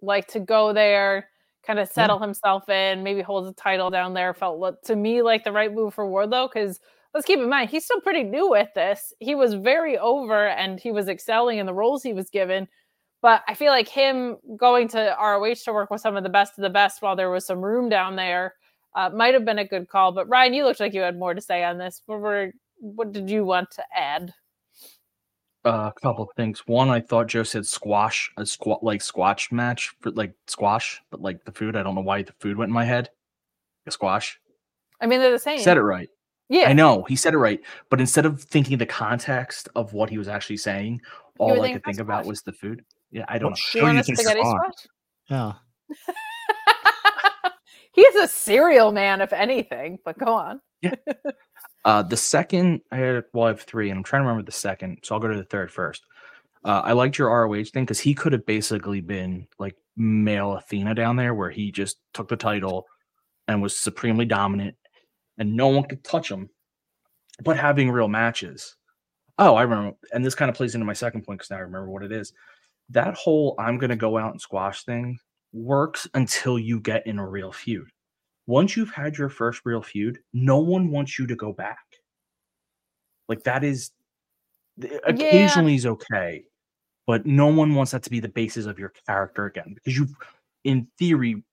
Like 0.01 0.27
to 0.29 0.39
go 0.39 0.73
there, 0.73 1.29
kind 1.65 1.79
of 1.79 1.89
settle 1.89 2.19
himself 2.19 2.69
in, 2.69 3.03
maybe 3.03 3.21
hold 3.21 3.47
the 3.47 3.53
title 3.53 3.89
down 3.89 4.13
there. 4.13 4.33
Felt 4.33 4.83
to 4.85 4.95
me 4.95 5.21
like 5.21 5.43
the 5.43 5.51
right 5.51 5.73
move 5.73 5.93
for 5.93 6.05
Wardlow 6.05 6.49
because 6.53 6.79
let's 7.13 7.25
keep 7.27 7.39
in 7.39 7.49
mind 7.49 7.69
he's 7.69 7.85
still 7.85 8.01
pretty 8.01 8.23
new 8.23 8.55
at 8.55 8.73
this. 8.75 9.13
He 9.19 9.35
was 9.35 9.53
very 9.55 9.97
over 9.97 10.47
and 10.47 10.79
he 10.79 10.91
was 10.91 11.07
excelling 11.09 11.59
in 11.59 11.65
the 11.65 11.73
roles 11.73 12.03
he 12.03 12.13
was 12.13 12.29
given, 12.29 12.67
But 13.21 13.43
I 13.47 13.53
feel 13.55 13.71
like 13.71 13.89
him 13.89 14.37
going 14.57 14.87
to 14.89 15.15
ROH 15.21 15.55
to 15.65 15.73
work 15.73 15.91
with 15.91 16.01
some 16.01 16.15
of 16.17 16.23
the 16.23 16.29
best 16.29 16.57
of 16.57 16.63
the 16.63 16.69
best 16.69 17.01
while 17.01 17.15
there 17.15 17.29
was 17.31 17.45
some 17.45 17.61
room 17.61 17.89
down 17.89 18.15
there 18.15 18.55
uh, 18.95 19.09
might 19.09 19.33
have 19.33 19.45
been 19.45 19.59
a 19.59 19.67
good 19.67 19.89
call. 19.89 20.11
But 20.13 20.29
Ryan, 20.29 20.53
you 20.53 20.63
looked 20.65 20.79
like 20.79 20.93
you 20.93 21.01
had 21.01 21.19
more 21.19 21.33
to 21.33 21.41
say 21.41 21.63
on 21.63 21.77
this. 21.77 22.01
What 22.05 22.21
were 22.21 22.53
what 22.79 23.11
did 23.11 23.29
you 23.29 23.45
want 23.45 23.71
to 23.71 23.83
add? 23.95 24.33
Uh, 25.65 25.91
a 25.95 25.99
couple 26.01 26.23
of 26.23 26.29
things. 26.37 26.65
One, 26.67 26.89
I 26.89 27.01
thought 27.01 27.27
Joe 27.27 27.43
said 27.43 27.65
squash, 27.65 28.31
a 28.37 28.45
squat 28.45 28.81
like 28.83 29.01
squash 29.01 29.51
match 29.51 29.93
for 29.99 30.11
like 30.11 30.33
squash, 30.47 31.01
but 31.11 31.21
like 31.21 31.43
the 31.43 31.51
food. 31.51 31.75
I 31.75 31.83
don't 31.83 31.95
know 31.95 32.01
why 32.01 32.23
the 32.23 32.31
food 32.39 32.55
went 32.57 32.69
in 32.69 32.73
my 32.73 32.85
head. 32.85 33.09
A 33.85 33.91
squash. 33.91 34.39
I 35.01 35.05
mean, 35.07 35.19
they're 35.19 35.31
the 35.31 35.39
same. 35.39 35.59
Said 35.59 35.77
it 35.77 35.81
right. 35.81 36.09
Yeah. 36.47 36.69
I 36.69 36.73
know 36.73 37.03
he 37.03 37.15
said 37.15 37.33
it 37.33 37.37
right, 37.37 37.59
but 37.89 37.99
instead 37.99 38.25
of 38.25 38.41
thinking 38.41 38.77
the 38.77 38.85
context 38.85 39.67
of 39.75 39.93
what 39.93 40.09
he 40.09 40.17
was 40.17 40.27
actually 40.27 40.57
saying, 40.57 41.01
all 41.37 41.61
I 41.61 41.73
could 41.73 41.83
think 41.83 41.99
about 41.99 42.25
was 42.25 42.41
the 42.41 42.51
food. 42.53 42.83
Yeah, 43.11 43.25
I 43.27 43.37
don't 43.37 43.51
What 43.51 43.59
know. 43.59 43.79
show 43.79 43.81
want 43.83 43.93
you 43.95 43.99
a 43.99 44.03
think 44.03 44.17
spaghetti 44.19 44.39
squash? 44.41 44.73
squash? 44.77 44.87
Yeah. 45.29 45.53
He's 47.93 48.15
a 48.15 48.27
cereal 48.27 48.91
man, 48.91 49.19
if 49.21 49.33
anything. 49.33 49.99
But 50.05 50.17
go 50.17 50.33
on. 50.33 50.61
Uh, 51.85 52.03
the 52.03 52.17
second, 52.17 52.81
I 52.91 52.97
had 52.97 53.23
well, 53.33 53.45
I 53.45 53.49
have 53.49 53.61
three, 53.61 53.89
and 53.89 53.97
I'm 53.97 54.03
trying 54.03 54.21
to 54.21 54.27
remember 54.27 54.45
the 54.45 54.51
second, 54.51 54.99
so 55.03 55.15
I'll 55.15 55.21
go 55.21 55.27
to 55.27 55.37
the 55.37 55.45
third 55.45 55.71
first. 55.71 56.03
Uh, 56.65 56.81
I 56.83 56.91
liked 56.91 57.17
your 57.17 57.29
ROH 57.29 57.65
thing 57.65 57.85
because 57.85 57.99
he 57.99 58.13
could 58.13 58.33
have 58.33 58.45
basically 58.45 58.99
been 58.99 59.47
like 59.59 59.75
male 59.95 60.53
Athena 60.53 60.93
down 60.95 61.15
there, 61.15 61.33
where 61.33 61.49
he 61.49 61.71
just 61.71 61.97
took 62.13 62.27
the 62.27 62.35
title 62.35 62.85
and 63.47 63.61
was 63.61 63.77
supremely 63.77 64.25
dominant, 64.25 64.75
and 65.37 65.55
no 65.55 65.67
one 65.67 65.83
could 65.85 66.03
touch 66.03 66.29
him. 66.29 66.49
But 67.43 67.57
having 67.57 67.89
real 67.89 68.09
matches. 68.09 68.75
Oh, 69.37 69.55
I 69.55 69.61
remember, 69.61 69.95
and 70.11 70.25
this 70.25 70.35
kind 70.35 70.49
of 70.49 70.55
plays 70.55 70.75
into 70.75 70.85
my 70.85 70.93
second 70.93 71.21
point 71.21 71.39
because 71.39 71.49
now 71.49 71.57
I 71.57 71.61
remember 71.61 71.89
what 71.89 72.03
it 72.03 72.11
is. 72.11 72.33
That 72.89 73.13
whole 73.13 73.55
"I'm 73.57 73.77
going 73.77 73.91
to 73.91 73.95
go 73.95 74.17
out 74.17 74.31
and 74.31 74.41
squash" 74.41 74.83
thing 74.83 75.17
works 75.53 76.07
until 76.13 76.59
you 76.59 76.81
get 76.81 77.07
in 77.07 77.19
a 77.19 77.27
real 77.27 77.53
feud. 77.53 77.89
Once 78.49 78.75
you've 78.75 78.89
had 78.89 79.15
your 79.15 79.29
first 79.29 79.61
real 79.63 79.79
feud, 79.79 80.17
no 80.33 80.57
one 80.57 80.89
wants 80.89 81.19
you 81.19 81.27
to 81.27 81.35
go 81.35 81.53
back. 81.53 81.85
Like 83.27 83.43
that 83.43 83.63
is 83.63 83.91
occasionally 85.05 85.75
is 85.75 85.85
okay, 85.85 86.45
but 87.05 87.27
no 87.27 87.45
one 87.45 87.75
wants 87.75 87.91
that 87.91 88.01
to 88.03 88.09
be 88.09 88.19
the 88.19 88.27
basis 88.27 88.65
of 88.65 88.79
your 88.79 88.91
character 89.05 89.45
again 89.45 89.75
because 89.75 89.95
you've, 89.95 90.15
in 90.63 90.87
theory, 90.97 91.43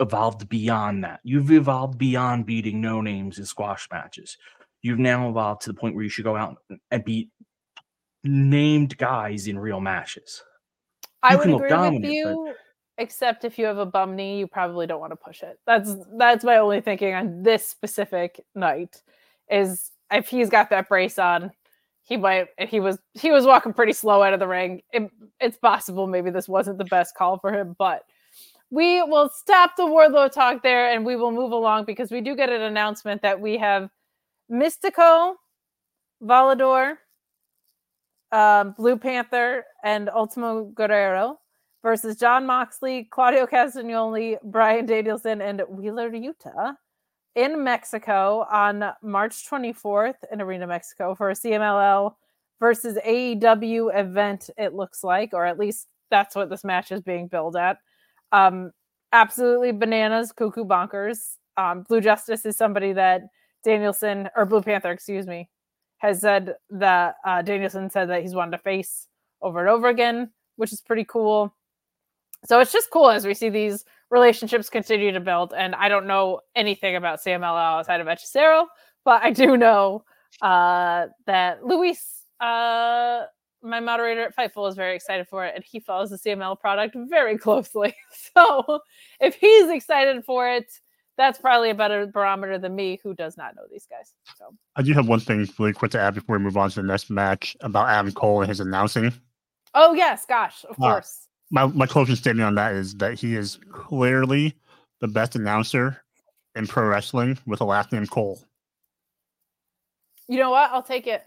evolved 0.00 0.50
beyond 0.50 1.02
that. 1.02 1.20
You've 1.24 1.50
evolved 1.50 1.96
beyond 1.96 2.44
beating 2.44 2.82
no 2.82 3.00
names 3.00 3.38
in 3.38 3.46
squash 3.46 3.88
matches. 3.90 4.36
You've 4.82 4.98
now 4.98 5.30
evolved 5.30 5.62
to 5.62 5.72
the 5.72 5.80
point 5.80 5.94
where 5.94 6.04
you 6.04 6.10
should 6.10 6.24
go 6.24 6.36
out 6.36 6.58
and 6.90 7.04
beat 7.04 7.30
named 8.22 8.98
guys 8.98 9.46
in 9.46 9.58
real 9.58 9.80
matches. 9.80 10.42
I 11.22 11.32
You 11.32 11.38
would 11.38 11.42
can 11.44 11.52
look 11.52 11.60
agree 11.62 11.70
with 11.70 11.80
dominant, 11.80 12.02
but- 12.04 12.12
you, 12.12 12.54
except 12.98 13.44
if 13.44 13.58
you 13.58 13.64
have 13.64 13.78
a 13.78 13.86
bum 13.86 14.16
knee, 14.16 14.38
you 14.38 14.46
probably 14.46 14.86
don't 14.86 15.00
want 15.00 15.12
to 15.12 15.16
push 15.16 15.42
it. 15.42 15.58
That's 15.66 15.94
that's 16.18 16.44
my 16.44 16.58
only 16.58 16.80
thinking 16.80 17.14
on 17.14 17.42
this 17.42 17.66
specific 17.66 18.44
night. 18.54 19.02
Is 19.50 19.92
if 20.10 20.28
he's 20.28 20.50
got 20.50 20.70
that 20.70 20.88
brace 20.88 21.18
on, 21.18 21.52
he 22.02 22.16
might. 22.16 22.48
He 22.58 22.80
was 22.80 22.98
he 23.14 23.30
was 23.30 23.46
walking 23.46 23.72
pretty 23.72 23.92
slow 23.92 24.22
out 24.22 24.34
of 24.34 24.40
the 24.40 24.48
ring. 24.48 24.82
It, 24.92 25.10
it's 25.40 25.56
possible 25.56 26.06
maybe 26.06 26.30
this 26.30 26.48
wasn't 26.48 26.78
the 26.78 26.84
best 26.84 27.14
call 27.14 27.38
for 27.38 27.52
him, 27.52 27.74
but 27.78 28.02
we 28.70 29.02
will 29.02 29.30
stop 29.30 29.76
the 29.76 29.84
Wardlow 29.84 30.30
talk 30.30 30.62
there 30.62 30.90
and 30.90 31.06
we 31.06 31.16
will 31.16 31.30
move 31.30 31.52
along 31.52 31.84
because 31.84 32.10
we 32.10 32.20
do 32.20 32.36
get 32.36 32.50
an 32.50 32.60
announcement 32.60 33.22
that 33.22 33.40
we 33.40 33.56
have 33.56 33.88
Mystico, 34.50 35.34
Volador, 36.22 36.96
um, 38.30 38.74
Blue 38.76 38.98
Panther, 38.98 39.64
and 39.82 40.10
Ultimo 40.10 40.64
Guerrero 40.64 41.38
versus 41.82 42.16
Jon 42.16 42.46
Moxley, 42.46 43.04
Claudio 43.10 43.46
Castagnoli, 43.46 44.36
Bryan 44.42 44.86
Danielson, 44.86 45.40
and 45.40 45.62
Wheeler 45.68 46.10
Yuta 46.10 46.74
in 47.34 47.62
Mexico 47.62 48.46
on 48.50 48.92
March 49.02 49.48
24th 49.48 50.16
in 50.32 50.40
Arena 50.40 50.66
Mexico 50.66 51.14
for 51.14 51.30
a 51.30 51.34
CMLL 51.34 52.14
versus 52.58 52.98
AEW 53.06 53.96
event, 53.96 54.50
it 54.58 54.74
looks 54.74 55.04
like, 55.04 55.32
or 55.32 55.46
at 55.46 55.58
least 55.58 55.86
that's 56.10 56.34
what 56.34 56.50
this 56.50 56.64
match 56.64 56.90
is 56.90 57.00
being 57.00 57.28
billed 57.28 57.56
at. 57.56 57.78
Um, 58.32 58.72
absolutely 59.12 59.72
bananas, 59.72 60.32
cuckoo 60.32 60.64
bonkers. 60.64 61.36
Um, 61.56 61.82
Blue 61.82 62.00
Justice 62.00 62.44
is 62.44 62.56
somebody 62.56 62.92
that 62.94 63.22
Danielson, 63.64 64.28
or 64.36 64.46
Blue 64.46 64.62
Panther, 64.62 64.90
excuse 64.90 65.26
me, 65.26 65.48
has 65.98 66.20
said 66.20 66.54
that 66.70 67.16
uh, 67.24 67.42
Danielson 67.42 67.90
said 67.90 68.08
that 68.10 68.22
he's 68.22 68.34
wanted 68.34 68.52
to 68.52 68.62
face 68.62 69.08
over 69.42 69.60
and 69.60 69.68
over 69.68 69.88
again, 69.88 70.30
which 70.56 70.72
is 70.72 70.80
pretty 70.80 71.04
cool. 71.04 71.54
So 72.46 72.60
it's 72.60 72.72
just 72.72 72.90
cool 72.90 73.10
as 73.10 73.26
we 73.26 73.34
see 73.34 73.48
these 73.48 73.84
relationships 74.10 74.70
continue 74.70 75.12
to 75.12 75.20
build. 75.20 75.52
And 75.56 75.74
I 75.74 75.88
don't 75.88 76.06
know 76.06 76.40
anything 76.54 76.96
about 76.96 77.20
CMLL 77.20 77.78
outside 77.78 78.00
of 78.00 78.06
Hechicero, 78.06 78.66
but 79.04 79.22
I 79.22 79.30
do 79.32 79.56
know 79.56 80.04
uh, 80.40 81.06
that 81.26 81.64
Luis, 81.64 82.22
uh, 82.40 83.24
my 83.62 83.80
moderator 83.80 84.22
at 84.22 84.36
Fightful, 84.36 84.68
is 84.68 84.76
very 84.76 84.94
excited 84.94 85.26
for 85.28 85.44
it, 85.44 85.54
and 85.56 85.64
he 85.64 85.80
follows 85.80 86.10
the 86.10 86.16
CML 86.16 86.58
product 86.60 86.94
very 87.08 87.36
closely. 87.38 87.94
So 88.36 88.80
if 89.20 89.34
he's 89.34 89.68
excited 89.68 90.24
for 90.24 90.48
it, 90.48 90.66
that's 91.16 91.38
probably 91.40 91.70
a 91.70 91.74
better 91.74 92.06
barometer 92.06 92.56
than 92.58 92.76
me, 92.76 93.00
who 93.02 93.14
does 93.14 93.36
not 93.36 93.56
know 93.56 93.62
these 93.68 93.86
guys. 93.90 94.12
So 94.36 94.54
I 94.76 94.82
do 94.82 94.92
have 94.92 95.08
one 95.08 95.18
thing 95.18 95.48
really 95.58 95.72
quick 95.72 95.90
to 95.92 96.00
add 96.00 96.14
before 96.14 96.38
we 96.38 96.44
move 96.44 96.56
on 96.56 96.70
to 96.70 96.76
the 96.76 96.86
next 96.86 97.10
match 97.10 97.56
about 97.62 97.88
Adam 97.88 98.12
Cole 98.12 98.42
and 98.42 98.48
his 98.48 98.60
announcing. 98.60 99.12
Oh 99.74 99.92
yes, 99.94 100.24
gosh, 100.24 100.64
of 100.64 100.76
Uh, 100.80 100.92
course. 100.92 101.26
My 101.50 101.66
my 101.66 101.86
closing 101.86 102.16
statement 102.16 102.46
on 102.46 102.54
that 102.56 102.74
is 102.74 102.94
that 102.96 103.18
he 103.18 103.34
is 103.36 103.58
clearly 103.72 104.54
the 105.00 105.08
best 105.08 105.34
announcer 105.36 106.02
in 106.54 106.66
pro 106.66 106.84
wrestling 106.86 107.38
with 107.46 107.60
a 107.60 107.64
last 107.64 107.92
name 107.92 108.06
Cole. 108.06 108.42
You 110.28 110.38
know 110.38 110.50
what? 110.50 110.70
I'll 110.70 110.82
take 110.82 111.06
it. 111.06 111.22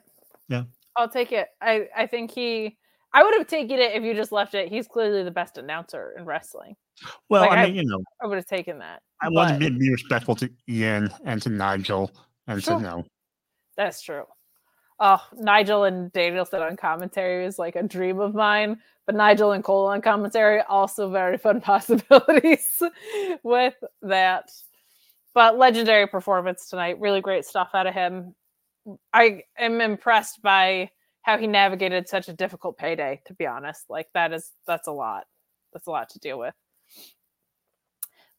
Yeah. 0.47 0.63
I'll 0.95 1.09
take 1.09 1.31
it. 1.31 1.47
I 1.61 1.87
I 1.95 2.05
think 2.07 2.31
he. 2.31 2.77
I 3.13 3.23
would 3.23 3.33
have 3.37 3.47
taken 3.47 3.77
it 3.79 3.93
if 3.93 4.03
you 4.03 4.13
just 4.13 4.31
left 4.31 4.53
it. 4.55 4.69
He's 4.69 4.87
clearly 4.87 5.23
the 5.23 5.31
best 5.31 5.57
announcer 5.57 6.13
in 6.17 6.23
wrestling. 6.23 6.75
Well, 7.29 7.41
Like, 7.41 7.51
I 7.51 7.63
I- 7.63 7.65
mean, 7.65 7.75
you 7.75 7.83
know, 7.85 7.99
I 8.23 8.27
would 8.27 8.37
have 8.37 8.45
taken 8.45 8.79
that. 8.79 9.01
I 9.21 9.27
want 9.29 9.59
but 9.59 9.65
to 9.65 9.71
be, 9.71 9.79
be 9.79 9.91
respectful 9.91 10.35
to 10.35 10.49
Ian 10.69 11.09
and 11.25 11.41
to 11.41 11.49
Nigel 11.49 12.11
and 12.47 12.63
Sure. 12.63 12.77
to 12.77 12.81
no. 12.83 13.05
That's 13.75 14.01
true. 14.01 14.23
Oh, 15.03 15.19
Nigel 15.33 15.85
and 15.85 16.11
Daniel 16.13 16.45
Danielson 16.45 16.61
on 16.61 16.77
commentary 16.77 17.43
is 17.43 17.57
like 17.57 17.75
a 17.75 17.81
dream 17.81 18.19
of 18.19 18.35
mine. 18.35 18.77
But 19.07 19.15
Nigel 19.15 19.51
and 19.51 19.63
Cole 19.63 19.87
on 19.87 19.99
commentary 19.99 20.61
also 20.61 21.09
very 21.09 21.39
fun 21.39 21.59
possibilities 21.71 22.83
with 23.41 23.73
that. 24.03 24.51
But 25.33 25.57
legendary 25.57 26.05
performance 26.05 26.69
tonight. 26.69 26.99
Really 26.99 27.19
great 27.19 27.45
stuff 27.45 27.69
out 27.73 27.87
of 27.87 27.95
him. 27.95 28.35
I 29.11 29.41
am 29.57 29.81
impressed 29.81 30.43
by 30.43 30.91
how 31.23 31.39
he 31.39 31.47
navigated 31.47 32.07
such 32.07 32.29
a 32.29 32.33
difficult 32.33 32.77
payday, 32.77 33.21
to 33.25 33.33
be 33.33 33.47
honest. 33.47 33.85
Like 33.89 34.07
that 34.13 34.33
is 34.33 34.51
that's 34.67 34.87
a 34.87 34.91
lot. 34.91 35.25
That's 35.73 35.87
a 35.87 35.91
lot 35.91 36.09
to 36.09 36.19
deal 36.19 36.37
with. 36.37 36.53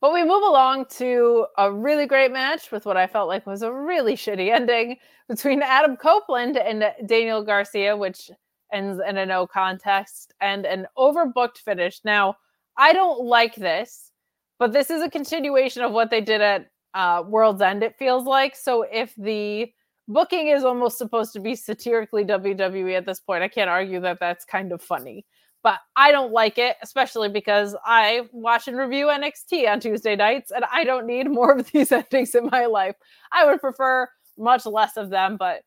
But 0.02 0.12
we 0.12 0.24
move 0.24 0.42
along 0.42 0.86
to 0.96 1.46
a 1.56 1.72
really 1.72 2.06
great 2.06 2.32
match 2.32 2.72
with 2.72 2.86
what 2.86 2.96
I 2.96 3.06
felt 3.06 3.28
like 3.28 3.46
was 3.46 3.62
a 3.62 3.72
really 3.72 4.14
shitty 4.14 4.52
ending 4.52 4.96
between 5.28 5.62
Adam 5.62 5.96
Copeland 5.96 6.56
and 6.56 6.84
Daniel 7.06 7.44
Garcia, 7.44 7.96
which 7.96 8.28
ends 8.72 9.00
in 9.08 9.16
a 9.16 9.24
no 9.24 9.46
contest 9.46 10.34
and 10.40 10.66
an 10.66 10.88
overbooked 10.98 11.58
finish. 11.58 12.00
Now, 12.04 12.34
I 12.76 12.92
don't 12.92 13.24
like 13.24 13.54
this, 13.54 14.10
but 14.58 14.72
this 14.72 14.90
is 14.90 15.02
a 15.02 15.10
continuation 15.10 15.84
of 15.84 15.92
what 15.92 16.10
they 16.10 16.20
did 16.20 16.40
at 16.40 16.66
uh, 16.94 17.22
World's 17.24 17.62
End, 17.62 17.84
it 17.84 17.96
feels 17.96 18.24
like. 18.24 18.56
So 18.56 18.84
if 18.90 19.14
the 19.14 19.70
booking 20.08 20.48
is 20.48 20.64
almost 20.64 20.98
supposed 20.98 21.32
to 21.34 21.40
be 21.40 21.54
satirically 21.54 22.24
WWE 22.24 22.96
at 22.96 23.06
this 23.06 23.20
point, 23.20 23.44
I 23.44 23.48
can't 23.48 23.70
argue 23.70 24.00
that 24.00 24.18
that's 24.18 24.44
kind 24.44 24.72
of 24.72 24.82
funny 24.82 25.24
but 25.62 25.78
I 25.96 26.10
don't 26.10 26.32
like 26.32 26.58
it, 26.58 26.76
especially 26.82 27.28
because 27.28 27.76
I 27.84 28.22
watch 28.32 28.66
and 28.68 28.76
review 28.76 29.06
NXT 29.06 29.68
on 29.70 29.80
Tuesday 29.80 30.16
nights, 30.16 30.50
and 30.50 30.64
I 30.72 30.84
don't 30.84 31.06
need 31.06 31.30
more 31.30 31.52
of 31.52 31.70
these 31.72 31.92
endings 31.92 32.34
in 32.34 32.46
my 32.50 32.66
life. 32.66 32.96
I 33.30 33.46
would 33.46 33.60
prefer 33.60 34.08
much 34.38 34.66
less 34.66 34.96
of 34.96 35.10
them, 35.10 35.36
but 35.36 35.62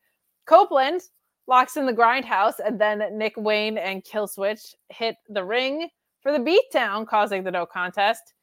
Copeland 0.46 1.02
locks 1.48 1.76
in 1.76 1.86
the 1.86 1.92
grindhouse, 1.92 2.58
and 2.64 2.80
then 2.80 3.02
Nick 3.12 3.34
Wayne 3.36 3.78
and 3.78 4.04
Killswitch 4.04 4.74
hit 4.90 5.16
the 5.28 5.44
ring 5.44 5.88
for 6.20 6.32
the 6.32 6.38
beatdown, 6.38 7.06
causing 7.06 7.44
the 7.44 7.50
no 7.50 7.64
contest. 7.64 8.34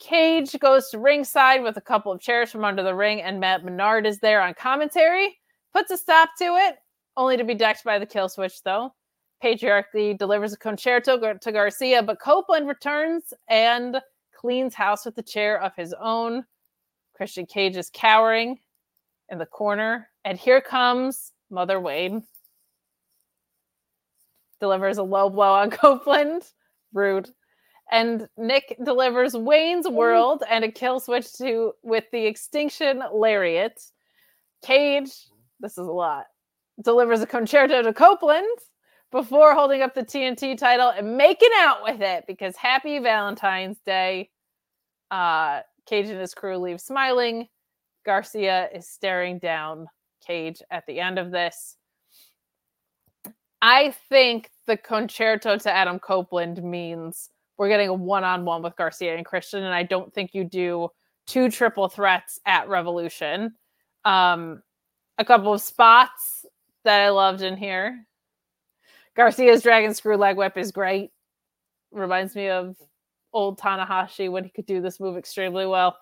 Cage 0.00 0.56
goes 0.60 0.90
to 0.90 0.98
ringside 0.98 1.62
with 1.62 1.76
a 1.76 1.80
couple 1.80 2.12
of 2.12 2.20
chairs 2.20 2.52
from 2.52 2.64
under 2.64 2.82
the 2.82 2.94
ring, 2.94 3.22
and 3.22 3.40
Matt 3.40 3.64
Menard 3.64 4.06
is 4.06 4.18
there 4.18 4.40
on 4.42 4.54
commentary, 4.54 5.38
puts 5.72 5.90
a 5.90 5.96
stop 5.96 6.30
to 6.38 6.56
it, 6.56 6.76
only 7.16 7.36
to 7.36 7.44
be 7.44 7.54
decked 7.54 7.84
by 7.84 7.98
the 7.98 8.06
kill 8.06 8.28
switch, 8.28 8.62
though. 8.62 8.92
Patriarchy 9.42 10.18
delivers 10.18 10.52
a 10.52 10.58
Con-Chair-To 10.58 11.38
to 11.40 11.52
Garcia, 11.52 12.02
but 12.02 12.20
Copeland 12.20 12.66
returns 12.66 13.32
and 13.48 14.00
cleans 14.34 14.74
house 14.74 15.04
with 15.04 15.16
a 15.18 15.22
chair 15.22 15.60
of 15.60 15.72
his 15.76 15.94
own. 16.00 16.44
Christian 17.14 17.46
Cage 17.46 17.76
is 17.76 17.90
cowering 17.92 18.58
in 19.28 19.38
the 19.38 19.46
corner, 19.46 20.08
and 20.24 20.38
here 20.38 20.60
comes 20.60 21.32
Mother 21.50 21.80
Wayne. 21.80 22.24
Delivers 24.60 24.98
a 24.98 25.02
low 25.02 25.30
blow 25.30 25.52
on 25.52 25.70
Copeland. 25.72 26.42
Rude. 26.92 27.30
And 27.90 28.28
Nick 28.36 28.76
delivers 28.84 29.34
Wayne's 29.34 29.88
World 29.88 30.42
and 30.48 30.64
a 30.64 30.70
kill 30.70 31.00
switch 31.00 31.32
to 31.34 31.72
with 31.82 32.04
the 32.12 32.26
Extinction 32.26 33.02
Lariat. 33.12 33.80
Cage, 34.62 35.10
this 35.60 35.72
is 35.72 35.86
a 35.86 35.92
lot, 35.92 36.26
delivers 36.82 37.22
a 37.22 37.26
Con-Chair-To 37.26 37.82
to 37.82 37.92
Copeland 37.92 38.58
before 39.10 39.54
holding 39.54 39.82
up 39.82 39.94
the 39.94 40.04
TNT 40.04 40.56
title 40.56 40.90
and 40.90 41.16
making 41.16 41.50
out 41.58 41.82
with 41.82 42.00
it 42.00 42.24
because 42.26 42.56
happy 42.56 42.98
Valentine's 42.98 43.78
Day. 43.84 44.30
Uh, 45.10 45.60
Cage 45.86 46.08
and 46.08 46.20
his 46.20 46.34
crew 46.34 46.58
leave 46.58 46.80
smiling. 46.80 47.48
Garcia 48.04 48.68
is 48.74 48.88
staring 48.88 49.38
down 49.38 49.86
Cage 50.26 50.62
at 50.70 50.86
the 50.86 51.00
end 51.00 51.18
of 51.18 51.30
this. 51.30 51.76
I 53.60 53.94
think 54.08 54.50
the 54.66 54.76
Con-Chair-To 54.76 55.58
to 55.58 55.70
Adam 55.70 55.98
Copeland 55.98 56.62
means 56.62 57.30
we're 57.56 57.68
getting 57.68 57.88
a 57.88 57.94
one 57.94 58.22
on 58.24 58.44
one 58.44 58.62
with 58.62 58.76
Garcia 58.76 59.16
and 59.16 59.26
Christian, 59.26 59.64
and 59.64 59.74
I 59.74 59.82
don't 59.82 60.12
think 60.12 60.32
you 60.32 60.44
do 60.44 60.90
two 61.26 61.50
triple 61.50 61.88
threats 61.88 62.38
at 62.46 62.68
Revolution. 62.68 63.54
Um, 64.04 64.62
a 65.18 65.24
couple 65.24 65.52
of 65.52 65.60
spots 65.60 66.46
that 66.84 67.00
I 67.00 67.08
loved 67.08 67.42
in 67.42 67.56
here. 67.56 68.06
Garcia's 69.18 69.62
dragon 69.62 69.92
screw 69.92 70.16
leg 70.16 70.36
whip 70.36 70.56
is 70.56 70.70
great. 70.70 71.10
Reminds 71.90 72.36
me 72.36 72.48
of 72.48 72.76
old 73.32 73.58
Tanahashi 73.58 74.30
when 74.30 74.44
he 74.44 74.50
could 74.50 74.64
do 74.64 74.80
this 74.80 75.00
move 75.00 75.16
extremely 75.16 75.66
well. 75.66 75.96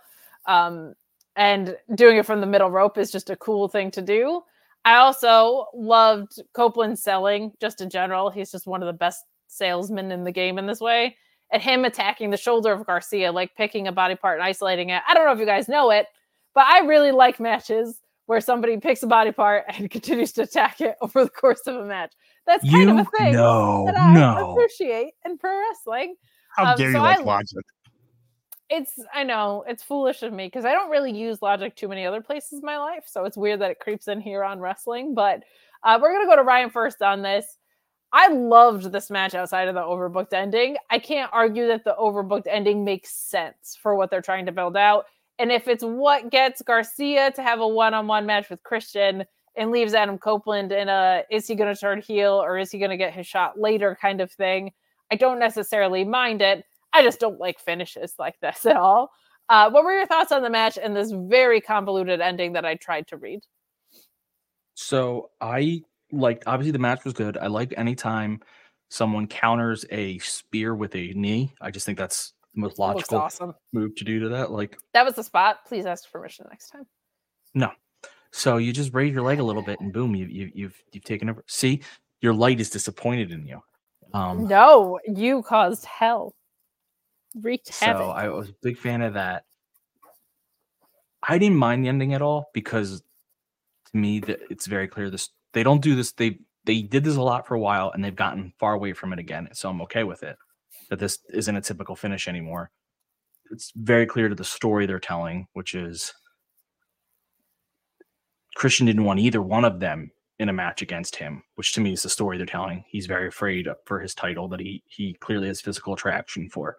Um, 0.44 0.94
and 1.34 1.76
doing 1.94 2.18
it 2.18 2.26
from 2.26 2.43
the 2.43 2.47
middle 2.47 2.70
rope 2.70 2.98
is 2.98 3.10
just 3.10 3.30
a 3.30 3.36
cool 3.36 3.68
thing 3.68 3.90
to 3.93 4.02
do. 4.02 4.43
I 4.84 4.97
also 4.97 5.66
loved 5.74 6.43
Copeland 6.52 6.98
selling 6.98 7.52
just 7.59 7.80
in 7.80 7.88
general. 7.88 8.30
He's 8.30 8.52
just 8.52 8.66
one 8.66 8.82
of 8.82 8.86
the 8.86 8.93
best 8.93 9.24
salesmen 9.48 10.12
in 10.12 10.22
the 10.22 10.30
game 10.30 10.59
in 10.59 10.66
this 10.66 10.80
way. 10.80 11.16
And 11.51 11.62
him 11.62 11.86
attacking 11.86 12.30
the 12.30 12.36
shoulder 12.36 12.72
of 12.72 12.84
Garcia, 12.84 13.32
like 13.32 13.55
picking 13.56 13.88
a 13.88 13.93
body 13.93 14.14
part 14.14 14.38
and 14.38 14.47
isolating 14.47 14.90
it. 14.90 15.02
I 15.09 15.14
don't 15.14 15.24
know 15.24 15.32
if 15.32 15.38
you 15.38 15.47
guys 15.47 15.68
know 15.68 15.90
it, 15.90 16.06
but 16.55 16.66
I 16.66 16.80
really 16.80 17.12
like 17.12 17.40
matches 17.40 18.01
where 18.26 18.40
somebody 18.40 18.76
picks 18.76 19.02
a 19.02 19.06
body 19.06 19.32
part 19.32 19.64
and 19.68 19.90
continues 19.90 20.32
to 20.32 20.43
attack 20.43 20.80
it 20.82 20.97
over 21.01 21.24
the 21.24 21.30
course 21.30 21.62
of 21.66 21.76
a 21.76 21.84
match. 21.84 22.12
That's 22.47 22.68
kind 22.70 22.89
You 22.90 22.98
of 22.98 23.06
a 23.06 23.10
thing 23.18 23.32
know, 23.32 23.85
that 23.86 23.98
I 23.98 24.14
no. 24.14 24.52
appreciate 24.52 25.14
in 25.24 25.36
pro 25.36 25.59
wrestling. 25.60 26.14
How 26.56 26.66
Um, 26.73 26.78
dare 26.78 26.93
so 26.93 26.98
you 26.98 27.05
I 27.05 27.16
logic? 27.16 27.64
it's 28.68 28.94
I 29.14 29.23
know 29.23 29.64
it's 29.68 29.82
foolish 29.82 30.23
of 30.23 30.32
me 30.32 30.47
because 30.47 30.64
I 30.64 30.73
don't 30.73 30.90
really 30.90 31.16
use 31.16 31.43
logic 31.43 31.77
too 31.77 31.89
many 31.89 32.05
other 32.06 32.20
places 32.20 32.60
in 32.60 32.64
my 32.64 32.78
life, 32.78 33.05
so 33.06 33.24
it's 33.24 33.36
weird 33.36 33.60
that 33.60 33.70
it 33.70 33.81
creeps 33.81 34.09
in 34.09 34.20
here 34.20 34.43
on 34.43 34.60
wrestling. 34.60 35.14
But 35.14 35.43
uh, 35.85 35.98
we're 36.01 36.12
gonna 36.12 36.27
go 36.28 36.36
to 36.36 36.43
Ryan 36.43 36.70
first 36.70 37.02
on 37.02 37.23
this. 37.23 37.59
I 38.12 38.28
loved 38.28 38.93
this 38.93 39.10
match 39.10 39.35
outside 39.35 39.68
of 39.68 39.74
the 39.74 39.82
overbooked 39.82 40.32
ending. 40.32 40.77
I 40.90 40.98
can't 40.98 41.31
argue 41.32 41.66
that 41.68 41.85
the 41.85 41.94
overbooked 41.98 42.47
ending 42.47 42.85
makes 42.85 43.10
sense 43.10 43.77
for 43.81 43.94
what 43.97 44.10
they're 44.10 44.23
trying 44.23 44.47
to 44.47 44.52
build 44.52 44.77
out. 44.77 45.06
And 45.39 45.52
if 45.52 45.68
it's 45.68 45.85
what 45.85 46.31
gets 46.31 46.62
Garcia 46.62 47.31
to 47.32 47.43
have 47.43 47.60
a 47.60 47.68
one-on-one 47.68 48.24
match 48.24 48.48
with 48.48 48.62
Christian 48.62 49.24
and 49.56 49.70
leaves 49.70 49.94
Adam 49.94 50.18
Copeland 50.18 50.72
in 50.72 50.88
a 50.88 51.22
is 51.30 51.46
he 51.46 51.54
going 51.54 51.72
to 51.74 51.80
turn 51.80 52.00
heel 52.00 52.32
or 52.32 52.58
is 52.58 52.70
he 52.70 52.78
going 52.78 52.90
to 52.90 52.96
get 52.96 53.12
his 53.12 53.26
shot 53.26 53.58
later 53.58 53.96
kind 54.00 54.20
of 54.20 54.30
thing, 54.30 54.72
I 55.10 55.16
don't 55.16 55.38
necessarily 55.38 56.04
mind 56.04 56.42
it. 56.42 56.64
I 56.92 57.02
just 57.02 57.20
don't 57.20 57.40
like 57.40 57.58
finishes 57.58 58.14
like 58.18 58.38
this 58.40 58.66
at 58.66 58.76
all. 58.76 59.10
Uh, 59.48 59.70
what 59.70 59.84
were 59.84 59.92
your 59.92 60.06
thoughts 60.06 60.32
on 60.32 60.42
the 60.42 60.50
match 60.50 60.78
and 60.82 60.96
this 60.96 61.12
very 61.12 61.60
convoluted 61.60 62.20
ending 62.20 62.54
that 62.54 62.64
I 62.64 62.74
tried 62.74 63.06
to 63.08 63.16
read? 63.16 63.40
So 64.74 65.30
I 65.40 65.82
like 66.12 66.42
obviously 66.46 66.72
the 66.72 66.78
match 66.78 67.04
was 67.04 67.14
good. 67.14 67.36
I 67.36 67.46
like 67.46 67.74
anytime 67.76 68.40
someone 68.88 69.26
counters 69.26 69.84
a 69.90 70.18
spear 70.18 70.74
with 70.74 70.94
a 70.94 71.12
knee. 71.14 71.54
I 71.60 71.70
just 71.70 71.86
think 71.86 71.98
that's 71.98 72.32
the 72.54 72.60
most 72.60 72.78
logical 72.78 73.18
awesome. 73.18 73.54
move 73.72 73.94
to 73.96 74.04
do 74.04 74.20
to 74.20 74.28
that. 74.30 74.50
Like 74.50 74.78
That 74.94 75.04
was 75.04 75.14
the 75.14 75.24
spot. 75.24 75.64
Please 75.66 75.86
ask 75.86 76.10
permission 76.10 76.46
next 76.50 76.70
time. 76.70 76.86
no. 77.54 77.70
So 78.36 78.58
you 78.58 78.70
just 78.70 78.92
raise 78.92 79.14
your 79.14 79.22
leg 79.22 79.40
a 79.40 79.42
little 79.42 79.62
bit 79.62 79.80
and 79.80 79.90
boom, 79.90 80.14
you, 80.14 80.26
you 80.26 80.50
you've 80.54 80.82
you've 80.92 81.04
taken 81.04 81.30
over. 81.30 81.42
See, 81.46 81.80
your 82.20 82.34
light 82.34 82.60
is 82.60 82.68
disappointed 82.68 83.32
in 83.32 83.46
you. 83.46 83.62
Um 84.12 84.46
No, 84.46 85.00
you 85.06 85.42
caused 85.42 85.86
hell. 85.86 86.34
Wreaked 87.40 87.72
so 87.72 87.86
havoc. 87.86 88.14
I 88.14 88.28
was 88.28 88.50
a 88.50 88.54
big 88.62 88.76
fan 88.76 89.00
of 89.00 89.14
that. 89.14 89.44
I 91.26 91.38
didn't 91.38 91.56
mind 91.56 91.82
the 91.82 91.88
ending 91.88 92.12
at 92.12 92.20
all 92.20 92.50
because 92.52 93.02
to 93.90 93.96
me 93.96 94.20
that 94.20 94.40
it's 94.50 94.66
very 94.66 94.86
clear 94.86 95.08
this 95.08 95.30
they 95.54 95.62
don't 95.62 95.80
do 95.80 95.96
this 95.96 96.12
they 96.12 96.38
they 96.64 96.82
did 96.82 97.04
this 97.04 97.16
a 97.16 97.22
lot 97.22 97.46
for 97.46 97.54
a 97.54 97.60
while 97.60 97.90
and 97.92 98.04
they've 98.04 98.14
gotten 98.14 98.52
far 98.58 98.74
away 98.74 98.92
from 98.92 99.12
it 99.12 99.18
again 99.18 99.48
so 99.52 99.70
i'm 99.70 99.80
okay 99.80 100.04
with 100.04 100.22
it 100.22 100.36
that 100.90 100.98
this 100.98 101.18
isn't 101.32 101.56
a 101.56 101.60
typical 101.60 101.96
finish 101.96 102.28
anymore 102.28 102.70
it's 103.50 103.72
very 103.76 104.06
clear 104.06 104.28
to 104.28 104.34
the 104.34 104.44
story 104.44 104.86
they're 104.86 104.98
telling 104.98 105.46
which 105.54 105.74
is 105.74 106.12
christian 108.56 108.86
didn't 108.86 109.04
want 109.04 109.20
either 109.20 109.40
one 109.40 109.64
of 109.64 109.78
them 109.78 110.10
in 110.38 110.48
a 110.48 110.52
match 110.52 110.82
against 110.82 111.14
him 111.14 111.42
which 111.56 111.72
to 111.72 111.80
me 111.80 111.92
is 111.92 112.02
the 112.02 112.08
story 112.08 112.36
they're 112.36 112.46
telling. 112.46 112.84
He's 112.86 113.06
very 113.06 113.28
afraid 113.28 113.66
for 113.84 113.98
his 113.98 114.14
title 114.14 114.48
that 114.48 114.60
he 114.60 114.82
he 114.86 115.14
clearly 115.14 115.48
has 115.48 115.60
physical 115.60 115.94
attraction 115.94 116.48
for. 116.48 116.76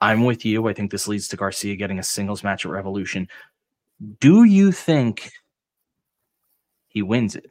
I'm 0.00 0.24
with 0.24 0.44
you. 0.44 0.66
I 0.66 0.72
think 0.72 0.90
this 0.90 1.06
leads 1.06 1.28
to 1.28 1.36
garcia 1.36 1.76
getting 1.76 1.98
a 1.98 2.02
singles 2.02 2.42
match 2.42 2.64
at 2.64 2.72
revolution. 2.72 3.28
Do 4.18 4.44
you 4.44 4.72
think 4.72 5.30
he 6.88 7.02
wins 7.02 7.36
it? 7.36 7.50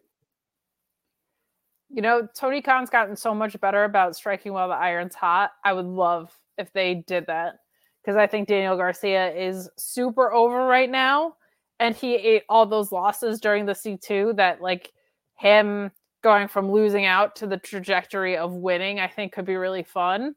You 1.91 2.01
know, 2.01 2.27
Tony 2.35 2.61
Khan's 2.61 2.89
gotten 2.89 3.15
so 3.15 3.33
much 3.33 3.59
better 3.61 3.83
about 3.83 4.15
striking 4.15 4.53
while 4.53 4.67
the 4.67 4.75
iron's 4.75 5.15
hot. 5.15 5.51
I 5.63 5.73
would 5.73 5.85
love 5.85 6.35
if 6.57 6.73
they 6.73 6.95
did 7.07 7.27
that 7.27 7.59
because 8.01 8.15
I 8.15 8.25
think 8.25 8.47
Daniel 8.47 8.77
Garcia 8.77 9.31
is 9.31 9.69
super 9.77 10.31
over 10.33 10.65
right 10.65 10.89
now. 10.89 11.35
And 11.79 11.95
he 11.95 12.15
ate 12.15 12.43
all 12.49 12.65
those 12.65 12.91
losses 12.91 13.39
during 13.39 13.65
the 13.65 13.73
C2 13.73 14.35
that, 14.35 14.61
like, 14.61 14.91
him 15.35 15.91
going 16.21 16.47
from 16.49 16.71
losing 16.71 17.05
out 17.05 17.35
to 17.37 17.47
the 17.47 17.57
trajectory 17.57 18.35
of 18.35 18.53
winning, 18.53 18.99
I 18.99 19.07
think 19.07 19.31
could 19.31 19.45
be 19.45 19.55
really 19.55 19.83
fun. 19.83 20.35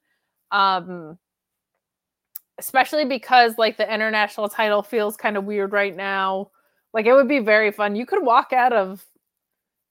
Um, 0.53 1.19
especially 2.59 3.05
because, 3.05 3.59
like, 3.59 3.77
the 3.77 3.93
international 3.93 4.49
title 4.49 4.83
feels 4.83 5.17
kind 5.17 5.37
of 5.37 5.45
weird 5.45 5.73
right 5.73 5.97
now. 5.97 6.51
Like, 6.95 7.07
it 7.07 7.13
would 7.15 7.29
be 7.29 7.41
very 7.41 7.73
fun. 7.73 7.97
You 7.97 8.07
could 8.07 8.23
walk 8.23 8.53
out 8.53 8.73
of 8.73 9.05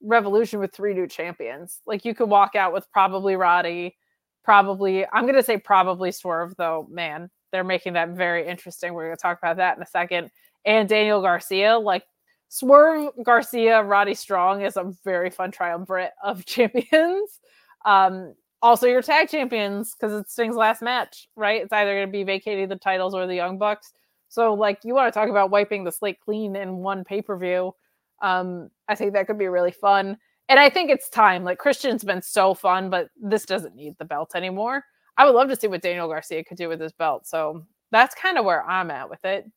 Revolution 0.03 0.59
with 0.59 0.73
three 0.73 0.93
new 0.93 1.07
champions. 1.07 1.81
Like 1.85 2.05
you 2.05 2.15
could 2.15 2.29
walk 2.29 2.55
out 2.55 2.73
with 2.73 2.91
probably 2.91 3.35
Roddy, 3.35 3.95
probably 4.43 5.05
I'm 5.13 5.27
gonna 5.27 5.43
say 5.43 5.57
probably 5.57 6.11
Swerve 6.11 6.55
though. 6.57 6.87
Man, 6.89 7.29
they're 7.51 7.63
making 7.63 7.93
that 7.93 8.09
very 8.09 8.47
interesting. 8.47 8.93
We're 8.93 9.05
gonna 9.05 9.17
talk 9.17 9.37
about 9.37 9.57
that 9.57 9.77
in 9.77 9.83
a 9.83 9.87
second. 9.87 10.31
And 10.65 10.87
Daniel 10.87 11.21
Garcia, 11.21 11.77
like 11.77 12.03
Swerve 12.49 13.11
Garcia, 13.23 13.83
Roddy 13.83 14.13
Strong 14.13 14.61
is 14.61 14.77
a 14.77 14.93
very 15.03 15.29
fun 15.29 15.51
triumvirate 15.51 16.11
of 16.23 16.45
champions. 16.45 17.39
Um, 17.85 18.35
also 18.61 18.87
your 18.87 19.01
tag 19.01 19.29
champions 19.29 19.95
because 19.95 20.13
it's 20.13 20.33
Sting's 20.33 20.55
last 20.55 20.81
match, 20.81 21.27
right? 21.35 21.63
It's 21.63 21.73
either 21.73 21.95
gonna 21.95 22.11
be 22.11 22.23
vacating 22.23 22.69
the 22.69 22.75
titles 22.75 23.15
or 23.15 23.25
the 23.25 23.35
Young 23.35 23.57
Bucks. 23.57 23.93
So 24.29 24.53
like 24.53 24.79
you 24.83 24.93
want 24.93 25.11
to 25.11 25.19
talk 25.19 25.29
about 25.29 25.49
wiping 25.49 25.83
the 25.83 25.91
slate 25.91 26.19
clean 26.19 26.55
in 26.55 26.77
one 26.77 27.03
pay 27.03 27.21
per 27.21 27.37
view. 27.37 27.73
Um, 28.21 28.69
I 28.87 28.95
think 28.95 29.13
that 29.13 29.27
could 29.27 29.39
be 29.39 29.47
really 29.47 29.71
fun. 29.71 30.17
And 30.47 30.59
I 30.59 30.69
think 30.69 30.89
it's 30.89 31.09
time. 31.09 31.43
Like 31.43 31.57
Christian's 31.57 32.03
been 32.03 32.21
so 32.21 32.53
fun, 32.53 32.89
but 32.89 33.09
this 33.21 33.45
doesn't 33.45 33.75
need 33.75 33.95
the 33.97 34.05
belt 34.05 34.31
anymore. 34.35 34.83
I 35.17 35.25
would 35.25 35.35
love 35.35 35.49
to 35.49 35.55
see 35.55 35.67
what 35.67 35.81
Daniel 35.81 36.07
Garcia 36.07 36.43
could 36.43 36.57
do 36.57 36.69
with 36.69 36.79
his 36.79 36.91
belt. 36.91 37.25
So 37.25 37.65
that's 37.91 38.15
kind 38.15 38.37
of 38.37 38.45
where 38.45 38.63
I'm 38.69 38.91
at 38.91 39.09
with 39.09 39.23
it. 39.25 39.49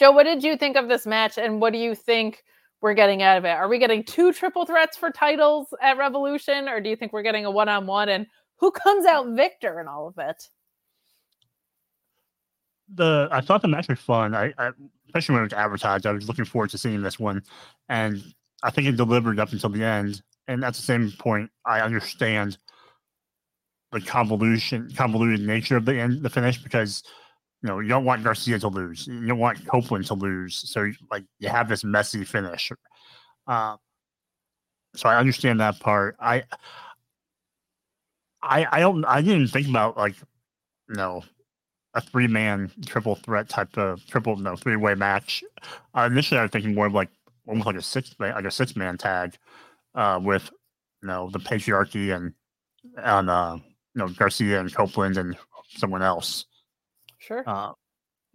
Joe, 0.00 0.10
what 0.10 0.24
did 0.24 0.42
you 0.42 0.56
think 0.56 0.76
of 0.76 0.88
this 0.88 1.06
match 1.06 1.38
and 1.38 1.60
what 1.60 1.72
do 1.72 1.78
you 1.78 1.94
think 1.94 2.42
we're 2.80 2.94
getting 2.94 3.22
out 3.22 3.36
of 3.36 3.44
it? 3.44 3.50
Are 3.50 3.68
we 3.68 3.78
getting 3.78 4.02
two 4.02 4.32
triple 4.32 4.64
threats 4.64 4.96
for 4.96 5.10
titles 5.10 5.68
at 5.82 5.98
Revolution 5.98 6.68
or 6.68 6.80
do 6.80 6.88
you 6.88 6.96
think 6.96 7.12
we're 7.12 7.22
getting 7.22 7.44
a 7.44 7.50
one 7.50 7.68
on 7.68 7.86
one 7.86 8.08
and 8.08 8.26
who 8.56 8.72
comes 8.72 9.04
out 9.04 9.28
victor 9.28 9.78
in 9.78 9.86
all 9.86 10.08
of 10.08 10.14
it? 10.18 10.48
the 12.94 13.28
I 13.30 13.40
thought 13.40 13.62
the 13.62 13.68
match 13.68 13.88
was 13.88 13.98
fun. 13.98 14.34
I, 14.34 14.52
I 14.58 14.70
especially 15.06 15.34
when 15.34 15.42
it 15.42 15.52
was 15.52 15.52
advertised, 15.52 16.06
I 16.06 16.12
was 16.12 16.28
looking 16.28 16.44
forward 16.44 16.70
to 16.70 16.78
seeing 16.78 17.02
this 17.02 17.18
one, 17.18 17.42
and 17.88 18.22
I 18.62 18.70
think 18.70 18.88
it 18.88 18.96
delivered 18.96 19.38
up 19.38 19.52
until 19.52 19.70
the 19.70 19.84
end. 19.84 20.22
And 20.48 20.64
at 20.64 20.74
the 20.74 20.82
same 20.82 21.12
point, 21.12 21.50
I 21.64 21.80
understand 21.80 22.58
the 23.92 24.00
convolution, 24.00 24.90
convoluted 24.96 25.46
nature 25.46 25.76
of 25.76 25.84
the 25.84 26.00
end, 26.00 26.22
the 26.22 26.30
finish, 26.30 26.58
because 26.62 27.02
you 27.62 27.68
know 27.68 27.80
you 27.80 27.88
don't 27.88 28.04
want 28.04 28.24
Garcia 28.24 28.58
to 28.58 28.68
lose, 28.68 29.06
you 29.06 29.26
don't 29.26 29.38
want 29.38 29.66
Copeland 29.66 30.06
to 30.06 30.14
lose, 30.14 30.56
so 30.56 30.90
like 31.10 31.24
you 31.38 31.48
have 31.48 31.68
this 31.68 31.84
messy 31.84 32.24
finish. 32.24 32.72
Uh, 33.46 33.76
so 34.94 35.08
I 35.08 35.16
understand 35.16 35.60
that 35.60 35.78
part. 35.80 36.16
I, 36.18 36.44
I, 38.42 38.66
I 38.70 38.80
don't, 38.80 39.04
I 39.04 39.20
didn't 39.22 39.48
think 39.48 39.68
about 39.68 39.96
like, 39.96 40.16
you 40.88 40.96
know, 40.96 41.22
a 41.94 42.00
three 42.00 42.26
man 42.26 42.70
triple 42.86 43.16
threat 43.16 43.48
type 43.48 43.76
of 43.76 44.06
triple 44.06 44.36
no 44.36 44.56
three 44.56 44.76
way 44.76 44.94
match. 44.94 45.42
Uh, 45.94 46.08
initially, 46.10 46.38
I 46.38 46.42
was 46.42 46.50
thinking 46.52 46.74
more 46.74 46.86
of 46.86 46.94
like 46.94 47.10
almost 47.48 47.66
like 47.66 47.76
a 47.76 47.82
six 47.82 48.14
man 48.18 48.34
like 48.34 48.44
a 48.44 48.50
six 48.50 48.76
man 48.76 48.96
tag 48.96 49.36
uh, 49.96 50.20
with 50.22 50.50
you 51.02 51.08
know 51.08 51.30
the 51.30 51.40
patriarchy 51.40 52.14
and 52.14 52.32
and 52.96 53.28
uh, 53.28 53.56
you 53.56 53.98
know 53.98 54.08
Garcia 54.08 54.60
and 54.60 54.72
Copeland 54.72 55.16
and 55.16 55.36
someone 55.68 56.02
else. 56.02 56.46
Sure. 57.20 57.44
Uh, 57.46 57.72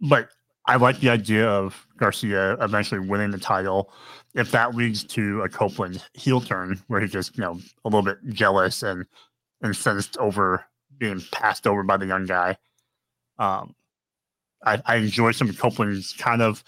but 0.00 0.30
I 0.66 0.76
like 0.76 1.00
the 1.00 1.10
idea 1.10 1.48
of 1.48 1.86
Garcia 1.96 2.54
eventually 2.54 3.00
winning 3.00 3.30
the 3.30 3.38
title. 3.38 3.92
If 4.34 4.50
that 4.52 4.74
leads 4.74 5.04
to 5.04 5.42
a 5.42 5.48
Copeland 5.48 6.02
heel 6.14 6.40
turn 6.40 6.80
where 6.88 7.00
he's 7.00 7.12
just, 7.12 7.36
you 7.36 7.42
know, 7.42 7.60
a 7.84 7.88
little 7.88 8.02
bit 8.02 8.18
jealous 8.28 8.82
and 8.82 9.06
incensed 9.64 10.16
over 10.18 10.64
being 10.98 11.22
passed 11.32 11.66
over 11.66 11.82
by 11.82 11.96
the 11.96 12.06
young 12.06 12.26
guy. 12.26 12.56
Um, 13.38 13.74
I, 14.64 14.80
I 14.86 14.96
enjoy 14.96 15.32
some 15.32 15.52
Copeland's 15.52 16.12
kind 16.14 16.42
of, 16.42 16.64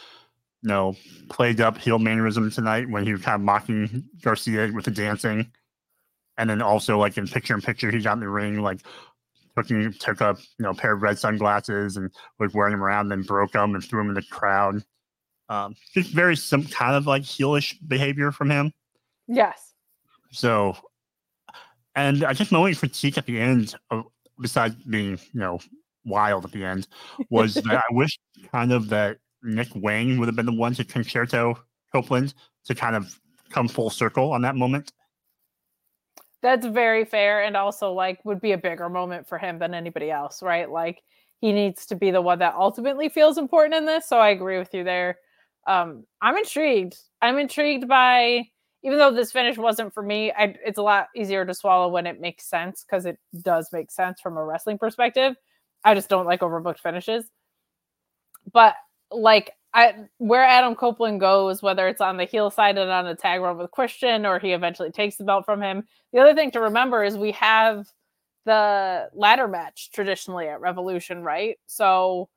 you 0.63 0.69
know, 0.69 0.97
played 1.29 1.61
up 1.61 1.79
heel 1.79 1.99
mannerism 1.99 2.51
tonight 2.51 2.89
when 2.91 3.05
he 3.05 3.13
was 3.13 3.23
kind 3.23 3.37
of 3.37 3.41
mocking 3.41 4.05
Garcia 4.23 4.71
with 4.73 4.85
the 4.85 4.91
dancing. 4.91 5.51
And 6.37 6.49
then 6.49 6.63
also 6.63 6.99
like 6.99 7.19
in 7.19 7.27
picture 7.27 7.55
in 7.55 7.61
picture, 7.61 7.91
he 7.91 8.01
got 8.01 8.15
in 8.15 8.21
the 8.21 8.29
ring, 8.29 8.61
like 8.61 8.81
took, 9.63 9.99
took 9.99 10.21
a 10.21 10.37
you 10.59 10.65
know 10.65 10.75
pair 10.75 10.93
of 10.93 11.03
red 11.03 11.19
sunglasses 11.19 11.97
and 11.97 12.11
was 12.39 12.55
wearing 12.55 12.73
them 12.73 12.83
around, 12.83 13.09
then 13.09 13.23
broke 13.23 13.53
them 13.53 13.75
and 13.75 13.85
threw 13.85 14.01
them 14.01 14.09
in 14.09 14.15
the 14.15 14.23
crowd. 14.23 14.83
Um, 15.49 15.75
just 15.95 16.11
very 16.11 16.37
some 16.37 16.65
kind 16.65 16.95
of 16.95 17.07
like 17.07 17.23
heelish 17.23 17.77
behavior 17.87 18.33
from 18.33 18.51
him. 18.51 18.73
Yes. 19.27 19.75
So, 20.31 20.77
and 21.95 22.25
I 22.25 22.35
guess 22.35 22.53
my 22.53 22.59
only 22.59 22.75
critique 22.75 23.17
at 23.17 23.27
the 23.27 23.41
end, 23.41 23.75
of, 23.91 24.05
besides 24.41 24.75
being 24.75 25.19
you 25.33 25.41
know 25.41 25.61
wild 26.05 26.45
at 26.45 26.53
the 26.53 26.65
end, 26.65 26.89
was 27.31 27.55
that 27.55 27.67
I 27.91 27.95
wish 27.95 28.19
kind 28.53 28.73
of 28.73 28.89
that 28.91 29.19
Nick 29.43 29.69
Wayne 29.75 30.19
would 30.19 30.27
have 30.27 30.37
been 30.37 30.47
the 30.47 30.53
one 30.53 30.75
to 30.75 30.85
Con-Chair-To 30.85 31.55
Copeland 31.93 32.35
to 32.65 32.75
kind 32.75 32.97
of 32.97 33.19
come 33.51 33.69
full 33.69 33.91
circle 33.91 34.33
on 34.33 34.43
that 34.43 34.57
moment. 34.57 34.93
That's 36.43 36.67
very 36.67 37.05
fair 37.05 37.43
and 37.43 37.57
also 37.57 37.93
like 37.93 38.25
would 38.25 38.41
be 38.41 38.53
a 38.53 38.59
bigger 38.59 38.89
moment 38.89 39.29
for 39.29 39.39
him 39.39 39.59
than 39.59 39.75
anybody 39.75 40.11
else, 40.11 40.43
right? 40.43 40.71
Like 40.71 41.03
he 41.41 41.53
needs 41.53 41.87
to 41.87 41.97
be 41.97 42.11
the 42.11 42.23
one 42.23 42.39
that 42.41 42.55
ultimately 42.55 43.09
feels 43.09 43.39
important 43.39 43.75
in 43.75 43.87
this. 43.87 44.09
So 44.09 44.19
I 44.19 44.31
agree 44.31 44.59
with 44.59 44.73
you 44.73 44.85
there. 44.85 45.19
Um, 45.67 46.05
I'm 46.23 46.37
intrigued. 46.37 46.97
I'm 47.21 47.39
intrigued 47.39 47.89
by 47.89 48.49
even 48.85 48.99
though 48.99 49.11
this 49.13 49.33
finish 49.33 49.59
wasn't 49.59 49.93
for 49.93 50.03
me, 50.03 50.31
I, 50.31 50.55
it's 50.65 50.79
a 50.79 50.83
lot 50.83 51.09
easier 51.17 51.45
to 51.45 51.53
swallow 51.53 51.89
when 51.89 52.07
it 52.07 52.21
makes 52.21 52.49
sense 52.49 52.85
because 52.85 53.07
it 53.07 53.19
does 53.43 53.69
make 53.73 53.91
sense 53.91 54.21
from 54.21 54.37
a 54.37 54.45
wrestling 54.45 54.79
perspective. 54.79 55.35
I 55.85 55.95
just 55.95 56.09
don't 56.09 56.27
like 56.27 56.41
overbooked 56.41 56.79
finishes. 56.79 57.25
But 58.53 58.75
like 59.11 59.53
I 59.75 59.95
where 60.19 60.45
Adam 60.45 60.75
Copeland 60.75 61.21
goes, 61.21 61.63
whether 61.63 61.89
it's 61.89 62.01
on 62.01 62.17
the 62.17 62.25
heel 62.25 62.51
side 62.51 62.79
and 62.79 62.91
on 62.91 63.07
a 63.07 63.15
tag 63.15 63.41
run 63.41 63.59
with 63.59 63.71
Christian, 63.71 64.25
or 64.25 64.39
he 64.39 64.53
eventually 64.53 64.91
takes 64.91 65.17
the 65.17 65.25
belt 65.25 65.45
from 65.45 65.63
him. 65.63 65.85
The 66.13 66.21
other 66.21 66.35
thing 66.35 66.51
to 66.53 66.61
remember 66.61 67.05
is 67.05 67.17
we 67.17 67.33
have 67.33 67.87
the 68.47 69.11
ladder 69.13 69.47
match 69.47 69.91
traditionally 69.93 70.49
at 70.49 70.61
Revolution, 70.61 71.23
right? 71.23 71.59
So 71.67 72.29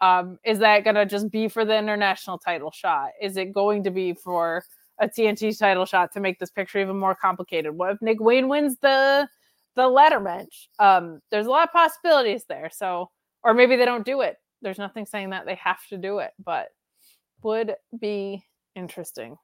um, 0.00 0.38
is 0.44 0.58
that 0.58 0.84
gonna 0.84 1.06
just 1.06 1.30
be 1.30 1.48
for 1.48 1.64
the 1.64 1.76
international 1.76 2.38
title 2.38 2.72
shot? 2.72 3.10
Is 3.20 3.36
it 3.36 3.52
going 3.52 3.84
to 3.84 3.90
be 3.90 4.14
for 4.14 4.64
a 4.98 5.08
TNT 5.08 5.56
title 5.58 5.86
shot 5.86 6.12
to 6.12 6.20
make 6.20 6.38
this 6.38 6.50
picture 6.50 6.80
even 6.80 6.98
more 6.98 7.14
complicated? 7.14 7.76
What 7.76 7.92
if 7.92 8.02
Nick 8.02 8.20
Wayne 8.20 8.48
wins 8.48 8.76
the 8.80 9.28
the 9.76 9.86
ladder 9.88 10.20
match? 10.20 10.68
Um, 10.80 11.20
there's 11.30 11.46
a 11.46 11.50
lot 11.50 11.68
of 11.68 11.72
possibilities 11.72 12.44
there. 12.48 12.68
So, 12.72 13.10
or 13.44 13.54
maybe 13.54 13.76
they 13.76 13.84
don't 13.84 14.04
do 14.04 14.22
it. 14.22 14.38
There's 14.60 14.78
nothing 14.78 15.06
saying 15.06 15.30
that 15.30 15.46
they 15.46 15.54
have 15.54 15.86
to 15.88 15.96
do 15.96 16.18
it, 16.18 16.32
but 16.44 16.68
would 17.42 17.74
be 17.98 18.44
interesting. 18.74 19.36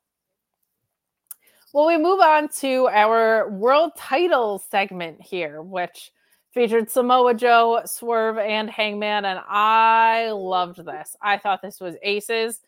Well, 1.72 1.86
we 1.86 1.98
move 1.98 2.20
on 2.20 2.48
to 2.60 2.88
our 2.88 3.50
world 3.50 3.92
title 3.96 4.58
segment 4.58 5.20
here, 5.20 5.60
which 5.60 6.10
featured 6.52 6.90
Samoa 6.90 7.34
Joe, 7.34 7.82
Swerve, 7.84 8.38
and 8.38 8.70
Hangman. 8.70 9.26
And 9.26 9.40
I 9.46 10.30
loved 10.30 10.82
this. 10.86 11.14
I 11.20 11.36
thought 11.36 11.60
this 11.60 11.80
was 11.80 11.96
aces. 12.02 12.60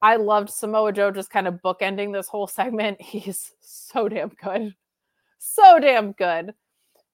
I 0.00 0.16
loved 0.16 0.48
Samoa 0.48 0.92
Joe 0.92 1.10
just 1.10 1.30
kind 1.30 1.46
of 1.46 1.60
bookending 1.62 2.12
this 2.12 2.28
whole 2.28 2.46
segment. 2.46 3.02
He's 3.02 3.52
so 3.60 4.08
damn 4.08 4.30
good. 4.30 4.74
So 5.38 5.78
damn 5.78 6.12
good. 6.12 6.54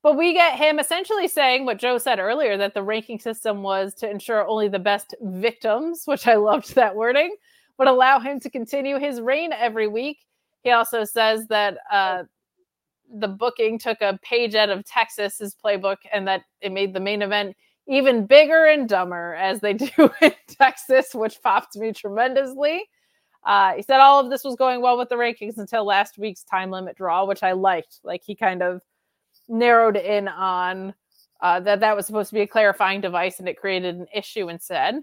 But 0.03 0.17
we 0.17 0.33
get 0.33 0.57
him 0.57 0.79
essentially 0.79 1.27
saying 1.27 1.67
what 1.67 1.79
Joe 1.79 1.99
said 1.99 2.21
earlier 2.21 2.57
that 2.57 2.75
the 2.75 2.83
ranking 2.83 3.19
system 3.19 3.63
was 3.63 3.93
to 3.95 4.09
ensure 4.09 4.47
only 4.47 4.69
the 4.69 4.79
best 4.79 5.15
victims, 5.21 6.05
which 6.05 6.29
I 6.29 6.37
loved 6.37 6.75
that 6.77 6.95
wording 6.95 7.35
would 7.81 7.89
allow 7.89 8.21
him 8.21 8.39
to 8.39 8.51
continue 8.51 8.99
his 8.99 9.23
reign 9.23 9.55
every 9.55 9.89
week. 9.89 10.19
He 10.63 10.71
also 10.71 11.03
says 11.03 11.47
that 11.47 11.79
uh, 11.91 12.25
the 13.11 13.27
booking 13.27 13.79
took 13.79 14.03
a 14.03 14.19
page 14.23 14.55
out 14.55 14.69
of 14.69 14.85
Texas's 14.85 15.57
playbook 15.65 15.97
and 16.13 16.29
that 16.29 16.43
it 16.61 16.73
made 16.73 16.93
the 16.93 17.01
main 17.01 17.23
event 17.23 17.57
even 17.89 18.27
bigger 18.27 18.67
and 18.67 18.87
dumber 18.87 19.33
as 19.35 19.61
they 19.61 19.73
do 19.97 20.11
in 20.21 20.35
Texas, 20.47 21.15
which 21.15 21.43
popped 21.43 21.75
me 21.75 21.91
tremendously. 21.91 22.85
Uh, 23.45 23.73
he 23.73 23.83
said 23.83 23.99
all 23.99 24.21
of 24.21 24.29
this 24.29 24.45
was 24.45 24.57
going 24.57 24.83
well 24.83 24.99
with 24.99 25.09
the 25.09 25.15
rankings 25.15 25.57
until 25.57 25.87
last 25.87 26.19
week's 26.19 26.45
time 26.45 26.71
limit 26.71 26.99
draw, 26.99 27.25
which 27.25 27.43
I 27.43 27.53
liked. 27.53 28.01
Like 28.05 28.21
he 28.23 28.35
kind 28.35 28.63
of 28.63 28.83
narrowed 29.49 29.97
in 29.97 30.29
on 30.29 30.93
uh, 31.41 31.61
that 31.61 31.81
that 31.81 31.97
was 31.97 32.05
supposed 32.05 32.29
to 32.29 32.35
be 32.35 32.43
a 32.43 32.47
clarifying 32.47 33.01
device 33.01 33.39
and 33.39 33.49
it 33.49 33.57
created 33.57 33.97
an 33.97 34.07
issue 34.15 34.51
instead. 34.51 35.01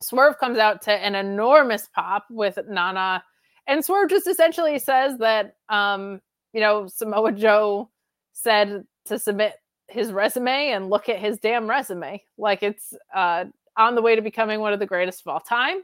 Swerve 0.00 0.38
comes 0.38 0.58
out 0.58 0.82
to 0.82 0.92
an 0.92 1.14
enormous 1.14 1.88
pop 1.94 2.26
with 2.30 2.58
Nana, 2.68 3.22
and 3.66 3.84
Swerve 3.84 4.10
just 4.10 4.26
essentially 4.26 4.78
says 4.78 5.18
that, 5.18 5.56
um, 5.68 6.20
you 6.52 6.60
know, 6.60 6.86
Samoa 6.86 7.32
Joe 7.32 7.90
said 8.32 8.84
to 9.06 9.18
submit 9.18 9.54
his 9.88 10.12
resume 10.12 10.70
and 10.70 10.90
look 10.90 11.08
at 11.08 11.18
his 11.18 11.38
damn 11.38 11.68
resume. 11.68 12.22
Like 12.36 12.62
it's 12.62 12.94
uh, 13.14 13.46
on 13.76 13.94
the 13.94 14.02
way 14.02 14.14
to 14.14 14.22
becoming 14.22 14.60
one 14.60 14.72
of 14.72 14.78
the 14.78 14.86
greatest 14.86 15.22
of 15.22 15.28
all 15.28 15.40
time, 15.40 15.82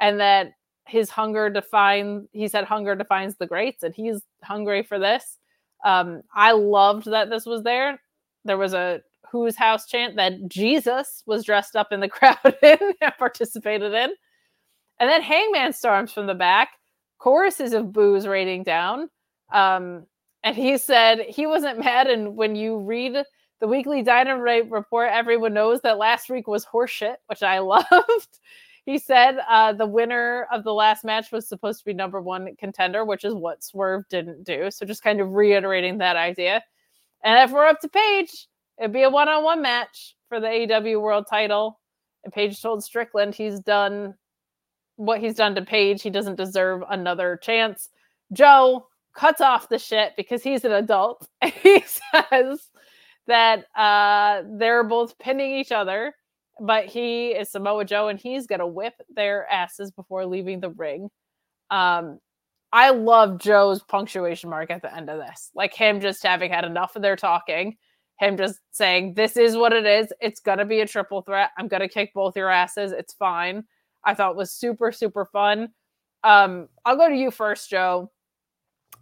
and 0.00 0.20
that 0.20 0.52
his 0.86 1.10
hunger 1.10 1.50
defines. 1.50 2.28
he 2.32 2.48
said 2.48 2.64
hunger 2.64 2.94
defines 2.94 3.36
the 3.36 3.46
greats, 3.46 3.82
and 3.82 3.94
he's 3.94 4.22
hungry 4.42 4.82
for 4.82 4.98
this. 4.98 5.38
Um, 5.84 6.22
I 6.34 6.52
loved 6.52 7.06
that 7.06 7.30
this 7.30 7.46
was 7.46 7.62
there. 7.62 8.00
There 8.44 8.56
was 8.56 8.74
a 8.74 9.02
whose 9.30 9.56
house 9.56 9.86
chant 9.86 10.16
that 10.16 10.48
Jesus 10.48 11.22
was 11.26 11.44
dressed 11.44 11.76
up 11.76 11.92
in 11.92 12.00
the 12.00 12.08
crowd 12.08 12.38
in 12.62 12.78
and 13.00 13.12
participated 13.18 13.92
in. 13.92 14.10
And 14.98 15.10
then 15.10 15.22
Hangman 15.22 15.72
storms 15.72 16.12
from 16.12 16.26
the 16.26 16.34
back, 16.34 16.70
choruses 17.18 17.72
of 17.72 17.92
boos 17.92 18.26
raining 18.26 18.62
down. 18.62 19.10
Um, 19.52 20.06
and 20.42 20.56
he 20.56 20.78
said 20.78 21.20
he 21.20 21.46
wasn't 21.46 21.78
mad. 21.78 22.06
And 22.06 22.36
when 22.36 22.56
you 22.56 22.78
read 22.78 23.22
the 23.60 23.66
weekly 23.66 24.02
Dynamite 24.02 24.70
report, 24.70 25.10
everyone 25.12 25.54
knows 25.54 25.80
that 25.82 25.98
last 25.98 26.30
week 26.30 26.46
was 26.46 26.64
horseshit, 26.64 27.16
which 27.26 27.42
I 27.42 27.58
loved. 27.60 28.38
he 28.84 28.98
said 28.98 29.38
uh, 29.48 29.72
the 29.72 29.86
winner 29.86 30.46
of 30.52 30.64
the 30.64 30.72
last 30.72 31.04
match 31.04 31.32
was 31.32 31.48
supposed 31.48 31.80
to 31.80 31.84
be 31.84 31.92
number 31.92 32.20
one 32.20 32.54
contender, 32.56 33.04
which 33.04 33.24
is 33.24 33.34
what 33.34 33.64
Swerve 33.64 34.08
didn't 34.08 34.44
do. 34.44 34.70
So 34.70 34.86
just 34.86 35.02
kind 35.02 35.20
of 35.20 35.32
reiterating 35.32 35.98
that 35.98 36.16
idea. 36.16 36.62
And 37.24 37.38
if 37.42 37.52
we're 37.52 37.66
up 37.66 37.80
to 37.80 37.88
Page, 37.88 38.46
It'd 38.78 38.92
be 38.92 39.02
a 39.02 39.10
one 39.10 39.28
on 39.28 39.42
one 39.42 39.62
match 39.62 40.16
for 40.28 40.40
the 40.40 40.46
AEW 40.46 41.00
world 41.00 41.26
title. 41.28 41.80
And 42.24 42.32
Page 42.32 42.60
told 42.60 42.84
Strickland 42.84 43.34
he's 43.34 43.60
done 43.60 44.14
what 44.96 45.20
he's 45.20 45.34
done 45.34 45.54
to 45.54 45.62
Page. 45.62 46.02
He 46.02 46.10
doesn't 46.10 46.36
deserve 46.36 46.82
another 46.88 47.38
chance. 47.42 47.88
Joe 48.32 48.88
cuts 49.14 49.40
off 49.40 49.68
the 49.68 49.78
shit 49.78 50.14
because 50.16 50.42
he's 50.42 50.64
an 50.64 50.72
adult. 50.72 51.26
he 51.62 51.82
says 51.82 52.68
that 53.26 53.66
uh, 53.76 54.42
they're 54.58 54.84
both 54.84 55.18
pinning 55.18 55.54
each 55.56 55.72
other, 55.72 56.14
but 56.60 56.86
he 56.86 57.28
is 57.28 57.50
Samoa 57.50 57.84
Joe 57.84 58.08
and 58.08 58.18
he's 58.18 58.46
going 58.46 58.60
to 58.60 58.66
whip 58.66 58.94
their 59.14 59.50
asses 59.50 59.90
before 59.90 60.26
leaving 60.26 60.60
the 60.60 60.70
ring. 60.70 61.10
Um, 61.70 62.18
I 62.72 62.90
love 62.90 63.38
Joe's 63.38 63.82
punctuation 63.82 64.50
mark 64.50 64.70
at 64.70 64.82
the 64.82 64.94
end 64.94 65.08
of 65.08 65.18
this, 65.18 65.50
like 65.54 65.72
him 65.72 66.00
just 66.00 66.22
having 66.22 66.50
had 66.50 66.64
enough 66.64 66.94
of 66.96 67.02
their 67.02 67.16
talking 67.16 67.76
him 68.18 68.36
just 68.36 68.60
saying, 68.72 69.14
This 69.14 69.36
is 69.36 69.56
what 69.56 69.72
it 69.72 69.86
is. 69.86 70.12
It's 70.20 70.40
going 70.40 70.58
to 70.58 70.64
be 70.64 70.80
a 70.80 70.86
triple 70.86 71.22
threat. 71.22 71.50
I'm 71.58 71.68
going 71.68 71.82
to 71.82 71.88
kick 71.88 72.12
both 72.14 72.36
your 72.36 72.50
asses. 72.50 72.92
It's 72.92 73.14
fine. 73.14 73.64
I 74.04 74.14
thought 74.14 74.36
was 74.36 74.50
super, 74.50 74.92
super 74.92 75.24
fun. 75.24 75.70
Um, 76.24 76.68
I'll 76.84 76.96
go 76.96 77.08
to 77.08 77.14
you 77.14 77.30
first, 77.30 77.70
Joe. 77.70 78.10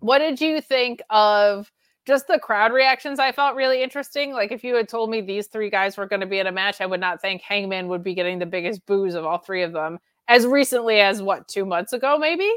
What 0.00 0.18
did 0.18 0.40
you 0.40 0.60
think 0.60 1.00
of 1.10 1.70
just 2.06 2.26
the 2.26 2.38
crowd 2.38 2.72
reactions? 2.72 3.18
I 3.18 3.32
felt 3.32 3.56
really 3.56 3.82
interesting. 3.82 4.32
Like, 4.32 4.52
if 4.52 4.64
you 4.64 4.74
had 4.74 4.88
told 4.88 5.10
me 5.10 5.20
these 5.20 5.46
three 5.46 5.70
guys 5.70 5.96
were 5.96 6.06
going 6.06 6.20
to 6.20 6.26
be 6.26 6.38
in 6.38 6.46
a 6.46 6.52
match, 6.52 6.80
I 6.80 6.86
would 6.86 7.00
not 7.00 7.20
think 7.20 7.42
Hangman 7.42 7.88
would 7.88 8.02
be 8.02 8.14
getting 8.14 8.38
the 8.38 8.46
biggest 8.46 8.84
boos 8.86 9.14
of 9.14 9.24
all 9.24 9.38
three 9.38 9.62
of 9.62 9.72
them 9.72 9.98
as 10.28 10.46
recently 10.46 11.00
as 11.00 11.22
what, 11.22 11.48
two 11.48 11.64
months 11.64 11.92
ago, 11.92 12.18
maybe? 12.18 12.50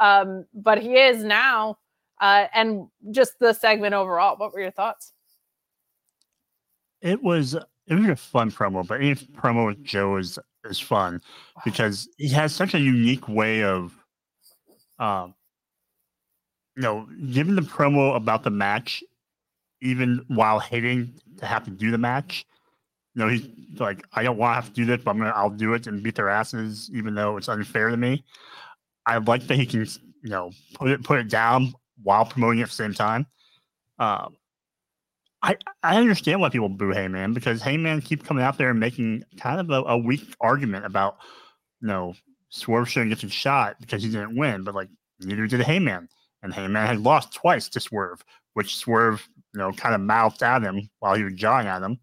Um, 0.00 0.44
but 0.54 0.78
he 0.80 0.94
is 0.94 1.24
now. 1.24 1.78
Uh, 2.18 2.46
and 2.54 2.86
just 3.10 3.38
the 3.38 3.52
segment 3.52 3.94
overall. 3.94 4.36
What 4.38 4.54
were 4.54 4.60
your 4.60 4.70
thoughts? 4.70 5.12
It 7.06 7.22
was 7.22 7.54
it 7.54 7.94
was 7.94 8.06
a 8.06 8.16
fun 8.16 8.50
promo, 8.50 8.86
but 8.86 9.00
any 9.00 9.14
promo 9.14 9.66
with 9.66 9.82
Joe 9.84 10.16
is 10.16 10.38
is 10.64 10.80
fun 10.80 11.22
because 11.64 12.08
he 12.18 12.28
has 12.30 12.52
such 12.52 12.74
a 12.74 12.80
unique 12.80 13.28
way 13.28 13.62
of, 13.62 13.94
um, 14.98 15.34
you 16.74 16.82
know, 16.82 17.06
giving 17.30 17.54
the 17.54 17.62
promo 17.62 18.16
about 18.16 18.42
the 18.42 18.50
match 18.50 19.04
even 19.80 20.24
while 20.26 20.58
hating 20.58 21.14
to 21.38 21.46
have 21.46 21.64
to 21.64 21.70
do 21.70 21.92
the 21.92 21.98
match. 21.98 22.44
You 23.14 23.22
know, 23.22 23.28
he's 23.28 23.46
like, 23.78 24.04
I 24.12 24.24
don't 24.24 24.36
want 24.36 24.50
to 24.50 24.54
have 24.56 24.66
to 24.66 24.74
do 24.74 24.84
this, 24.84 25.02
but 25.04 25.12
I'm 25.12 25.18
gonna, 25.18 25.30
I'll 25.30 25.48
do 25.48 25.74
it 25.74 25.86
and 25.86 26.02
beat 26.02 26.16
their 26.16 26.28
asses, 26.28 26.90
even 26.92 27.14
though 27.14 27.36
it's 27.36 27.48
unfair 27.48 27.88
to 27.88 27.96
me. 27.96 28.24
I 29.06 29.18
like 29.18 29.46
that 29.46 29.54
he 29.54 29.64
can, 29.64 29.86
you 30.22 30.30
know, 30.30 30.50
put 30.74 30.90
it 30.90 31.04
put 31.04 31.20
it 31.20 31.28
down 31.28 31.72
while 32.02 32.26
promoting 32.26 32.58
it 32.58 32.62
at 32.64 32.68
the 32.70 32.74
same 32.74 32.94
time. 32.94 33.26
Um, 34.00 34.36
I 35.42 35.56
I 35.82 35.96
understand 35.96 36.40
why 36.40 36.48
people 36.48 36.68
boo 36.68 36.92
Heyman 36.92 37.34
because 37.34 37.60
Heyman 37.62 38.04
keep 38.04 38.24
coming 38.24 38.42
out 38.42 38.58
there 38.58 38.70
and 38.70 38.80
making 38.80 39.22
kind 39.38 39.60
of 39.60 39.70
a, 39.70 39.82
a 39.88 39.98
weak 39.98 40.34
argument 40.40 40.84
about, 40.84 41.16
you 41.80 41.88
know, 41.88 42.14
Swerve 42.48 42.88
shouldn't 42.88 43.10
get 43.10 43.22
a 43.22 43.28
shot 43.28 43.76
because 43.80 44.02
he 44.02 44.10
didn't 44.10 44.36
win, 44.36 44.64
but 44.64 44.74
like 44.74 44.88
neither 45.20 45.46
did 45.46 45.60
Heyman, 45.60 46.08
and 46.42 46.52
Heyman 46.52 46.86
had 46.86 47.00
lost 47.00 47.34
twice 47.34 47.68
to 47.70 47.80
Swerve, 47.80 48.24
which 48.54 48.76
Swerve, 48.76 49.26
you 49.54 49.60
know, 49.60 49.72
kind 49.72 49.94
of 49.94 50.00
mouthed 50.00 50.42
at 50.42 50.62
him 50.62 50.88
while 51.00 51.14
he 51.14 51.24
was 51.24 51.34
jawing 51.34 51.66
at 51.66 51.82
him. 51.82 51.98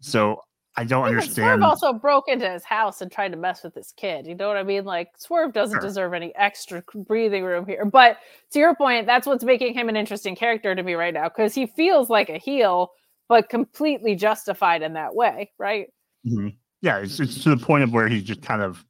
So 0.00 0.40
I 0.76 0.84
don't 0.84 1.04
Swerve 1.04 1.10
understand. 1.18 1.34
Swerve 1.34 1.62
also 1.62 1.92
broke 1.92 2.28
into 2.28 2.48
his 2.48 2.64
house 2.64 3.00
and 3.00 3.10
tried 3.10 3.32
to 3.32 3.36
mess 3.36 3.64
with 3.64 3.74
his 3.74 3.92
kid. 3.96 4.26
You 4.26 4.34
know 4.34 4.48
what 4.48 4.56
I 4.56 4.62
mean? 4.62 4.84
Like 4.84 5.08
Swerve 5.18 5.52
doesn't 5.52 5.76
Sure. 5.80 5.86
deserve 5.88 6.14
any 6.14 6.34
extra 6.36 6.82
breathing 6.94 7.44
room 7.44 7.66
here. 7.66 7.84
But 7.84 8.18
to 8.52 8.58
your 8.58 8.74
point, 8.76 9.06
that's 9.06 9.26
what's 9.26 9.44
making 9.44 9.74
him 9.74 9.88
an 9.88 9.96
interesting 9.96 10.36
character 10.36 10.74
to 10.74 10.82
me 10.82 10.94
right 10.94 11.12
now 11.12 11.28
because 11.28 11.54
he 11.54 11.66
feels 11.66 12.08
like 12.08 12.28
a 12.28 12.38
heel, 12.38 12.92
but 13.28 13.48
completely 13.48 14.14
justified 14.14 14.82
in 14.82 14.92
that 14.94 15.14
way, 15.14 15.50
right? 15.58 15.88
Mhm. 16.26 16.56
Yeah, 16.82 16.98
it's, 16.98 17.18
it's 17.20 17.42
to 17.42 17.50
the 17.54 17.62
point 17.62 17.84
of 17.84 17.92
where 17.92 18.08
he's 18.08 18.22
just 18.22 18.40
kind 18.42 18.62
of 18.62 18.84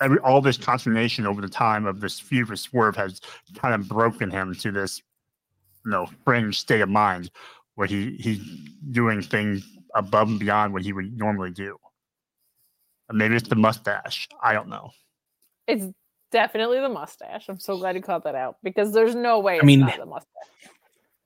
every 0.00 0.18
all 0.18 0.40
this 0.40 0.58
consternation 0.58 1.26
over 1.26 1.40
the 1.40 1.48
time 1.48 1.86
of 1.86 2.00
this 2.00 2.18
feud 2.18 2.50
with 2.50 2.58
Swerve 2.58 2.96
has 2.96 3.20
kind 3.54 3.72
of 3.74 3.88
broken 3.88 4.30
him 4.30 4.52
to 4.56 4.72
this, 4.72 5.00
you 5.84 5.92
know, 5.92 6.06
fringe 6.24 6.58
state 6.58 6.80
of 6.80 6.88
mind 6.88 7.30
where 7.76 7.86
he 7.86 8.16
he's 8.20 8.40
doing 8.90 9.22
things 9.22 9.64
above 9.94 10.28
and 10.28 10.38
beyond 10.38 10.72
what 10.72 10.82
he 10.82 10.92
would 10.92 11.16
normally 11.16 11.50
do. 11.50 11.76
And 13.08 13.18
maybe 13.18 13.36
it's 13.36 13.48
the 13.48 13.56
mustache. 13.56 14.28
I 14.42 14.52
don't 14.52 14.68
know. 14.68 14.90
It's 15.66 15.84
definitely 16.30 16.80
the 16.80 16.88
mustache. 16.88 17.48
I'm 17.48 17.60
so 17.60 17.76
glad 17.76 17.94
you 17.94 18.02
called 18.02 18.24
that 18.24 18.34
out 18.34 18.56
because 18.62 18.92
there's 18.92 19.14
no 19.14 19.38
way 19.38 19.56
it's 19.56 19.64
mean, 19.64 19.80
not 19.80 19.96
the 19.96 20.06
mustache. 20.06 20.70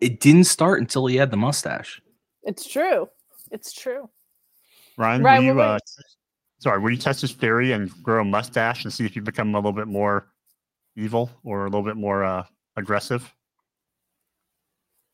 It 0.01 0.20
didn't 0.20 0.44
start 0.44 0.80
until 0.80 1.06
he 1.06 1.16
had 1.16 1.30
the 1.30 1.36
mustache. 1.36 2.02
It's 2.43 2.66
true. 2.66 3.09
It's 3.51 3.72
true. 3.72 4.10
Ryan, 4.98 5.22
Right, 5.22 5.38
will 5.38 5.44
you 5.44 5.55
well, 5.55 5.74
uh, 5.74 5.78
sorry, 6.59 6.80
will 6.80 6.90
you 6.90 6.97
test 6.97 7.22
this 7.22 7.32
theory 7.32 7.72
and 7.72 7.90
grow 8.02 8.22
a 8.22 8.24
mustache 8.24 8.84
and 8.84 8.93
see 8.93 9.05
if 9.05 9.14
you 9.14 9.22
become 9.22 9.55
a 9.55 9.59
little 9.59 9.72
bit 9.72 9.88
more 9.88 10.28
evil 10.97 11.30
or 11.44 11.62
a 11.62 11.64
little 11.64 11.82
bit 11.82 11.97
more 11.97 12.24
uh, 12.24 12.44
aggressive? 12.76 13.32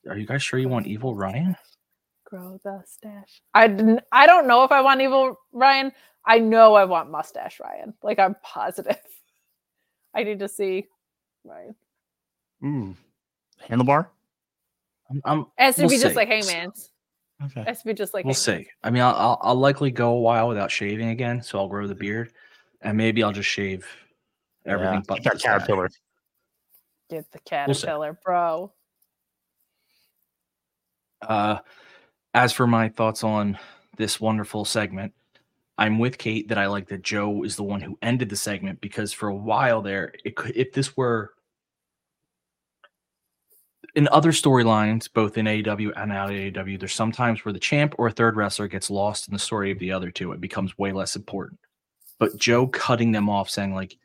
Are 0.09 0.16
you 0.16 0.27
guys 0.27 0.43
sure 0.43 0.59
you 0.59 0.69
want 0.69 0.87
evil 0.87 1.15
Ryan? 1.15 1.57
Grow 2.33 2.59
the 2.65 2.83
stash. 2.87 3.43
I 3.53 3.69
didn't, 3.69 4.01
I 4.11 4.27
don't 4.27 4.47
know 4.49 4.65
if 4.65 4.73
I 4.73 4.81
want 4.81 5.03
evil 5.03 5.37
Ryan. 5.53 5.93
I 6.25 6.39
know 6.39 6.73
I 6.75 6.87
want 6.87 7.11
mustache 7.11 7.61
Ryan. 7.61 7.93
Like 8.03 8.19
I'm 8.19 8.37
positive. 8.43 8.97
I 10.15 10.23
need 10.25 10.39
to 10.39 10.49
see 10.49 10.87
Ryan. 11.45 11.75
Ooh, 12.65 12.97
handlebar. 13.69 14.07
I'm, 15.11 15.21
I'm 15.27 15.41
It 15.41 15.47
has 15.59 15.75
to 15.77 15.83
we'll 15.83 15.91
be 15.91 15.99
just 15.99 16.09
see. 16.09 16.15
like 16.15 16.31
Heyman's. 16.31 16.91
Okay. 17.45 17.61
It 17.61 17.69
has 17.69 17.81
to 17.81 17.85
be 17.89 17.93
just 17.93 18.15
like 18.15 18.25
we'll 18.25 18.33
Heyman's. 18.33 18.43
see. 18.43 18.67
I 18.83 18.89
mean, 18.89 19.03
I'll, 19.03 19.15
I'll 19.15 19.39
I'll 19.43 19.55
likely 19.55 19.91
go 19.91 20.13
a 20.15 20.21
while 20.21 20.49
without 20.49 20.71
shaving 20.71 21.11
again, 21.11 21.43
so 21.43 21.59
I'll 21.59 21.69
grow 21.69 21.87
the 21.87 21.95
beard, 21.95 22.33
and 22.81 22.97
maybe 22.97 23.23
I'll 23.23 23.31
just 23.33 23.51
shave 23.51 23.87
everything 24.65 24.95
Yeah, 24.95 25.01
but 25.07 25.23
that 25.23 25.35
the 25.35 25.39
caterpillar. 25.39 25.91
Get 27.11 27.31
the 27.31 27.41
We'll 27.45 27.45
caterpillar, 27.45 28.19
bro. 28.25 28.73
Uh, 31.21 31.59
as 32.35 32.53
for 32.53 32.67
my 32.67 32.89
thoughts 32.89 33.25
on 33.25 33.59
this 33.97 34.21
wonderful 34.21 34.65
segment, 34.65 35.13
I'm 35.79 35.99
with 35.99 36.19
Kate 36.19 36.49
that 36.49 36.59
I 36.59 36.67
like 36.67 36.89
that 36.89 37.03
Joe 37.03 37.43
is 37.45 37.57
the 37.57 37.63
one 37.63 37.81
who 37.81 37.99
ended 38.03 38.29
the 38.29 38.37
segment 38.37 38.81
because 38.81 39.13
for 39.13 39.29
a 39.29 39.35
while 39.35 39.83
there, 39.83 40.13
it 40.25 40.35
if 40.55 40.73
this 40.73 40.97
were 40.97 41.33
in 43.95 44.09
other 44.09 44.33
storylines, 44.33 45.13
both 45.13 45.37
in 45.37 45.47
AEW 45.47 45.93
and 45.97 46.13
out 46.13 46.31
of 46.31 46.37
AEW, 46.37 46.79
there's 46.79 46.95
sometimes 46.95 47.45
where 47.45 47.53
the 47.53 47.59
champ 47.59 47.95
or 47.99 48.07
a 48.07 48.13
third 48.13 48.37
wrestler 48.37 48.69
gets 48.69 48.91
lost 48.91 49.29
in 49.29 49.35
the 49.35 49.39
story 49.39 49.71
of 49.71 49.79
the 49.79 49.93
other 49.93 50.11
two. 50.11 50.33
It 50.33 50.41
becomes 50.41 50.79
way 50.79 50.93
less 50.93 51.17
important. 51.17 51.61
But 52.19 52.37
Joe 52.37 52.67
cutting 52.67 53.13
them 53.13 53.29
off, 53.29 53.51
saying 53.51 53.75
like, 53.75 53.97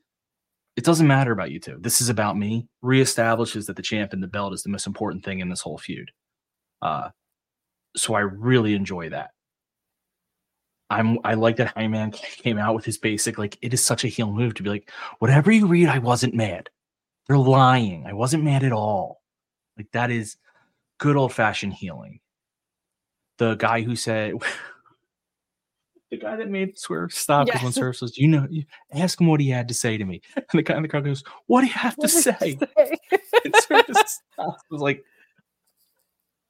"It 0.75 0.83
doesn't 0.83 1.07
matter 1.07 1.31
about 1.31 1.51
you 1.51 1.59
two. 1.59 1.77
This 1.79 2.01
is 2.01 2.09
about 2.09 2.37
me." 2.37 2.67
Reestablishes 2.83 3.67
that 3.67 3.75
the 3.75 3.81
champ 3.81 4.13
and 4.13 4.23
the 4.23 4.27
belt 4.27 4.53
is 4.53 4.63
the 4.63 4.69
most 4.69 4.87
important 4.87 5.23
thing 5.23 5.39
in 5.39 5.49
this 5.49 5.61
whole 5.61 5.77
feud. 5.77 6.11
Uh, 6.81 7.09
so 7.97 8.13
I 8.13 8.21
really 8.21 8.73
enjoy 8.75 9.09
that. 9.09 9.31
I'm 10.89 11.19
I 11.23 11.33
like 11.33 11.57
that 11.57 11.75
Heyman 11.75 12.13
came 12.43 12.57
out 12.57 12.75
with 12.75 12.85
his 12.85 12.97
basic 12.97 13.37
like 13.37 13.57
it 13.61 13.73
is 13.73 13.83
such 13.83 14.03
a 14.05 14.07
heel 14.07 14.31
move 14.31 14.53
to 14.55 14.63
be 14.63 14.69
like 14.69 14.89
whatever 15.19 15.51
you 15.51 15.67
read 15.67 15.89
I 15.89 15.99
wasn't 15.99 16.33
mad. 16.33 16.69
They're 17.27 17.37
lying. 17.37 18.05
I 18.05 18.13
wasn't 18.13 18.43
mad 18.45 18.63
at 18.63 18.71
all. 18.71 19.21
Like 19.77 19.91
that 19.91 20.11
is 20.11 20.37
good 20.97 21.17
old 21.17 21.33
fashioned 21.33 21.73
heeling. 21.73 22.19
The 23.37 23.55
guy 23.55 23.81
who 23.81 23.95
said 23.97 24.35
the 26.09 26.17
guy 26.17 26.37
that 26.37 26.49
made 26.49 26.79
Swerve 26.79 27.11
stop 27.11 27.47
because 27.47 27.61
when 27.61 27.67
Yes. 27.69 27.75
Swerve 27.75 27.97
says, 27.97 28.17
"You 28.17 28.29
know, 28.29 28.47
you 28.49 28.63
ask 28.93 29.19
him 29.19 29.27
what 29.27 29.41
he 29.41 29.49
had 29.49 29.67
to 29.67 29.73
say 29.73 29.97
to 29.97 30.05
me," 30.05 30.21
and 30.35 30.45
the 30.53 30.63
guy 30.63 30.77
in 30.77 30.83
the 30.83 30.87
crowd 30.87 31.03
goes, 31.03 31.21
"What 31.47 31.61
do 31.61 31.67
you 31.67 31.73
have 31.73 31.95
to 31.95 32.01
What 32.01 32.11
did 32.11 32.23
say?" 32.23 32.57
say? 32.57 32.59
and 33.43 33.55
Swerve 33.57 33.87
just 33.87 34.21
stops. 34.33 34.63
It 34.63 34.73
was 34.73 34.81
like 34.81 35.03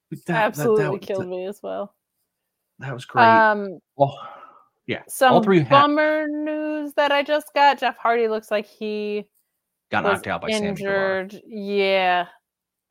that- 0.10 0.18
that- 0.18 0.26
that 0.28 0.46
Absolutely 0.46 0.98
was- 1.00 1.06
killed 1.06 1.28
me 1.28 1.46
as 1.46 1.62
well. 1.62 1.94
That 2.80 2.94
was 2.94 3.06
great. 3.06 3.26
Um, 3.26 3.80
well, 3.96 4.18
yeah, 4.86 5.02
some 5.08 5.34
all 5.34 5.44
three 5.44 5.64
bummer 5.64 6.28
news 6.28 6.94
that 6.94 7.12
I 7.12 7.24
just 7.24 7.54
got. 7.54 7.80
Jeff 7.80 7.98
Hardy 7.98 8.28
looks 8.28 8.52
like 8.52 8.66
he 8.68 9.28
got 9.92 10.04
knocked 10.04 10.28
out 10.28 10.42
by 10.42 10.52
Sammy 10.52 10.68
injured. 10.68 11.42
Yeah, 11.46 12.28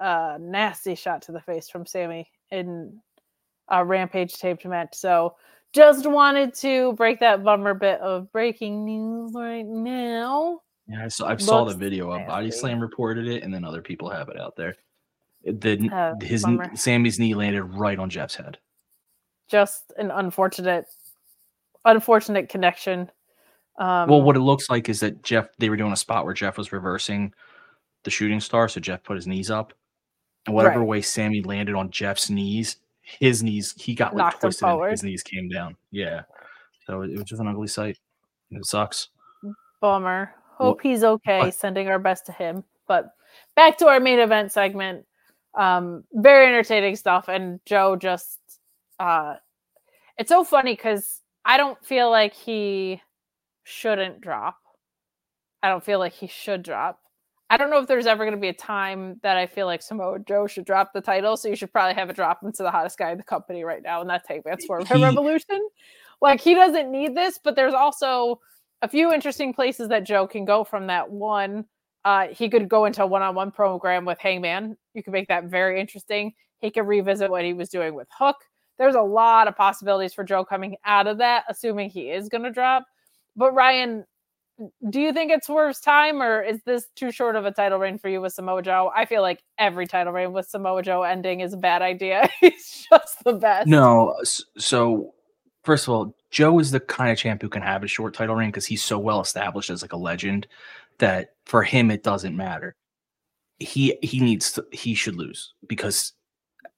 uh, 0.01 0.39
nasty 0.41 0.95
shot 0.97 1.23
to 1.23 1.33
the 1.33 1.41
face 1.41 1.69
from 1.69 1.87
Sammy 1.87 2.31
in 2.51 3.01
a 3.69 3.85
Rampage 3.85 4.35
taped 4.35 4.65
match. 4.67 4.95
So 4.95 5.37
just 5.73 6.07
wanted 6.07 6.53
to 6.55 6.93
break 6.95 7.21
that 7.21 7.45
bummer 7.45 7.75
bit 7.75 8.01
of 8.01 8.31
breaking 8.33 8.85
news 8.85 9.33
right 9.35 9.65
now. 9.67 10.61
Yeah, 10.89 11.05
I 11.05 11.09
saw, 11.09 11.29
I 11.29 11.37
saw 11.37 11.65
the 11.65 11.75
video 11.75 12.11
of 12.11 12.27
Body. 12.27 12.51
Slam 12.51 12.81
reported 12.81 13.27
it, 13.29 13.43
and 13.43 13.53
then 13.55 13.65
other 13.65 13.83
people 13.83 14.09
have 14.11 14.29
it 14.29 14.39
out 14.39 14.55
there. 14.57 14.75
The 15.47 15.89
Oh, 15.93 16.15
his 16.25 16.43
bummer. 16.43 16.75
Sammy's 16.77 17.19
knee 17.19 17.35
landed 17.35 17.63
right 17.65 17.99
on 17.99 18.11
Jeff's 18.11 18.35
head. 18.35 18.59
Just 19.49 19.93
an 19.97 20.11
unfortunate, 20.11 20.87
unfortunate 21.85 22.49
connection. 22.49 23.11
Um, 23.79 24.09
well, 24.09 24.23
what 24.23 24.37
it 24.37 24.41
looks 24.41 24.69
like 24.71 24.89
is 24.89 25.01
that 25.01 25.23
Jeff 25.23 25.49
they 25.59 25.69
were 25.69 25.77
doing 25.77 25.93
a 25.93 25.97
spot 25.97 26.25
where 26.25 26.35
Jeff 26.35 26.57
was 26.59 26.73
reversing 26.73 27.33
the 28.05 28.11
shooting 28.11 28.41
star, 28.41 28.69
so 28.69 28.81
Jeff 28.81 29.03
put 29.05 29.17
his 29.17 29.27
knees 29.27 29.51
up, 29.51 29.73
and 30.47 30.55
whatever 30.55 30.81
Right. 30.81 30.89
way 30.89 31.01
Sammy 31.03 31.43
landed 31.43 31.75
on 31.75 31.91
Jeff's 31.91 32.31
knees, 32.31 32.77
his 33.03 33.43
knees 33.43 33.75
he 33.79 33.95
got 33.95 34.15
like 34.15 34.19
Knocked 34.19 34.41
twisted, 34.41 34.67
and 34.69 34.91
his 34.91 35.03
knees 35.03 35.23
came 35.23 35.49
down. 35.49 35.77
Yeah, 35.91 36.23
so 36.87 37.03
it, 37.03 37.13
was 37.13 37.25
just 37.25 37.41
an 37.41 37.49
ugly 37.49 37.69
sight. 37.69 37.99
It 38.51 38.65
sucks. 38.65 39.09
Bummer. 39.81 40.35
Well, 40.59 40.71
Hope 40.71 40.81
he's 40.83 41.05
okay. 41.05 41.41
what- 41.41 41.55
Sending 41.55 41.89
our 41.89 41.99
best 41.99 42.27
to 42.27 42.33
him. 42.33 42.65
But 42.89 43.11
back 43.57 43.77
to 43.79 43.89
our 43.89 44.01
main 44.01 44.21
event 44.21 44.53
segment. 44.53 45.05
Um, 45.57 46.05
very 46.13 46.47
entertaining 46.47 46.97
stuff. 46.97 47.29
And 47.29 47.61
Joe 47.65 47.97
just 47.97 48.39
uh 48.99 49.35
it's 50.19 50.29
so 50.29 50.45
funny 50.45 50.73
because 50.75 51.23
I 51.45 51.57
don't 51.57 51.83
feel 51.85 52.11
like 52.11 52.35
he 52.35 53.03
shouldn't 53.65 54.21
drop. 54.21 54.57
I 55.63 55.69
don't 55.69 55.85
feel 55.85 55.99
like 55.99 56.13
he 56.13 56.27
should 56.27 56.63
drop. 56.63 57.01
I 57.49 57.57
don't 57.57 57.71
know 57.71 57.79
if 57.79 57.87
there's 57.87 58.07
ever 58.07 58.25
going 58.25 58.35
to 58.35 58.41
be 58.41 58.49
a 58.49 58.55
time 58.55 59.21
that 59.23 59.37
I 59.37 59.47
feel 59.47 59.67
like 59.67 59.81
Samoa 59.83 60.19
Joe 60.19 60.47
should 60.47 60.65
drop 60.65 60.93
the 60.93 61.01
title. 61.01 61.37
So 61.37 61.49
you 61.49 61.57
should 61.57 61.73
probably 61.73 61.95
have 61.95 62.11
it 62.11 62.17
drop 62.17 62.41
into 62.43 62.63
the 62.63 62.71
hottest 62.71 62.99
guy 62.99 63.13
in 63.13 63.19
the 63.19 63.25
company 63.25 63.63
right 63.63 63.83
now, 63.83 64.01
and 64.01 64.11
that's 64.11 64.27
Hangman 64.27 64.61
Swerve 64.61 64.89
He- 64.93 65.03
Revolution. 65.03 65.69
Like 66.21 66.41
he 66.41 66.55
doesn't 66.55 66.91
need 66.91 67.15
this, 67.15 67.39
but 67.43 67.57
there's 67.57 67.75
also 67.75 68.41
a 68.83 68.89
few 68.89 69.13
interesting 69.13 69.53
places 69.53 69.89
that 69.89 70.05
Joe 70.05 70.27
can 70.27 70.45
go 70.45 70.65
from 70.65 70.87
that. 70.89 71.11
One, 71.11 71.67
uh, 72.07 72.29
he 72.29 72.49
could 72.49 72.69
go 72.69 72.85
into 72.85 73.03
a 73.03 73.07
one-on-one 73.07 73.51
program 73.51 74.05
with 74.05 74.17
Hangman. 74.21 74.77
You 74.95 75.03
could 75.03 75.13
make 75.13 75.27
that 75.27 75.47
very 75.47 75.81
interesting. 75.81 76.33
He 76.61 76.71
could 76.71 76.87
revisit 76.87 77.29
what 77.29 77.45
he 77.45 77.53
was 77.53 77.69
doing 77.69 77.95
with 77.95 78.07
Hook. 78.17 78.37
There's 78.79 78.95
a 78.95 79.03
lot 79.03 79.49
of 79.49 79.57
possibilities 79.57 80.15
for 80.15 80.23
Joe 80.23 80.45
coming 80.45 80.77
out 80.85 81.09
of 81.09 81.19
that, 81.19 81.43
assuming 81.49 81.91
he 81.91 82.11
is 82.11 82.29
going 82.29 82.45
to 82.45 82.53
drop. 82.53 82.85
But 83.35 83.55
Ryan, 83.55 84.05
do 84.89 85.01
you 85.01 85.13
think 85.13 85.33
it's 85.33 85.49
Swerve's 85.49 85.81
time, 85.81 86.23
or 86.23 86.43
is 86.43 86.63
this 86.65 86.87
too 86.95 87.11
short 87.11 87.35
of 87.35 87.45
a 87.45 87.51
title 87.51 87.81
reign 87.81 87.99
for 87.99 88.09
you 88.09 88.21
with 88.21 88.35
Samoa 88.35 88.63
Joe? 88.63 88.93
I 88.95 89.05
feel 89.05 89.21
like 89.21 89.43
every 89.59 89.89
title 89.89 90.13
reign 90.13 90.33
with 90.33 90.47
Samoa 90.47 90.85
Joe 90.85 91.03
ending 91.03 91.41
is 91.41 91.55
a 91.55 91.59
bad 91.59 91.83
idea. 91.83 92.31
He's 92.41 92.87
just 92.89 93.25
the 93.25 93.33
best. 93.33 93.67
No, 93.67 94.15
so 94.23 95.13
first 95.65 95.89
of 95.89 95.93
all, 95.93 96.15
Joe 96.31 96.61
is 96.61 96.71
the 96.71 96.79
kind 96.79 97.11
of 97.11 97.19
champ 97.19 97.43
who 97.43 97.49
can 97.49 97.63
have 97.63 97.83
a 97.83 97.89
short 97.89 98.15
title 98.15 98.37
reign 98.37 98.51
because 98.51 98.67
he's 98.67 98.83
so 98.83 98.97
well 98.97 99.21
established 99.21 99.71
as 99.71 99.83
like 99.83 99.93
a 99.93 99.97
legend 99.97 100.47
that 100.99 101.31
for 101.47 101.63
him 101.63 101.91
it 101.91 102.03
doesn't 102.03 102.37
matter. 102.37 102.77
He 103.59 103.99
he 104.03 104.21
needs 104.21 104.53
to 104.53 104.67
he 104.73 104.95
should 104.95 105.17
lose 105.17 105.55
because 105.69 106.13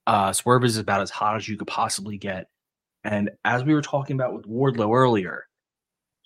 Uh, 0.07 0.33
Swerve 0.33 0.65
is 0.65 0.77
about 0.77 1.01
as 1.01 1.11
hot 1.11 1.35
as 1.35 1.47
you 1.47 1.55
could 1.55 1.67
possibly 1.67 2.17
get. 2.17 2.47
And 3.03 3.29
as 3.45 3.63
we 3.63 3.75
were 3.75 3.81
talking 3.81 4.15
about 4.15 4.33
with 4.33 4.47
Wardlow 4.47 4.91
earlier, 4.95 5.45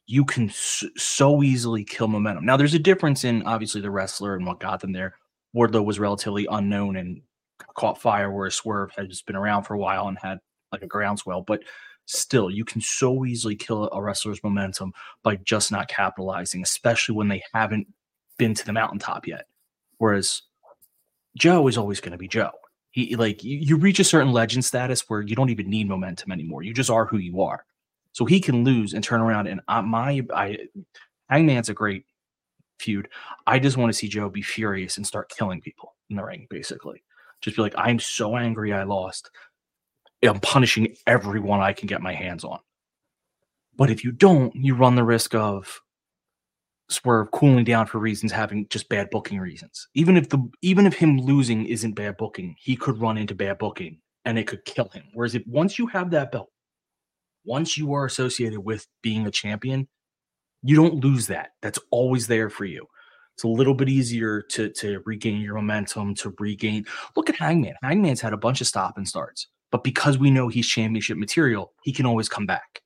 you 0.08 0.24
can 0.24 0.50
so 0.50 1.44
easily 1.44 1.84
kill 1.84 2.08
momentum. 2.08 2.46
Now, 2.46 2.56
there's 2.56 2.76
a 2.76 2.80
difference 2.80 3.26
in 3.26 3.44
obviously 3.44 3.82
the 3.82 3.92
wrestler 3.92 4.36
and 4.36 4.46
what 4.46 4.62
got 4.62 4.80
them 4.80 4.94
there. 4.94 5.18
Wardlow 5.54 5.84
was 5.84 6.00
relatively 6.00 6.48
unknown 6.50 6.96
and 6.96 7.22
caught 7.76 8.02
fire, 8.02 8.32
whereas 8.32 8.56
Swerve 8.56 8.92
had 8.96 9.10
just 9.10 9.26
been 9.26 9.36
around 9.36 9.64
for 9.64 9.74
a 9.76 9.80
while 9.80 10.08
and 10.08 10.18
had 10.18 10.40
like 10.72 10.84
a 10.84 10.88
groundswell. 10.88 11.42
But 11.42 11.64
still, 12.06 12.50
you 12.50 12.66
can 12.66 12.82
so 12.82 13.26
easily 13.26 13.56
kill 13.56 13.90
a 13.92 14.02
wrestler's 14.02 14.44
momentum 14.44 14.94
by 15.24 15.38
just 15.38 15.72
not 15.72 15.88
capitalizing, 15.88 16.62
especially 16.62 17.16
when 17.16 17.28
they 17.28 17.44
haven't 17.54 17.88
been 18.38 18.54
to 18.54 18.66
the 18.66 18.74
mountaintop 18.74 19.28
yet. 19.28 19.46
Whereas 19.98 20.42
Joe 21.38 21.68
is 21.68 21.78
always 21.78 22.00
going 22.00 22.12
to 22.12 22.18
be 22.18 22.28
Joe. 22.28 22.52
He 22.92 23.16
like 23.16 23.44
you, 23.44 23.58
you 23.58 23.78
reach 23.78 24.00
a 24.00 24.04
certain 24.04 24.32
legend 24.32 24.66
status 24.66 25.10
where 25.10 25.22
you 25.22 25.36
don't 25.36 25.50
even 25.50 25.70
need 25.70 25.88
momentum 25.88 26.32
anymore. 26.32 26.62
You 26.62 26.74
just 26.74 26.92
are 26.92 27.06
who 27.06 27.18
you 27.18 27.42
are. 27.42 27.66
So 28.12 28.26
he 28.26 28.40
can 28.40 28.64
lose 28.64 28.94
and 28.94 29.04
turn 29.04 29.22
around. 29.22 29.48
And 29.48 29.62
uh, 29.68 29.82
my 29.82 30.22
I 30.34 30.58
Hangman's 31.30 31.70
a 31.70 31.74
great 31.74 32.06
feud. 32.80 33.08
I 33.48 33.58
just 33.58 33.78
want 33.78 33.92
to 33.92 33.98
see 33.98 34.08
Joe 34.08 34.30
be 34.30 34.44
furious 34.44 34.98
and 34.98 35.08
start 35.08 35.30
killing 35.30 35.62
people 35.62 35.96
in 36.10 36.18
the 36.18 36.24
ring, 36.24 36.46
basically. 36.50 37.04
Just 37.42 37.56
be 37.56 37.64
like, 37.64 37.74
I'm 37.78 38.00
so 38.00 38.38
angry 38.38 38.74
I 38.74 38.84
lost. 38.84 39.32
I'm 40.24 40.40
punishing 40.40 40.96
everyone 41.06 41.60
I 41.60 41.74
can 41.74 41.88
get 41.88 42.02
my 42.02 42.14
hands 42.14 42.44
on. 42.44 42.60
But 43.76 43.90
if 43.90 44.04
you 44.04 44.12
don't, 44.12 44.56
you 44.56 44.76
run 44.76 44.96
the 44.96 45.04
risk 45.04 45.36
of 45.36 45.82
Swerve 46.90 47.32
cooling 47.32 47.64
down 47.64 47.88
for 47.88 47.98
reasons 47.98 48.32
having 48.32 48.68
just 48.70 48.90
bad 48.90 49.10
booking 49.10 49.40
reasons. 49.40 49.88
Even 49.96 50.16
if 50.16 50.30
the 50.30 50.40
even 50.62 50.86
if 50.86 50.94
him 50.94 51.20
losing 51.20 51.66
isn't 51.66 51.94
bad 51.94 52.18
booking, 52.18 52.56
he 52.60 52.76
could 52.76 53.00
run 53.00 53.18
into 53.18 53.34
bad 53.34 53.58
booking 53.58 54.00
and 54.26 54.38
it 54.38 54.48
could 54.48 54.64
kill 54.66 54.90
him. 54.90 55.04
Whereas 55.14 55.36
if 55.36 55.44
once 55.48 55.80
you 55.80 55.88
have 55.88 56.12
that 56.12 56.32
belt, 56.32 56.50
once 57.46 57.78
you 57.78 57.94
are 57.94 58.06
associated 58.06 58.60
with 58.60 58.88
being 59.02 59.26
a 59.26 59.32
champion, 59.32 59.88
you 60.62 60.76
don't 60.76 61.04
lose 61.04 61.28
that. 61.28 61.52
That's 61.62 61.80
always 61.92 62.28
there 62.28 62.50
for 62.50 62.66
you. 62.66 62.86
It's 63.36 63.44
a 63.44 63.48
little 63.48 63.74
bit 63.74 63.90
easier 63.90 64.42
to 64.50 64.70
to 64.70 65.02
regain 65.06 65.42
your 65.42 65.56
momentum, 65.56 66.16
to 66.16 66.34
regain. 66.38 66.86
Look 67.16 67.30
at 67.30 67.36
Hangman. 67.36 67.76
Hangman's 67.82 68.22
had 68.22 68.34
a 68.34 68.38
bunch 68.38 68.62
of 68.62 68.68
stop 68.68 68.98
and 68.98 69.08
starts, 69.08 69.48
but 69.74 69.84
because 69.84 70.20
we 70.20 70.30
know 70.30 70.50
he's 70.50 70.68
championship 70.68 71.18
material, 71.18 71.74
he 71.82 71.92
can 71.92 72.06
always 72.06 72.30
come 72.30 72.46
back. 72.46 72.84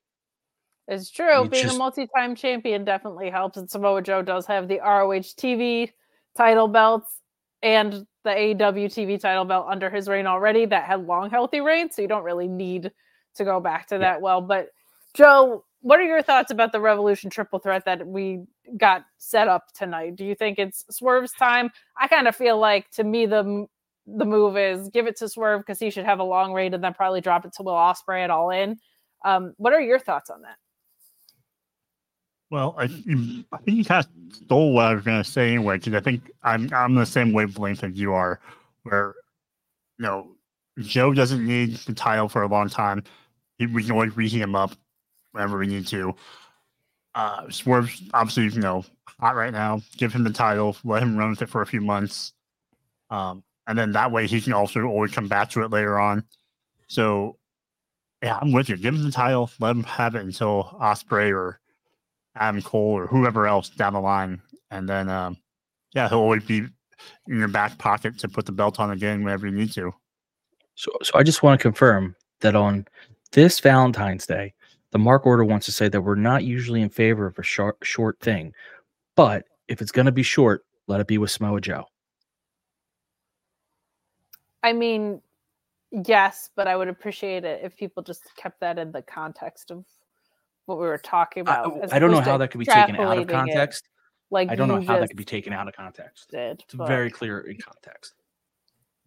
It's 0.88 1.10
true. 1.10 1.46
Being 1.46 1.64
just- 1.64 1.76
a 1.76 1.78
multi-time 1.78 2.34
champion 2.34 2.82
definitely 2.82 3.28
helps. 3.28 3.58
And 3.58 3.70
Samoa 3.70 4.00
Joe 4.00 4.22
does 4.22 4.46
have 4.46 4.68
the 4.68 4.80
ROH 4.80 5.34
TV 5.36 5.92
title 6.34 6.66
belts 6.66 7.20
and 7.62 8.06
the 8.24 8.30
AEW 8.30 8.86
TV 8.86 9.20
title 9.20 9.44
belt 9.44 9.66
under 9.68 9.90
his 9.90 10.08
reign 10.08 10.26
already 10.26 10.64
that 10.64 10.84
had 10.84 11.06
long, 11.06 11.28
healthy 11.28 11.60
reigns. 11.60 11.94
So 11.94 12.00
you 12.00 12.08
don't 12.08 12.24
really 12.24 12.48
need 12.48 12.90
to 13.34 13.44
go 13.44 13.60
back 13.60 13.86
to 13.88 13.98
that 13.98 14.22
well. 14.22 14.40
But 14.40 14.70
Joe, 15.12 15.66
what 15.82 16.00
are 16.00 16.04
your 16.04 16.22
thoughts 16.22 16.50
about 16.50 16.72
the 16.72 16.80
Revolution 16.80 17.28
triple 17.28 17.58
threat 17.58 17.84
that 17.84 18.06
we 18.06 18.44
got 18.78 19.04
set 19.18 19.46
up 19.46 19.66
tonight? 19.74 20.16
Do 20.16 20.24
you 20.24 20.34
think 20.34 20.58
it's 20.58 20.86
Swerve's 20.90 21.32
time? 21.32 21.68
I 22.00 22.08
kind 22.08 22.26
of 22.26 22.34
feel 22.34 22.58
like 22.58 22.90
to 22.92 23.04
me 23.04 23.26
the 23.26 23.66
the 24.16 24.24
move 24.24 24.56
is 24.56 24.88
give 24.88 25.06
it 25.06 25.16
to 25.18 25.28
Swerve 25.28 25.60
because 25.60 25.78
he 25.78 25.90
should 25.90 26.04
have 26.04 26.18
a 26.18 26.24
long 26.24 26.52
reign 26.52 26.74
and 26.74 26.82
then 26.82 26.94
probably 26.94 27.20
drop 27.20 27.44
it 27.44 27.52
to 27.54 27.62
Will 27.62 27.74
Ospreay 27.74 28.24
at 28.24 28.30
all 28.30 28.50
in. 28.50 28.78
Um, 29.24 29.54
what 29.56 29.72
are 29.72 29.80
your 29.80 29.98
thoughts 29.98 30.30
on 30.30 30.42
that? 30.42 30.56
Well, 32.50 32.74
I, 32.78 32.84
I 32.84 32.88
think 33.58 33.76
you 33.76 33.84
kind 33.84 34.04
of 34.04 34.36
stole 34.36 34.72
what 34.72 34.86
I 34.86 34.94
was 34.94 35.04
going 35.04 35.22
to 35.22 35.28
say 35.28 35.52
anyway, 35.52 35.76
because 35.76 35.94
I 35.94 36.00
think 36.00 36.30
I'm 36.42 36.72
I'm 36.72 36.94
the 36.94 37.04
same 37.04 37.32
wavelength 37.32 37.84
as 37.84 37.92
you 37.92 38.14
are, 38.14 38.40
where 38.84 39.14
you 39.98 40.06
know 40.06 40.28
Joe 40.78 41.12
doesn't 41.12 41.46
need 41.46 41.76
the 41.76 41.92
title 41.92 42.28
for 42.28 42.42
a 42.42 42.48
long 42.48 42.70
time. 42.70 43.04
We 43.58 43.82
can 43.82 43.92
always 43.92 44.16
reheat 44.16 44.40
him 44.40 44.54
up 44.54 44.72
whenever 45.32 45.58
we 45.58 45.66
need 45.66 45.86
to. 45.88 46.14
Uh, 47.14 47.50
Swerve's 47.50 48.02
obviously 48.14 48.44
you 48.44 48.62
know 48.62 48.82
hot 49.20 49.36
right 49.36 49.52
now. 49.52 49.82
Give 49.98 50.12
him 50.12 50.24
the 50.24 50.32
title, 50.32 50.74
let 50.84 51.02
him 51.02 51.18
run 51.18 51.30
with 51.30 51.42
it 51.42 51.50
for 51.50 51.60
a 51.60 51.66
few 51.66 51.82
months, 51.82 52.32
um, 53.10 53.42
and 53.68 53.78
then 53.78 53.92
that 53.92 54.10
way 54.10 54.26
he 54.26 54.40
can 54.40 54.54
also 54.54 54.82
always 54.82 55.12
come 55.12 55.28
back 55.28 55.50
to 55.50 55.62
it 55.62 55.70
later 55.70 55.98
on. 55.98 56.24
So, 56.88 57.36
yeah, 58.22 58.38
I'm 58.40 58.50
with 58.50 58.68
you. 58.68 58.76
Give 58.76 58.94
him 58.94 59.04
the 59.04 59.12
title, 59.12 59.50
let 59.60 59.76
him 59.76 59.84
have 59.84 60.16
it 60.16 60.22
until 60.24 60.76
Ospreay 60.80 61.32
or 61.32 61.60
Adam 62.34 62.62
Cole 62.62 62.98
or 62.98 63.06
whoever 63.06 63.46
else 63.46 63.68
down 63.68 63.92
the 63.92 64.00
line, 64.00 64.40
and 64.70 64.88
then 64.88 65.08
um, 65.08 65.36
yeah, 65.94 66.08
he'll 66.08 66.18
always 66.18 66.44
be 66.44 66.58
in 66.58 67.38
your 67.38 67.48
back 67.48 67.78
pocket 67.78 68.18
to 68.18 68.28
put 68.28 68.46
the 68.46 68.52
belt 68.52 68.80
on 68.80 68.90
again 68.90 69.22
whenever 69.22 69.46
you 69.46 69.52
need 69.52 69.72
to. 69.72 69.92
So, 70.74 70.90
so 71.02 71.12
I 71.14 71.22
just 71.22 71.42
want 71.42 71.60
to 71.60 71.62
confirm 71.62 72.16
that 72.40 72.56
on 72.56 72.86
this 73.32 73.60
Valentine's 73.60 74.26
Day, 74.26 74.54
the 74.92 74.98
Mark 74.98 75.26
Order 75.26 75.44
wants 75.44 75.66
to 75.66 75.72
say 75.72 75.88
that 75.88 76.00
we're 76.00 76.14
not 76.14 76.44
usually 76.44 76.80
in 76.80 76.88
favor 76.88 77.26
of 77.26 77.38
a 77.38 77.42
short, 77.42 77.76
short 77.82 78.18
thing, 78.20 78.52
but 79.14 79.44
if 79.68 79.82
it's 79.82 79.92
going 79.92 80.06
to 80.06 80.12
be 80.12 80.22
short, 80.22 80.64
let 80.86 81.00
it 81.00 81.06
be 81.06 81.18
with 81.18 81.30
Samoa 81.30 81.60
Joe. 81.60 81.84
I 84.68 84.74
mean, 84.74 85.22
yes, 85.90 86.50
but 86.54 86.68
I 86.68 86.76
would 86.76 86.88
appreciate 86.88 87.44
it 87.44 87.60
if 87.64 87.74
people 87.74 88.02
just 88.02 88.22
kept 88.36 88.60
that 88.60 88.78
in 88.78 88.92
the 88.92 89.00
context 89.00 89.70
of 89.70 89.84
what 90.66 90.78
we 90.78 90.86
were 90.86 90.98
talking 90.98 91.40
about. 91.40 91.82
as 91.82 91.90
I 91.92 91.98
don't 91.98 92.10
know 92.10 92.20
how 92.20 92.36
that 92.36 92.50
could 92.50 92.58
be 92.58 92.66
taken 92.66 92.96
out 92.96 93.16
of 93.16 93.26
extrapolating 93.26 93.30
it 93.30 93.32
context. 93.32 93.88
Like 94.30 94.50
I 94.50 94.56
don't 94.56 94.68
know 94.68 94.82
how 94.82 94.98
that 94.98 95.08
could 95.08 95.16
be 95.16 95.24
taken 95.24 95.54
out 95.54 95.68
of 95.68 95.74
context. 95.74 96.30
Did, 96.30 96.60
It's 96.60 96.74
but- 96.74 96.86
very 96.86 97.10
clear 97.10 97.40
in 97.40 97.56
context. 97.56 98.12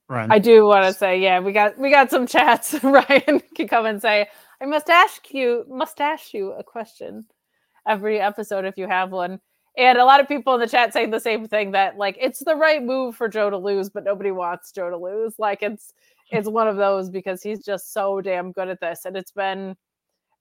Right. 0.10 0.30
I 0.30 0.40
do 0.40 0.66
want 0.66 0.84
to 0.86 0.94
say, 0.94 1.20
yeah, 1.22 1.40
we 1.40 1.54
got 1.54 1.78
we 1.78 1.90
got 1.90 2.10
some 2.10 2.28
chats. 2.28 2.74
Ryan 2.84 3.42
can 3.56 3.68
come 3.68 3.86
and 3.86 4.02
say, 4.02 4.28
I 4.60 4.66
must 4.66 4.90
ask 4.90 5.32
you, 5.32 5.64
must 5.70 6.02
ask 6.02 6.34
you 6.34 6.52
a 6.52 6.64
question 6.64 7.26
every 7.88 8.20
episode 8.20 8.66
if 8.66 8.78
you 8.78 8.88
have 8.88 9.12
one. 9.12 9.40
And 9.78 9.98
a 9.98 10.06
lot 10.06 10.20
of 10.20 10.28
people 10.28 10.54
in 10.54 10.60
the 10.60 10.68
chat 10.68 10.92
saying 10.92 11.12
the 11.12 11.20
same 11.20 11.48
thing 11.48 11.72
that 11.72 11.98
like 11.98 12.18
it's 12.20 12.44
the 12.44 12.56
right 12.56 12.84
move 12.84 13.16
for 13.16 13.30
Joe 13.30 13.50
to 13.50 13.58
lose, 13.58 13.90
but 13.90 14.04
nobody 14.04 14.32
wants 14.32 14.72
Joe 14.72 14.90
to 14.90 14.98
lose. 14.98 15.36
Like 15.40 15.64
it's 15.64 15.94
it's 16.30 16.48
one 16.48 16.68
of 16.68 16.78
those 16.78 17.10
because 17.10 17.42
he's 17.42 17.64
just 17.64 17.94
so 17.94 18.22
damn 18.22 18.52
good 18.52 18.70
at 18.70 18.80
this. 18.82 19.06
And 19.06 19.16
it's 19.16 19.32
been 19.32 19.76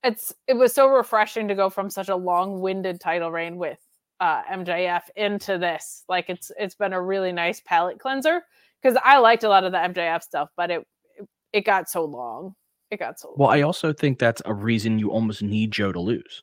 it's 0.02 0.34
it 0.48 0.54
was 0.54 0.72
so 0.72 0.88
refreshing 0.88 1.46
to 1.48 1.54
go 1.54 1.70
from 1.70 1.90
such 1.90 2.08
a 2.08 2.16
long-winded 2.16 3.00
title 3.00 3.30
reign 3.30 3.56
with 3.56 3.78
uh 4.18 4.42
MJF 4.44 5.02
into 5.14 5.58
this. 5.58 6.04
Like 6.08 6.28
it's 6.28 6.50
it's 6.58 6.74
been 6.74 6.92
a 6.92 7.00
really 7.00 7.30
nice 7.30 7.60
palate 7.64 8.00
cleanser 8.00 8.42
because 8.82 8.98
I 9.04 9.18
liked 9.18 9.44
a 9.44 9.48
lot 9.48 9.64
of 9.64 9.70
the 9.70 9.78
MJF 9.78 10.22
stuff, 10.22 10.48
but 10.56 10.70
it 10.72 10.86
it, 11.16 11.28
it 11.52 11.64
got 11.64 11.88
so 11.88 12.04
long. 12.04 12.54
It 12.90 12.98
got 12.98 13.20
so 13.20 13.28
long. 13.28 13.36
Well, 13.38 13.50
I 13.50 13.62
also 13.62 13.92
think 13.92 14.18
that's 14.18 14.42
a 14.44 14.54
reason 14.54 14.98
you 14.98 15.12
almost 15.12 15.42
need 15.42 15.70
Joe 15.70 15.92
to 15.92 16.00
lose. 16.00 16.42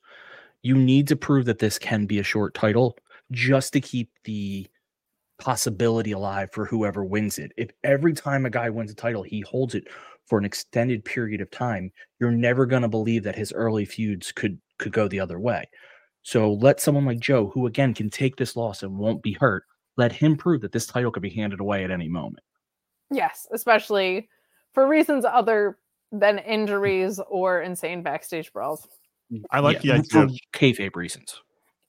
You 0.62 0.74
need 0.74 1.08
to 1.08 1.16
prove 1.16 1.46
that 1.46 1.58
this 1.58 1.78
can 1.78 2.06
be 2.06 2.18
a 2.18 2.24
short 2.24 2.54
title 2.54 2.96
just 3.30 3.72
to 3.74 3.80
keep 3.80 4.10
the 4.24 4.66
possibility 5.38 6.12
alive 6.12 6.50
for 6.52 6.64
whoever 6.64 7.04
wins 7.04 7.38
it. 7.38 7.52
If 7.56 7.70
every 7.84 8.12
time 8.12 8.44
a 8.44 8.50
guy 8.50 8.70
wins 8.70 8.90
a 8.90 8.94
title, 8.94 9.22
he 9.22 9.40
holds 9.42 9.74
it 9.74 9.84
for 10.28 10.38
an 10.38 10.44
extended 10.44 11.04
period 11.04 11.40
of 11.40 11.50
time, 11.50 11.90
you're 12.20 12.30
never 12.30 12.66
going 12.66 12.82
to 12.82 12.88
believe 12.88 13.24
that 13.24 13.36
his 13.36 13.52
early 13.52 13.84
feuds 13.84 14.30
could 14.30 14.60
could 14.78 14.92
go 14.92 15.08
the 15.08 15.20
other 15.20 15.40
way. 15.40 15.68
So 16.22 16.52
let 16.52 16.80
someone 16.80 17.06
like 17.06 17.18
Joe, 17.18 17.50
who 17.54 17.66
again 17.66 17.94
can 17.94 18.10
take 18.10 18.36
this 18.36 18.54
loss 18.54 18.82
and 18.82 18.98
won't 18.98 19.22
be 19.22 19.32
hurt, 19.32 19.64
let 19.96 20.12
him 20.12 20.36
prove 20.36 20.60
that 20.60 20.72
this 20.72 20.86
title 20.86 21.10
could 21.10 21.22
be 21.22 21.30
handed 21.30 21.60
away 21.60 21.84
at 21.84 21.90
any 21.90 22.08
moment. 22.08 22.44
Yes, 23.10 23.46
especially 23.50 24.28
for 24.74 24.86
reasons 24.86 25.24
other 25.24 25.78
than 26.12 26.38
injuries 26.38 27.18
or 27.28 27.62
insane 27.62 28.02
backstage 28.02 28.52
brawls. 28.52 28.86
I 29.50 29.60
like 29.60 29.82
Yeah, 29.82 29.82
the 29.82 29.92
idea 29.92 30.22
for 30.22 30.24
of 30.24 30.32
kayfabe 30.52 30.96
reasons. 30.96 31.42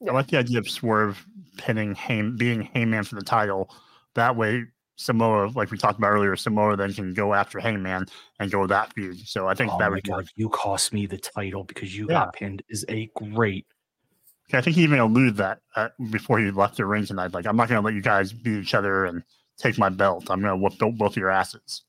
I 0.08 0.12
like 0.14 0.28
the 0.28 0.38
idea 0.38 0.60
of 0.60 0.70
Swerve 0.70 1.26
pinning 1.58 1.94
Hay, 1.96 2.22
being 2.22 2.64
Heyman 2.74 3.06
for 3.06 3.16
the 3.16 3.22
title. 3.22 3.70
That 4.16 4.36
way, 4.36 4.64
Samoa, 4.96 5.52
like 5.56 5.72
we 5.72 5.78
talked 5.78 5.98
about 5.98 6.10
earlier, 6.12 6.36
Samoa 6.36 6.76
then 6.76 6.94
can 6.94 7.14
go 7.14 7.34
after 7.34 7.60
Heyman 7.60 8.10
and 8.40 8.52
go 8.52 8.66
that 8.68 8.94
feud. 8.94 9.20
So 9.28 9.48
I 9.48 9.54
think 9.56 9.72
Oh 9.72 9.78
that 9.78 9.90
my 9.90 9.96
would 9.96 10.08
god, 10.08 10.18
work. 10.18 10.26
you 10.36 10.50
cost 10.50 10.94
me 10.94 11.06
the 11.06 11.18
title 11.18 11.64
because 11.64 11.96
you 11.96 12.08
Yeah. 12.08 12.26
got 12.26 12.34
pinned 12.34 12.64
is 12.70 12.86
a 12.90 13.10
great 13.16 13.66
I 14.52 14.62
think 14.62 14.76
he 14.76 14.84
even 14.84 15.00
alluded 15.00 15.38
that 15.38 15.60
uh, 15.76 15.90
before 16.10 16.40
he 16.40 16.50
left 16.50 16.78
the 16.78 16.86
ring 16.86 17.06
tonight. 17.06 17.34
Like, 17.34 17.46
I'm 17.46 17.56
not 17.56 17.70
going 17.70 17.80
to 17.80 17.86
let 17.86 17.94
you 17.94 18.02
guys 18.02 18.34
beat 18.34 18.60
each 18.62 18.74
other 18.74 19.06
and 19.06 19.24
take 19.58 19.78
my 19.78 19.90
belt. 19.90 20.32
I'm 20.32 20.42
going 20.42 20.52
to 20.52 20.58
whoop 20.58 20.78
both 20.80 20.98
both 20.98 21.18
your 21.18 21.30
asses. 21.30 21.84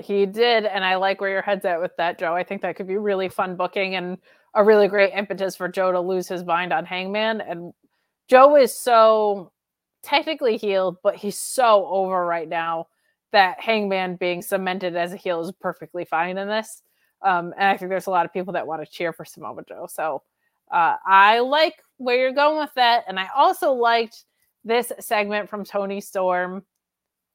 He 0.00 0.26
did, 0.26 0.64
and 0.64 0.84
I 0.84 0.96
like 0.96 1.20
where 1.20 1.30
your 1.30 1.42
head's 1.42 1.64
at 1.64 1.80
with 1.80 1.96
that, 1.96 2.18
Joe. 2.18 2.34
I 2.34 2.44
think 2.44 2.62
that 2.62 2.76
could 2.76 2.88
be 2.88 2.96
really 2.96 3.28
fun 3.28 3.56
booking 3.56 3.94
and 3.94 4.18
a 4.54 4.64
really 4.64 4.88
great 4.88 5.12
impetus 5.14 5.56
for 5.56 5.68
Joe 5.68 5.92
to 5.92 6.00
lose 6.00 6.28
his 6.28 6.44
mind 6.44 6.72
on 6.72 6.84
Hangman. 6.84 7.40
And 7.40 7.72
Joe 8.28 8.56
is 8.56 8.74
so 8.74 9.52
technically 10.02 10.56
heeled, 10.56 10.96
but 11.02 11.16
he's 11.16 11.38
so 11.38 11.86
over 11.86 12.24
right 12.24 12.48
now 12.48 12.86
that 13.32 13.60
Hangman 13.60 14.16
being 14.16 14.42
cemented 14.42 14.96
as 14.96 15.12
a 15.12 15.16
heel 15.16 15.40
is 15.40 15.52
perfectly 15.60 16.04
fine 16.04 16.36
in 16.38 16.48
this. 16.48 16.82
Um, 17.22 17.52
and 17.56 17.68
I 17.68 17.76
think 17.76 17.90
there's 17.90 18.06
a 18.06 18.10
lot 18.10 18.26
of 18.26 18.32
people 18.32 18.54
that 18.54 18.66
want 18.66 18.82
to 18.82 18.90
cheer 18.90 19.12
for 19.12 19.24
Samoa 19.24 19.62
Joe. 19.68 19.86
So 19.88 20.22
uh, 20.72 20.96
I 21.04 21.40
like 21.40 21.74
where 21.98 22.18
you're 22.18 22.32
going 22.32 22.58
with 22.58 22.72
that. 22.74 23.04
And 23.06 23.20
I 23.20 23.28
also 23.36 23.72
liked 23.72 24.24
this 24.64 24.90
segment 25.00 25.48
from 25.48 25.64
Toni 25.64 26.00
Storm, 26.00 26.64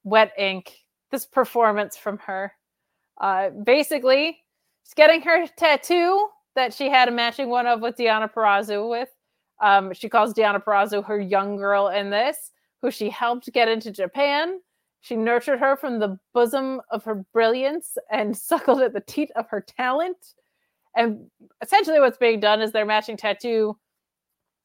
Wet 0.03 0.31
Ink, 0.37 0.73
this 1.11 1.26
performance 1.26 1.98
from 1.98 2.18
her. 2.19 2.53
Uh, 3.19 3.49
basically, 3.49 4.40
she's 4.84 4.94
getting 4.94 5.22
her 5.22 5.48
tattoo 5.48 6.27
that 6.56 6.73
she 6.73 6.90
had 6.90 7.07
a 7.07 7.11
matching 7.11 7.49
one 7.49 7.68
of 7.68 7.82
with 7.82 7.98
Deonna 7.98 8.32
Purrazzo 8.32 8.90
with. 8.90 9.10
Um, 9.61 9.94
she 9.94 10.10
calls 10.10 10.34
Deonna 10.34 10.64
Purrazzo 10.64 11.06
her 11.06 11.19
young 11.19 11.57
girl 11.57 11.88
in 11.90 12.10
this, 12.10 12.52
who 12.82 12.91
she 12.91 13.10
helped 13.10 13.52
get 13.53 13.68
into 13.68 13.91
Japan. 13.91 14.60
She 15.02 15.15
nurtured 15.15 15.60
her 15.60 15.77
from 15.77 15.99
the 15.99 16.18
bosom 16.34 16.82
of 16.91 17.03
her 17.03 17.26
brilliance 17.34 17.98
and 18.11 18.36
suckled 18.38 18.82
at 18.82 18.94
the 18.94 19.02
teat 19.02 19.32
of 19.36 19.48
her 19.49 19.61
talent. 19.61 20.34
And 20.95 21.30
essentially, 21.61 21.99
what's 21.99 22.18
being 22.18 22.40
done 22.40 22.61
is 22.61 22.72
their 22.72 22.86
matching 22.86 23.18
tattoo 23.18 23.77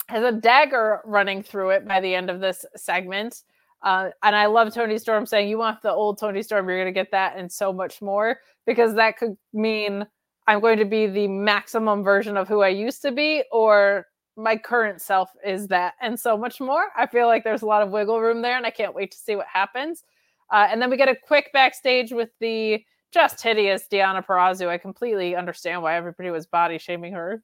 has 0.09 0.25
a 0.25 0.33
dagger 0.33 1.01
running 1.05 1.43
through 1.43 1.71
it 1.71 1.87
by 1.87 2.01
the 2.01 2.15
end 2.15 2.31
of 2.31 2.41
this 2.41 2.65
segment. 2.77 3.43
Uh, 3.82 4.11
and 4.23 4.36
I 4.36 4.47
love 4.47 4.74
Toni 4.74 4.98
Storm 4.98 5.27
saying, 5.27 5.48
You 5.48 5.59
want 5.59 5.82
the 5.82 5.90
old 5.90 6.19
Toni 6.19 6.43
Storm, 6.43 6.69
you're 6.69 6.78
going 6.78 6.93
to 6.93 6.98
get 6.98 7.11
that 7.12 7.36
and 7.36 7.51
so 7.51 7.73
much 7.73 8.02
more, 8.02 8.39
because 8.66 8.94
that 8.94 9.16
could 9.16 9.36
mean 9.52 10.07
I'm 10.47 10.61
going 10.61 10.78
to 10.78 10.85
be 10.85 11.07
the 11.07 11.28
maximum 11.28 12.02
version 12.02 12.36
of 12.36 12.48
who 12.48 12.62
I 12.62 12.69
used 12.69 13.02
to 13.02 13.12
be, 13.12 13.44
or 13.52 14.07
my 14.36 14.57
current 14.57 15.01
self 15.01 15.31
is 15.44 15.69
that 15.69 15.94
and 16.01 16.19
so 16.19 16.36
much 16.36 16.61
more. 16.61 16.85
I 16.97 17.07
feel 17.07 17.27
like 17.27 17.44
there's 17.44 17.62
a 17.62 17.66
lot 17.66 17.82
of 17.82 17.90
wiggle 17.90 18.20
room 18.20 18.43
there, 18.43 18.57
and 18.57 18.66
I 18.66 18.70
can't 18.70 18.94
wait 18.94 19.12
to 19.12 19.19
see 19.19 19.36
what 19.36 19.47
happens. 19.52 20.05
Uh, 20.51 20.66
and 20.70 20.82
then 20.82 20.90
we 20.90 20.97
get 20.97 21.09
a 21.09 21.16
quick 21.16 21.51
backstage 21.52 22.12
with 22.12 22.31
the 22.40 22.82
just 23.12 23.43
hideous 23.43 23.85
Deonna 23.90 24.24
Purrazzo. 24.24 24.69
I 24.69 24.78
completely 24.78 25.35
understand 25.36 25.82
why 25.82 25.97
everybody 25.97 26.31
was 26.31 26.47
body 26.47 26.78
shaming 26.78 27.12
her. 27.12 27.43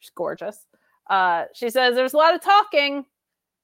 She's 0.00 0.10
gorgeous. 0.14 0.66
Uh, 1.08 1.44
she 1.52 1.70
says 1.70 1.94
there's 1.94 2.14
a 2.14 2.18
lot 2.18 2.34
of 2.34 2.40
talking, 2.40 3.04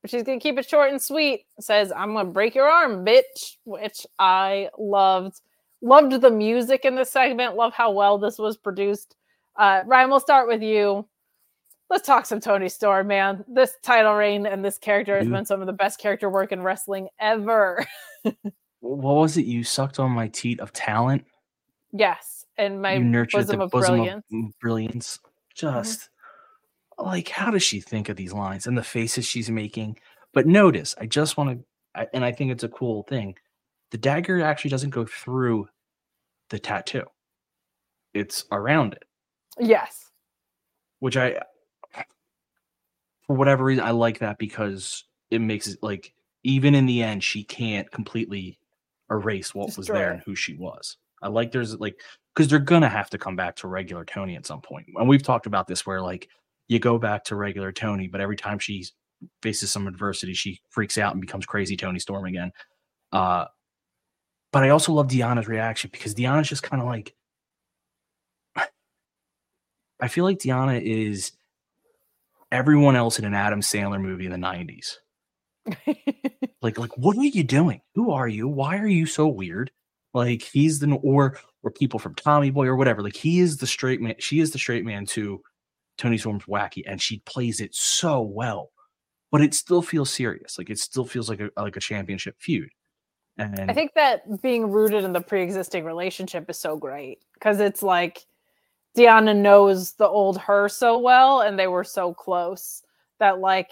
but 0.02 0.10
she's 0.10 0.22
gonna 0.22 0.40
keep 0.40 0.58
it 0.58 0.68
short 0.68 0.90
and 0.90 1.00
sweet. 1.00 1.46
Says 1.60 1.92
I'm 1.94 2.12
gonna 2.14 2.30
break 2.30 2.54
your 2.54 2.68
arm, 2.68 3.04
bitch, 3.04 3.56
which 3.64 4.06
I 4.18 4.68
loved. 4.78 5.40
Loved 5.82 6.12
the 6.20 6.30
music 6.30 6.84
in 6.84 6.94
this 6.94 7.10
segment. 7.10 7.56
Love 7.56 7.72
how 7.72 7.90
well 7.90 8.18
this 8.18 8.38
was 8.38 8.56
produced. 8.58 9.16
Uh, 9.56 9.82
Ryan, 9.86 10.10
we'll 10.10 10.20
start 10.20 10.46
with 10.46 10.62
you. 10.62 11.06
Let's 11.88 12.06
talk 12.06 12.24
some 12.26 12.38
Toni 12.38 12.68
Storm, 12.68 13.06
man. 13.08 13.44
This 13.48 13.72
title 13.82 14.14
reign 14.14 14.46
and 14.46 14.64
this 14.64 14.78
character 14.78 15.16
has 15.16 15.26
You- 15.26 15.32
been 15.32 15.44
some 15.46 15.60
of 15.60 15.66
the 15.66 15.72
best 15.72 15.98
character 15.98 16.28
work 16.30 16.52
in 16.52 16.62
wrestling 16.62 17.08
ever. 17.18 17.86
What 18.82 19.16
was 19.16 19.36
it? 19.36 19.44
You 19.46 19.62
sucked 19.64 19.98
on 19.98 20.10
my 20.10 20.28
teat 20.28 20.58
of 20.60 20.72
talent. 20.72 21.24
yes, 21.92 22.44
and 22.56 22.80
my 22.80 22.94
you 22.94 23.04
nurtured 23.04 23.40
bosom 23.46 23.58
the 23.58 23.64
of 23.64 23.70
bosom 23.70 23.94
brilliance. 23.96 24.24
Mm-hmm. 24.32 24.46
of 24.48 24.58
brilliance. 24.58 25.18
Just 25.54 26.09
like 27.04 27.28
how 27.28 27.50
does 27.50 27.62
she 27.62 27.80
think 27.80 28.08
of 28.08 28.16
these 28.16 28.32
lines 28.32 28.66
and 28.66 28.76
the 28.76 28.82
faces 28.82 29.26
she's 29.26 29.50
making? 29.50 29.98
But 30.32 30.46
notice, 30.46 30.94
I 31.00 31.06
just 31.06 31.36
want 31.36 31.64
to, 31.94 32.08
and 32.14 32.24
I 32.24 32.32
think 32.32 32.52
it's 32.52 32.64
a 32.64 32.68
cool 32.68 33.02
thing. 33.04 33.36
The 33.90 33.98
dagger 33.98 34.40
actually 34.42 34.70
doesn't 34.70 34.90
go 34.90 35.04
through 35.04 35.68
the 36.50 36.58
tattoo; 36.58 37.04
it's 38.14 38.44
around 38.52 38.92
it, 38.94 39.04
Yes. 39.58 40.10
which 41.00 41.16
I, 41.16 41.40
for 43.26 43.36
whatever 43.36 43.64
reason, 43.64 43.84
I 43.84 43.90
like 43.90 44.20
that 44.20 44.38
because 44.38 45.04
it 45.30 45.40
makes 45.40 45.66
it 45.68 45.78
like 45.82 46.12
even 46.44 46.74
in 46.74 46.86
the 46.86 47.02
end, 47.02 47.22
she 47.24 47.44
can't 47.44 47.90
completely 47.90 48.58
erase 49.10 49.54
what 49.54 49.76
was 49.76 49.88
there 49.88 50.12
and 50.12 50.22
who 50.22 50.34
she 50.34 50.54
was. 50.54 50.96
I 51.22 51.28
like 51.28 51.52
there's 51.52 51.78
like 51.78 52.00
because 52.34 52.48
they're 52.48 52.58
gonna 52.58 52.88
have 52.88 53.10
to 53.10 53.18
come 53.18 53.36
back 53.36 53.56
to 53.56 53.68
regular 53.68 54.04
Toni 54.04 54.36
at 54.36 54.46
some. 54.46 54.62
And 54.96 55.08
we've 55.08 55.22
talked 55.22 55.46
about 55.46 55.66
this 55.66 55.84
where 55.84 56.00
like 56.00 56.28
you 56.70 56.78
go 56.78 56.98
back 56.98 57.24
to 57.24 57.34
regular 57.34 57.72
Toni, 57.72 58.06
but 58.06 58.20
every 58.20 58.36
time 58.36 58.60
she 58.60 58.86
faces 59.42 59.72
some 59.72 59.88
adversity, 59.88 60.32
she 60.34 60.60
freaks 60.70 60.98
out 60.98 61.12
and 61.12 61.20
becomes 61.20 61.44
crazy 61.44 61.76
Toni 61.76 61.98
Storm 61.98 62.24
again. 62.26 62.52
Uh 63.12 63.46
but 64.52 64.62
I 64.62 64.70
also 64.70 64.92
love 64.92 65.08
Deonna's 65.08 65.48
reaction 65.48 65.90
because 65.92 66.14
Deonna's 66.14 66.48
just 66.48 66.62
kind 66.62 66.80
of 66.80 66.86
like 66.86 67.12
I 70.00 70.06
feel 70.06 70.22
like 70.24 70.38
Deonna 70.38 70.80
is 70.80 71.32
everyone 72.52 72.94
else 72.94 73.18
in 73.18 73.24
an 73.24 73.34
Adam 73.34 73.62
Sandler 73.62 74.00
movie 74.00 74.26
in 74.26 74.32
the 74.32 74.38
90s. 74.38 74.94
like 76.62 76.78
like 76.78 76.96
what 76.96 77.16
are 77.16 77.24
you 77.24 77.42
doing? 77.42 77.80
Who 77.96 78.12
are 78.12 78.28
you? 78.28 78.46
Why 78.46 78.78
are 78.78 78.86
you 78.86 79.06
so 79.06 79.26
weird? 79.26 79.72
Like 80.14 80.42
he's 80.42 80.78
the 80.78 80.94
or 81.02 81.36
or 81.64 81.72
people 81.72 81.98
from 81.98 82.14
Tommy 82.14 82.50
Boy 82.50 82.66
or 82.66 82.76
whatever. 82.76 83.02
Like 83.02 83.16
he 83.16 83.40
is 83.40 83.56
the 83.56 83.66
straight 83.66 84.00
man. 84.00 84.14
She 84.20 84.38
is 84.38 84.52
the 84.52 84.58
straight 84.58 84.84
man 84.84 85.04
to 85.06 85.42
Toni 86.00 86.16
Storm's 86.16 86.46
wacky, 86.46 86.82
and 86.86 87.00
she 87.00 87.20
plays 87.26 87.60
it 87.60 87.74
so 87.74 88.22
well. 88.22 88.70
But 89.30 89.42
it 89.42 89.54
still 89.54 89.82
feels 89.82 90.10
serious. 90.10 90.58
Like 90.58 90.70
it 90.70 90.78
still 90.78 91.04
feels 91.04 91.28
like 91.28 91.40
a 91.40 91.50
like 91.56 91.76
a 91.76 91.80
championship 91.80 92.36
feud. 92.40 92.70
And 93.38 93.70
I 93.70 93.74
think 93.74 93.92
that 93.94 94.42
being 94.42 94.70
rooted 94.70 95.04
in 95.04 95.12
the 95.12 95.20
pre-existing 95.20 95.84
relationship 95.84 96.50
is 96.50 96.58
so 96.58 96.76
great 96.76 97.22
because 97.34 97.60
it's 97.60 97.82
like 97.82 98.26
Deonna 98.96 99.36
knows 99.36 99.92
the 99.92 100.08
old 100.08 100.38
her 100.38 100.68
so 100.68 100.98
well, 100.98 101.42
and 101.42 101.58
they 101.58 101.68
were 101.68 101.84
so 101.84 102.12
close 102.12 102.82
that 103.18 103.38
like 103.38 103.70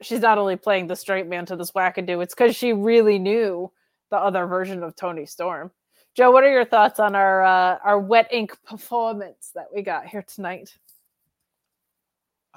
she's 0.00 0.20
not 0.20 0.38
only 0.38 0.56
playing 0.56 0.86
the 0.86 0.96
straight 0.96 1.26
man 1.26 1.46
to 1.46 1.56
this 1.56 1.72
wackadoo, 1.72 2.22
it's 2.22 2.34
because 2.34 2.54
she 2.54 2.72
really 2.72 3.18
knew 3.18 3.72
the 4.10 4.16
other 4.16 4.46
version 4.46 4.82
of 4.82 4.94
Toni 4.94 5.26
Storm. 5.26 5.72
Joe, 6.14 6.30
what 6.30 6.44
are 6.44 6.52
your 6.52 6.64
thoughts 6.64 7.00
on 7.00 7.16
our 7.16 7.42
uh, 7.42 7.78
our 7.82 7.98
wet 7.98 8.28
ink 8.30 8.56
performance 8.64 9.50
that 9.54 9.66
we 9.74 9.82
got 9.82 10.06
here 10.06 10.22
tonight? 10.22 10.74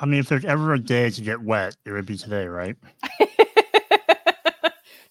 I 0.02 0.06
mean, 0.06 0.20
if 0.20 0.28
there's 0.30 0.46
ever 0.46 0.74
a 0.74 0.80
day 0.80 1.10
to 1.12 1.22
get 1.22 1.40
wet, 1.42 1.76
it 1.86 1.92
would 1.92 2.06
be 2.08 2.18
today, 2.18 2.48
right? 2.48 2.76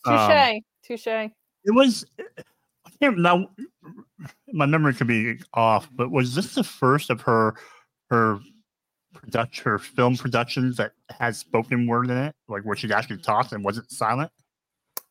Touche, 0.05 0.07
Um, 0.07 0.61
touche. 0.83 1.07
It 1.07 1.33
was. 1.75 2.07
I 2.87 2.91
can't 3.01 3.19
now. 3.19 3.49
My 4.53 4.67
memory 4.67 4.95
could 4.95 5.07
be 5.07 5.39
off, 5.55 5.89
but 5.95 6.11
was 6.11 6.35
this 6.35 6.55
the 6.55 6.65
first 6.65 7.11
of 7.11 7.21
her 7.23 7.55
her 8.11 8.41
production, 9.15 9.65
her 9.71 9.79
film 9.79 10.17
productions 10.17 10.77
that 10.79 10.93
has 11.19 11.39
spoken 11.39 11.87
word 11.87 12.11
in 12.11 12.17
it, 12.17 12.35
like 12.49 12.63
where 12.65 12.77
she 12.77 12.91
actually 12.93 13.19
talked 13.19 13.53
and 13.53 13.63
wasn't 13.63 13.91
silent? 13.91 14.31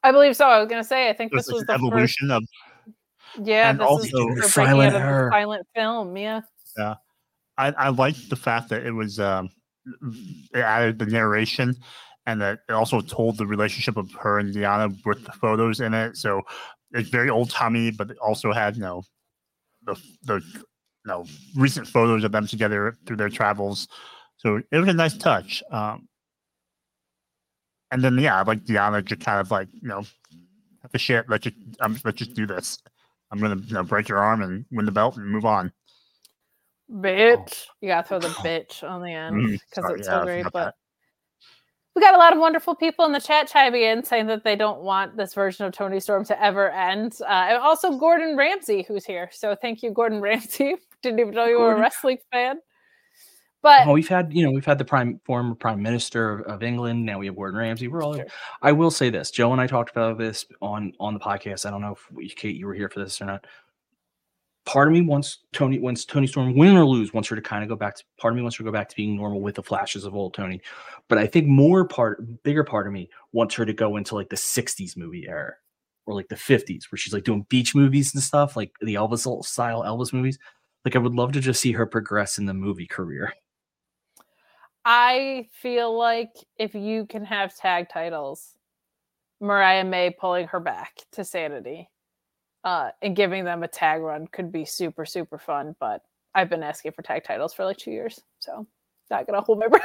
I 0.03 0.11
believe 0.11 0.35
so. 0.35 0.47
I 0.47 0.60
was 0.60 0.68
gonna 0.68 0.84
say 0.84 1.10
I 1.10 1.14
think 1.14 1.31
It 1.31 1.35
was 1.35 1.45
this 1.45 1.53
was 1.53 1.64
the 1.65 1.73
an 1.73 1.80
first. 1.81 1.88
evolution 1.93 2.31
of 2.31 2.43
Yeah, 3.43 3.69
and 3.69 3.80
this 3.80 3.85
also- 3.88 4.27
is 4.30 4.38
her 4.39 4.49
Silent 4.49 4.95
her. 4.95 5.30
silent 5.31 5.68
film. 5.76 6.18
Yeah. 6.18 6.41
Yeah, 6.77 6.95
I 7.57 7.72
I 7.73 7.89
liked 7.89 8.30
the 8.30 8.35
fact 8.35 8.69
that 8.69 8.85
it 8.85 8.91
was 8.91 9.19
um 9.19 9.49
it 10.53 10.60
added 10.60 10.99
the 10.99 11.06
narration 11.06 11.76
and 12.26 12.41
that 12.41 12.60
it 12.69 12.73
also 12.73 13.01
told 13.01 13.38
the 13.38 13.45
relationship 13.45 13.97
of 13.97 14.11
her 14.14 14.39
and 14.39 14.53
Deonna 14.53 14.95
with 15.06 15.26
the 15.26 15.31
photos 15.31 15.80
in 15.80 15.93
it. 15.93 16.15
So 16.15 16.41
it's 16.91 17.10
very 17.10 17.30
old 17.30 17.49
timey, 17.49 17.91
but 17.91 18.11
it 18.11 18.18
also 18.19 18.51
had 18.51 18.76
you 18.76 18.81
know 18.81 19.03
the 19.84 19.95
the 20.23 20.35
you 20.35 20.64
know 21.06 21.26
recent 21.56 21.88
photos 21.88 22.23
of 22.23 22.31
them 22.31 22.47
together 22.47 22.95
through 23.06 23.18
their 23.18 23.30
travels. 23.30 23.88
So 24.38 24.61
it 24.72 24.77
was 24.77 24.88
a 24.88 24.93
nice 24.93 25.18
touch. 25.18 25.64
Um, 25.72 26.07
and 27.91 28.03
then 28.03 28.18
yeah, 28.18 28.41
like 28.41 28.65
Deonna 28.65 29.03
just 29.03 29.22
kind 29.22 29.39
of 29.39 29.51
like 29.51 29.68
you 29.73 29.88
know, 29.88 30.03
the 30.91 30.99
shit. 30.99 31.27
Let's 31.30 31.45
just 31.45 31.56
um, 31.80 31.99
let's 32.03 32.18
just 32.18 32.34
do 32.34 32.45
this. 32.45 32.77
I'm 33.31 33.39
gonna 33.39 33.57
you 33.57 33.73
know 33.73 33.84
break 33.84 34.07
your 34.07 34.19
arm 34.19 34.41
and 34.41 34.65
win 34.72 34.85
the 34.85 34.91
belt 34.91 35.18
and 35.18 35.26
move 35.26 35.45
on. 35.45 35.72
Bitch. 36.91 37.65
You 37.81 37.89
gotta 37.89 38.07
throw 38.07 38.19
the 38.19 38.27
bitch 38.43 38.83
on 38.83 39.01
the 39.01 39.11
end 39.11 39.59
because 39.69 39.91
it's 39.91 40.07
yeah, 40.07 40.19
so 40.19 40.23
great. 40.23 40.45
But 40.51 40.75
we 41.95 42.01
got 42.01 42.13
a 42.13 42.17
lot 42.17 42.33
of 42.33 42.39
wonderful 42.39 42.75
people 42.75 43.05
in 43.05 43.11
the 43.11 43.19
chat 43.19 43.47
chiming 43.47 43.83
in 43.83 44.03
saying 44.03 44.27
that 44.27 44.43
they 44.43 44.55
don't 44.55 44.81
want 44.81 45.17
this 45.17 45.33
version 45.33 45.65
of 45.65 45.73
Toni 45.73 45.99
Storm 45.99 46.23
to 46.25 46.41
ever 46.41 46.71
end. 46.71 47.17
Uh, 47.21 47.47
and 47.49 47.57
also 47.57 47.97
Gordon 47.97 48.37
Ramsay, 48.37 48.85
who's 48.87 49.05
here. 49.05 49.29
So 49.31 49.55
thank 49.55 49.83
you, 49.83 49.91
Gordon 49.91 50.21
Ramsay. 50.21 50.75
Didn't 51.01 51.19
even 51.19 51.33
know 51.33 51.45
you 51.45 51.59
were 51.59 51.75
a 51.75 51.79
wrestling 51.79 52.17
fan. 52.31 52.59
But 53.61 53.85
well, 53.85 53.93
we've 53.93 54.07
had 54.07 54.33
you 54.33 54.43
know 54.43 54.51
we've 54.51 54.65
had 54.65 54.77
the 54.77 54.85
prime 54.85 55.19
former 55.25 55.53
prime 55.53 55.81
minister 55.81 56.39
of, 56.43 56.63
England. 56.63 57.05
Now 57.05 57.19
we 57.19 57.25
have 57.25 57.35
Gordon 57.35 57.59
Ramsay. 57.59 57.89
We're 57.89 58.01
all. 58.01 58.13
Here. 58.13 58.27
I 58.61 58.71
will 58.71 58.91
say 58.91 59.09
this. 59.09 59.31
Joe 59.31 59.51
and 59.51 59.59
I 59.59 59.67
talked 59.67 59.91
about 59.91 60.17
this 60.17 60.45
on 60.61 60.93
on 60.99 61.13
the 61.13 61.19
podcast. 61.19 61.65
I 61.65 61.71
don't 61.71 61.81
know 61.81 61.91
if 61.91 62.11
we, 62.11 62.29
Kate 62.29 62.55
you 62.55 62.67
were 62.67 62.73
here 62.73 62.89
for 62.89 63.01
this 63.01 63.21
or 63.21 63.25
not. 63.25 63.45
Part 64.69 64.87
of 64.87 64.93
me 64.93 65.01
wants 65.01 65.39
Toni 65.51 65.79
wants 65.79 66.05
Toni 66.05 66.27
Storm 66.27 66.55
win 66.55 66.77
or 66.77 66.85
lose 66.85 67.11
wants 67.11 67.27
her 67.29 67.35
to 67.35 67.41
kind 67.41 67.63
of 67.63 67.69
go 67.69 67.75
back 67.75 67.95
to. 67.95 68.03
Part 68.19 68.33
of 68.33 68.35
me 68.35 68.43
wants 68.43 68.55
her 68.55 68.63
to 68.63 68.69
go 68.69 68.71
back 68.71 68.87
to 68.89 68.95
being 68.95 69.15
normal 69.15 69.41
with 69.41 69.55
the 69.55 69.63
flashes 69.63 70.05
of 70.05 70.13
old 70.13 70.35
Toni, 70.35 70.61
but 71.07 71.17
I 71.17 71.25
think 71.25 71.47
more 71.47 71.87
part 71.87 72.43
bigger 72.43 72.63
part 72.63 72.85
of 72.85 72.93
me 72.93 73.09
wants 73.31 73.55
her 73.55 73.65
to 73.65 73.73
go 73.73 73.97
into 73.97 74.13
like 74.13 74.29
the 74.29 74.35
'60s 74.35 74.95
movie 74.95 75.25
era 75.27 75.53
or 76.05 76.13
like 76.13 76.27
the 76.27 76.35
50s 76.35 76.83
where 76.91 76.97
she's 76.97 77.13
like 77.13 77.23
doing 77.23 77.47
beach 77.49 77.73
movies 77.73 78.13
and 78.13 78.21
stuff 78.21 78.55
like 78.55 78.71
the 78.81 78.93
Elvis 78.93 79.43
style 79.43 79.81
Elvis 79.81 80.13
movies. 80.13 80.37
Like 80.85 80.95
I 80.95 80.99
would 80.99 81.15
love 81.15 81.31
to 81.31 81.39
just 81.39 81.61
see 81.61 81.71
her 81.71 81.87
progress 81.87 82.37
in 82.37 82.45
the 82.45 82.53
movie 82.53 82.85
career. 82.85 83.33
I 84.85 85.47
feel 85.51 85.97
like 85.97 86.35
if 86.57 86.75
you 86.75 87.07
can 87.07 87.25
have 87.25 87.55
tag 87.55 87.89
titles, 87.89 88.51
Mariah 89.41 89.83
May 89.83 90.11
pulling 90.11 90.45
her 90.49 90.59
back 90.59 90.93
to 91.13 91.25
sanity 91.25 91.89
uh, 92.64 92.90
and 93.02 93.15
giving 93.15 93.44
them 93.45 93.64
a 93.64 93.68
tag 93.68 94.02
run 94.02 94.27
could 94.27 94.52
be 94.52 94.65
super, 94.65 95.06
super 95.06 95.38
fun. 95.38 95.76
But 95.80 96.02
I've 96.36 96.49
been 96.49 96.64
asking 96.64 96.91
for 96.94 97.02
tag 97.02 97.23
titles 97.23 97.53
for 97.53 97.65
like 97.65 97.77
two 97.77 97.91
years. 97.91 98.19
So 98.40 98.68
not 99.10 99.27
to 99.27 99.41
hold 99.41 99.60
my 99.60 99.68
breath. 99.68 99.84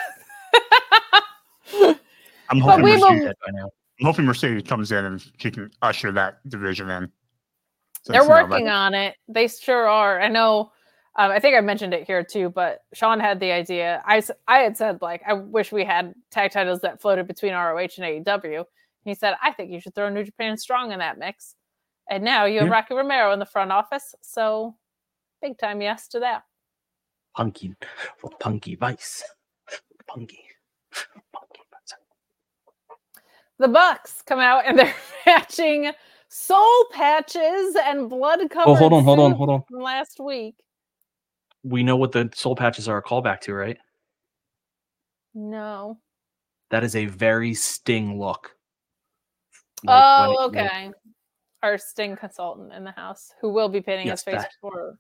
I'm 2.51 2.59
But 2.61 2.61
hoping, 2.61 2.85
Mercedes, 2.85 3.01
will- 3.01 3.73
I'm 4.01 4.07
hoping 4.07 4.25
Mercedes 4.27 4.63
comes 4.69 4.93
in 4.93 5.05
and 5.05 5.25
she 5.39 5.51
can 5.51 5.71
usher 5.83 6.13
that 6.13 6.47
division 6.49 6.91
in. 6.91 7.11
They're 8.07 8.23
know, 8.23 8.29
like- 8.29 8.51
working 8.51 8.69
on 8.69 8.95
it. 8.95 9.17
They 9.29 9.49
sure 9.49 9.89
are. 9.89 10.21
I 10.21 10.29
know. 10.29 10.71
Um, 11.17 11.31
I 11.31 11.39
think 11.39 11.57
I 11.57 11.61
mentioned 11.61 11.95
it 11.95 12.07
here 12.07 12.25
too, 12.25 12.51
but 12.51 12.81
Sean 12.93 13.21
had 13.21 13.39
the 13.39 13.53
idea. 13.53 14.03
I, 14.05 14.21
I 14.49 14.59
had 14.59 14.77
said 14.77 15.01
like 15.01 15.23
I 15.27 15.33
wish 15.35 15.71
we 15.71 15.85
had 15.85 16.13
tag 16.33 16.51
titles 16.51 16.81
that 16.81 17.01
floated 17.01 17.29
between 17.29 17.53
ROH 17.55 17.79
and 17.99 18.27
AEW. 18.27 18.65
He 19.05 19.15
said 19.15 19.35
I 19.41 19.53
think 19.53 19.71
you 19.71 19.81
should 19.81 19.95
throw 19.95 20.09
New 20.09 20.25
Japan 20.25 20.57
Strong 20.59 20.91
in 20.93 20.99
that 20.99 21.17
mix. 21.19 21.55
And 22.10 22.22
now 22.24 22.44
you 22.44 22.59
have 22.59 22.68
Yeah. 22.68 22.72
Rocky 22.74 22.94
Romero 22.94 23.32
in 23.32 23.39
the 23.39 23.47
front 23.47 23.72
office, 23.72 24.14
so 24.20 24.76
big 25.40 25.59
time 25.59 25.81
yes 25.81 26.06
to 26.09 26.20
that. 26.20 26.43
Punky, 27.36 27.74
for 28.18 28.31
Punky 28.40 28.74
Vice, 28.76 29.24
Punky. 30.06 30.44
Punky 31.32 31.60
vice. 31.72 31.94
The 33.59 33.68
Bucks 33.68 34.22
come 34.22 34.39
out 34.39 34.64
and 34.66 34.78
they're 34.78 34.94
matching 35.26 35.90
soul 36.28 36.85
patches 36.93 37.74
and 37.85 38.09
blood 38.10 38.39
covered. 38.51 38.70
Oh, 38.70 38.74
hold 38.74 38.93
on, 38.93 39.02
hold 39.05 39.18
on, 39.20 39.32
hold 39.32 39.51
on. 39.51 39.62
From 39.68 39.81
last 39.81 40.20
week. 40.20 40.55
We 41.64 41.82
know 41.82 41.97
what 41.97 42.12
the 42.12 42.31
soul 42.35 42.55
patches 42.55 42.86
are 42.89 42.98
a 42.98 43.02
callback 43.02 43.40
to, 43.43 43.55
right? 43.55 43.78
No. 45.35 45.98
That 46.70 46.85
is 46.85 46.94
a 46.94 47.06
very 47.06 47.55
Sting 47.55 48.18
look. 48.20 48.55
Like, 49.82 50.02
oh, 50.05 50.24
it- 50.24 50.28
like- 50.28 50.48
okay. 50.66 50.93
Our 51.65 51.78
Sting 51.78 52.15
consultant 52.15 52.74
in 52.74 52.85
the 52.85 52.91
house 52.91 53.32
who 53.41 53.49
will 53.49 53.70
be 53.70 53.81
painting 53.81 54.07
Yes, 54.09 54.23
his 54.23 54.35
face 54.35 54.43
that. 54.43 54.53
for 54.61 54.99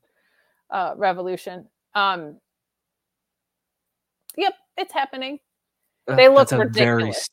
uh, 0.70 0.94
Revolution. 0.96 1.68
Um, 1.94 2.38
yep, 4.36 4.54
it's 4.78 4.92
happening. 4.94 5.38
Uh, 6.08 6.16
They 6.16 6.28
look 6.28 6.50
a 6.52 6.64
very 6.68 7.04
ridiculous. 7.04 7.28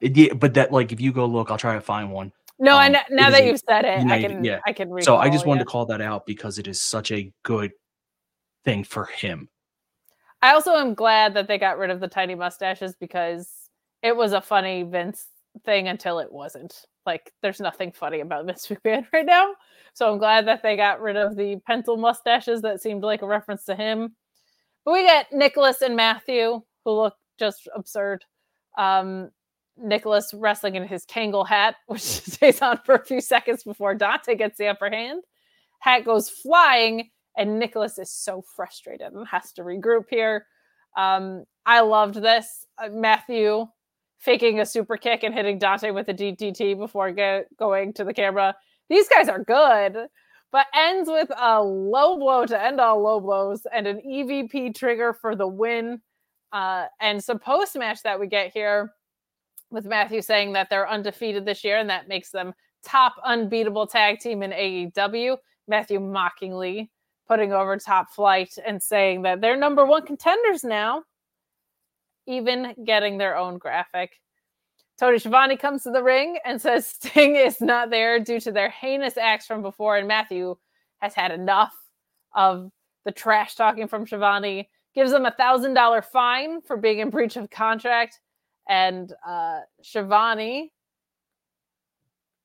yeah, 0.00 0.32
but 0.34 0.54
that 0.54 0.70
like 0.72 0.92
if 0.92 1.00
you 1.00 1.12
go 1.12 1.26
look, 1.26 1.50
I'll 1.50 1.58
try 1.58 1.74
to 1.74 1.80
find 1.80 2.12
one. 2.12 2.32
No, 2.60 2.78
Um, 2.78 2.94
it 2.94 3.02
now 3.10 3.30
that 3.30 3.44
you've 3.44 3.60
said 3.68 3.84
it, 3.84 4.06
I 4.06 4.20
can 4.22 4.44
yeah. 4.44 4.60
I 4.64 4.72
can 4.72 5.02
So 5.02 5.16
I 5.16 5.28
just 5.28 5.44
wanted 5.44 5.60
yeah. 5.60 5.64
to 5.64 5.70
call 5.70 5.86
that 5.86 6.00
out 6.00 6.24
because 6.24 6.58
it 6.60 6.68
is 6.68 6.80
such 6.80 7.10
a 7.10 7.32
good 7.42 7.72
thing 8.64 8.84
for 8.84 9.06
him. 9.06 9.48
I 10.40 10.52
also 10.54 10.76
am 10.76 10.94
glad 10.94 11.34
that 11.34 11.48
they 11.48 11.58
got 11.58 11.78
rid 11.78 11.90
of 11.90 11.98
the 11.98 12.06
tiny 12.08 12.36
mustaches 12.36 12.94
because 12.98 13.50
it 14.02 14.16
was 14.16 14.32
a 14.32 14.40
funny 14.40 14.84
Vince 14.84 15.26
thing 15.64 15.88
until 15.88 16.20
it 16.20 16.32
wasn't. 16.32 16.84
Like, 17.08 17.32
there's 17.40 17.58
nothing 17.58 17.90
funny 17.90 18.20
about 18.20 18.44
Vince 18.44 18.66
McMahon 18.66 19.06
right 19.14 19.24
now. 19.24 19.54
So 19.94 20.12
I'm 20.12 20.18
glad 20.18 20.46
that 20.46 20.62
they 20.62 20.76
got 20.76 21.00
rid 21.00 21.16
of 21.16 21.36
the 21.36 21.56
pencil 21.66 21.96
mustaches 21.96 22.60
that 22.60 22.82
seemed 22.82 23.02
like 23.02 23.22
a 23.22 23.26
reference 23.26 23.64
to 23.64 23.74
him. 23.74 24.14
But 24.84 24.92
we 24.92 25.06
got 25.06 25.32
Nicholas 25.32 25.80
and 25.80 25.96
Matthew, 25.96 26.60
who 26.84 26.92
look 26.92 27.14
just 27.38 27.66
absurd. 27.74 28.26
Um, 28.76 29.30
Nicholas 29.78 30.34
wrestling 30.34 30.74
in 30.74 30.86
his 30.86 31.06
Kangol 31.06 31.48
hat, 31.48 31.76
which 31.86 32.02
stays 32.02 32.60
on 32.60 32.78
for 32.84 32.96
a 32.96 33.04
few 33.06 33.22
seconds 33.22 33.64
before 33.64 33.94
Dante 33.94 34.34
gets 34.34 34.58
the 34.58 34.66
upper 34.66 34.90
hand. 34.90 35.22
Hat 35.78 36.04
goes 36.04 36.28
flying, 36.28 37.08
and 37.38 37.58
Nicholas 37.58 37.98
is 37.98 38.12
so 38.12 38.42
frustrated 38.54 39.14
and 39.14 39.26
has 39.26 39.52
to 39.52 39.62
regroup 39.62 40.04
here. 40.10 40.44
Um, 40.94 41.44
I 41.64 41.80
loved 41.80 42.16
this. 42.16 42.66
Uh, 42.76 42.90
Matthew 42.90 43.66
faking 44.18 44.60
a 44.60 44.66
super 44.66 44.96
kick 44.96 45.22
and 45.22 45.34
hitting 45.34 45.58
Dante 45.58 45.90
with 45.90 46.08
a 46.08 46.14
DDT 46.14 46.76
before 46.76 47.12
go- 47.12 47.44
going 47.58 47.92
to 47.94 48.04
the 48.04 48.12
camera. 48.12 48.54
These 48.88 49.08
guys 49.08 49.28
are 49.28 49.42
good, 49.44 50.08
but 50.50 50.66
ends 50.74 51.08
with 51.08 51.30
a 51.36 51.62
low 51.62 52.16
blow 52.16 52.46
to 52.46 52.60
end 52.60 52.80
all 52.80 53.02
low 53.02 53.20
blows 53.20 53.66
and 53.72 53.86
an 53.86 54.00
EVP 54.06 54.74
trigger 54.74 55.12
for 55.12 55.36
the 55.36 55.46
win. 55.46 56.00
Uh, 56.52 56.86
and 57.00 57.22
some 57.22 57.38
post 57.38 57.76
match 57.76 58.02
that 58.02 58.18
we 58.18 58.26
get 58.26 58.52
here 58.52 58.92
with 59.70 59.84
Matthew 59.84 60.22
saying 60.22 60.54
that 60.54 60.70
they're 60.70 60.88
undefeated 60.88 61.44
this 61.44 61.62
year 61.62 61.78
and 61.78 61.90
that 61.90 62.08
makes 62.08 62.30
them 62.30 62.54
top 62.82 63.14
unbeatable 63.24 63.86
tag 63.86 64.18
team 64.18 64.42
in 64.42 64.50
AEW. 64.50 65.36
Matthew 65.66 66.00
mockingly 66.00 66.90
putting 67.28 67.52
over 67.52 67.76
top 67.76 68.10
flight 68.10 68.54
and 68.66 68.82
saying 68.82 69.22
that 69.22 69.40
they're 69.40 69.56
number 69.56 69.84
one 69.84 70.06
contenders 70.06 70.64
now, 70.64 71.02
even 72.28 72.74
getting 72.84 73.18
their 73.18 73.36
own 73.36 73.58
graphic. 73.58 74.12
Tony 74.98 75.18
Schiavone 75.18 75.56
comes 75.56 75.82
to 75.82 75.90
the 75.90 76.02
ring 76.02 76.38
and 76.44 76.60
says 76.60 76.86
Sting 76.86 77.36
is 77.36 77.60
not 77.60 77.90
there 77.90 78.20
due 78.20 78.40
to 78.40 78.52
their 78.52 78.70
heinous 78.70 79.16
acts 79.16 79.46
from 79.46 79.62
before, 79.62 79.96
and 79.96 80.06
Matthew 80.06 80.56
has 80.98 81.14
had 81.14 81.32
enough 81.32 81.74
of 82.34 82.70
the 83.04 83.12
trash 83.12 83.54
talking 83.54 83.88
from 83.88 84.06
Schiavone. 84.06 84.68
Gives 84.94 85.12
him 85.12 85.26
a 85.26 85.30
thousand 85.30 85.74
dollar 85.74 86.02
fine 86.02 86.60
for 86.62 86.76
being 86.76 86.98
in 86.98 87.10
breach 87.10 87.36
of 87.36 87.50
contract, 87.50 88.20
and 88.68 89.12
uh, 89.26 89.60
Schiavone 89.82 90.72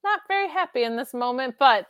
not 0.04 0.22
very 0.28 0.50
happy 0.50 0.84
in 0.84 0.96
this 0.96 1.14
moment, 1.14 1.56
but 1.58 1.88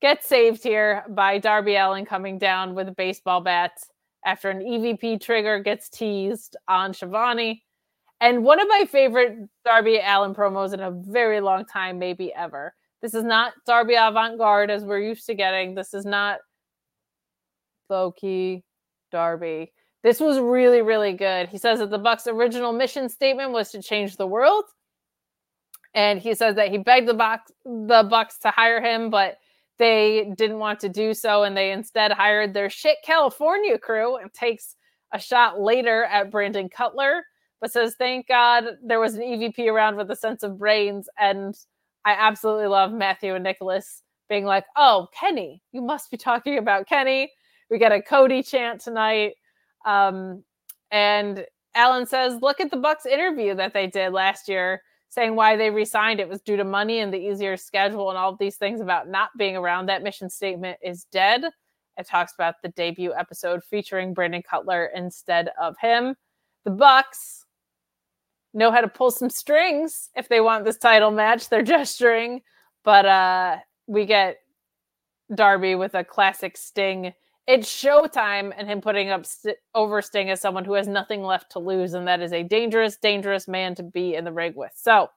gets 0.00 0.28
saved 0.28 0.62
here 0.62 1.04
by 1.08 1.38
Darby 1.38 1.76
Allin 1.76 2.04
coming 2.04 2.38
down 2.38 2.74
with 2.74 2.88
a 2.88 2.92
baseball 2.92 3.40
bat 3.40 3.72
after 4.24 4.50
an 4.50 4.60
EVP 4.60 5.20
trigger 5.20 5.60
gets 5.60 5.88
teased 5.88 6.56
on 6.66 6.92
Schiavone. 6.92 7.62
And 8.20 8.44
one 8.44 8.60
of 8.60 8.68
my 8.68 8.84
favorite 8.90 9.36
Darby 9.64 10.00
Allin 10.04 10.34
promos 10.34 10.74
in 10.74 10.80
a 10.80 10.90
very 10.90 11.40
long 11.40 11.64
time, 11.64 11.98
maybe 11.98 12.32
ever. 12.34 12.74
This 13.00 13.14
is 13.14 13.24
not 13.24 13.52
Darby 13.64 13.94
avant 13.94 14.38
garde 14.38 14.70
as 14.70 14.84
we're 14.84 14.98
used 14.98 15.26
to 15.26 15.34
getting. 15.34 15.74
This 15.74 15.94
is 15.94 16.04
not 16.04 16.40
low 17.88 18.12
key 18.12 18.64
Darby. 19.12 19.72
This 20.02 20.20
was 20.20 20.38
really, 20.38 20.82
really 20.82 21.12
good. 21.12 21.48
He 21.48 21.58
says 21.58 21.78
that 21.78 21.90
the 21.90 21.98
Bucks' 21.98 22.26
original 22.26 22.72
mission 22.72 23.08
statement 23.08 23.52
was 23.52 23.70
to 23.70 23.82
change 23.82 24.16
the 24.16 24.26
world. 24.26 24.64
And 25.94 26.20
he 26.20 26.34
says 26.34 26.56
that 26.56 26.70
he 26.70 26.78
begged 26.78 27.08
the 27.08 27.14
Bucks, 27.14 27.50
the 27.64 28.06
Bucks 28.08 28.38
to 28.40 28.50
hire 28.50 28.80
him, 28.80 29.10
but 29.10 29.38
they 29.78 30.32
didn't 30.36 30.58
want 30.58 30.80
to 30.80 30.88
do 30.88 31.14
so, 31.14 31.44
and 31.44 31.56
they 31.56 31.72
instead 31.72 32.12
hired 32.12 32.52
their 32.52 32.70
shit 32.70 32.98
California 33.04 33.78
crew 33.78 34.16
and 34.16 34.32
takes 34.32 34.76
a 35.12 35.18
shot 35.18 35.60
later 35.60 36.04
at 36.04 36.30
Brandon 36.30 36.68
Cutler, 36.68 37.24
but 37.60 37.72
says, 37.72 37.94
Thank 37.98 38.28
God 38.28 38.64
there 38.84 39.00
was 39.00 39.14
an 39.14 39.22
EVP 39.22 39.66
around 39.70 39.96
with 39.96 40.10
a 40.10 40.16
sense 40.16 40.42
of 40.42 40.58
brains. 40.58 41.08
And 41.18 41.56
I 42.04 42.12
absolutely 42.12 42.66
love 42.66 42.92
Matthew 42.92 43.34
and 43.34 43.44
Nicholas 43.44 44.02
being 44.28 44.44
like, 44.44 44.64
Oh, 44.76 45.08
Kenny, 45.18 45.62
you 45.72 45.80
must 45.80 46.10
be 46.10 46.16
talking 46.16 46.58
about 46.58 46.86
Kenny. 46.86 47.30
We 47.70 47.78
get 47.78 47.92
a 47.92 48.02
Cody 48.02 48.42
chant 48.42 48.80
tonight. 48.80 49.34
Um, 49.86 50.44
and 50.90 51.44
Allin 51.74 52.06
says, 52.06 52.40
Look 52.42 52.60
at 52.60 52.70
the 52.70 52.76
Bucks 52.76 53.06
interview 53.06 53.54
that 53.54 53.72
they 53.72 53.86
did 53.86 54.12
last 54.12 54.48
year 54.48 54.82
saying 55.08 55.34
why 55.34 55.56
they 55.56 55.70
resigned 55.70 56.20
it 56.20 56.28
was 56.28 56.40
due 56.40 56.56
to 56.56 56.64
money 56.64 57.00
and 57.00 57.12
the 57.12 57.18
easier 57.18 57.56
schedule 57.56 58.10
and 58.10 58.18
all 58.18 58.30
of 58.30 58.38
these 58.38 58.56
things 58.56 58.80
about 58.80 59.08
not 59.08 59.30
being 59.38 59.56
around. 59.56 59.86
That 59.86 60.02
mission 60.02 60.28
statement 60.28 60.78
is 60.82 61.04
dead. 61.10 61.44
It 61.96 62.06
talks 62.06 62.34
about 62.34 62.56
the 62.62 62.68
debut 62.70 63.12
episode 63.14 63.64
featuring 63.64 64.14
Brandon 64.14 64.42
Cutler 64.42 64.90
instead 64.94 65.50
of 65.60 65.76
him. 65.80 66.14
The 66.64 66.70
Bucks 66.70 67.46
know 68.54 68.70
how 68.70 68.80
to 68.80 68.88
pull 68.88 69.10
some 69.10 69.30
strings 69.30 70.10
if 70.14 70.28
they 70.28 70.40
want 70.40 70.64
this 70.64 70.78
title 70.78 71.10
match. 71.10 71.48
They're 71.48 71.62
gesturing, 71.62 72.42
but 72.84 73.06
uh 73.06 73.56
we 73.86 74.04
get 74.04 74.36
Darby 75.34 75.74
with 75.74 75.94
a 75.94 76.04
classic 76.04 76.56
Sting. 76.56 77.12
It's 77.48 77.66
showtime, 77.66 78.52
and 78.58 78.68
him 78.68 78.82
putting 78.82 79.08
up 79.08 79.24
st- 79.24 79.56
over 79.74 80.02
Sting 80.02 80.28
as 80.28 80.38
someone 80.38 80.66
who 80.66 80.74
has 80.74 80.86
nothing 80.86 81.22
left 81.22 81.50
to 81.52 81.58
lose, 81.58 81.94
and 81.94 82.06
that 82.06 82.20
is 82.20 82.34
a 82.34 82.42
dangerous, 82.42 82.98
dangerous 82.98 83.48
man 83.48 83.74
to 83.76 83.82
be 83.82 84.14
in 84.14 84.24
the 84.24 84.32
ring 84.32 84.52
with. 84.54 84.72
So, 84.76 85.08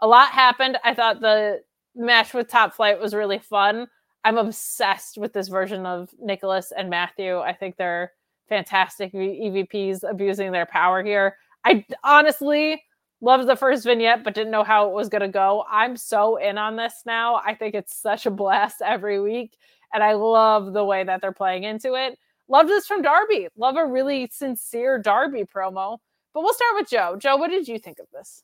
a 0.00 0.06
lot 0.08 0.30
happened. 0.30 0.78
I 0.82 0.94
thought 0.94 1.20
the 1.20 1.62
match 1.94 2.34
with 2.34 2.48
Top 2.48 2.74
Flight 2.74 3.00
was 3.00 3.14
really 3.14 3.38
fun. 3.38 3.86
I'm 4.24 4.36
obsessed 4.36 5.16
with 5.16 5.32
this 5.32 5.46
version 5.46 5.86
of 5.86 6.10
Nicholas 6.18 6.72
and 6.76 6.90
Matthew. 6.90 7.38
I 7.38 7.52
think 7.52 7.76
they're 7.76 8.10
fantastic 8.48 9.12
EVPs 9.12 10.02
abusing 10.08 10.50
their 10.50 10.66
power 10.66 11.04
here. 11.04 11.36
I 11.64 11.86
honestly 12.02 12.82
loved 13.20 13.48
the 13.48 13.56
first 13.56 13.84
vignette, 13.84 14.24
but 14.24 14.34
didn't 14.34 14.50
know 14.50 14.64
how 14.64 14.88
it 14.88 14.92
was 14.92 15.08
going 15.08 15.22
to 15.22 15.28
go. 15.28 15.64
I'm 15.70 15.96
so 15.96 16.36
in 16.36 16.58
on 16.58 16.74
this 16.74 17.02
now. 17.06 17.36
I 17.36 17.54
think 17.54 17.76
it's 17.76 17.96
such 17.96 18.26
a 18.26 18.30
blast 18.30 18.82
every 18.84 19.20
week. 19.20 19.56
And 19.92 20.02
I 20.02 20.12
love 20.12 20.72
the 20.72 20.84
way 20.84 21.04
that 21.04 21.20
they're 21.20 21.32
playing 21.32 21.64
into 21.64 21.94
it. 21.94 22.18
Love 22.48 22.68
this 22.68 22.86
from 22.86 23.02
Darby. 23.02 23.48
Love 23.56 23.76
a 23.76 23.86
really 23.86 24.28
sincere 24.32 24.98
Darby 24.98 25.44
promo. 25.44 25.98
But 26.32 26.42
we'll 26.42 26.54
start 26.54 26.74
with 26.74 26.88
Joe. 26.88 27.16
Joe, 27.18 27.36
what 27.36 27.50
did 27.50 27.66
you 27.66 27.78
think 27.78 27.98
of 27.98 28.06
this? 28.12 28.42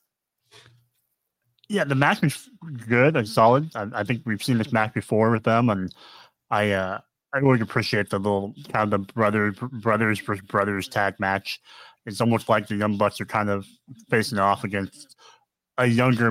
Yeah, 1.69 1.85
the 1.85 1.95
match 1.95 2.21
was 2.21 2.49
good 2.87 3.17
and 3.17 3.29
solid. 3.29 3.71
I, 3.75 3.87
I 3.95 4.05
think 4.05 4.23
we've 4.25 4.43
seen 4.43 4.59
this 4.59 4.73
match 4.73 4.93
before 4.93 5.31
with 5.31 5.45
them, 5.45 5.71
and 5.71 5.95
I 6.51 6.73
uh, 6.73 7.01
I 7.33 7.39
really 7.39 7.61
appreciate 7.61 8.11
the 8.11 8.19
little 8.19 8.55
kind 8.73 8.93
of 8.93 9.07
the 9.07 9.13
brother 9.13 9.53
brothers 9.53 10.21
versus 10.21 10.45
brothers 10.45 10.89
tag 10.89 11.15
match. 11.19 11.61
It's 12.05 12.21
almost 12.21 12.49
like 12.49 12.67
the 12.67 12.77
Young 12.77 12.99
Bucks 12.99 13.21
are 13.21 13.27
kind 13.27 13.49
of 13.49 13.67
facing 14.11 14.39
off 14.39 14.65
against 14.65 15.17
a 15.79 15.87
younger, 15.87 16.31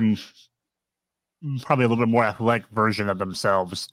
probably 1.62 1.86
a 1.86 1.88
little 1.88 2.04
bit 2.04 2.10
more 2.10 2.24
athletic 2.24 2.68
version 2.68 3.08
of 3.08 3.18
themselves 3.18 3.88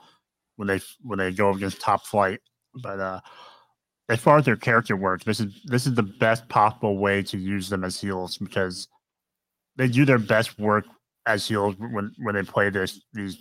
when 0.60 0.68
they 0.68 0.82
when 1.02 1.18
they 1.18 1.32
go 1.32 1.52
against 1.52 1.80
Top 1.80 2.06
Flight. 2.06 2.42
But 2.84 3.00
uh, 3.00 3.22
as 4.10 4.20
far 4.20 4.38
as 4.38 4.44
their 4.44 4.58
character 4.58 4.98
work, 4.98 5.24
this 5.24 5.40
is 5.40 5.62
this 5.64 5.88
is 5.88 5.94
the 5.94 6.04
best 6.04 6.50
possible 6.50 6.98
way 6.98 7.24
to 7.24 7.38
use 7.38 7.70
them 7.70 7.86
as 7.86 8.00
heels 8.00 8.38
because 8.38 8.90
they 9.78 9.88
do 9.88 10.04
their 10.04 10.20
best 10.20 10.60
work 10.60 10.84
as 11.26 11.48
heels 11.48 11.76
when 11.78 12.12
when 12.18 12.36
they 12.36 12.44
play 12.44 12.70
this 12.70 13.00
these 13.14 13.38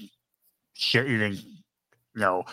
shit 0.75 1.09
eating 1.09 1.33
you 1.33 2.21
know 2.21 2.45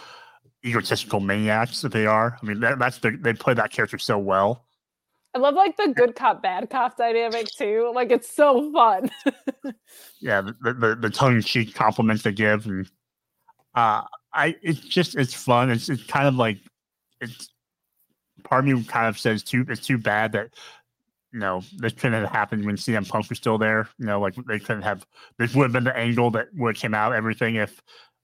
egotistical 0.65 1.19
maniacs 1.19 1.81
that 1.81 1.91
they 1.91 2.07
are. 2.07 2.39
I 2.41 2.45
mean, 2.45 2.59
that, 2.61 2.79
that's 2.79 2.97
the, 2.97 3.11
they 3.11 3.33
play 3.33 3.53
that 3.53 3.71
character 3.71 3.99
so 3.99 4.17
well. 4.17 4.65
I 5.35 5.37
love 5.37 5.53
like 5.53 5.77
the 5.77 5.89
good 5.89 6.15
cop 6.15 6.41
bad 6.41 6.71
cop 6.71 6.97
dynamic 6.97 7.49
too. 7.55 7.91
Like 7.93 8.09
it's 8.09 8.33
so 8.33 8.71
fun. 8.71 9.11
Yeah, 10.21 10.41
the 10.41 10.73
the, 10.73 10.95
the 10.95 11.09
tongue 11.09 11.35
in 11.35 11.41
cheek 11.41 11.75
compliments 11.75 12.23
they 12.23 12.31
give, 12.31 12.65
and 12.65 12.89
uh, 13.75 14.03
I 14.33 14.55
it's 14.61 14.79
just 14.79 15.15
it's 15.15 15.33
fun. 15.33 15.69
It's 15.69 15.89
it's 15.89 16.03
kind 16.03 16.27
of 16.27 16.35
like 16.35 16.59
it's 17.21 17.49
part 18.43 18.67
of 18.67 18.77
me 18.77 18.83
kind 18.83 19.07
of 19.07 19.19
says 19.19 19.43
too 19.43 19.65
it's 19.67 19.85
too 19.85 19.97
bad 19.97 20.31
that 20.33 20.49
you 21.31 21.39
know 21.39 21.61
this 21.77 21.93
couldn't 21.93 22.21
have 22.21 22.31
happened 22.31 22.65
when 22.65 22.77
CM 22.77 23.07
Punk 23.07 23.29
was 23.29 23.37
still 23.37 23.57
there. 23.57 23.89
You 23.97 24.05
know, 24.05 24.19
like 24.19 24.35
they 24.47 24.59
couldn't 24.59 24.83
have 24.83 25.05
this 25.37 25.53
would 25.53 25.65
have 25.65 25.73
been 25.73 25.83
the 25.83 25.95
angle 25.95 26.31
that 26.31 26.47
would 26.53 26.75
have 26.75 26.81
came 26.81 26.93
out 26.93 27.13
everything 27.13 27.55
if 27.55 27.81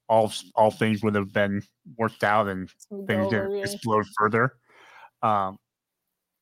all 0.08 0.32
all 0.56 0.72
things 0.72 1.04
would 1.04 1.16
have 1.16 1.34
been 1.34 1.62
worked 1.98 2.24
out 2.24 2.48
and 2.48 2.70
things 3.08 3.28
didn't 3.30 3.52
yeah. 3.52 3.64
explode 3.64 4.06
further. 4.18 4.54
Um, 5.22 5.58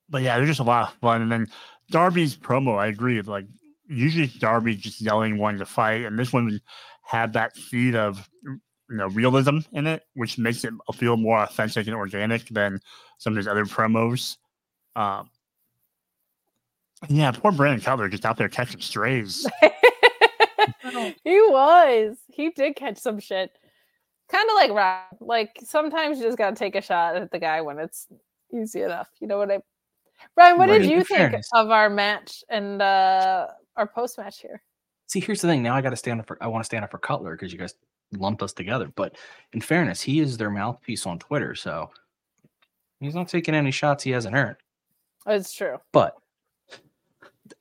but 0.10 0.22
yeah, 0.22 0.38
there's 0.38 0.50
just 0.50 0.60
a 0.60 0.64
lot 0.64 0.90
of 0.90 0.96
fun. 0.96 1.22
And 1.22 1.32
then 1.32 1.48
Darby's 1.92 2.36
promo, 2.36 2.78
I 2.78 2.88
agree. 2.88 3.22
Like 3.22 3.46
usually 3.88 4.28
Darby 4.40 4.76
just 4.76 5.02
yelling, 5.02 5.38
wanting 5.38 5.60
to 5.60 5.66
fight, 5.66 6.06
and 6.06 6.18
this 6.18 6.34
one 6.34 6.60
had 7.04 7.34
that 7.34 7.56
feed 7.56 7.96
of 7.96 8.30
you 8.90 8.98
know 8.98 9.08
realism 9.08 9.60
in 9.72 9.88
it, 9.88 10.04
which 10.16 10.38
makes 10.38 10.64
it 10.64 10.74
feel 10.96 11.18
more 11.18 11.40
authentic 11.40 11.88
and 11.88 11.96
organic 11.96 12.48
than 12.50 12.80
some 13.18 13.34
of 13.34 13.38
his 13.38 13.48
other 13.48 13.66
promos. 13.66 14.38
Um, 14.96 15.30
yeah, 17.08 17.32
poor 17.32 17.52
Brandon 17.52 17.82
Cutler 17.82 18.10
just 18.10 18.26
out 18.26 18.38
there 18.38 18.50
catching 18.50 18.82
strays. 18.82 19.48
he 21.24 21.40
was. 21.42 22.18
He 22.28 22.50
did 22.50 22.76
catch 22.76 22.98
some 22.98 23.20
shit. 23.20 23.52
Kind 24.30 24.50
of 24.50 24.56
like 24.56 24.72
Rob. 24.72 25.18
Like 25.22 25.58
sometimes 25.64 26.20
you 26.20 26.26
just 26.26 26.38
gotta 26.38 26.56
take 26.56 26.76
a 26.76 26.82
shot 26.82 27.16
at 27.16 27.32
the 27.32 27.40
guy 27.40 27.62
when 27.62 27.80
it's 27.80 28.08
easy 28.54 28.82
enough. 28.82 29.10
You 29.20 29.28
know 29.28 29.38
what 29.38 29.52
I 29.52 29.60
Brian, 30.36 30.58
what 30.58 30.70
Right, 30.70 30.82
did 30.82 30.90
you 30.92 30.98
think 31.04 31.08
fairness. 31.20 31.50
of 31.54 31.70
our 31.72 31.90
match 31.90 32.44
and 32.50 32.82
uh 32.82 33.48
our 33.76 33.88
post 33.88 34.18
match 34.18 34.42
here? 34.42 34.62
See, 35.08 35.20
here's 35.20 35.42
the 35.42 35.48
thing. 35.48 35.64
Now 35.64 35.76
I 35.76 35.82
got 35.82 35.90
to 35.90 35.96
stand 35.96 36.20
up 36.20 36.28
for. 36.28 36.38
I 36.42 36.48
want 36.48 36.64
to 36.64 36.66
stand 36.66 36.84
up 36.84 36.92
for 36.92 37.00
Cutler 37.00 37.32
because 37.36 37.52
you 37.52 37.58
guys 37.58 37.74
lumped 38.14 38.42
us 38.44 38.54
together. 38.54 38.92
But 38.96 39.18
in 39.54 39.62
fairness, 39.62 40.02
he 40.02 40.20
is 40.20 40.38
their 40.38 40.50
mouthpiece 40.50 41.06
on 41.06 41.20
Twitter, 41.20 41.56
so 41.56 41.90
he's 43.00 43.16
not 43.16 43.28
taking 43.30 43.56
any 43.56 43.72
shots 43.72 44.04
he 44.04 44.12
hasn't 44.12 44.36
earned. 44.36 44.58
It's 45.28 45.54
true. 45.54 45.78
But 45.92 46.16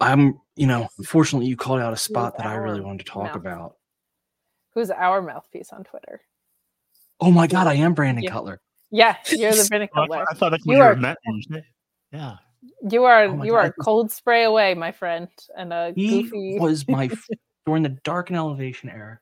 I'm, 0.00 0.40
you 0.56 0.66
know, 0.66 0.88
unfortunately, 0.98 1.48
you 1.48 1.56
called 1.56 1.80
out 1.80 1.92
a 1.92 1.96
spot 1.96 2.36
that 2.36 2.46
I 2.46 2.54
really 2.54 2.80
wanted 2.80 3.04
to 3.06 3.10
talk 3.12 3.24
mouth- 3.24 3.36
about. 3.36 3.74
Who's 4.74 4.90
our 4.90 5.20
mouthpiece 5.22 5.72
on 5.72 5.82
Twitter? 5.84 6.20
Oh 7.20 7.32
my 7.32 7.46
God, 7.48 7.66
I 7.66 7.74
am 7.74 7.94
Brandon 7.94 8.22
Yeah. 8.22 8.30
Cutler. 8.30 8.60
Yeah, 8.90 9.16
you're 9.30 9.50
the 9.52 9.66
Brandon 9.68 9.88
Oh, 9.94 10.00
Cutler. 10.02 10.24
I 10.30 10.34
thought 10.34 10.50
that's 10.50 10.64
what 10.64 10.72
You 10.74 10.78
you 10.78 10.84
are 10.84 10.94
were 10.94 11.00
meant. 11.00 11.18
Yeah. 12.12 12.36
you 12.90 13.04
are 13.04 13.24
Oh 13.24 13.42
you 13.42 13.50
God, 13.52 13.56
are 13.56 13.62
I 13.64 13.66
a 13.66 13.72
cold 13.72 14.12
spray 14.12 14.44
away, 14.44 14.74
my 14.74 14.92
friend, 14.92 15.28
and 15.56 15.72
a 15.72 15.92
He 15.96 16.22
goofy. 16.22 16.58
was 16.60 16.86
my 16.86 17.10
during 17.66 17.82
the 17.82 17.98
Dark 18.04 18.30
and 18.30 18.36
Elevation 18.36 18.88
era. 18.88 19.18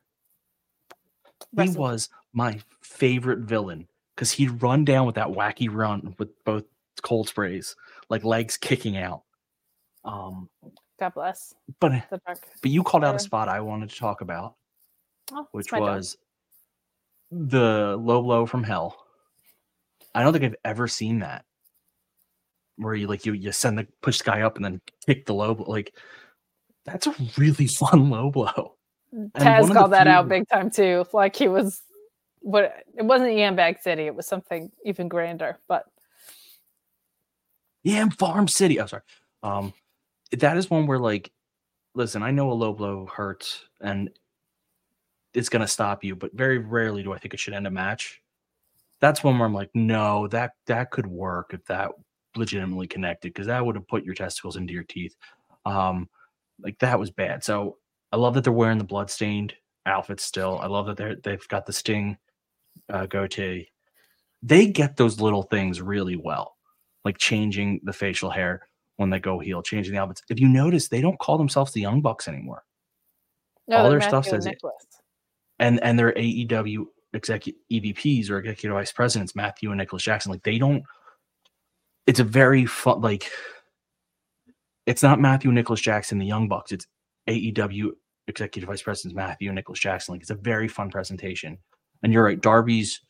He 1.55 1.69
was 1.69 2.09
my 2.33 2.59
favorite 2.81 3.39
villain 3.39 3.87
because 4.15 4.31
he'd 4.31 4.61
run 4.61 4.85
down 4.85 5.05
with 5.05 5.15
that 5.15 5.27
wacky 5.27 5.69
run 5.71 6.15
with 6.19 6.29
both 6.43 6.63
cold 7.03 7.27
sprays, 7.27 7.75
like 8.09 8.23
legs 8.23 8.57
kicking 8.57 8.97
out. 8.97 9.23
Um, 10.03 10.49
God 10.99 11.13
bless. 11.13 11.53
but 11.79 11.91
dark. 12.25 12.39
but 12.61 12.71
you 12.71 12.83
called 12.83 13.03
out 13.03 13.15
a 13.15 13.19
spot 13.19 13.49
I 13.49 13.59
wanted 13.61 13.89
to 13.89 13.95
talk 13.97 14.21
about, 14.21 14.55
Oh, 15.31 15.47
which 15.51 15.71
my 15.71 15.79
dog. 15.79 15.95
was 15.97 16.17
the 17.31 17.97
low 17.99 18.21
blow 18.21 18.45
from 18.45 18.63
hell. 18.63 18.97
I 20.15 20.23
don't 20.23 20.33
think 20.33 20.45
I've 20.45 20.55
ever 20.65 20.87
seen 20.87 21.19
that. 21.19 21.45
Where 22.77 22.93
you 22.93 23.07
like 23.07 23.25
you 23.25 23.33
you 23.33 23.51
send 23.51 23.77
the 23.77 23.87
push 24.01 24.21
guy 24.21 24.41
up 24.41 24.55
and 24.55 24.63
then 24.65 24.81
kick 25.05 25.25
the 25.25 25.33
low 25.33 25.53
blow. 25.55 25.65
Like 25.67 25.93
that's 26.85 27.07
a 27.07 27.15
really 27.37 27.67
fun 27.67 28.09
low 28.09 28.29
blow. 28.31 28.76
Taz 29.13 29.71
called 29.73 29.91
that 29.93 30.03
few- 30.03 30.11
out 30.11 30.27
big 30.27 30.47
time 30.49 30.69
too. 30.69 31.05
Like 31.13 31.35
he 31.35 31.47
was, 31.47 31.81
what 32.41 32.83
it 32.95 33.03
wasn't 33.03 33.31
Yambag 33.31 33.81
City. 33.81 34.03
It 34.03 34.15
was 34.15 34.27
something 34.27 34.71
even 34.85 35.07
grander. 35.07 35.59
But 35.67 35.85
Yeah, 37.83 38.07
Farm 38.09 38.47
City. 38.47 38.79
Oh, 38.79 38.85
sorry. 38.85 39.03
Um, 39.43 39.73
that 40.31 40.57
is 40.57 40.69
one 40.69 40.87
where 40.87 40.99
like, 40.99 41.31
listen, 41.95 42.21
I 42.23 42.31
know 42.31 42.51
a 42.51 42.53
low 42.53 42.73
blow 42.73 43.05
hurts 43.05 43.63
and 43.81 44.09
it's 45.33 45.49
gonna 45.49 45.67
stop 45.67 46.03
you, 46.03 46.15
but 46.15 46.33
very 46.33 46.57
rarely 46.57 47.03
do 47.03 47.13
I 47.13 47.17
think 47.17 47.33
it 47.33 47.39
should 47.39 47.53
end 47.53 47.67
a 47.67 47.71
match. 47.71 48.21
That's 48.99 49.23
one 49.23 49.37
where 49.37 49.45
I'm 49.45 49.53
like, 49.53 49.69
no, 49.73 50.27
that 50.29 50.53
that 50.65 50.91
could 50.91 51.07
work 51.07 51.53
if 51.53 51.63
that 51.65 51.91
legitimately 52.35 52.87
connected, 52.87 53.33
because 53.33 53.47
that 53.47 53.65
would 53.65 53.75
have 53.75 53.87
put 53.87 54.03
your 54.03 54.15
testicles 54.15 54.55
into 54.57 54.73
your 54.73 54.83
teeth. 54.83 55.15
Um, 55.65 56.09
like 56.59 56.79
that 56.79 56.99
was 56.99 57.11
bad. 57.11 57.43
So 57.43 57.77
I 58.11 58.17
love 58.17 58.33
that 58.35 58.43
they're 58.43 58.53
wearing 58.53 58.77
the 58.77 58.83
bloodstained 58.83 59.53
outfits 59.85 60.23
still. 60.23 60.59
I 60.61 60.67
love 60.67 60.85
that 60.87 60.97
they're 60.97 61.15
they've 61.15 61.47
got 61.47 61.65
the 61.65 61.73
sting 61.73 62.17
uh, 62.89 63.05
goatee. 63.05 63.69
They 64.43 64.67
get 64.67 64.97
those 64.97 65.19
little 65.19 65.43
things 65.43 65.81
really 65.81 66.15
well 66.15 66.57
like 67.07 67.17
changing 67.17 67.79
the 67.83 67.93
facial 67.93 68.29
hair 68.29 68.67
when 68.97 69.09
they 69.09 69.19
go 69.19 69.39
heel, 69.39 69.63
changing 69.63 69.93
the 69.93 69.99
outfits. 70.01 70.21
If 70.29 70.41
you 70.41 70.49
notice, 70.49 70.89
they 70.89 70.99
don't 70.99 71.17
call 71.19 71.37
themselves 71.37 71.71
the 71.71 71.79
Young 71.79 72.01
Bucks 72.01 72.27
anymore. 72.27 72.65
no, 73.65 73.77
All 73.77 73.89
their 73.89 74.01
stuff 74.01 74.25
Matthew 74.25 74.33
and 74.33 74.43
says 74.43 74.53
it. 74.53 74.61
And 75.59 75.81
and 75.81 75.97
their 75.97 76.11
AEW 76.13 76.85
executive 77.13 77.61
EVPs 77.71 78.29
or 78.29 78.39
executive 78.39 78.75
vice 78.75 78.91
presidents, 78.91 79.35
Matthew 79.35 79.71
and 79.71 79.77
Nicholas 79.77 80.03
Jackson, 80.03 80.33
like 80.33 80.43
they 80.43 80.57
don't. 80.57 80.83
It's 82.05 82.19
a 82.19 82.25
very 82.25 82.65
fun 82.65 82.99
like. 82.99 83.31
It's 84.85 85.03
not 85.03 85.19
Matthew 85.19 85.51
Nicholas 85.51 85.81
Jackson, 85.81 86.17
the 86.17 86.25
Young 86.25 86.49
Bucks. 86.49 86.73
It's 86.73 86.87
AEW 87.27 87.91
executive 88.27 88.67
vice 88.67 88.81
presidents 88.81 89.15
Matthew 89.15 89.51
Nicholas 89.51 89.79
Jackson. 89.79 90.13
Like 90.13 90.21
it's 90.21 90.29
a 90.29 90.35
very 90.35 90.67
fun 90.67 90.89
presentation. 90.89 91.57
And 92.03 92.13
you're 92.13 92.23
right, 92.23 92.39
Darby's 92.39 93.01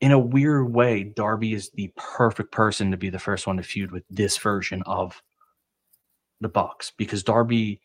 in 0.00 0.12
a 0.12 0.18
weird 0.18 0.72
way, 0.72 1.04
Darby 1.04 1.54
is 1.54 1.70
the 1.70 1.90
perfect 1.96 2.52
person 2.52 2.90
to 2.90 2.96
be 2.96 3.08
the 3.08 3.18
first 3.18 3.46
one 3.46 3.56
to 3.56 3.62
feud 3.62 3.90
with 3.90 4.04
this 4.10 4.36
version 4.36 4.82
of 4.84 5.22
the 6.40 6.48
Bucks 6.48 6.92
because 6.98 7.22
Darby 7.22 7.80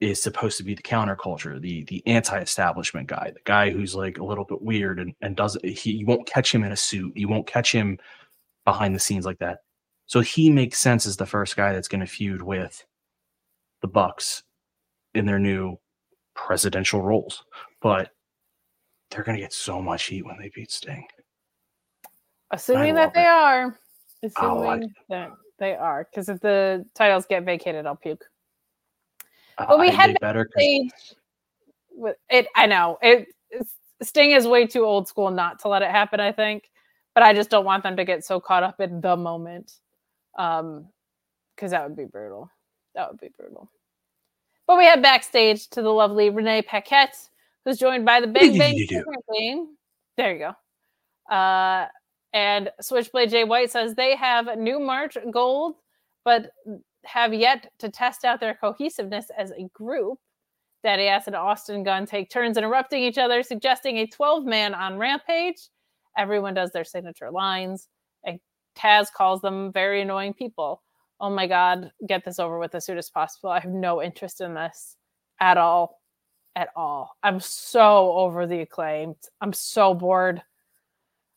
is 0.00 0.20
supposed 0.20 0.56
to 0.56 0.64
be 0.64 0.74
the 0.74 0.82
counterculture, 0.82 1.60
the 1.60 1.84
the 1.84 2.02
anti-establishment 2.06 3.06
guy, 3.06 3.30
the 3.32 3.40
guy 3.44 3.70
who's 3.70 3.94
like 3.94 4.18
a 4.18 4.24
little 4.24 4.44
bit 4.44 4.60
weird 4.60 4.98
and, 4.98 5.14
and 5.20 5.36
doesn't 5.36 5.64
he 5.64 5.92
you 5.92 6.06
won't 6.06 6.26
catch 6.26 6.52
him 6.52 6.64
in 6.64 6.72
a 6.72 6.76
suit, 6.76 7.16
you 7.16 7.28
won't 7.28 7.46
catch 7.46 7.70
him 7.70 7.98
behind 8.64 8.94
the 8.94 9.00
scenes 9.00 9.24
like 9.24 9.38
that. 9.38 9.60
So 10.06 10.20
he 10.20 10.50
makes 10.50 10.80
sense 10.80 11.06
as 11.06 11.16
the 11.16 11.26
first 11.26 11.56
guy 11.56 11.72
that's 11.72 11.88
going 11.88 12.00
to 12.00 12.06
feud 12.06 12.42
with 12.42 12.84
the 13.82 13.88
Bucks 13.88 14.42
in 15.14 15.26
their 15.26 15.38
new 15.38 15.78
presidential 16.34 17.02
roles. 17.02 17.44
But 17.82 18.10
they're 19.10 19.24
going 19.24 19.36
to 19.36 19.42
get 19.42 19.52
so 19.52 19.82
much 19.82 20.04
heat 20.04 20.24
when 20.24 20.38
they 20.38 20.50
beat 20.54 20.70
Sting. 20.70 21.06
Assuming 22.50 22.94
that 22.94 23.12
they 23.12 23.22
it. 23.22 23.28
are. 23.28 23.78
Assuming 24.22 24.92
that 25.08 25.30
they 25.58 25.74
are. 25.74 26.04
Because 26.10 26.28
if 26.28 26.40
the 26.40 26.86
titles 26.94 27.26
get 27.26 27.44
vacated, 27.44 27.86
I'll 27.86 27.96
puke. 27.96 28.24
Uh, 29.58 29.66
But 29.68 29.80
we 29.80 29.88
I- 29.88 29.92
had 29.92 30.20
better 30.20 30.48
with 31.94 32.16
it. 32.30 32.46
I 32.56 32.66
know 32.66 32.98
it. 33.02 33.28
Sting 34.02 34.32
is 34.32 34.48
way 34.48 34.66
too 34.66 34.84
old 34.84 35.06
school 35.06 35.30
not 35.30 35.60
to 35.60 35.68
let 35.68 35.82
it 35.82 35.90
happen. 35.90 36.18
I 36.18 36.32
think, 36.32 36.70
but 37.14 37.22
I 37.22 37.32
just 37.34 37.50
don't 37.50 37.64
want 37.64 37.82
them 37.84 37.96
to 37.96 38.04
get 38.04 38.24
so 38.24 38.40
caught 38.40 38.62
up 38.64 38.80
in 38.80 39.00
the 39.00 39.16
moment, 39.16 39.74
um, 40.36 40.88
because 41.54 41.70
that 41.70 41.86
would 41.86 41.96
be 41.96 42.06
brutal. 42.06 42.50
That 42.94 43.10
would 43.10 43.20
be 43.20 43.30
brutal. 43.36 43.70
But 44.66 44.78
we 44.78 44.84
head 44.84 45.02
backstage 45.02 45.68
to 45.70 45.82
the 45.82 45.90
lovely 45.90 46.30
Renee 46.30 46.62
Paquette, 46.62 47.16
who's 47.64 47.78
joined 47.78 48.04
by 48.04 48.20
the 48.20 48.26
Big 48.26 48.58
Bang. 48.58 49.76
There 50.16 50.32
you 50.32 50.38
go. 50.38 51.34
Uh, 51.34 51.86
and 52.32 52.70
Switchblade 52.80 53.30
Jay 53.30 53.44
White 53.44 53.70
says 53.70 53.94
they 53.94 54.16
have 54.16 54.58
new 54.58 54.78
March 54.78 55.16
gold, 55.30 55.76
but 56.24 56.52
have 57.04 57.34
yet 57.34 57.70
to 57.78 57.88
test 57.88 58.24
out 58.24 58.40
their 58.40 58.54
cohesiveness 58.54 59.26
as 59.36 59.50
a 59.52 59.68
group. 59.74 60.18
Daddy 60.82 61.06
Ass 61.06 61.26
and 61.26 61.36
Austin 61.36 61.84
Gunn 61.84 62.06
take 62.06 62.30
turns 62.30 62.56
interrupting 62.56 63.02
each 63.02 63.18
other, 63.18 63.42
suggesting 63.42 63.98
a 63.98 64.06
12 64.06 64.44
man 64.44 64.74
on 64.74 64.98
Rampage. 64.98 65.68
Everyone 66.16 66.54
does 66.54 66.72
their 66.72 66.84
signature 66.84 67.30
lines, 67.30 67.88
and 68.24 68.40
Taz 68.76 69.12
calls 69.12 69.40
them 69.40 69.72
very 69.72 70.02
annoying 70.02 70.34
people. 70.34 70.82
Oh 71.22 71.30
my 71.30 71.46
God, 71.46 71.92
get 72.06 72.24
this 72.24 72.40
over 72.40 72.58
with 72.58 72.74
as 72.74 72.84
soon 72.84 72.98
as 72.98 73.08
possible. 73.08 73.48
I 73.48 73.60
have 73.60 73.70
no 73.70 74.02
interest 74.02 74.40
in 74.40 74.54
this 74.54 74.96
at 75.40 75.56
all. 75.56 76.00
At 76.56 76.68
all. 76.76 77.16
I'm 77.22 77.38
so 77.40 78.12
over 78.12 78.46
the 78.46 78.60
acclaimed. 78.60 79.16
I'm 79.40 79.52
so 79.52 79.94
bored. 79.94 80.42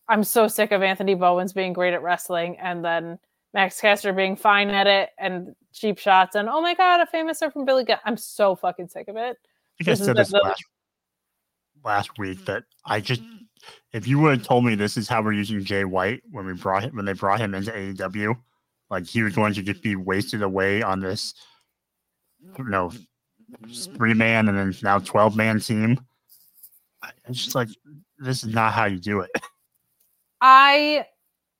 I'm 0.10 0.24
so 0.24 0.48
sick 0.48 0.72
of 0.72 0.82
Anthony 0.82 1.14
Bowens 1.14 1.54
being 1.54 1.72
great 1.72 1.94
at 1.94 2.02
wrestling 2.02 2.58
and 2.58 2.84
then 2.84 3.20
Max 3.54 3.80
Caster 3.80 4.12
being 4.12 4.36
fine 4.36 4.70
at 4.70 4.88
it 4.88 5.12
and 5.18 5.56
cheap 5.72 6.00
shots 6.00 6.36
and 6.36 6.50
oh 6.50 6.62
my 6.62 6.74
god, 6.74 7.00
a 7.00 7.06
famous 7.06 7.40
from 7.54 7.64
Billy 7.64 7.86
Gunn. 7.86 8.00
I'm 8.06 8.18
so 8.18 8.56
fucking 8.56 8.90
sick 8.90 9.08
of 9.08 9.16
it. 9.16 9.38
I 9.80 9.84
think 9.84 9.86
This 9.86 10.00
is 10.02 10.06
said 10.08 10.18
this 10.18 10.32
the- 10.32 10.40
last 10.44 10.64
last 11.84 12.18
week 12.18 12.44
that 12.46 12.64
I 12.86 13.00
just 13.00 13.22
if 13.94 14.08
you 14.08 14.18
would 14.20 14.40
have 14.40 14.48
told 14.48 14.66
me 14.66 14.74
this 14.76 14.98
is 14.98 15.08
how 15.08 15.22
we're 15.22 15.34
using 15.34 15.64
Jay 15.64 15.86
White 15.86 16.24
when 16.32 16.46
we 16.46 16.54
brought 16.54 16.84
him 16.84 16.96
when 16.96 17.06
they 17.06 17.14
brought 17.14 17.40
him 17.40 17.54
into 17.54 17.72
AEW, 17.72 18.36
like 18.90 19.06
he 19.06 19.24
was 19.24 19.36
going 19.36 19.54
to 19.54 19.64
just 19.64 19.82
be 19.82 19.96
wasted 19.96 20.42
away 20.42 20.82
on 20.82 21.00
this, 21.00 21.34
you 22.58 22.66
know, 22.66 22.92
three 23.98 24.14
man 24.14 24.48
and 24.48 24.58
then 24.58 24.76
now 24.84 25.00
twelve 25.00 25.36
man 25.36 25.60
team. 25.60 26.00
It's 27.28 27.44
just 27.44 27.56
like 27.56 27.70
this 28.20 28.44
is 28.44 28.54
not 28.54 28.74
how 28.74 28.86
you 28.86 28.98
do 28.98 29.22
it. 29.22 29.32
I 30.42 31.06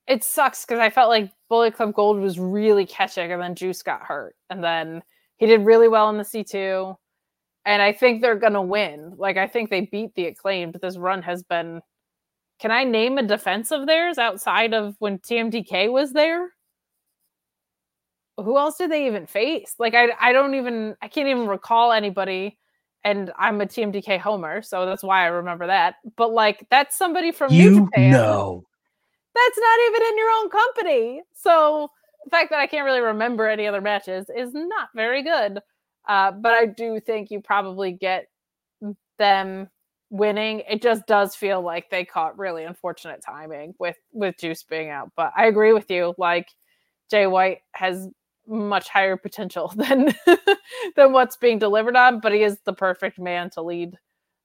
it 0.06 0.22
sucks 0.22 0.64
because 0.64 0.78
I 0.78 0.90
felt 0.90 1.08
like 1.08 1.32
Bullet 1.48 1.74
Club 1.74 1.94
Gold 1.94 2.20
was 2.20 2.38
really 2.38 2.86
catching, 2.86 3.32
and 3.32 3.42
then 3.42 3.54
Juice 3.54 3.82
got 3.82 4.02
hurt, 4.02 4.36
and 4.50 4.62
then 4.62 5.02
he 5.38 5.46
did 5.46 5.64
really 5.64 5.88
well 5.88 6.08
in 6.10 6.18
the 6.18 6.24
C 6.24 6.44
two, 6.44 6.96
and 7.64 7.82
I 7.82 7.92
think 7.92 8.20
they're 8.20 8.36
gonna 8.36 8.62
win. 8.62 9.14
Like 9.16 9.36
I 9.36 9.46
think 9.46 9.70
they 9.70 9.82
beat 9.82 10.14
the 10.14 10.26
acclaimed. 10.26 10.78
This 10.80 10.96
run 10.96 11.22
has 11.22 11.42
been. 11.42 11.80
Can 12.58 12.70
I 12.70 12.84
name 12.84 13.18
a 13.18 13.22
defense 13.22 13.70
of 13.70 13.86
theirs 13.86 14.16
outside 14.16 14.72
of 14.72 14.96
when 14.98 15.18
TMDK 15.18 15.92
was 15.92 16.12
there? 16.12 16.52
Who 18.38 18.58
else 18.58 18.76
did 18.76 18.90
they 18.90 19.06
even 19.06 19.26
face? 19.26 19.74
Like 19.78 19.94
I 19.94 20.08
I 20.20 20.32
don't 20.32 20.54
even 20.54 20.96
I 21.02 21.08
can't 21.08 21.28
even 21.28 21.46
recall 21.46 21.92
anybody. 21.92 22.58
And 23.04 23.30
I'm 23.38 23.60
a 23.60 23.66
TMDK 23.66 24.18
homer, 24.18 24.62
so 24.62 24.84
that's 24.84 25.04
why 25.04 25.22
I 25.22 25.26
remember 25.26 25.68
that. 25.68 25.96
But 26.16 26.32
like 26.32 26.66
that's 26.70 26.96
somebody 26.96 27.30
from 27.30 27.52
New 27.52 27.62
You 27.62 27.84
Japan 27.86 28.10
know. 28.10 28.64
that's 29.34 29.58
not 29.58 29.78
even 29.88 30.02
in 30.08 30.18
your 30.18 30.30
own 30.30 30.50
company. 30.50 31.22
So 31.32 31.88
the 32.24 32.30
fact 32.30 32.50
that 32.50 32.58
I 32.58 32.66
can't 32.66 32.84
really 32.84 33.00
remember 33.00 33.48
any 33.48 33.66
other 33.68 33.80
matches 33.80 34.28
is 34.36 34.52
not 34.52 34.88
very 34.94 35.22
good. 35.22 35.60
Uh, 36.08 36.32
but 36.32 36.52
I 36.52 36.66
do 36.66 36.98
think 37.00 37.30
you 37.30 37.40
probably 37.40 37.92
get 37.92 38.26
them 39.18 39.68
winning. 40.10 40.62
It 40.68 40.82
just 40.82 41.06
does 41.06 41.34
feel 41.36 41.62
like 41.62 41.90
they 41.90 42.04
caught 42.04 42.38
really 42.38 42.64
unfortunate 42.64 43.22
timing 43.24 43.74
with 43.78 43.96
with 44.12 44.36
Juice 44.38 44.64
being 44.64 44.90
out. 44.90 45.12
But 45.16 45.32
I 45.36 45.46
agree 45.46 45.72
with 45.72 45.90
you. 45.90 46.14
Like 46.18 46.48
Jay 47.10 47.26
White 47.26 47.58
has 47.72 48.08
much 48.46 48.88
higher 48.88 49.16
potential 49.16 49.68
than 49.76 50.14
than 50.96 51.12
what's 51.12 51.36
being 51.36 51.58
delivered 51.58 51.96
on, 51.96 52.20
but 52.20 52.32
he 52.32 52.42
is 52.42 52.58
the 52.64 52.72
perfect 52.72 53.18
man 53.18 53.50
to 53.50 53.62
lead 53.62 53.98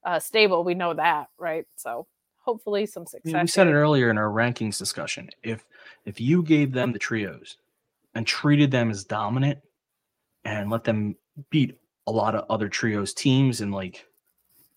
uh, 0.06 0.20
stable. 0.20 0.64
We 0.64 0.74
know 0.74 0.94
that, 0.94 1.28
right? 1.38 1.66
So 1.76 2.08
hopefully 2.40 2.86
some 2.86 3.06
success. 3.06 3.42
we 3.42 3.48
said 3.48 3.68
it 3.68 3.74
earlier 3.74 4.10
in 4.10 4.18
our 4.18 4.30
rankings 4.30 4.78
discussion. 4.78 5.30
If 5.44 5.66
if 6.06 6.20
you 6.20 6.44
gave 6.44 6.72
them 6.72 6.92
the 6.92 7.00
trios 7.00 7.58
and 8.16 8.26
treated 8.26 8.72
them 8.72 8.90
as 8.90 9.04
dominant 9.04 9.60
and 10.44 10.70
let 10.70 10.84
them 10.84 11.16
beat 11.50 11.78
a 12.08 12.12
lot 12.12 12.36
of 12.36 12.46
other 12.50 12.68
trios 12.68 13.14
teams 13.14 13.62
and 13.62 13.72
like 13.72 14.06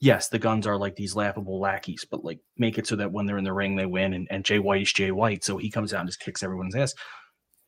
yes, 0.01 0.29
the 0.29 0.39
guns 0.39 0.67
are 0.67 0.77
like 0.77 0.97
these 0.97 1.17
laughable 1.17 1.59
lackeys, 1.59 2.05
but 2.09 2.25
like 2.25 2.39
make 2.59 2.77
it 2.77 2.87
so 2.87 2.95
that 2.97 3.11
when 3.11 3.25
they're 3.25 3.39
in 3.39 3.45
the 3.45 3.53
ring 3.53 3.75
they 3.75 3.87
win 3.87 4.13
and, 4.13 4.29
and 4.31 4.45
Jay 4.45 4.59
White 4.59 4.83
is 4.83 4.93
Jay 4.93 5.11
White, 5.11 5.43
so 5.43 5.57
he 5.57 5.71
comes 5.71 5.95
out 5.95 6.01
and 6.01 6.09
just 6.09 6.21
kicks 6.21 6.43
everyone's 6.43 6.77
ass. 6.77 6.95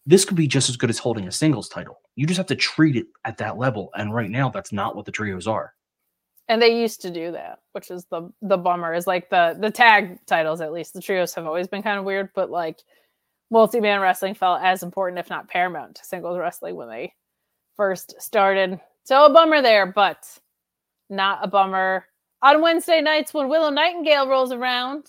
This 0.07 0.25
could 0.25 0.37
be 0.37 0.47
just 0.47 0.69
as 0.69 0.77
good 0.77 0.91
as 0.91 0.99
holding 0.99 1.27
a 1.29 1.33
singles 1.33 1.69
title. 1.69 2.01
You 2.15 2.27
just 2.27 2.39
have 2.39 2.47
to 2.47 2.57
treat 2.57 2.97
it 2.97 3.07
at 3.25 3.39
that 3.39 3.59
level. 3.59 3.91
And 3.97 4.15
right 4.15 4.31
now, 4.31 4.49
that's 4.49 4.73
not 4.73 4.95
what 4.97 5.05
the 5.05 5.13
trios 5.13 5.47
are. 5.49 5.73
and 6.49 6.63
they 6.63 6.81
used 6.81 7.01
to 7.03 7.11
do 7.11 7.33
that 7.33 7.59
which 7.73 7.91
is 7.91 8.05
the 8.07 8.31
the 8.41 8.57
bummer 8.57 8.95
is 8.95 9.07
like 9.07 9.29
the 9.31 9.57
the 9.61 9.71
tag 9.71 10.19
titles 10.27 10.61
at 10.61 10.73
least 10.73 10.95
the 10.95 11.01
trios 11.03 11.35
have 11.35 11.45
always 11.47 11.67
been 11.67 11.83
kind 11.83 11.99
of 11.99 12.05
weird 12.05 12.29
but 12.37 12.51
like 12.51 12.79
multi-man 13.51 14.01
wrestling 14.01 14.33
felt 14.35 14.63
as 14.63 14.85
important 14.85 15.19
if 15.19 15.29
not 15.29 15.49
paramount 15.49 15.97
to 15.97 16.05
singles 16.05 16.39
wrestling 16.39 16.77
when 16.77 16.89
they 16.89 17.13
first 17.77 18.15
started 18.21 18.79
so 19.03 19.25
a 19.27 19.33
bummer 19.33 19.61
there 19.61 19.87
but 19.87 20.25
not 21.11 21.41
a 21.43 21.49
bummer 21.49 22.07
on 22.43 22.63
wednesday 22.63 23.01
nights 23.01 23.35
when 23.35 23.49
willow 23.49 23.71
nightingale 23.71 24.29
rolls 24.29 24.53
around 24.53 25.07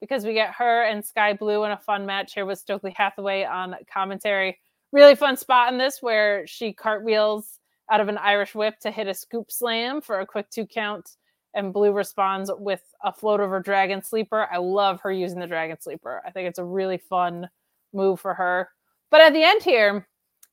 because 0.00 0.24
we 0.24 0.34
get 0.34 0.54
her 0.54 0.84
and 0.84 1.04
sky 1.04 1.32
blue 1.32 1.64
in 1.64 1.72
a 1.72 1.78
fun 1.78 2.04
match 2.06 2.34
here 2.34 2.46
with 2.46 2.58
stokely 2.58 2.94
hathaway 2.96 3.44
on 3.44 3.74
commentary 3.92 4.58
really 4.94 5.16
fun 5.16 5.36
spot 5.36 5.72
in 5.72 5.78
this 5.78 6.00
where 6.00 6.46
she 6.46 6.72
cartwheels 6.72 7.58
out 7.90 8.00
of 8.00 8.08
an 8.08 8.16
Irish 8.16 8.54
whip 8.54 8.78
to 8.78 8.92
hit 8.92 9.08
a 9.08 9.12
scoop 9.12 9.50
slam 9.50 10.00
for 10.00 10.20
a 10.20 10.26
quick 10.26 10.48
two 10.50 10.66
count. 10.66 11.16
And 11.52 11.72
Blue 11.72 11.92
responds 11.92 12.50
with 12.56 12.82
a 13.02 13.12
float 13.12 13.40
over 13.40 13.60
Dragon 13.60 14.02
Sleeper. 14.02 14.48
I 14.50 14.58
love 14.58 15.00
her 15.00 15.12
using 15.12 15.40
the 15.40 15.46
Dragon 15.46 15.80
Sleeper. 15.80 16.22
I 16.24 16.30
think 16.30 16.48
it's 16.48 16.58
a 16.60 16.64
really 16.64 16.98
fun 16.98 17.48
move 17.92 18.20
for 18.20 18.34
her. 18.34 18.70
But 19.10 19.20
at 19.20 19.32
the 19.32 19.42
end 19.42 19.62
here, 19.62 20.06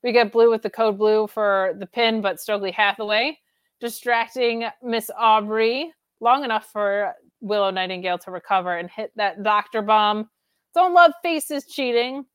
we 0.03 0.11
get 0.11 0.31
Blue 0.31 0.49
with 0.49 0.63
the 0.63 0.69
code 0.69 0.97
blue 0.97 1.27
for 1.27 1.73
the 1.77 1.88
pin, 1.88 2.22
but 2.22 2.39
Stokely 2.39 2.72
Hathaway 2.72 3.38
distracting 3.80 4.65
Miss 4.84 5.09
Aubrey 5.18 5.91
long 6.19 6.43
enough 6.43 6.72
for 6.72 7.13
Willow 7.41 7.72
Nightingale 7.72 8.18
to 8.19 8.31
recover 8.31 8.77
and 8.77 8.89
hit 8.89 9.11
that 9.15 9.43
Doctor 9.43 9.81
Bomb. 9.81 10.30
Don't 10.73 10.93
love 10.93 11.11
faces 11.22 11.65
cheating, 11.65 12.26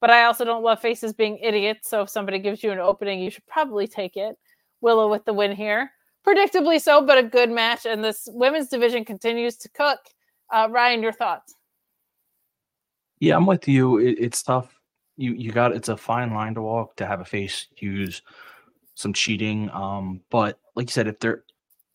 but 0.00 0.10
I 0.10 0.24
also 0.24 0.44
don't 0.44 0.62
love 0.62 0.80
faces 0.80 1.12
being 1.12 1.38
idiots. 1.38 1.88
So 1.88 2.02
if 2.02 2.10
somebody 2.10 2.38
gives 2.38 2.62
you 2.62 2.72
an 2.72 2.78
opening, 2.78 3.20
you 3.20 3.30
should 3.30 3.46
probably 3.46 3.86
take 3.86 4.16
it. 4.16 4.36
Willow 4.80 5.10
with 5.10 5.24
the 5.24 5.32
win 5.32 5.52
here. 5.52 5.90
Predictably 6.26 6.80
so, 6.80 7.00
but 7.00 7.18
a 7.18 7.22
good 7.22 7.50
match. 7.50 7.86
And 7.86 8.04
this 8.04 8.28
women's 8.32 8.68
division 8.68 9.04
continues 9.04 9.56
to 9.58 9.68
cook. 9.70 10.00
Uh, 10.52 10.68
Ryan, 10.70 11.02
your 11.02 11.12
thoughts? 11.12 11.54
Yeah, 13.20 13.36
I'm 13.36 13.46
with 13.46 13.66
you. 13.66 13.98
It, 13.98 14.18
it's 14.18 14.42
tough. 14.42 14.72
You 15.16 15.32
you 15.32 15.50
got 15.50 15.72
it's 15.72 15.88
a 15.88 15.96
fine 15.96 16.34
line 16.34 16.54
to 16.54 16.62
walk 16.62 16.96
to 16.96 17.06
have 17.06 17.20
a 17.20 17.24
face 17.24 17.68
use 17.78 18.20
some 18.96 19.12
cheating. 19.12 19.70
Um, 19.70 20.20
but 20.30 20.58
like 20.74 20.88
you 20.88 20.92
said, 20.92 21.06
if 21.06 21.20
they're, 21.20 21.44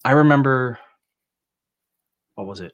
I 0.05 0.11
remember, 0.11 0.79
what 2.35 2.47
was 2.47 2.59
it? 2.61 2.73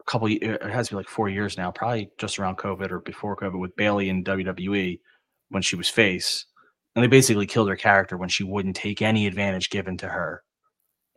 A 0.00 0.04
couple. 0.04 0.28
It 0.28 0.62
has 0.62 0.88
to 0.88 0.94
be 0.94 0.96
like 0.96 1.08
four 1.08 1.28
years 1.28 1.56
now, 1.56 1.70
probably 1.70 2.10
just 2.18 2.38
around 2.38 2.58
COVID 2.58 2.90
or 2.90 3.00
before 3.00 3.36
COVID 3.36 3.58
with 3.58 3.76
Bayley 3.76 4.08
in 4.08 4.24
WWE 4.24 5.00
when 5.50 5.62
she 5.62 5.76
was 5.76 5.88
face, 5.88 6.46
and 6.94 7.02
they 7.02 7.08
basically 7.08 7.46
killed 7.46 7.68
her 7.68 7.76
character 7.76 8.16
when 8.16 8.28
she 8.28 8.44
wouldn't 8.44 8.76
take 8.76 9.02
any 9.02 9.26
advantage 9.26 9.70
given 9.70 9.96
to 9.98 10.08
her. 10.08 10.42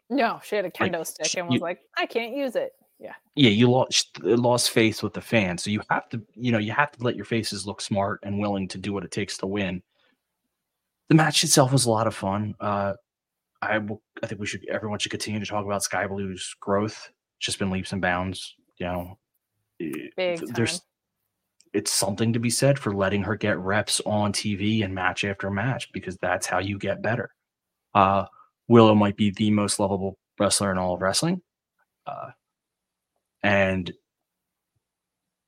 No, 0.10 0.40
she 0.44 0.56
had 0.56 0.66
a 0.66 0.72
Like, 0.80 0.92
kendo 0.92 1.06
stick 1.08 1.26
sh- 1.28 1.36
and 1.36 1.48
was 1.48 1.56
you- 1.56 1.62
like, 1.62 1.80
I 1.98 2.06
can't 2.06 2.36
use 2.36 2.56
it. 2.56 2.74
Yeah. 3.00 3.16
yeah, 3.36 3.50
you 3.50 3.70
lost 3.70 4.22
lost 4.24 4.70
face 4.70 5.04
with 5.04 5.14
the 5.14 5.20
fans. 5.22 5.64
So 5.64 5.72
you 5.72 5.82
have 5.90 6.08
to, 6.10 6.22
you 6.36 6.52
know, 6.54 6.58
you 6.58 6.72
have 6.72 6.92
to 6.94 7.04
let 7.04 7.16
your 7.18 7.26
faces 7.26 7.66
look 7.68 7.82
smart 7.82 8.20
and 8.24 8.40
willing 8.40 8.68
to 8.70 8.78
do 8.78 8.94
what 8.94 9.04
it 9.04 9.12
takes 9.12 9.38
to 9.40 9.48
win. 9.48 9.82
The 11.10 11.16
match 11.16 11.44
itself 11.44 11.74
was 11.74 11.86
a 11.86 11.92
lot 11.92 12.08
of 12.08 12.16
fun. 12.16 12.56
Uh, 12.62 12.94
I 13.62 13.80
will, 13.80 14.02
I 14.22 14.28
think 14.28 14.40
we 14.40 14.48
should 14.48 14.66
everyone 14.70 15.00
should 15.00 15.12
continue 15.12 15.40
to 15.42 15.46
talk 15.46 15.66
about 15.66 15.84
Sky 15.84 16.08
Blue's 16.08 16.56
growth. 16.62 17.10
Just 17.44 17.60
been 17.60 17.70
leaps 17.70 17.92
and 17.92 18.02
bounds. 18.02 18.56
You 18.78 18.86
know, 18.88 19.18
there's 20.18 20.82
it's 21.74 21.92
something 21.92 22.34
to 22.34 22.40
be 22.40 22.50
said 22.50 22.80
for 22.80 22.94
letting 22.94 23.24
her 23.24 23.36
get 23.36 23.58
reps 23.58 24.00
on 24.06 24.32
TV 24.32 24.84
and 24.84 24.94
match 24.96 25.26
after 25.26 25.50
match 25.50 25.92
because 25.92 26.18
that's 26.18 26.46
how 26.46 26.60
you 26.60 26.78
get 26.78 27.02
better. 27.02 27.32
Uh, 27.94 28.26
Willow 28.68 28.96
might 28.96 29.18
be 29.18 29.32
the 29.32 29.52
most 29.52 29.80
lovable 29.80 30.18
wrestler 30.40 30.72
in 30.72 30.78
all 30.78 30.94
of 30.94 31.02
wrestling. 31.02 31.42
Uh, 32.06 32.30
and 33.42 33.92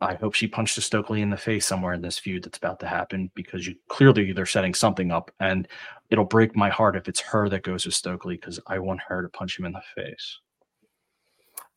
I 0.02 0.16
hope 0.16 0.34
she 0.34 0.48
punched 0.48 0.78
a 0.78 0.82
Stokely 0.82 1.22
in 1.22 1.30
the 1.30 1.38
face 1.38 1.66
somewhere 1.66 1.94
in 1.94 2.02
this 2.02 2.20
feud 2.20 2.44
that's 2.44 2.58
about 2.58 2.80
to 2.82 2.88
happen 2.88 3.32
because 3.34 3.66
you 3.66 3.76
clearly 3.88 4.34
they're 4.34 4.46
setting 4.46 4.74
something 4.74 5.12
up, 5.12 5.32
and 5.40 5.68
it'll 6.10 6.26
break 6.26 6.56
my 6.56 6.70
heart 6.70 6.96
if 6.96 7.08
it's 7.08 7.22
her 7.22 7.48
that 7.50 7.64
goes 7.64 7.86
with 7.86 7.96
Stokely 7.96 8.36
because 8.36 8.60
I 8.68 8.80
want 8.80 9.00
her 9.08 9.22
to 9.22 9.30
punch 9.30 9.58
him 9.58 9.66
in 9.66 9.72
the 9.72 9.82
face. 9.96 10.40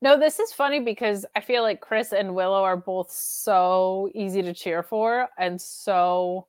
No, 0.00 0.18
this 0.18 0.38
is 0.38 0.52
funny 0.52 0.78
because 0.80 1.26
I 1.34 1.40
feel 1.40 1.62
like 1.62 1.80
Kris 1.80 2.12
and 2.12 2.34
Willow 2.34 2.62
are 2.62 2.76
both 2.76 3.10
so 3.10 4.08
easy 4.14 4.42
to 4.42 4.54
cheer 4.54 4.82
for 4.82 5.28
and 5.38 5.60
so 5.60 6.46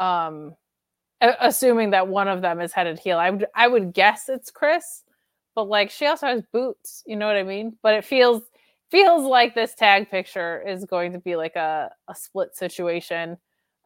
um 0.00 0.54
assuming 1.40 1.90
that 1.90 2.08
one 2.08 2.28
of 2.28 2.42
them 2.42 2.60
is 2.60 2.72
headed 2.72 2.98
heel. 2.98 3.18
I 3.18 3.30
would 3.30 3.46
I 3.54 3.68
would 3.68 3.94
guess 3.94 4.28
it's 4.28 4.50
Kris, 4.50 5.04
but 5.54 5.68
like 5.68 5.90
she 5.90 6.06
also 6.06 6.26
has 6.26 6.42
boots, 6.52 7.02
you 7.06 7.16
know 7.16 7.26
what 7.26 7.36
I 7.36 7.44
mean? 7.44 7.78
But 7.82 7.94
it 7.94 8.04
feels 8.04 8.42
feels 8.90 9.24
like 9.24 9.54
this 9.54 9.74
tag 9.74 10.10
picture 10.10 10.62
is 10.68 10.84
going 10.84 11.12
to 11.14 11.18
be 11.20 11.36
like 11.36 11.56
a, 11.56 11.90
a 12.08 12.14
split 12.14 12.56
situation. 12.56 13.38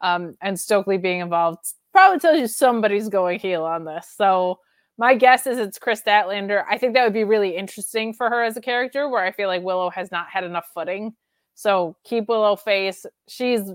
Um 0.03 0.37
and 0.43 0.59
Stokely 0.59 0.99
being 0.99 1.21
involved 1.21 1.61
probably 1.93 2.19
tells 2.21 2.39
you 2.41 2.49
somebody's 2.49 3.09
going 3.09 3.39
heel 3.41 3.65
on 3.65 3.85
this. 3.85 4.13
So 4.17 4.61
my 4.99 5.15
guess 5.15 5.47
is 5.47 5.59
it's 5.59 5.79
Kris 5.79 6.03
Statlander. 6.03 6.65
I 6.69 6.79
think 6.79 6.95
that 6.95 7.05
would 7.05 7.13
be 7.13 7.25
really 7.25 7.57
interesting 7.57 8.13
for 8.13 8.31
her 8.31 8.43
as 8.43 8.57
a 8.57 8.61
character, 8.61 9.09
where 9.09 9.25
I 9.25 9.33
feel 9.33 9.49
like 9.49 9.63
Willow 9.63 9.91
has 9.91 10.11
not 10.11 10.29
had 10.29 10.45
enough 10.45 10.69
footing. 10.73 11.15
So 11.55 11.97
keep 12.05 12.29
Willow 12.29 12.57
face. 12.57 13.07
She's 13.29 13.73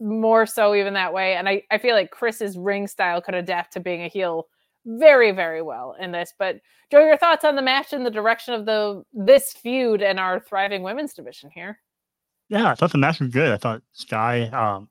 more 0.00 0.46
so 0.46 0.74
even 0.74 0.94
that 0.94 1.12
way. 1.12 1.34
And 1.34 1.48
I, 1.48 1.62
I 1.70 1.78
feel 1.78 1.94
like 1.94 2.10
Kris's 2.10 2.56
ring 2.56 2.86
style 2.86 3.20
could 3.20 3.34
adapt 3.34 3.72
to 3.74 3.80
being 3.80 4.02
a 4.02 4.08
heel 4.08 4.46
very, 4.86 5.32
very 5.32 5.62
well 5.62 5.96
in 6.00 6.12
this. 6.12 6.32
But 6.38 6.60
Joe, 6.90 7.04
your 7.04 7.16
thoughts 7.16 7.44
on 7.44 7.56
the 7.56 7.62
match 7.62 7.92
and 7.92 8.06
the 8.06 8.10
direction 8.10 8.54
of 8.54 8.64
the 8.64 9.02
this 9.12 9.52
feud 9.52 10.02
and 10.02 10.18
our 10.18 10.40
thriving 10.40 10.82
women's 10.82 11.14
division 11.14 11.50
here? 11.52 11.80
Yeah, 12.48 12.70
I 12.70 12.74
thought 12.74 12.92
the 12.92 12.98
match 12.98 13.20
was 13.20 13.28
good. 13.28 13.52
I 13.52 13.58
thought 13.58 13.82
Sky, 13.92 14.44
um, 14.44 14.88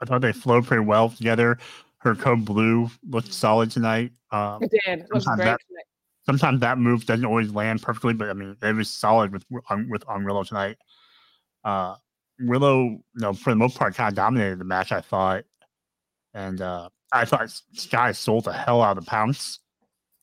I 0.00 0.04
thought 0.04 0.20
they 0.20 0.32
flowed 0.32 0.66
pretty 0.66 0.84
well 0.84 1.08
together. 1.08 1.58
Her 2.00 2.14
code 2.14 2.44
blue 2.44 2.88
looked 3.08 3.32
solid 3.32 3.70
tonight. 3.70 4.12
Um, 4.30 4.62
It 4.62 4.70
did. 4.70 5.00
It 5.00 5.06
sometimes 5.08 5.36
great 5.36 5.44
that- 5.44 5.60
tonight. 5.68 5.84
sometimes 6.26 6.60
that 6.60 6.78
move 6.78 7.04
doesn't 7.06 7.24
always 7.26 7.52
land 7.52 7.82
perfectly, 7.82 8.14
but 8.14 8.30
I 8.30 8.32
mean, 8.32 8.56
it 8.62 8.72
was 8.74 8.90
solid 8.90 9.32
with 9.32 9.44
on, 9.68 9.88
with 9.90 10.04
on 10.08 10.24
Willow 10.24 10.44
tonight. 10.44 10.76
Uh, 11.64 11.96
Willow, 12.40 12.84
you 12.84 13.02
know, 13.16 13.32
for 13.34 13.50
the 13.50 13.56
most 13.56 13.76
part, 13.78 13.94
kind 13.94 14.08
of 14.08 14.14
dominated 14.16 14.58
the 14.58 14.64
match. 14.64 14.92
I 14.92 15.00
thought, 15.02 15.44
and 16.32 16.60
uh, 16.62 16.88
I 17.12 17.24
thought 17.26 17.50
Sky 17.74 18.12
sold 18.12 18.44
the 18.44 18.52
hell 18.52 18.80
out 18.82 18.96
of 18.96 19.04
the 19.04 19.10
pounce. 19.10 19.58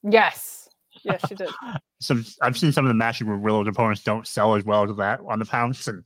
Yes. 0.04 0.68
Yes, 1.04 1.22
she 1.30 1.36
did. 1.36 1.50
Some 2.00 2.26
I've 2.42 2.58
seen 2.58 2.72
some 2.72 2.86
of 2.86 2.90
the 2.90 2.94
matches 2.96 3.28
where 3.28 3.38
Willow's 3.38 3.68
opponents 3.68 4.04
don't 4.04 4.28
sell 4.28 4.56
as 4.56 4.64
well 4.64 4.90
as 4.90 4.96
that 4.98 5.20
on 5.28 5.38
the 5.40 5.46
pounce, 5.46 5.88
and 5.88 6.04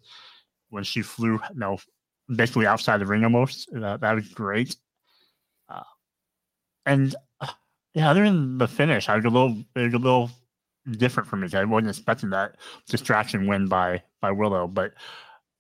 when 0.70 0.84
she 0.84 1.02
flew, 1.02 1.34
you 1.34 1.40
know, 1.56 1.78
basically 2.34 2.66
outside 2.66 2.98
the 3.00 3.06
ring 3.06 3.24
almost, 3.26 3.70
that, 3.74 4.00
that 4.02 4.14
was 4.14 4.28
great. 4.30 4.76
And 6.86 7.16
uh, 7.40 7.48
yeah, 7.94 8.10
other 8.10 8.24
than 8.24 8.58
the 8.58 8.68
finish, 8.68 9.10
I 9.10 9.16
was 9.16 9.26
a 9.26 9.30
little, 9.30 9.56
was 9.76 9.94
a 9.94 9.98
little 9.98 10.32
different 10.92 11.30
for 11.30 11.36
me. 11.36 11.48
I 11.54 11.64
wasn't 11.64 11.90
expecting 11.90 12.30
that 12.32 12.58
distraction 12.88 13.48
win 13.48 13.68
by 13.68 14.02
by 14.22 14.32
Willow, 14.32 14.68
but 14.68 14.94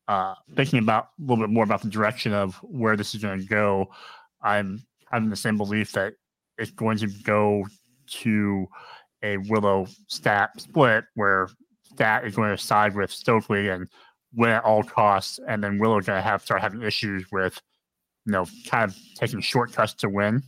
uh, 0.07 0.35
thinking 0.56 0.80
about 0.80 1.10
a 1.19 1.22
little 1.22 1.43
bit 1.43 1.49
more 1.49 1.64
about 1.64 1.81
the 1.81 1.89
direction 1.89 2.34
of 2.34 2.56
where 2.64 2.98
this 2.98 3.14
is 3.15 3.22
going 3.22 3.39
to 3.39 3.45
go, 3.45 3.88
I'm 4.41 4.84
having 5.11 5.30
the 5.30 5.35
same 5.35 5.57
belief 5.57 5.91
that 5.93 6.14
it's 6.57 6.72
going 6.72 6.98
to 6.98 7.07
go 7.23 7.65
to 8.07 8.68
a 9.23 9.38
Willow 9.38 9.88
stat 10.07 10.49
split 10.60 11.06
where 11.15 11.49
stat 11.84 12.26
is 12.26 12.35
going 12.35 12.49
to 12.49 12.57
side 12.57 12.95
with 12.95 13.11
Stokely 13.11 13.69
and 13.69 13.88
win 14.34 14.49
at 14.49 14.64
all 14.64 14.84
costs, 14.84 15.39
and 15.48 15.64
then 15.64 15.77
Willow's 15.77 16.06
going 16.06 16.18
to 16.18 16.23
have 16.23 16.41
start 16.41 16.61
having 16.61 16.81
issues 16.81 17.26
with, 17.31 17.61
you 18.26 18.31
know, 18.31 18.45
kind 18.68 18.89
of 18.89 18.98
taking 19.15 19.41
shortcuts 19.41 19.93
to 19.95 20.10
win. 20.10 20.41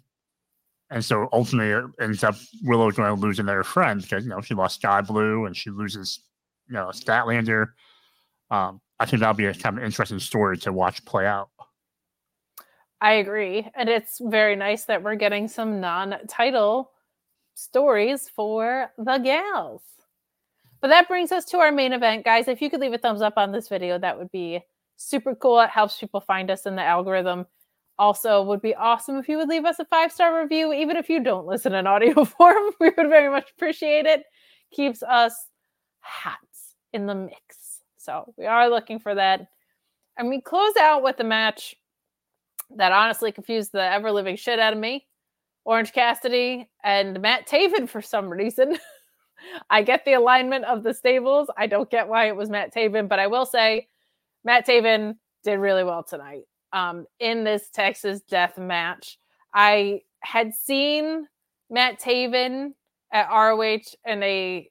And 0.94 1.04
so 1.04 1.28
ultimately, 1.34 1.72
it 1.72 2.04
ends 2.04 2.24
up 2.24 2.36
Willow's 2.62 2.96
going 2.96 3.14
to 3.14 3.20
lose 3.20 3.40
another 3.40 3.64
friend 3.64 4.00
because 4.00 4.24
you 4.26 4.30
know 4.30 4.42
she 4.42 4.54
lost 4.54 4.76
Sky 4.76 5.02
Blue 5.02 5.46
and 5.46 5.58
she 5.58 5.72
loses, 5.72 6.20
you 6.68 6.76
know, 6.76 6.90
Statlander. 6.90 7.70
Um, 8.52 8.80
I 9.00 9.08
think 9.08 9.20
that'll 9.20 9.34
be 9.34 9.48
a 9.48 9.56
kind 9.56 9.80
of 9.80 9.84
interesting 9.84 10.20
story 10.20 10.56
to 10.60 10.72
watch 10.72 11.04
play 11.04 11.26
out. 11.26 11.50
I 13.02 13.14
agree. 13.14 13.68
And 13.76 13.90
it's 13.90 14.22
very 14.24 14.56
nice 14.56 14.86
that 14.86 15.02
we're 15.02 15.16
getting 15.16 15.48
some 15.48 15.82
non 15.82 16.16
title 16.30 16.92
stories 17.56 18.30
for 18.30 18.92
the 19.00 19.18
gals. 19.18 19.82
But 20.80 20.90
that 20.90 21.08
brings 21.08 21.32
us 21.32 21.46
to 21.46 21.58
our 21.58 21.72
main 21.72 21.94
event, 21.94 22.24
guys. 22.24 22.48
If 22.48 22.62
you 22.62 22.70
could 22.70 22.82
leave 22.82 22.94
a 22.94 23.00
thumbs 23.00 23.24
up 23.24 23.34
on 23.38 23.52
this 23.52 23.68
video, 23.68 23.98
that 23.98 24.20
would 24.20 24.32
be 24.32 24.62
super 24.98 25.34
cool. 25.34 25.60
It 25.60 25.72
helps 25.72 26.00
people 26.00 26.22
find 26.22 26.52
us 26.52 26.68
in 26.68 26.76
the 26.76 26.84
algorithm. 26.84 27.48
Also, 28.00 28.42
would 28.42 28.62
be 28.62 28.74
awesome 28.74 29.18
if 29.18 29.30
you 29.30 29.38
would 29.38 29.50
leave 29.50 29.66
us 29.66 29.80
a 29.80 29.86
five 29.86 30.12
star 30.12 30.42
review, 30.42 30.74
even 30.74 30.98
if 30.98 31.10
you 31.10 31.24
don't 31.24 31.46
listen 31.46 31.74
in 31.74 31.86
audio 31.86 32.26
form. 32.26 32.72
We 32.80 32.90
would 32.90 33.10
very 33.10 33.30
much 33.30 33.52
appreciate 33.56 34.06
it. 34.06 34.24
Keeps 34.72 35.04
us 35.04 35.34
hot 36.00 36.38
in 36.92 37.06
the 37.06 37.16
mix. 37.16 37.82
So 37.98 38.34
we 38.38 38.46
are 38.46 38.70
looking 38.70 39.00
for 39.00 39.14
that. 39.16 39.48
And 40.18 40.30
we 40.30 40.42
close 40.42 40.76
out 40.80 41.04
with 41.04 41.20
a 41.20 41.24
match 41.24 41.76
that 42.76 42.92
honestly 42.92 43.32
confused 43.32 43.72
the 43.72 43.82
ever 43.82 44.12
living 44.12 44.36
shit 44.36 44.60
out 44.60 44.74
of 44.74 44.80
me. 44.80 45.06
Orange 45.66 45.94
Cassidy 45.94 46.70
and 46.84 47.22
Matt 47.22 47.48
Taven 47.48 47.88
for 47.88 48.02
some 48.02 48.30
reason. 48.30 48.78
I 49.70 49.82
get 49.82 50.04
the 50.06 50.14
alignment 50.14 50.66
of 50.66 50.84
the 50.84 50.94
stables. 50.94 51.50
I 51.58 51.68
don't 51.68 51.90
get 51.90 52.08
why 52.08 52.28
it 52.28 52.36
was 52.36 52.50
Matt 52.50 52.74
Taven, 52.74 53.08
but 53.08 53.20
I 53.20 53.28
will 53.28 53.46
say 53.46 53.88
Matt 54.44 54.68
Taven 54.68 55.16
did 55.44 55.56
really 55.56 55.84
well 55.84 56.04
tonight 56.04 56.44
um, 56.74 57.06
in 57.20 57.44
this 57.44 57.70
Texas 57.70 58.22
death 58.22 58.58
match. 58.58 59.18
I 59.54 60.02
had 60.22 60.54
seen 60.54 61.28
Matt 61.70 62.00
Taven 62.02 62.72
at 63.12 63.30
ROH 63.30 63.80
in 64.06 64.24
a 64.24 64.70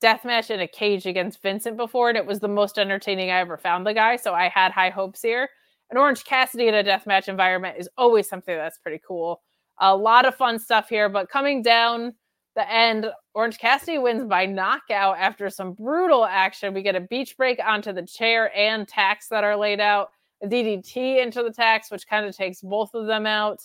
death 0.00 0.24
match 0.24 0.50
in 0.50 0.60
a 0.60 0.68
cage 0.68 1.06
against 1.06 1.40
Vincent 1.40 1.76
before, 1.76 2.08
and 2.08 2.18
it 2.18 2.26
was 2.26 2.40
the 2.40 2.48
most 2.48 2.78
entertaining 2.78 3.30
I 3.30 3.40
ever 3.40 3.56
found 3.56 3.86
the 3.86 3.94
guy. 3.94 4.16
So 4.16 4.34
I 4.34 4.48
had 4.48 4.72
high 4.72 4.90
hopes 4.90 5.22
here. 5.22 5.48
An 5.90 5.96
Orange 5.96 6.24
Cassidy 6.24 6.66
in 6.66 6.74
a 6.74 6.82
death 6.82 7.06
match 7.06 7.28
environment 7.28 7.76
is 7.78 7.88
always 7.96 8.28
something 8.28 8.56
that's 8.56 8.78
pretty 8.78 9.00
cool. 9.06 9.42
A 9.78 9.96
lot 9.96 10.26
of 10.26 10.34
fun 10.34 10.58
stuff 10.58 10.88
here, 10.88 11.08
but 11.08 11.28
coming 11.28 11.62
down 11.62 12.14
the 12.56 12.72
end, 12.72 13.06
Orange 13.34 13.58
Cassidy 13.58 13.98
wins 13.98 14.24
by 14.24 14.46
knockout 14.46 15.18
after 15.18 15.48
some 15.50 15.74
brutal 15.74 16.24
action. 16.24 16.74
We 16.74 16.82
get 16.82 16.96
a 16.96 17.00
beach 17.02 17.36
break 17.36 17.60
onto 17.64 17.92
the 17.92 18.04
chair 18.04 18.50
and 18.56 18.88
tacks 18.88 19.28
that 19.28 19.44
are 19.44 19.56
laid 19.56 19.78
out, 19.78 20.08
DDT 20.44 21.22
into 21.22 21.42
the 21.42 21.52
tax, 21.52 21.90
which 21.90 22.06
kind 22.06 22.26
of 22.26 22.36
takes 22.36 22.60
both 22.60 22.94
of 22.94 23.06
them 23.06 23.26
out. 23.26 23.60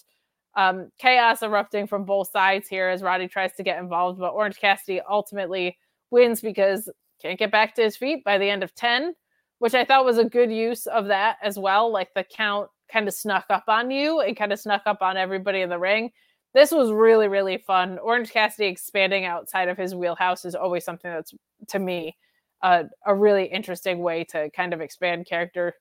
Um, 0.56 0.90
chaos 1.00 1.44
erupting 1.44 1.88
from 1.88 2.04
both 2.04 2.30
sides 2.30 2.68
here 2.68 2.90
as 2.90 3.02
Roddy 3.02 3.28
tries 3.28 3.54
to 3.54 3.64
get 3.64 3.80
involved, 3.80 4.20
but 4.20 4.34
Orange 4.34 4.60
Cassidy 4.60 5.00
ultimately 5.10 5.78
wins 6.12 6.42
because 6.42 6.90
can't 7.22 7.40
get 7.40 7.52
back 7.52 7.76
to 7.76 7.84
his 7.84 7.96
feet 7.96 8.24
by 8.24 8.38
the 8.38 8.50
end 8.50 8.64
of 8.64 8.74
10, 8.76 9.14
which 9.60 9.76
I 9.76 9.86
thought 9.86 10.06
was 10.06 10.18
a 10.18 10.26
good 10.26 10.52
use 10.52 10.88
of 10.88 11.08
that 11.08 11.38
as 11.44 11.58
well. 11.58 11.92
Like 11.92 12.14
the 12.14 12.24
count 12.24 12.70
kind 12.92 13.08
of 13.08 13.14
snuck 13.14 13.46
up 13.50 13.66
on 13.68 13.92
you 13.92 14.20
and 14.20 14.36
kind 14.36 14.52
of 14.52 14.60
snuck 14.60 14.82
up 14.86 15.02
on 15.02 15.18
everybody 15.18 15.62
in 15.62 15.70
the 15.70 15.80
ring. 15.80 16.12
This 16.54 16.72
was 16.72 16.92
really, 16.92 17.28
really 17.28 17.58
fun. 17.58 17.98
Orange 18.00 18.32
Cassidy 18.32 18.68
expanding 18.68 19.24
outside 19.24 19.70
of 19.70 19.78
his 19.78 19.96
wheelhouse 19.96 20.44
is 20.44 20.56
always 20.56 20.84
something 20.84 21.10
that's, 21.10 21.34
to 21.70 21.80
me, 21.80 22.18
uh, 22.62 22.84
a 23.06 23.16
really 23.16 23.46
interesting 23.46 24.00
way 24.00 24.26
to 24.26 24.50
kind 24.52 24.74
of 24.74 24.82
expand 24.82 25.26
character. 25.26 25.76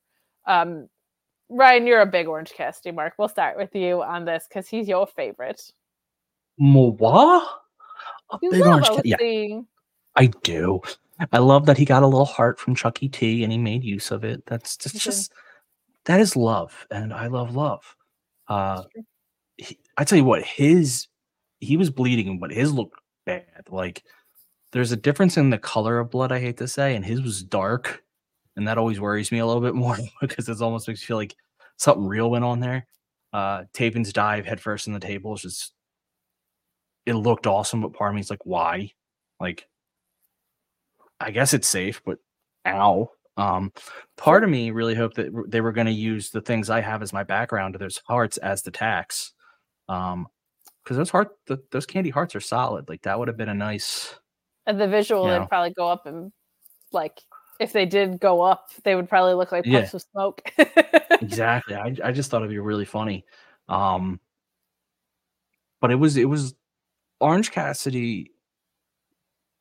Um, 0.51 0.89
Ryan, 1.49 1.87
you're 1.87 2.01
a 2.01 2.07
big 2.07 2.27
Orange 2.27 2.53
Cassidy 2.53 2.91
mark. 2.91 3.15
We'll 3.19 3.29
start 3.29 3.57
with 3.57 3.75
you 3.75 4.03
on 4.03 4.25
this 4.25 4.47
because 4.49 4.69
he's 4.69 4.89
your 4.89 5.07
favorite. 5.07 5.63
Moi? 6.59 7.41
A 8.33 8.39
You 8.43 8.51
big 8.51 8.67
orange 8.67 8.87
ca- 8.87 9.03
yeah, 9.05 9.17
I 10.17 10.27
do. 10.43 10.81
I 11.33 11.39
love 11.39 11.67
that 11.67 11.77
he 11.77 11.85
got 11.85 12.03
a 12.03 12.07
little 12.07 12.25
heart 12.25 12.59
from 12.59 12.75
Chuckie 12.75 13.09
T 13.09 13.43
and 13.45 13.53
he 13.53 13.59
made 13.59 13.85
use 13.85 14.11
of 14.11 14.25
it. 14.25 14.45
That's 14.47 14.77
just, 14.77 14.97
just 14.97 15.33
that 16.05 16.21
is 16.21 16.35
love, 16.35 16.87
and 16.91 17.13
I 17.13 17.29
love 17.29 17.55
love. 17.55 17.97
Uh, 18.49 18.83
he, 19.57 19.79
I 19.97 20.05
tell 20.05 20.19
you 20.19 20.25
what, 20.25 20.43
his 20.43 21.07
he 21.61 21.77
was 21.77 21.91
bleeding, 21.91 22.39
but 22.39 22.51
his 22.51 22.73
looked 22.73 22.99
bad. 23.25 23.45
Like 23.69 24.03
there's 24.73 24.93
a 24.93 24.97
difference 24.97 25.37
in 25.37 25.51
the 25.51 25.59
color 25.59 25.99
of 25.99 26.11
blood. 26.11 26.33
I 26.33 26.41
hate 26.41 26.57
to 26.59 26.69
say, 26.69 26.97
and 26.97 27.05
his 27.05 27.23
was 27.23 27.43
dark, 27.43 28.03
and 28.61 28.69
that 28.69 28.79
always 28.79 29.01
worries 29.01 29.33
me 29.33 29.39
a 29.39 29.47
little 29.47 29.63
bit 29.63 29.75
more 29.85 29.97
because 30.21 30.49
it 30.49 30.61
almost 30.61 30.87
makes 30.87 31.01
me 31.01 31.07
feel 31.07 31.17
like 31.17 31.35
something 31.79 32.07
real 32.07 32.31
went 32.31 32.45
on 32.45 32.61
there. 32.61 32.87
Uh, 33.33 33.65
Taven's 33.73 34.13
dive 34.13 34.45
headfirst 34.45 34.87
in 34.87 34.93
the 34.93 35.01
table 35.01 35.35
is 35.35 35.43
just 35.43 35.73
it 37.07 37.15
looked 37.15 37.47
awesome, 37.47 37.81
but 37.81 37.95
part 37.95 38.11
of 38.11 38.15
me 38.15 38.21
is 38.21 38.29
like, 38.31 38.45
why? 38.45 38.93
Like, 39.41 39.67
I 41.19 41.31
guess 41.31 41.55
it's 41.55 41.69
safe, 41.69 42.03
but 42.05 42.19
ow. 42.67 43.11
Um, 43.37 43.73
part 44.19 44.45
of 44.45 44.51
me 44.51 44.71
really 44.71 44.95
hoped 44.95 45.17
that 45.17 45.31
they 45.49 45.63
were 45.63 45.73
going 45.73 45.87
to 45.87 45.93
use 45.93 46.29
the 46.31 46.43
things 46.43 46.69
I 46.69 46.81
have 46.81 47.03
as 47.03 47.13
my 47.13 47.23
background, 47.25 47.73
to 47.75 47.79
those 47.79 48.03
hearts, 48.07 48.37
as 48.39 48.63
the 48.63 48.71
tax. 48.71 49.33
Um, 49.89 50.27
because 50.85 50.97
those 50.99 51.11
heart, 51.11 51.29
the, 51.47 51.59
those 51.71 51.87
candy 51.87 52.11
hearts 52.11 52.35
are 52.35 52.41
solid. 52.41 52.89
Like 52.89 53.03
that 53.03 53.19
would 53.19 53.29
have 53.29 53.37
been 53.37 53.49
a 53.49 53.55
nice. 53.55 54.15
And 54.67 54.79
the 54.81 54.89
visual, 54.89 55.27
Yeah. 55.27 55.39
they'd 55.39 55.49
probably 55.49 55.73
go 55.73 55.89
up 55.89 56.05
and 56.07 56.33
like 56.93 57.19
if 57.61 57.73
they 57.73 57.87
did 57.87 58.19
go 58.19 58.41
up, 58.41 58.71
they 58.85 58.97
would 58.97 59.09
probably 59.09 59.35
look 59.35 59.53
like 59.53 59.67
Yeah. 59.67 59.83
puffs 59.83 59.95
of 59.95 60.03
smoke. 60.11 60.53
exactly. 61.21 61.77
I, 61.77 61.95
I 62.03 62.11
just 62.11 62.31
thought 62.31 62.39
it'd 62.39 62.51
be 62.51 62.59
really 62.59 62.87
funny. 62.87 63.25
Um, 63.69 64.19
but 65.81 65.91
it 65.93 65.97
was 65.97 66.17
it 66.17 66.25
was 66.29 66.55
Orange 67.21 67.53
Cassidy. 67.53 68.33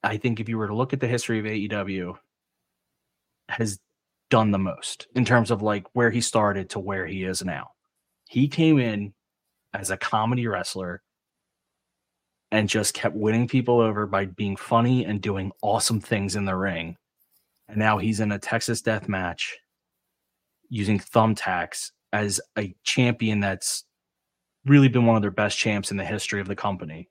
I 0.01 0.17
think 0.17 0.39
if 0.39 0.47
you 0.47 0.57
were 0.57 0.67
to 0.67 0.75
look 0.75 0.93
at 0.93 1.01
the 1.01 1.07
history 1.07 1.39
of 1.39 1.45
AEW, 1.45 2.15
has 3.49 3.79
done 4.29 4.51
the 4.51 4.59
most 4.59 5.07
in 5.15 5.25
terms 5.25 5.51
of 5.51 5.61
like 5.61 5.85
where 5.93 6.09
he 6.09 6.21
started 6.21 6.69
to 6.69 6.79
where 6.79 7.05
he 7.05 7.23
is 7.23 7.43
now. 7.43 7.71
He 8.29 8.47
came 8.47 8.79
in 8.79 9.13
as 9.73 9.89
a 9.91 9.97
comedy 9.97 10.47
wrestler 10.47 11.01
and 12.51 12.69
just 12.69 12.93
kept 12.93 13.15
winning 13.15 13.47
people 13.47 13.79
over 13.79 14.05
by 14.07 14.25
being 14.25 14.55
funny 14.55 15.05
and 15.05 15.21
doing 15.21 15.51
awesome 15.61 15.99
things 15.99 16.35
in 16.35 16.45
the 16.45 16.55
ring. 16.55 16.95
And 17.69 17.77
now 17.77 17.99
he's 17.99 18.19
in 18.19 18.31
a 18.31 18.39
Texas 18.39 18.81
death 18.81 19.07
match 19.07 19.57
using 20.69 20.99
thumbtacks 20.99 21.91
as 22.11 22.41
a 22.57 22.75
champion 22.83 23.39
that's 23.39 23.85
really 24.65 24.87
been 24.89 25.05
one 25.05 25.15
of 25.15 25.21
their 25.21 25.31
best 25.31 25.57
champs 25.57 25.91
in 25.91 25.97
the 25.97 26.05
history 26.05 26.41
of 26.41 26.47
the 26.47 26.55
company. 26.55 27.09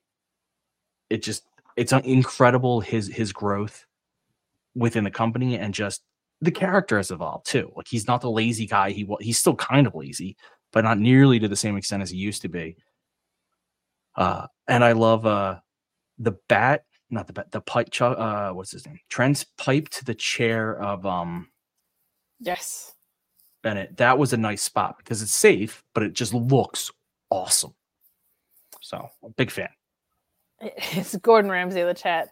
It 1.08 1.22
just 1.22 1.44
it's 1.76 1.92
incredible 1.92 2.80
his 2.80 3.06
his 3.08 3.32
growth 3.32 3.86
within 4.74 5.04
the 5.04 5.10
company 5.10 5.56
and 5.56 5.72
just 5.72 6.02
the 6.40 6.50
character 6.50 6.96
has 6.96 7.10
evolved 7.10 7.46
too. 7.46 7.72
Like 7.76 7.86
he's 7.88 8.06
not 8.06 8.20
the 8.20 8.30
lazy 8.30 8.66
guy 8.66 8.90
he 8.90 9.04
was. 9.04 9.18
He's 9.22 9.38
still 9.38 9.56
kind 9.56 9.86
of 9.86 9.94
lazy, 9.94 10.36
but 10.72 10.84
not 10.84 10.98
nearly 10.98 11.38
to 11.38 11.48
the 11.48 11.56
same 11.56 11.76
extent 11.76 12.02
as 12.02 12.10
he 12.10 12.18
used 12.18 12.42
to 12.42 12.48
be. 12.48 12.76
Uh, 14.16 14.46
and 14.66 14.84
I 14.84 14.92
love 14.92 15.24
uh 15.24 15.60
the 16.18 16.36
bat, 16.48 16.84
not 17.10 17.26
the 17.26 17.44
the 17.50 17.60
pipe. 17.60 17.90
Ch- 17.90 18.02
uh, 18.02 18.52
what's 18.52 18.72
his 18.72 18.86
name? 18.86 18.98
Trent's 19.08 19.44
pipe 19.44 19.88
to 19.90 20.04
the 20.04 20.14
chair 20.14 20.80
of 20.80 21.06
um 21.06 21.48
yes. 22.40 22.92
Bennett. 23.62 23.96
That 23.96 24.18
was 24.18 24.32
a 24.32 24.36
nice 24.36 24.62
spot 24.62 24.96
because 24.98 25.20
it's 25.22 25.34
safe, 25.34 25.82
but 25.94 26.02
it 26.04 26.12
just 26.12 26.32
looks 26.32 26.90
awesome. 27.30 27.74
So, 28.80 29.08
a 29.24 29.28
big 29.30 29.50
fan. 29.50 29.68
It's 30.60 31.16
Gordon 31.22 31.50
Ramsay 31.50 31.80
in 31.80 31.86
the 31.86 31.94
chat. 31.94 32.30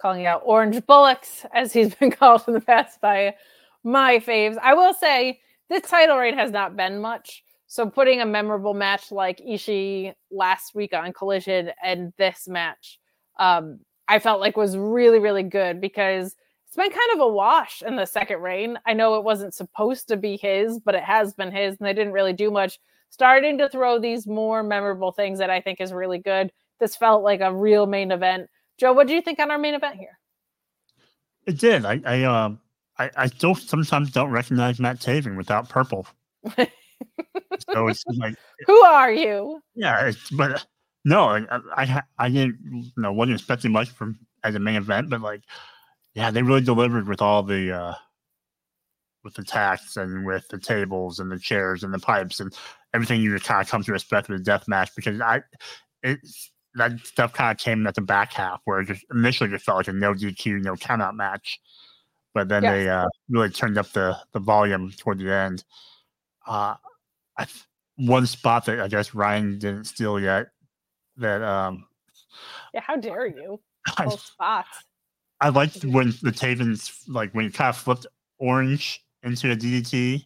calling 0.00 0.26
out 0.26 0.42
Orange 0.44 0.84
Bullocks, 0.86 1.46
as 1.54 1.72
he's 1.72 1.94
been 1.96 2.10
called 2.10 2.44
in 2.46 2.54
the 2.54 2.60
past 2.60 3.00
by 3.00 3.34
my 3.82 4.18
faves. 4.18 4.58
I 4.62 4.74
will 4.74 4.94
say 4.94 5.40
this 5.68 5.82
title 5.88 6.18
reign 6.18 6.36
has 6.36 6.50
not 6.50 6.76
been 6.76 7.00
much. 7.00 7.42
So 7.66 7.88
putting 7.88 8.20
a 8.20 8.26
memorable 8.26 8.74
match 8.74 9.12
like 9.12 9.38
Ishii 9.38 10.12
last 10.30 10.74
week 10.74 10.92
on 10.92 11.12
Collision 11.12 11.70
and 11.82 12.12
this 12.18 12.48
match, 12.48 12.98
um, 13.38 13.78
I 14.10 14.18
felt 14.18 14.40
like 14.40 14.56
was 14.56 14.76
really, 14.76 15.20
really 15.20 15.44
good 15.44 15.80
because 15.80 16.34
it's 16.66 16.76
been 16.76 16.90
kind 16.90 17.12
of 17.14 17.20
a 17.20 17.28
wash 17.28 17.80
in 17.80 17.94
the 17.94 18.04
second 18.04 18.40
reign. 18.40 18.76
I 18.84 18.92
know 18.92 19.14
it 19.14 19.24
wasn't 19.24 19.54
supposed 19.54 20.08
to 20.08 20.16
be 20.16 20.36
his, 20.36 20.80
but 20.80 20.96
it 20.96 21.04
has 21.04 21.32
been 21.32 21.52
his, 21.52 21.76
and 21.78 21.86
they 21.86 21.94
didn't 21.94 22.12
really 22.12 22.32
do 22.32 22.50
much. 22.50 22.80
Starting 23.10 23.56
to 23.58 23.68
throw 23.68 24.00
these 24.00 24.26
more 24.26 24.64
memorable 24.64 25.12
things 25.12 25.38
that 25.38 25.48
I 25.48 25.60
think 25.60 25.80
is 25.80 25.92
really 25.92 26.18
good. 26.18 26.50
This 26.80 26.96
felt 26.96 27.22
like 27.22 27.40
a 27.40 27.54
real 27.54 27.86
main 27.86 28.10
event. 28.10 28.50
Joe, 28.78 28.92
what 28.92 29.06
do 29.06 29.14
you 29.14 29.22
think 29.22 29.38
on 29.38 29.52
our 29.52 29.58
main 29.58 29.74
event 29.74 29.96
here? 29.96 30.18
It 31.46 31.58
did. 31.58 31.84
I 31.84 32.00
I 32.04 32.24
um 32.24 32.60
I, 32.98 33.10
I 33.16 33.26
still 33.26 33.54
sometimes 33.54 34.10
don't 34.10 34.30
recognize 34.30 34.80
Matt 34.80 34.98
Taven 34.98 35.36
without 35.36 35.68
purple. 35.68 36.06
so 36.56 37.86
it's 37.86 38.04
like 38.16 38.34
Who 38.66 38.80
are 38.82 39.12
you? 39.12 39.60
yeah, 39.74 40.06
it's, 40.06 40.30
but 40.30 40.66
no, 41.04 41.24
I 41.28 41.46
I, 41.76 42.02
I 42.18 42.28
didn't 42.28 42.58
you 42.64 42.92
know 42.96 43.12
wasn't 43.12 43.38
expecting 43.38 43.72
much 43.72 43.90
from 43.90 44.18
as 44.44 44.54
a 44.54 44.58
main 44.58 44.76
event, 44.76 45.10
but 45.10 45.20
like 45.20 45.42
yeah, 46.14 46.30
they 46.30 46.42
really 46.42 46.60
delivered 46.62 47.08
with 47.08 47.22
all 47.22 47.42
the 47.42 47.72
uh 47.72 47.94
with 49.22 49.34
the 49.34 49.44
tacks 49.44 49.96
and 49.96 50.24
with 50.24 50.48
the 50.48 50.58
tables 50.58 51.20
and 51.20 51.30
the 51.30 51.38
chairs 51.38 51.82
and 51.84 51.92
the 51.92 51.98
pipes 51.98 52.40
and 52.40 52.54
everything 52.94 53.20
you 53.20 53.38
kind 53.38 53.60
of 53.62 53.68
come 53.68 53.82
to 53.82 53.94
expect 53.94 54.28
with 54.28 54.40
a 54.40 54.44
death 54.44 54.66
match 54.66 54.90
because 54.96 55.20
I 55.20 55.42
it's 56.02 56.50
that 56.74 56.98
stuff 57.00 57.32
kind 57.32 57.50
of 57.50 57.58
came 57.58 57.86
at 57.86 57.94
the 57.94 58.00
back 58.00 58.32
half 58.32 58.60
where 58.64 58.80
it 58.80 58.86
just 58.86 59.04
initially 59.12 59.50
just 59.50 59.64
felt 59.64 59.78
like 59.78 59.88
a 59.88 59.92
no 59.92 60.14
DQ, 60.14 60.62
no 60.62 60.74
countout 60.76 61.14
match. 61.14 61.60
But 62.32 62.48
then 62.48 62.62
Yes. 62.62 62.72
they 62.72 62.88
uh, 62.88 63.06
really 63.28 63.50
turned 63.50 63.76
up 63.76 63.90
the 63.92 64.16
the 64.32 64.38
volume 64.38 64.92
toward 64.96 65.18
the 65.18 65.32
end. 65.32 65.64
Uh, 66.46 66.76
I, 67.36 67.46
one 67.96 68.26
spot 68.26 68.66
that 68.66 68.80
I 68.80 68.88
guess 68.88 69.14
Ryan 69.14 69.58
didn't 69.58 69.84
steal 69.84 70.18
yet 70.20 70.46
that 71.20 71.42
um, 71.42 71.86
Yeah, 72.74 72.80
how 72.80 72.96
dare 72.96 73.26
you? 73.26 73.60
I- 73.96 74.08
spots. 74.08 74.84
I 75.42 75.48
liked 75.48 75.84
when 75.86 76.08
the 76.22 76.30
Tavens 76.30 77.02
like 77.08 77.32
when 77.32 77.46
it 77.46 77.54
kind 77.54 77.70
of 77.70 77.76
flipped 77.76 78.06
orange 78.38 79.02
into 79.22 79.50
a 79.50 79.56
DDT. 79.56 80.24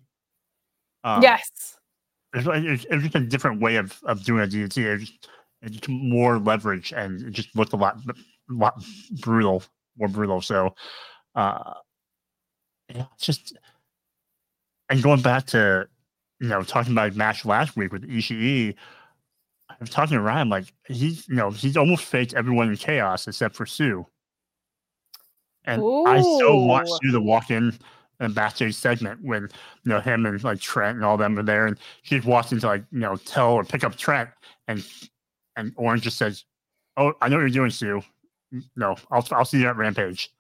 Um, 1.04 1.22
yes. 1.22 1.50
it's, 2.34 2.46
it's, 2.50 2.86
it's 2.90 3.02
just 3.04 3.14
a 3.14 3.20
different 3.20 3.60
way 3.60 3.76
of, 3.76 3.98
of 4.04 4.24
doing 4.24 4.42
a 4.42 4.46
DDT. 4.46 4.78
It's 4.78 5.04
just, 5.04 5.28
it's 5.62 5.88
more 5.88 6.38
leverage 6.38 6.92
and 6.92 7.22
it 7.22 7.30
just 7.30 7.54
looked 7.54 7.72
a 7.72 7.76
lot, 7.76 7.98
lot 8.48 8.82
brutal, 9.20 9.62
more 9.96 10.08
brutal. 10.08 10.40
So, 10.40 10.74
uh, 11.34 11.74
yeah, 12.92 13.04
it's 13.14 13.26
just, 13.26 13.56
and 14.88 15.02
going 15.02 15.22
back 15.22 15.46
to, 15.48 15.88
you 16.40 16.48
know, 16.48 16.62
talking 16.62 16.92
about 16.92 17.14
match 17.14 17.44
last 17.44 17.76
week 17.76 17.92
with 17.92 18.08
Ishii, 18.10 18.74
I 19.70 19.74
was 19.80 19.90
talking 19.90 20.16
to 20.16 20.22
Ryan, 20.22 20.48
like, 20.48 20.72
he's, 20.86 21.26
you 21.28 21.34
know, 21.36 21.50
he's 21.50 21.76
almost 21.76 22.04
faked 22.04 22.34
everyone 22.34 22.68
in 22.68 22.76
chaos 22.76 23.26
except 23.26 23.56
for 23.56 23.66
Sue. 23.66 24.06
And 25.64 25.80
I 26.06 26.20
so 26.20 26.56
want 26.56 26.88
Ooh. 26.88 26.98
Sue 27.02 27.12
to 27.12 27.20
walk 27.20 27.50
in 27.50 27.76
a 28.20 28.28
backstage 28.28 28.74
segment 28.74 29.20
when 29.22 29.42
you 29.42 29.48
know 29.90 29.98
him 30.00 30.26
and 30.26 30.42
like 30.44 30.60
Trent 30.60 30.96
and 30.96 31.04
all 31.04 31.16
them 31.16 31.38
are 31.38 31.42
there, 31.42 31.66
and 31.66 31.78
she 32.02 32.16
just 32.16 32.28
walks 32.28 32.52
into 32.52 32.66
like 32.66 32.84
you 32.92 32.98
know 33.00 33.16
tell 33.16 33.52
or 33.52 33.64
pick 33.64 33.82
up 33.82 33.96
Trent, 33.96 34.28
and 34.68 34.86
and 35.56 35.72
Orange 35.76 36.02
just 36.02 36.18
says, 36.18 36.44
"Oh, 36.98 37.14
I 37.22 37.28
know 37.28 37.36
what 37.36 37.40
you're 37.42 37.48
doing, 37.48 37.70
Sue. 37.70 38.02
No, 38.76 38.94
I'll 39.10 39.26
I'll 39.32 39.44
see 39.46 39.58
you 39.60 39.68
at 39.68 39.76
Rampage." 39.76 40.30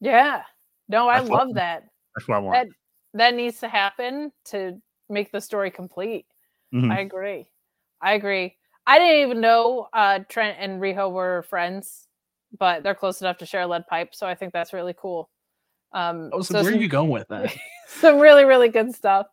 Yeah. 0.00 0.42
No, 0.88 1.08
I 1.08 1.18
That's 1.20 1.30
what- 1.30 1.46
love 1.46 1.54
that. 1.54 1.84
That's 2.14 2.28
what 2.28 2.36
I 2.36 2.38
want. 2.40 2.68
That 2.68 3.18
that 3.18 3.34
needs 3.34 3.58
to 3.60 3.68
happen 3.68 4.32
to 4.46 4.80
make 5.08 5.32
the 5.32 5.40
story 5.40 5.70
complete. 5.70 6.26
Mhm. 6.74 6.92
I 6.92 7.00
agree. 7.00 7.48
I 8.02 8.14
agree. 8.14 8.56
I 8.86 8.98
didn't 8.98 9.22
even 9.22 9.40
know 9.40 9.88
uh, 9.92 10.20
Trent 10.28 10.56
and 10.60 10.80
Riho 10.80 11.10
were 11.12 11.42
friends, 11.42 12.06
but 12.58 12.82
they're 12.82 12.94
close 12.94 13.20
enough 13.20 13.38
to 13.38 13.46
share 13.46 13.62
a 13.62 13.66
lead 13.66 13.86
pipe, 13.86 14.14
so 14.14 14.26
I 14.26 14.34
think 14.34 14.52
that's 14.52 14.72
really 14.72 14.94
cool. 14.96 15.28
Um, 15.92 16.30
Oh, 16.32 16.40
so, 16.40 16.54
so 16.54 16.62
where 16.62 16.64
some- 16.72 16.74
are 16.74 16.82
you 16.82 16.88
going 16.88 17.10
with 17.10 17.28
that? 17.28 17.54
some 17.88 18.18
really 18.18 18.44
really 18.44 18.68
good 18.68 18.94
stuff 18.94 19.26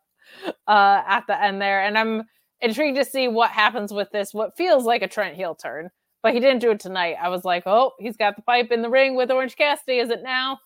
uh 0.66 1.02
at 1.06 1.24
the 1.28 1.40
end 1.40 1.60
there 1.62 1.84
and 1.84 1.96
i'm 1.96 2.22
intrigued 2.62 2.96
to 2.96 3.04
see 3.04 3.28
what 3.28 3.50
happens 3.50 3.92
with 3.92 4.10
this 4.10 4.32
what 4.34 4.56
feels 4.56 4.84
like 4.84 5.02
a 5.02 5.06
trent 5.08 5.36
heel 5.36 5.54
turn 5.54 5.88
but 6.22 6.32
he 6.34 6.40
didn't 6.40 6.58
do 6.60 6.70
it 6.72 6.80
tonight 6.80 7.16
i 7.22 7.28
was 7.28 7.44
like 7.44 7.62
oh 7.66 7.92
he's 8.00 8.16
got 8.16 8.34
the 8.34 8.42
pipe 8.42 8.72
in 8.72 8.80
the 8.82 8.88
ring 8.90 9.14
with 9.14 9.30
orange 9.30 9.54
cassidy 9.56 9.98
is 9.98 10.08
it 10.10 10.22
now 10.24 10.58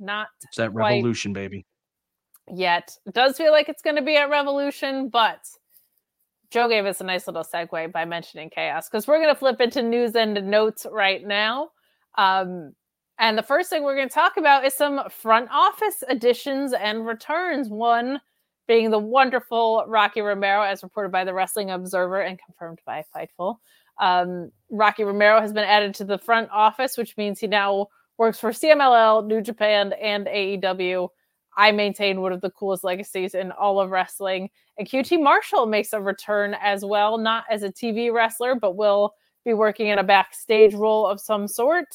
not 0.00 0.28
It's 0.44 0.56
that 0.56 0.72
revolution, 0.74 1.32
baby. 1.34 1.64
yet 2.52 2.96
it 3.06 3.14
does 3.14 3.36
feel 3.36 3.52
like 3.52 3.68
it's 3.68 3.82
going 3.82 3.96
to 3.96 4.02
be 4.02 4.16
at 4.16 4.30
revolution 4.30 5.08
but 5.10 5.38
joe 6.50 6.68
gave 6.68 6.86
us 6.86 7.00
a 7.00 7.04
nice 7.04 7.26
little 7.26 7.44
segue 7.44 7.92
by 7.92 8.04
mentioning 8.04 8.50
chaos 8.50 8.88
because 8.88 9.06
we're 9.06 9.18
going 9.18 9.32
to 9.32 9.38
flip 9.38 9.60
into 9.60 9.82
news 9.82 10.14
and 10.14 10.34
notes 10.48 10.86
right 10.90 11.26
now 11.26 11.68
um 12.16 12.72
and 13.18 13.38
the 13.38 13.42
first 13.42 13.70
thing 13.70 13.82
we're 13.82 13.96
going 13.96 14.08
to 14.08 14.14
talk 14.14 14.36
about 14.36 14.64
is 14.64 14.74
some 14.74 15.00
front 15.08 15.48
office 15.52 16.02
additions 16.08 16.72
and 16.72 17.06
returns. 17.06 17.68
One 17.68 18.20
being 18.66 18.90
the 18.90 18.98
wonderful 18.98 19.84
Rocky 19.86 20.20
Romero, 20.20 20.62
as 20.62 20.82
reported 20.82 21.12
by 21.12 21.24
the 21.24 21.34
Wrestling 21.34 21.70
Observer 21.70 22.22
and 22.22 22.38
confirmed 22.44 22.80
by 22.86 23.04
Fightful. 23.14 23.56
Um, 24.00 24.50
Rocky 24.70 25.04
Romero 25.04 25.40
has 25.40 25.52
been 25.52 25.64
added 25.64 25.94
to 25.96 26.04
the 26.04 26.18
front 26.18 26.48
office, 26.50 26.96
which 26.96 27.16
means 27.16 27.38
he 27.38 27.46
now 27.46 27.88
works 28.18 28.40
for 28.40 28.50
CMLL, 28.50 29.26
New 29.26 29.40
Japan, 29.40 29.92
and 30.00 30.26
AEW. 30.26 31.08
I 31.56 31.72
maintain 31.72 32.20
one 32.20 32.32
of 32.32 32.40
the 32.40 32.50
coolest 32.50 32.84
legacies 32.84 33.34
in 33.34 33.52
all 33.52 33.80
of 33.80 33.90
wrestling. 33.90 34.50
And 34.78 34.88
QT 34.88 35.22
Marshall 35.22 35.66
makes 35.66 35.92
a 35.92 36.00
return 36.00 36.56
as 36.60 36.84
well, 36.84 37.18
not 37.18 37.44
as 37.50 37.62
a 37.62 37.70
TV 37.70 38.12
wrestler, 38.12 38.54
but 38.54 38.76
will 38.76 39.14
be 39.44 39.54
working 39.54 39.88
in 39.88 39.98
a 39.98 40.04
backstage 40.04 40.74
role 40.74 41.06
of 41.06 41.20
some 41.20 41.46
sort 41.46 41.86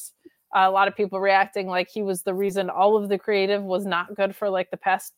a 0.54 0.70
lot 0.70 0.88
of 0.88 0.96
people 0.96 1.20
reacting 1.20 1.66
like 1.66 1.88
he 1.88 2.02
was 2.02 2.22
the 2.22 2.34
reason 2.34 2.70
all 2.70 2.96
of 2.96 3.08
the 3.08 3.18
creative 3.18 3.62
was 3.62 3.86
not 3.86 4.14
good 4.14 4.34
for 4.34 4.50
like 4.50 4.70
the 4.70 4.76
past 4.76 5.12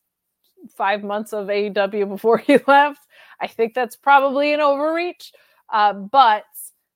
five 0.77 1.03
months 1.03 1.33
of 1.33 1.49
AEW 1.49 2.09
before 2.09 2.39
he 2.47 2.59
left. 2.67 3.01
I 3.41 3.47
think 3.47 3.75
that's 3.75 3.97
probably 3.97 4.53
an 4.53 4.61
overreach, 4.61 5.33
uh, 5.73 5.93
but 5.95 6.45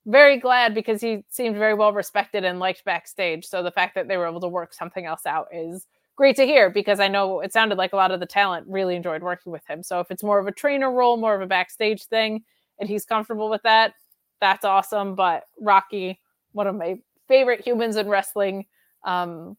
very 0.06 0.38
glad 0.38 0.74
because 0.74 1.00
he 1.00 1.24
seemed 1.30 1.56
very 1.56 1.74
well 1.74 1.92
respected 1.92 2.44
and 2.44 2.60
liked 2.60 2.84
backstage. 2.84 3.44
So 3.44 3.62
the 3.62 3.72
fact 3.72 3.94
that 3.96 4.06
they 4.06 4.16
were 4.16 4.28
able 4.28 4.40
to 4.42 4.48
work 4.48 4.72
something 4.72 5.04
else 5.04 5.26
out 5.26 5.48
is 5.52 5.86
great 6.16 6.36
to 6.36 6.46
hear 6.46 6.70
because 6.70 6.98
I 7.00 7.08
know 7.08 7.40
it 7.40 7.52
sounded 7.52 7.78
like 7.78 7.92
a 7.92 7.96
lot 7.96 8.10
of 8.10 8.20
the 8.20 8.26
talent 8.26 8.66
really 8.68 8.96
enjoyed 8.96 9.22
working 9.22 9.52
with 9.52 9.66
him. 9.68 9.82
So 9.82 10.00
if 10.00 10.10
it's 10.10 10.22
more 10.22 10.38
of 10.38 10.46
a 10.46 10.52
trainer 10.52 10.90
role, 10.90 11.16
more 11.16 11.34
of 11.34 11.42
a 11.42 11.46
backstage 11.46 12.04
thing, 12.06 12.42
and 12.78 12.88
he's 12.88 13.04
comfortable 13.04 13.48
with 13.48 13.62
that, 13.62 13.94
that's 14.40 14.64
awesome. 14.64 15.14
But 15.14 15.44
Rocky, 15.60 16.20
one 16.52 16.66
of 16.66 16.74
my 16.74 16.98
favorite 17.28 17.60
humans 17.60 17.96
in 17.96 18.08
wrestling. 18.08 18.66
Um, 19.04 19.56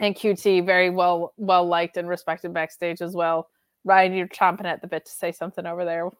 and 0.00 0.14
QT 0.14 0.64
very 0.64 0.90
well 0.90 1.34
well 1.36 1.66
liked 1.66 1.96
and 1.96 2.08
respected 2.08 2.52
backstage 2.52 3.00
as 3.02 3.14
well. 3.14 3.48
Ryan, 3.84 4.14
you're 4.14 4.28
chomping 4.28 4.64
at 4.64 4.80
the 4.80 4.88
bit 4.88 5.06
to 5.06 5.12
say 5.12 5.30
something 5.30 5.66
over 5.66 5.84
there. 5.84 6.10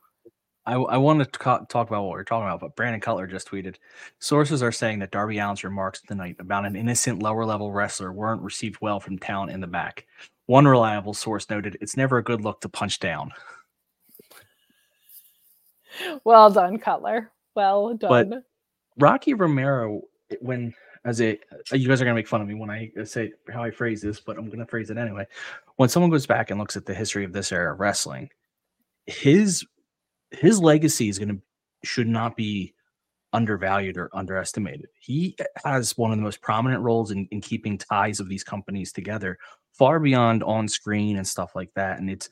I, 0.67 0.75
I 0.75 0.97
want 0.99 1.21
to 1.21 1.39
ca- 1.39 1.65
talk 1.65 1.89
about 1.89 2.03
what 2.03 2.13
we're 2.13 2.25
talking 2.25 2.47
about, 2.47 2.61
but 2.61 2.77
Brandon 2.77 3.01
Cutler 3.01 3.27
just 3.27 3.49
tweeted 3.49 3.77
sources 4.19 4.63
are 4.63 4.73
saying 4.73 4.99
that 4.99 5.11
Darby 5.11 5.39
Allin's 5.39 5.65
remarks 5.65 6.03
tonight 6.03 6.37
about 6.39 6.67
an 6.67 6.77
innocent 6.77 7.23
lower 7.23 7.45
level 7.45 7.73
wrestler 7.73 8.13
weren't 8.13 8.43
received 8.43 8.79
well 8.81 9.01
from 9.01 9.19
talent 9.19 9.53
in 9.53 9.61
the 9.61 9.67
back. 9.67 10.07
One 10.47 10.67
reliable 10.67 11.15
source 11.15 11.49
noted 11.49 11.79
it's 11.81 11.97
never 11.97 12.19
a 12.19 12.25
good 12.25 12.43
look 12.43 12.61
to 12.61 12.69
punch 12.69 12.99
down. 12.99 13.33
Well 16.25 16.51
done, 16.51 16.79
Cutler. 16.79 17.31
Well 17.55 17.95
done. 17.95 18.31
But 18.31 18.45
Rocky 18.99 19.35
Romero, 19.35 20.03
eh, 20.31 20.37
when 20.41 20.75
as 21.05 21.21
a 21.21 21.33
eh, 21.73 21.77
you 21.77 21.89
guys 21.89 22.01
are 22.01 22.05
gonna 22.05 22.15
make 22.15 22.29
fun 22.29 22.43
of 22.43 22.49
me 22.49 22.55
when 22.55 22.71
I 22.71 22.93
eh, 22.97 23.05
say 23.05 23.33
how 23.53 23.63
I 23.63 23.71
phrase 23.71 24.03
this, 24.03 24.21
but 24.21 24.39
I'm 24.39 24.51
gonna 24.51 24.67
phrase 24.67 24.91
it 24.91 24.99
anyway. 24.99 25.27
When 25.77 25.89
someone 25.89 26.11
goes 26.11 26.27
back 26.27 26.51
and 26.51 26.61
looks 26.61 26.77
at 26.77 26.87
the 26.87 26.95
history 26.95 27.25
of 27.25 27.33
this 27.33 27.53
era 27.53 27.73
of 27.73 27.81
wrestling, 27.81 28.31
his 29.07 29.65
his 30.31 30.61
legacy 30.61 31.09
is 31.09 31.19
gonna 31.19 31.39
should 31.85 32.09
not 32.09 32.37
be 32.37 32.75
undervalued 33.33 33.97
or 33.97 34.11
underestimated. 34.13 34.87
He 35.01 35.37
has 35.65 35.97
one 35.97 36.11
of 36.11 36.19
the 36.19 36.23
most 36.23 36.41
prominent 36.43 36.83
roles 36.83 37.11
in, 37.11 37.29
in 37.31 37.41
keeping 37.41 37.79
ties 37.79 38.21
of 38.21 38.29
these 38.29 38.45
companies 38.45 38.93
together, 38.93 39.39
far 39.73 40.01
beyond 40.01 40.43
on 40.43 40.69
screen 40.69 41.17
and 41.17 41.27
stuff 41.27 41.55
like 41.55 41.71
that. 41.75 41.99
And 41.99 42.11
it's 42.11 42.29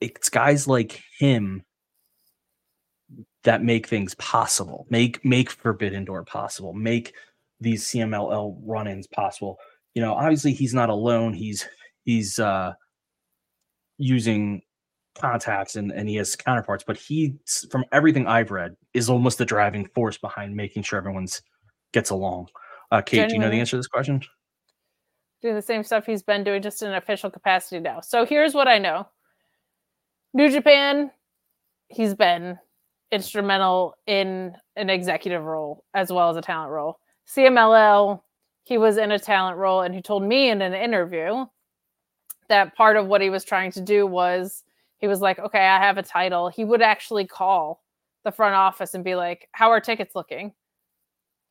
it's 0.00 0.28
guys 0.28 0.68
like 0.68 1.02
him 1.18 1.64
that 3.44 3.62
make 3.62 3.86
things 3.86 4.14
possible, 4.16 4.86
make 4.90 5.24
make 5.24 5.50
Forbidden 5.50 6.04
Door 6.04 6.24
possible, 6.24 6.72
make 6.72 7.14
these 7.60 7.84
CMLL 7.84 8.58
run-ins 8.62 9.06
possible. 9.06 9.58
You 9.94 10.02
know, 10.02 10.14
obviously 10.14 10.52
he's 10.52 10.74
not 10.74 10.90
alone. 10.90 11.32
He's 11.32 11.66
he's 12.04 12.38
uh 12.38 12.74
using 13.98 14.62
contacts 15.20 15.76
and, 15.76 15.92
and 15.92 16.08
he 16.08 16.16
has 16.16 16.36
counterparts, 16.36 16.84
but 16.86 16.96
he 16.96 17.34
from 17.70 17.84
everything 17.92 18.26
I've 18.26 18.50
read 18.50 18.76
is 18.94 19.08
almost 19.10 19.38
the 19.38 19.44
driving 19.44 19.86
force 19.94 20.18
behind 20.18 20.54
making 20.54 20.82
sure 20.82 20.98
everyone's 20.98 21.42
gets 21.92 22.10
along. 22.10 22.48
Uh, 22.90 23.02
Kate, 23.02 23.28
do 23.28 23.34
you 23.34 23.40
know 23.40 23.50
the 23.50 23.58
answer 23.58 23.72
to 23.72 23.76
this 23.78 23.88
question? 23.88 24.22
doing 25.42 25.54
the 25.54 25.62
same 25.62 25.84
stuff 25.84 26.06
he's 26.06 26.22
been 26.22 26.44
doing 26.44 26.62
just 26.62 26.82
in 26.82 26.88
an 26.88 26.96
official 26.96 27.30
capacity 27.30 27.80
now. 27.80 28.00
So 28.00 28.24
here's 28.24 28.54
what 28.54 28.68
I 28.68 28.78
know. 28.78 29.06
New 30.34 30.50
Japan, 30.50 31.10
he's 31.88 32.14
been 32.14 32.58
instrumental 33.12 33.94
in 34.06 34.56
an 34.74 34.90
executive 34.90 35.44
role 35.44 35.84
as 35.94 36.12
well 36.12 36.30
as 36.30 36.36
a 36.36 36.42
talent 36.42 36.72
role. 36.72 36.98
CMLL, 37.28 38.20
he 38.64 38.78
was 38.78 38.96
in 38.96 39.12
a 39.12 39.18
talent 39.18 39.56
role 39.56 39.82
and 39.82 39.94
he 39.94 40.02
told 40.02 40.22
me 40.22 40.50
in 40.50 40.60
an 40.62 40.74
interview 40.74 41.46
that 42.48 42.74
part 42.74 42.96
of 42.96 43.06
what 43.06 43.20
he 43.20 43.30
was 43.30 43.44
trying 43.44 43.70
to 43.72 43.80
do 43.80 44.06
was 44.06 44.64
he 44.98 45.06
was 45.06 45.20
like, 45.20 45.38
okay, 45.38 45.66
I 45.66 45.78
have 45.78 45.98
a 45.98 46.02
title. 46.02 46.48
He 46.48 46.64
would 46.64 46.82
actually 46.82 47.26
call 47.26 47.82
the 48.24 48.32
front 48.32 48.54
office 48.54 48.94
and 48.94 49.04
be 49.04 49.14
like, 49.14 49.48
how 49.52 49.70
are 49.70 49.80
tickets 49.80 50.14
looking? 50.14 50.52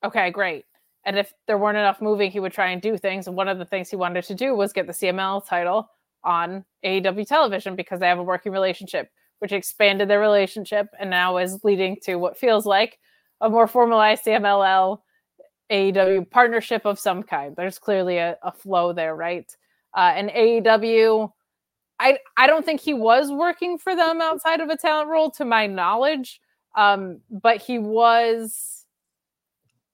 Okay, 0.03 0.31
great. 0.31 0.65
And 1.05 1.17
if 1.17 1.31
there 1.47 1.57
weren't 1.57 1.77
enough 1.77 2.01
moving, 2.01 2.31
he 2.31 2.39
would 2.39 2.51
try 2.51 2.72
and 2.72 2.81
do 2.81 2.97
things. 2.97 3.27
And 3.27 3.35
one 3.35 3.47
of 3.47 3.59
the 3.59 3.65
things 3.65 3.89
he 3.89 3.95
wanted 3.95 4.23
to 4.26 4.35
do 4.35 4.55
was 4.55 4.73
get 4.73 4.88
the 4.88 4.93
CML 4.93 5.47
title 5.47 5.89
on 6.23 6.65
AEW 6.84 7.27
television 7.27 7.76
because 7.76 7.99
they 7.99 8.07
have 8.07 8.17
a 8.17 8.23
working 8.23 8.51
relationship, 8.51 9.09
which 9.39 9.51
expanded 9.51 10.09
their 10.09 10.19
relationship 10.19 10.88
and 10.99 11.09
now 11.09 11.38
is 11.38 11.63
leading 11.63 11.97
to 12.03 12.15
what 12.15 12.38
feels 12.38 12.65
like 12.65 12.97
a 13.41 13.49
more 13.49 13.67
formalized 13.67 14.26
CMLL 14.26 14.99
AEW 15.72 16.30
partnership 16.30 16.85
of 16.85 16.99
some 16.99 17.22
kind. 17.22 17.55
There's 17.55 17.80
clearly 17.80 18.17
a, 18.17 18.38
a 18.43 18.51
flow 18.51 18.91
there, 18.93 19.15
right? 19.15 19.55
Uh, 19.95 20.13
and 20.15 20.30
AEW, 20.30 21.31
I 21.99 22.19
I 22.38 22.47
don't 22.47 22.65
think 22.65 22.81
he 22.81 22.93
was 22.93 23.31
working 23.31 23.77
for 23.77 23.95
them 23.95 24.22
outside 24.22 24.59
of 24.61 24.69
a 24.69 24.77
talent 24.77 25.09
role, 25.09 25.31
to 25.31 25.45
my 25.45 25.67
knowledge. 25.67 26.41
Um, 26.76 27.22
but 27.30 27.61
he 27.61 27.80
was, 27.80 28.85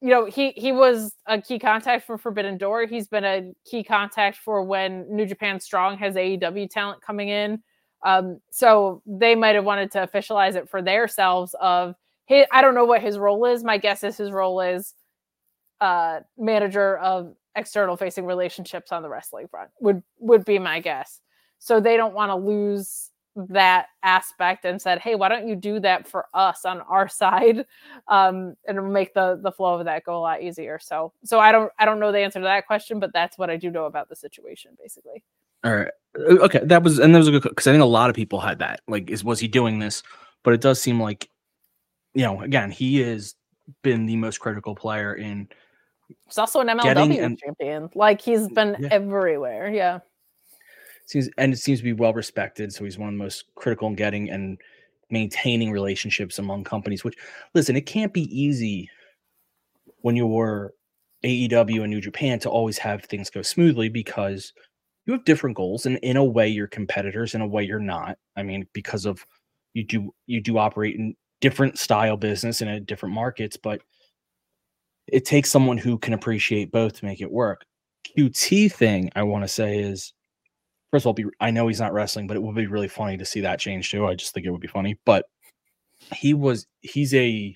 you 0.02 0.10
know, 0.10 0.26
he 0.26 0.52
he 0.52 0.72
was 0.72 1.14
a 1.28 1.40
key 1.42 1.60
contact 1.60 2.06
for 2.06 2.18
Forbidden 2.18 2.58
Door. 2.58 2.88
He's 2.88 3.08
been 3.08 3.24
a 3.24 3.52
key 3.70 3.84
contact 3.84 4.38
for 4.38 4.64
when 4.64 5.06
New 5.16 5.26
Japan 5.26 5.60
Strong 5.60 5.98
has 6.00 6.16
AEW 6.16 6.70
talent 6.70 7.02
coming 7.02 7.30
in. 7.30 7.62
Um, 8.04 8.40
so 8.50 9.04
they 9.06 9.36
might 9.36 9.54
have 9.56 9.66
wanted 9.66 9.92
to 9.92 10.08
officialize 10.08 10.56
it 10.56 10.70
for 10.70 10.82
themselves. 10.82 11.56
Of 11.62 11.96
hey, 12.26 12.48
I 12.52 12.62
don't 12.62 12.74
know 12.76 12.86
what 12.86 13.02
his 13.02 13.20
role 13.20 13.46
is. 13.46 13.64
My 13.64 13.78
guess 13.78 14.04
is 14.04 14.18
his 14.18 14.32
role 14.32 14.60
is 14.62 14.96
uh, 15.82 16.22
manager 16.38 16.98
of 16.98 17.36
external 17.56 17.98
facing 17.98 18.26
relationships 18.26 18.92
on 18.92 19.04
the 19.04 19.10
wrestling 19.10 19.48
front. 19.50 19.70
Would 19.82 20.02
would 20.20 20.46
be 20.46 20.58
my 20.58 20.80
guess. 20.80 21.22
So 21.64 21.80
they 21.80 21.96
don't 21.96 22.16
want 22.16 22.32
to 22.32 22.36
lose 22.36 23.12
that 23.36 23.86
aspect 24.02 24.66
and 24.66 24.82
said, 24.82 24.98
"Hey, 25.00 25.14
why 25.16 25.30
don't 25.30 25.48
you 25.48 25.56
do 25.56 25.80
that 25.80 26.08
for 26.08 26.26
us 26.34 26.66
on 26.66 26.82
our 26.82 27.08
side?" 27.08 27.66
Um, 28.08 28.56
and 28.68 28.78
it'll 28.78 28.90
make 28.90 29.14
the 29.14 29.40
the 29.42 29.52
flow 29.52 29.76
of 29.76 29.86
that 29.86 30.04
go 30.04 30.18
a 30.18 30.20
lot 30.20 30.42
easier. 30.42 30.80
So, 30.80 31.14
so 31.24 31.40
I 31.40 31.52
don't 31.52 31.72
I 31.80 31.86
don't 31.86 32.00
know 32.00 32.12
the 32.12 32.18
answer 32.20 32.40
to 32.40 32.44
that 32.46 32.66
question, 32.68 33.00
but 33.00 33.14
that's 33.14 33.38
what 33.38 33.50
I 33.52 33.58
do 33.58 33.70
know 33.70 33.86
about 33.86 34.10
the 34.10 34.16
situation, 34.16 34.72
basically. 34.82 35.24
All 35.64 35.76
right. 35.76 35.92
Uh, 36.18 36.40
Okay, 36.46 36.60
that 36.66 36.82
was 36.84 36.98
and 37.00 37.14
that 37.14 37.20
was 37.20 37.28
a 37.28 37.32
good 37.32 37.44
because 37.44 37.68
I 37.68 37.72
think 37.72 37.84
a 37.84 37.86
lot 37.86 38.10
of 38.10 38.16
people 38.16 38.40
had 38.42 38.58
that. 38.60 38.82
Like, 38.88 39.10
is 39.12 39.24
was 39.24 39.40
he 39.40 39.48
doing 39.48 39.78
this? 39.80 40.02
But 40.44 40.56
it 40.56 40.62
does 40.62 40.82
seem 40.82 41.00
like, 41.00 41.30
you 42.16 42.24
know, 42.24 42.42
again, 42.42 42.72
he 42.72 43.00
has 43.02 43.36
been 43.84 44.08
the 44.08 44.18
most 44.18 44.40
critical 44.40 44.74
player 44.76 45.14
in 45.14 45.48
He's 46.26 46.38
also 46.40 46.60
an 46.60 46.68
MLW 46.68 46.84
Getting 46.84 47.20
and- 47.20 47.38
champion. 47.40 47.90
Like 47.96 48.20
he's 48.20 48.50
been 48.50 48.76
Yeah. 48.80 48.90
everywhere. 48.92 49.70
Yeah. 49.72 50.00
Seems 51.12 51.30
and 51.38 51.54
it 51.54 51.58
seems 51.58 51.80
to 51.80 51.84
be 51.84 51.94
well 51.94 52.14
respected. 52.14 52.74
So 52.74 52.84
he's 52.84 52.98
one 52.98 53.10
of 53.10 53.16
the 53.16 53.24
most 53.24 53.46
critical 53.56 53.88
in 53.88 53.96
getting 53.96 54.30
and 54.30 54.58
maintaining 55.10 55.72
relationships 55.72 56.40
among 56.40 56.64
companies. 56.64 57.04
Which, 57.04 57.18
listen, 57.54 57.76
it 57.76 57.86
can't 57.86 58.14
be 58.14 58.24
easy 58.36 58.90
when 60.02 60.16
you're 60.16 60.74
AEW 61.24 61.82
and 61.82 61.92
New 61.92 62.02
Japan 62.02 62.40
to 62.40 62.50
always 62.50 62.78
have 62.78 63.04
things 63.04 63.30
go 63.30 63.42
smoothly 63.42 63.90
because 63.90 64.54
you 65.06 65.14
have 65.14 65.26
different 65.26 65.56
goals, 65.56 65.86
and 65.86 65.98
in 65.98 66.18
a 66.18 66.24
way 66.24 66.48
you're 66.48 66.68
competitors, 66.68 67.34
in 67.34 67.42
a 67.42 67.48
way 67.48 67.64
you're 67.64 67.80
not. 67.80 68.18
I 68.36 68.44
mean, 68.44 68.68
because 68.74 69.06
of 69.06 69.26
you 69.74 69.84
do 69.84 70.14
you 70.28 70.42
do 70.42 70.58
operate 70.58 70.96
in 70.96 71.16
different 71.42 71.78
style 71.80 72.18
business 72.18 72.62
and 72.62 72.70
in 72.70 72.86
different 72.86 73.16
markets, 73.16 73.58
but 73.58 73.82
it 75.08 75.26
takes 75.26 75.50
someone 75.50 75.78
who 75.78 75.98
can 75.98 76.14
appreciate 76.14 76.72
both 76.72 76.94
to 77.00 77.06
make 77.06 77.22
it 77.22 77.32
work. 77.32 77.66
QT 78.18 78.72
thing 78.72 79.10
I 79.16 79.24
want 79.24 79.44
to 79.44 79.48
say 79.48 79.80
is 79.80 80.14
first 80.92 81.04
of 81.04 81.08
all, 81.08 81.14
be, 81.14 81.26
I 81.40 81.52
know 81.52 81.68
he's 81.68 81.80
not 81.80 81.94
wrestling, 81.94 82.28
but 82.28 82.38
it 82.38 82.44
would 82.44 82.56
be 82.56 82.68
really 82.68 82.88
funny 82.88 83.18
to 83.18 83.26
see 83.26 83.42
that 83.42 83.60
change 83.60 83.90
too. 83.90 84.06
I 84.06 84.16
just 84.16 84.34
think 84.34 84.46
it 84.46 84.52
would 84.52 84.62
be 84.62 84.68
funny. 84.68 85.00
But 85.06 85.26
he 86.14 86.34
was 86.34 86.68
he's 86.82 87.14
a 87.14 87.56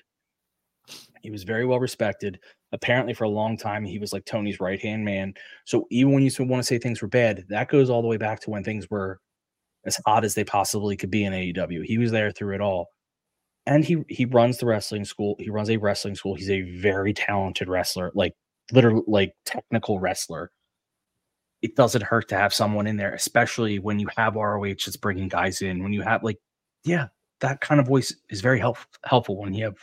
he 1.21 1.31
was 1.31 1.43
very 1.43 1.65
well 1.65 1.79
respected. 1.79 2.39
Apparently, 2.71 3.13
for 3.13 3.23
a 3.23 3.29
long 3.29 3.57
time, 3.57 3.83
he 3.83 3.99
was 3.99 4.13
like 4.13 4.25
Tony's 4.25 4.59
right 4.59 4.81
hand 4.81 5.05
man. 5.05 5.33
So 5.65 5.85
even 5.91 6.13
when 6.13 6.23
you 6.23 6.31
want 6.39 6.61
to 6.61 6.67
say 6.67 6.77
things 6.77 7.01
were 7.01 7.07
bad, 7.07 7.45
that 7.49 7.69
goes 7.69 7.89
all 7.89 8.01
the 8.01 8.07
way 8.07 8.17
back 8.17 8.39
to 8.41 8.49
when 8.49 8.63
things 8.63 8.89
were 8.89 9.19
as 9.85 9.99
hot 10.05 10.25
as 10.25 10.35
they 10.35 10.43
possibly 10.43 10.97
could 10.97 11.11
be 11.11 11.23
in 11.23 11.33
AEW. 11.33 11.83
He 11.85 11.97
was 11.97 12.11
there 12.11 12.31
through 12.31 12.55
it 12.55 12.61
all. 12.61 12.87
And 13.67 13.83
he 13.83 14.03
he 14.09 14.25
runs 14.25 14.57
the 14.59 14.67
wrestling 14.67 15.05
school. 15.05 15.35
He 15.39 15.49
runs 15.49 15.69
a 15.69 15.77
wrestling 15.77 16.15
school. 16.15 16.35
He's 16.35 16.51
a 16.51 16.61
very 16.79 17.13
talented 17.13 17.67
wrestler, 17.67 18.11
like 18.13 18.33
literally 18.71 19.03
like 19.07 19.33
technical 19.45 19.99
wrestler 19.99 20.51
it 21.65 21.75
doesn't 21.75 22.03
hurt 22.03 22.27
to 22.29 22.37
have 22.37 22.53
someone 22.53 22.87
in 22.87 22.95
there, 22.95 23.13
especially 23.13 23.79
when 23.79 23.99
you 23.99 24.07
have 24.15 24.35
ROH 24.35 24.65
that's 24.85 24.95
bringing 24.97 25.27
guys 25.27 25.61
in. 25.61 25.81
When 25.83 25.93
you 25.93 26.01
have 26.03 26.23
like, 26.23 26.39
yeah, 26.83 27.07
that 27.41 27.59
kind 27.61 27.79
of 27.81 27.87
voice 27.87 28.13
is 28.29 28.41
very 28.41 28.59
help, 28.59 28.77
helpful 29.03 29.37
when 29.37 29.53
you 29.53 29.65
have, 29.65 29.77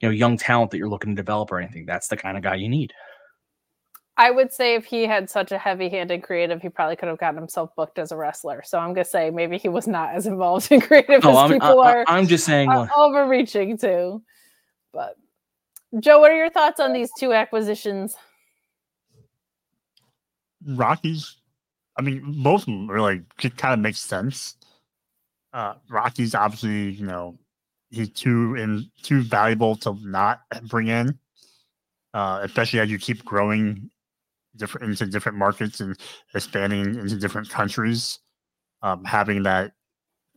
you 0.00 0.08
know, 0.08 0.12
young 0.12 0.36
talent 0.38 0.70
that 0.70 0.78
you're 0.78 0.88
looking 0.88 1.14
to 1.14 1.22
develop 1.22 1.52
or 1.52 1.58
anything. 1.60 1.84
That's 1.86 2.08
the 2.08 2.16
kind 2.16 2.36
of 2.36 2.42
guy 2.42 2.54
you 2.56 2.68
need. 2.68 2.92
I 4.16 4.30
would 4.30 4.52
say 4.52 4.76
if 4.76 4.84
he 4.84 5.06
had 5.06 5.28
such 5.28 5.50
a 5.52 5.58
heavy 5.58 5.88
handed 5.88 6.22
creative, 6.22 6.62
he 6.62 6.68
probably 6.68 6.94
could 6.96 7.08
have 7.08 7.18
gotten 7.18 7.36
himself 7.38 7.70
booked 7.76 7.98
as 7.98 8.12
a 8.12 8.16
wrestler. 8.16 8.62
So 8.64 8.78
I'm 8.78 8.94
gonna 8.94 9.04
say 9.04 9.30
maybe 9.30 9.58
he 9.58 9.68
was 9.68 9.86
not 9.88 10.14
as 10.14 10.26
involved 10.26 10.70
in 10.72 10.80
creative 10.80 11.22
No, 11.24 11.30
as 11.30 11.36
I'm- 11.36 11.52
people 11.52 11.80
I- 11.80 11.86
I- 11.90 11.92
are. 11.96 12.04
I'm 12.06 12.26
just 12.28 12.44
saying, 12.46 12.68
are 12.70 12.88
uh, 12.88 12.96
overreaching 12.96 13.76
too. 13.76 14.22
But 14.92 15.16
Joe, 16.00 16.20
what 16.20 16.30
are 16.30 16.36
your 16.36 16.50
thoughts 16.50 16.80
on 16.80 16.92
these 16.92 17.10
two 17.18 17.32
acquisitions? 17.32 18.16
Rocky's, 20.66 21.36
I 21.98 22.02
mean, 22.02 22.42
both 22.42 22.62
of 22.62 22.66
them 22.66 22.90
really 22.90 23.22
just 23.38 23.56
kind 23.56 23.74
of 23.74 23.80
makes 23.80 24.00
sense. 24.00 24.56
Uh, 25.52 25.74
Rocky's, 25.88 26.34
obviously, 26.34 26.90
you 26.90 27.06
know, 27.06 27.38
he's 27.90 28.10
too 28.10 28.56
in 28.56 28.90
too 29.02 29.22
valuable 29.22 29.76
to 29.76 29.96
not 30.02 30.40
bring 30.68 30.88
in, 30.88 31.18
uh, 32.12 32.40
especially 32.42 32.80
as 32.80 32.90
you 32.90 32.98
keep 32.98 33.24
growing 33.24 33.90
different 34.56 34.88
into 34.88 35.06
different 35.06 35.38
markets 35.38 35.80
and 35.80 35.96
expanding 36.34 36.96
into 36.98 37.16
different 37.16 37.48
countries. 37.48 38.18
Um, 38.82 39.04
having 39.04 39.44
that 39.44 39.72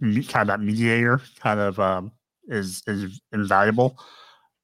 kind 0.02 0.42
of 0.42 0.48
that 0.48 0.62
mediator 0.62 1.22
kind 1.40 1.60
of 1.60 1.80
um, 1.80 2.12
is 2.48 2.84
is 2.88 3.20
invaluable. 3.32 3.98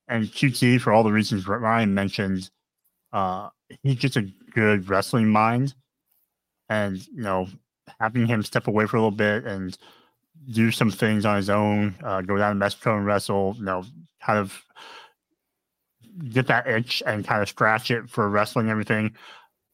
And 0.07 0.25
QT, 0.25 0.81
for 0.81 0.91
all 0.93 1.03
the 1.03 1.11
reasons 1.11 1.47
Ryan 1.47 1.93
mentioned, 1.93 2.49
uh, 3.13 3.49
he's 3.83 3.95
just 3.95 4.17
a 4.17 4.27
good 4.53 4.89
wrestling 4.89 5.29
mind, 5.29 5.73
and 6.69 7.05
you 7.07 7.23
know, 7.23 7.47
having 7.99 8.25
him 8.25 8.43
step 8.43 8.67
away 8.67 8.85
for 8.85 8.97
a 8.97 8.99
little 8.99 9.11
bit 9.11 9.45
and 9.45 9.77
do 10.51 10.71
some 10.71 10.91
things 10.91 11.25
on 11.25 11.37
his 11.37 11.49
own, 11.49 11.95
uh, 12.03 12.21
go 12.21 12.37
down 12.37 12.51
to 12.51 12.55
Mexico 12.55 12.97
and 12.97 13.05
wrestle, 13.05 13.55
you 13.57 13.63
know, 13.63 13.83
kind 14.21 14.39
of 14.39 14.63
get 16.29 16.47
that 16.47 16.67
itch 16.67 17.01
and 17.05 17.25
kind 17.25 17.41
of 17.41 17.49
scratch 17.49 17.91
it 17.91 18.09
for 18.09 18.29
wrestling 18.29 18.69
everything. 18.69 19.15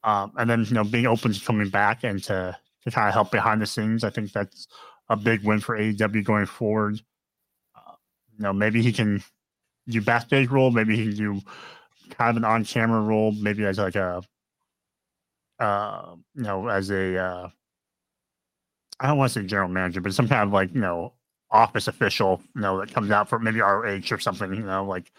Um, 0.04 0.32
and 0.38 0.50
then 0.50 0.66
you 0.66 0.74
know, 0.74 0.84
being 0.84 1.08
open 1.08 1.34
to 1.34 1.46
coming 1.46 1.70
back 1.70 2.04
and 2.04 2.24
to 2.24 2.58
to 2.84 2.92
kind 2.92 3.08
of 3.08 3.14
help 3.14 3.32
behind 3.32 3.62
the 3.62 3.68
scenes, 3.68 4.04
I 4.04 4.10
think 4.10 4.32
that's 4.32 4.68
a 5.10 5.18
big 5.18 5.44
win 5.44 5.60
for 5.60 5.78
AEW 5.78 6.24
going 6.24 6.46
forward. 6.46 7.02
Uh, 7.76 7.94
you 8.38 8.44
know, 8.44 8.54
maybe 8.54 8.82
he 8.82 8.94
can 8.94 9.22
do 9.88 10.02
backstage 10.02 10.50
role, 10.50 10.72
maybe 10.72 10.96
he 10.96 11.08
can 11.08 11.16
do 11.16 11.42
kind 12.12 12.30
of 12.30 12.38
an 12.38 12.46
on-camera 12.46 13.02
role, 13.02 13.32
maybe 13.34 13.66
as 13.66 13.78
like 13.78 13.96
a, 13.96 14.22
uh, 15.60 16.16
you 16.36 16.44
know, 16.44 16.68
as 16.68 16.90
a, 16.92 17.18
uh, 17.18 17.50
I 19.00 19.08
don't 19.08 19.18
want 19.18 19.34
to 19.34 19.40
say 19.40 19.46
general 19.46 19.70
manager, 19.70 20.02
but 20.02 20.14
some 20.14 20.28
kind 20.28 20.44
of 20.44 20.52
like 20.52 20.74
you 20.74 20.82
know 20.82 21.14
office 21.52 21.88
official, 21.88 22.42
you 22.56 22.62
know, 22.62 22.80
that 22.80 22.94
comes 22.94 23.12
out 23.12 23.28
for 23.28 23.40
maybe 23.40 23.62
RH 23.62 24.12
or 24.12 24.20
something, 24.20 24.54
you 24.54 24.64
know, 24.64 24.86
like 24.86 25.12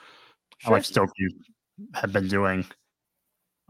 Sure. 0.60 0.82
Stokely 0.82 1.28
had 1.94 2.12
been 2.12 2.28
doing. 2.28 2.66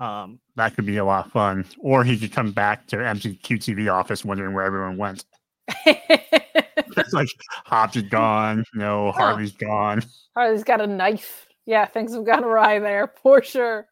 Um, 0.00 0.40
that 0.56 0.74
could 0.74 0.86
be 0.86 0.96
a 0.96 1.04
lot 1.04 1.26
of 1.26 1.32
fun. 1.32 1.64
Or 1.78 2.02
he 2.02 2.18
could 2.18 2.32
come 2.32 2.52
back 2.52 2.86
to 2.88 3.06
empty 3.06 3.36
QTV 3.36 3.92
office 3.92 4.24
wondering 4.24 4.54
where 4.54 4.64
everyone 4.64 4.96
went. 4.96 5.24
it's 5.86 7.12
like 7.12 7.28
Hobbs 7.64 7.96
is 7.96 8.02
gone, 8.04 8.64
you 8.74 8.80
know, 8.80 9.12
Harley's 9.12 9.52
gone. 9.52 10.02
Harvey's 10.34 10.64
got 10.64 10.80
a 10.80 10.86
knife. 10.86 11.46
Yeah, 11.64 11.86
things 11.86 12.14
have 12.14 12.24
gone 12.24 12.42
awry 12.42 12.80
there 12.80 13.12
for 13.22 13.42
sure. 13.42 13.86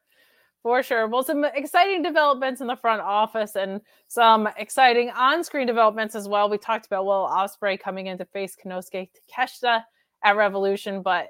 For 0.69 0.83
sure. 0.83 1.09
Well, 1.09 1.23
some 1.23 1.47
exciting 1.47 2.03
developments 2.03 2.61
in 2.61 2.67
the 2.67 2.77
front 2.77 3.01
office 3.01 3.57
and 3.57 3.81
some 4.07 4.47
exciting 4.59 5.09
on-screen 5.09 5.67
developments 5.67 6.15
as 6.15 6.29
well. 6.29 6.51
We 6.51 6.59
talked 6.59 6.85
about 6.85 7.07
Will 7.07 7.27
Ospreay 7.27 7.81
coming 7.81 8.09
in 8.09 8.19
to 8.19 8.27
face 8.27 8.55
Konosuke 8.55 9.09
Takeshita 9.35 9.83
at 10.25 10.37
Revolution, 10.37 11.01
but 11.01 11.29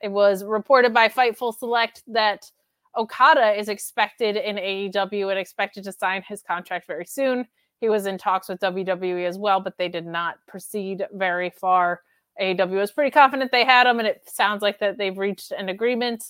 it 0.00 0.12
was 0.12 0.44
reported 0.44 0.94
by 0.94 1.08
Fightful 1.08 1.58
Select 1.58 2.04
that 2.06 2.48
Okada 2.96 3.58
is 3.58 3.68
expected 3.68 4.36
in 4.36 4.54
AEW 4.54 5.30
and 5.30 5.40
expected 5.40 5.82
to 5.82 5.90
sign 5.90 6.22
his 6.22 6.40
contract 6.40 6.86
very 6.86 7.04
soon. 7.04 7.48
He 7.80 7.88
was 7.88 8.06
in 8.06 8.16
talks 8.16 8.48
with 8.48 8.60
WWE 8.60 9.26
as 9.26 9.38
well, 9.38 9.58
but 9.58 9.76
they 9.76 9.88
did 9.88 10.06
not 10.06 10.36
proceed 10.46 11.04
very 11.12 11.50
far. 11.50 12.02
AEW 12.40 12.78
was 12.78 12.92
pretty 12.92 13.10
confident 13.10 13.50
they 13.50 13.64
had 13.64 13.88
him, 13.88 13.98
and 13.98 14.06
it 14.06 14.22
sounds 14.28 14.62
like 14.62 14.78
that 14.78 14.98
they've 14.98 15.18
reached 15.18 15.50
an 15.50 15.68
agreement. 15.68 16.22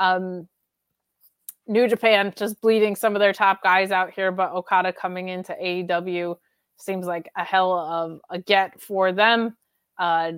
Um, 0.00 0.48
New 1.66 1.88
Japan 1.88 2.32
just 2.36 2.60
bleeding 2.60 2.96
some 2.96 3.14
of 3.14 3.20
their 3.20 3.32
top 3.32 3.62
guys 3.62 3.90
out 3.90 4.10
here, 4.10 4.32
but 4.32 4.52
Okada 4.52 4.92
coming 4.92 5.28
into 5.28 5.52
AEW 5.54 6.36
seems 6.76 7.06
like 7.06 7.30
a 7.36 7.44
hell 7.44 7.72
of 7.72 8.20
a 8.30 8.38
get 8.38 8.80
for 8.80 9.12
them. 9.12 9.56
Uh, 9.98 10.32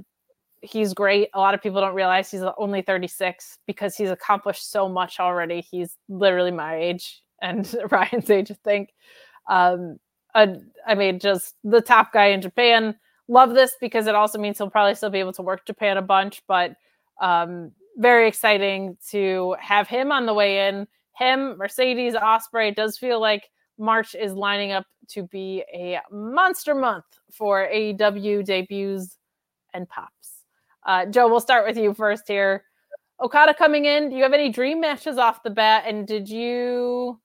he's 0.61 0.95
great. 0.95 1.29
A 1.35 1.39
lot 1.39 1.55
of 1.55 1.63
people 1.63 1.81
don't 1.81 1.95
realize 1.95 2.31
he's 2.31 2.43
only 2.59 2.83
36 2.83 3.59
because 3.67 3.97
he's 3.97 4.11
accomplished 4.11 4.71
so 4.71 4.89
much 4.89 5.21
already. 5.21 5.61
He's 5.61 5.97
literally 6.09 6.51
my 6.51 6.77
age 6.77 7.23
and 7.41 7.75
Ryan's 7.91 8.31
age, 8.31 8.51
I 8.51 8.57
think. 8.65 8.91
Um, 9.49 9.99
uh, 10.35 10.55
I 10.87 10.95
mean, 10.95 11.19
just 11.21 11.55
the 11.63 11.81
top 11.81 12.13
guy 12.13 12.27
in 12.27 12.41
Japan. 12.41 12.97
Love 13.29 13.55
this 13.55 13.77
because 13.81 14.07
it 14.07 14.15
also 14.15 14.39
means 14.39 14.59
he'll 14.59 14.71
probably 14.71 14.95
still 14.95 15.11
be 15.11 15.21
able 15.21 15.33
to 15.33 15.43
work 15.43 15.65
Japan 15.67 15.97
a 15.97 16.03
bunch, 16.03 16.43
but 16.47 16.75
um, 17.21 17.73
very 17.97 18.29
exciting 18.29 18.97
to 19.11 19.57
have 19.61 19.89
him 19.89 20.13
on 20.13 20.27
the 20.27 20.35
way 20.35 20.69
in. 20.69 20.87
Him, 21.17 21.57
Mercedes, 21.57 22.15
Ospreay. 22.15 22.71
It 22.71 22.77
does 22.77 22.99
feel 22.99 23.21
like 23.21 23.49
March 23.79 24.15
is 24.15 24.33
lining 24.33 24.73
up 24.73 24.87
to 25.09 25.25
be 25.25 25.65
a 25.73 26.01
monster 26.11 26.75
month 26.75 27.05
for 27.33 27.69
AEW 27.73 28.45
debuts 28.45 29.17
and 29.73 29.89
pops. 29.89 30.45
Uh, 30.87 31.07
Joe, 31.07 31.29
we'll 31.29 31.41
start 31.41 31.67
with 31.67 31.77
you 31.77 31.95
first 31.95 32.25
here. 32.29 32.65
Okada 33.23 33.55
coming 33.55 33.85
in. 33.85 34.11
Do 34.11 34.17
you 34.17 34.23
have 34.23 34.33
any 34.33 34.51
dream 34.51 34.81
matches 34.81 35.19
off 35.19 35.43
the 35.43 35.51
bat? 35.51 35.85
And 35.87 36.07
did 36.07 36.29
you 36.29 37.21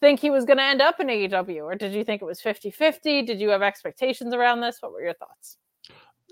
think 0.00 0.20
he 0.20 0.30
was 0.30 0.44
going 0.44 0.56
to 0.56 0.62
end 0.62 0.80
up 0.80 1.00
in 1.00 1.08
AEW 1.08 1.62
or 1.64 1.74
did 1.74 1.92
you 1.92 2.04
think 2.04 2.22
it 2.22 2.24
was 2.24 2.40
50 2.40 2.70
50? 2.70 3.22
Did 3.22 3.40
you 3.40 3.48
have 3.50 3.62
expectations 3.62 4.34
around 4.34 4.60
this? 4.60 4.78
What 4.80 4.92
were 4.92 5.02
your 5.02 5.14
thoughts? 5.14 5.56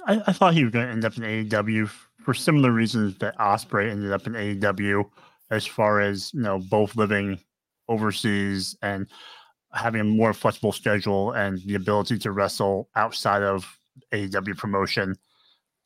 I, 0.07 0.23
I 0.27 0.33
thought 0.33 0.55
he 0.55 0.63
was 0.63 0.73
going 0.73 0.87
to 0.87 0.93
end 0.93 1.05
up 1.05 1.17
in 1.17 1.23
AEW 1.23 1.89
for 2.21 2.35
similar 2.35 2.71
reasons 2.71 3.19
that 3.19 3.37
Ospreay 3.39 3.91
ended 3.91 4.13
up 4.13 4.27
in 4.27 4.35
AEW, 4.35 5.09
as 5.51 5.67
far 5.67 6.01
as 6.01 6.33
you 6.35 6.41
know, 6.41 6.59
both 6.59 6.97
living 6.97 7.39
overseas 7.89 8.77
and 8.83 9.07
having 9.73 10.01
a 10.01 10.05
more 10.05 10.33
flexible 10.33 10.73
schedule 10.73 11.33
and 11.33 11.61
the 11.67 11.75
ability 11.75 12.19
to 12.19 12.33
wrestle 12.33 12.89
outside 12.97 13.43
of 13.43 13.79
AEW 14.13 14.57
promotion. 14.57 15.17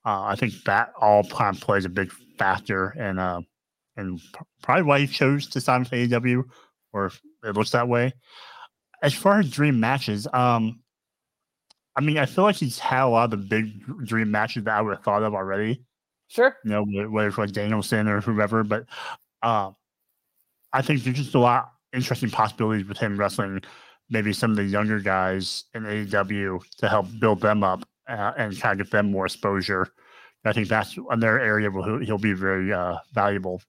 Uh, 0.05 0.23
I 0.23 0.37
think 0.37 0.55
that 0.65 0.93
all 1.01 1.25
kind 1.25 1.55
of 1.55 1.63
plays 1.63 1.85
a 1.85 1.91
big 1.91 2.11
factor, 2.39 2.95
and 2.99 3.21
uh, 3.21 3.43
and 3.97 4.21
probably 4.63 4.85
why 4.85 5.01
he 5.01 5.07
chose 5.07 5.47
to 5.49 5.61
sign 5.61 5.81
with 5.81 5.91
AEW, 5.91 6.45
or 6.93 7.13
it 7.45 7.55
looks 7.55 7.71
that 7.71 7.89
way. 7.89 8.15
As 9.03 9.13
far 9.13 9.41
as 9.41 9.51
dream 9.51 9.79
matches, 9.79 10.27
um, 10.33 10.81
I 11.97 12.01
mean, 12.01 12.17
I 12.17 12.27
feel 12.27 12.45
like 12.45 12.57
he's 12.57 12.79
had 12.79 13.05
a 13.05 13.09
lot 13.09 13.25
of 13.25 13.31
the 13.31 13.37
big 13.37 14.07
dream 14.07 14.31
matches 14.31 14.65
that 14.65 14.79
I 14.79 14.81
would 14.81 14.95
have 14.95 15.05
thought 15.05 15.23
of 15.23 15.35
already. 15.35 15.85
Sure. 16.29 16.57
You 16.65 16.71
know, 16.71 17.09
whether 17.11 17.29
it's 17.29 17.39
like 17.39 17.53
Danielson 17.53 18.09
or 18.09 18.21
whoever, 18.21 18.63
but 18.63 18.87
uh, 19.43 19.71
I 20.73 20.83
think 20.83 21.03
there's 21.03 21.17
just 21.17 21.35
a 21.35 21.41
lot 21.41 21.73
interesting 21.93 22.31
possibilities 22.31 22.87
with 22.87 22.99
him 22.99 23.19
wrestling 23.19 23.61
maybe 24.11 24.33
some 24.33 24.51
of 24.51 24.57
the 24.57 24.65
younger 24.65 25.01
guys 25.01 25.65
in 25.75 25.85
AEW 25.85 26.61
to 26.79 26.89
help 26.89 27.07
build 27.21 27.41
them 27.41 27.63
up 27.63 27.89
uh, 28.09 28.33
and 28.37 28.59
kind 28.61 28.81
of 28.81 28.87
get 28.87 28.91
them 28.91 29.11
more 29.13 29.27
exposure. 29.27 29.89
I 30.45 30.53
think 30.53 30.69
that's 30.69 30.97
another 31.11 31.39
area 31.39 31.71
where 31.71 31.85
he'll, 31.85 32.05
he'll 32.05 32.19
be 32.19 32.33
very 32.33 32.73
uh, 32.73 32.97
valuable. 33.13 33.63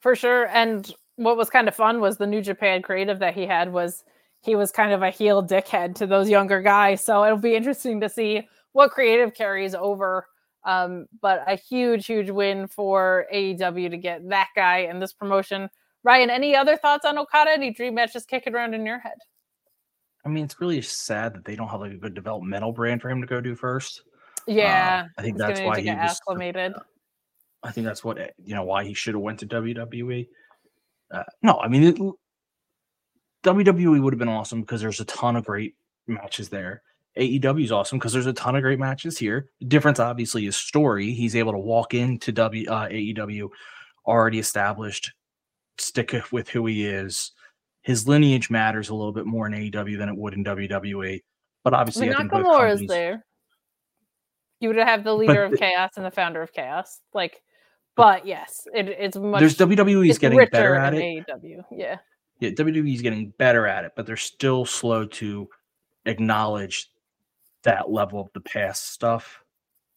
For 0.00 0.14
sure. 0.14 0.48
And 0.48 0.92
what 1.16 1.36
was 1.36 1.50
kind 1.50 1.68
of 1.68 1.74
fun 1.74 2.00
was 2.00 2.16
the 2.16 2.26
New 2.26 2.42
Japan 2.42 2.82
creative 2.82 3.18
that 3.20 3.34
he 3.34 3.46
had 3.46 3.72
was 3.72 4.04
he 4.42 4.56
was 4.56 4.72
kind 4.72 4.92
of 4.92 5.02
a 5.02 5.10
heel 5.10 5.42
dickhead 5.42 5.94
to 5.96 6.06
those 6.06 6.28
younger 6.28 6.60
guys. 6.60 7.04
So 7.04 7.24
it'll 7.24 7.38
be 7.38 7.54
interesting 7.54 8.00
to 8.00 8.08
see 8.08 8.48
what 8.72 8.90
creative 8.90 9.34
carries 9.34 9.74
over. 9.74 10.26
Um, 10.64 11.06
but 11.22 11.42
a 11.46 11.56
huge, 11.56 12.06
huge 12.06 12.30
win 12.30 12.66
for 12.66 13.26
AEW 13.32 13.90
to 13.90 13.96
get 13.96 14.28
that 14.28 14.48
guy 14.54 14.78
in 14.78 14.98
this 14.98 15.12
promotion. 15.12 15.70
Ryan, 16.02 16.30
any 16.30 16.54
other 16.54 16.76
thoughts 16.76 17.04
on 17.04 17.18
Okada? 17.18 17.50
Any 17.50 17.72
dream 17.72 17.94
matches 17.94 18.24
kicking 18.26 18.54
around 18.54 18.74
in 18.74 18.84
your 18.84 18.98
head? 18.98 19.16
I 20.24 20.28
mean, 20.28 20.44
it's 20.44 20.60
really 20.60 20.82
sad 20.82 21.34
that 21.34 21.44
they 21.44 21.56
don't 21.56 21.68
have 21.68 21.80
like 21.80 21.92
a 21.92 21.96
good 21.96 22.14
developmental 22.14 22.72
brand 22.72 23.00
for 23.00 23.08
him 23.08 23.20
to 23.20 23.26
go 23.26 23.40
do 23.40 23.54
first. 23.54 24.02
Yeah, 24.46 25.06
uh, 25.06 25.20
I 25.20 25.22
think 25.22 25.38
that's 25.38 25.60
why 25.60 25.80
he 25.80 25.90
was 25.90 26.18
acclimated. 26.18 26.74
I 27.62 27.70
think 27.70 27.86
that's 27.86 28.02
what 28.02 28.18
you 28.42 28.54
know 28.54 28.64
why 28.64 28.84
he 28.84 28.94
should 28.94 29.14
have 29.14 29.22
went 29.22 29.38
to 29.40 29.46
WWE. 29.46 30.28
Uh, 31.12 31.22
no, 31.42 31.58
I 31.58 31.68
mean, 31.68 31.82
it, 31.82 31.98
WWE 33.44 34.02
would 34.02 34.12
have 34.12 34.18
been 34.18 34.28
awesome 34.28 34.60
because 34.60 34.80
there's 34.80 35.00
a 35.00 35.04
ton 35.06 35.36
of 35.36 35.44
great 35.44 35.74
matches 36.06 36.48
there. 36.48 36.82
AEW 37.20 37.64
is 37.64 37.72
awesome 37.72 37.98
because 37.98 38.12
there's 38.12 38.26
a 38.26 38.32
ton 38.32 38.56
of 38.56 38.62
great 38.62 38.78
matches 38.78 39.18
here. 39.18 39.50
The 39.60 39.66
difference, 39.66 40.00
obviously, 40.00 40.46
is 40.46 40.56
story. 40.56 41.12
He's 41.12 41.36
able 41.36 41.52
to 41.52 41.58
walk 41.58 41.94
into 41.94 42.32
W 42.32 42.68
uh, 42.68 42.88
AEW 42.88 43.48
already 44.06 44.38
established, 44.38 45.12
stick 45.78 46.14
with 46.32 46.48
who 46.48 46.66
he 46.66 46.86
is. 46.86 47.32
His 47.82 48.08
lineage 48.08 48.50
matters 48.50 48.88
a 48.88 48.94
little 48.94 49.12
bit 49.12 49.26
more 49.26 49.46
in 49.46 49.52
AEW 49.52 49.98
than 49.98 50.08
it 50.08 50.16
would 50.16 50.34
in 50.34 50.44
WWE. 50.44 51.20
But 51.62 51.74
obviously, 51.74 52.12
I, 52.12 52.18
mean, 52.18 52.28
Nakamura 52.28 52.72
is 52.80 52.86
there. 52.88 53.24
You 54.60 54.68
would 54.68 54.76
have 54.76 55.04
the 55.04 55.14
leader 55.14 55.44
of 55.44 55.58
chaos 55.58 55.92
and 55.96 56.04
the 56.04 56.10
founder 56.10 56.42
of 56.42 56.52
chaos. 56.52 57.00
Like 57.12 57.42
but 57.96 58.26
yes, 58.26 58.66
it, 58.72 58.88
it's 58.88 59.16
much. 59.16 59.40
There's 59.40 59.56
WWE's 59.56 60.18
getting 60.18 60.38
better 60.50 60.74
at 60.74 60.94
it. 60.94 61.26
AEW, 61.28 61.64
yeah. 61.70 61.98
Yeah, 62.38 62.50
WWE's 62.50 63.02
getting 63.02 63.34
better 63.36 63.66
at 63.66 63.84
it, 63.84 63.92
but 63.94 64.06
they're 64.06 64.16
still 64.16 64.64
slow 64.64 65.04
to 65.04 65.48
acknowledge 66.06 66.88
that 67.64 67.90
level 67.90 68.20
of 68.20 68.30
the 68.34 68.40
past 68.40 68.92
stuff. 68.92 69.42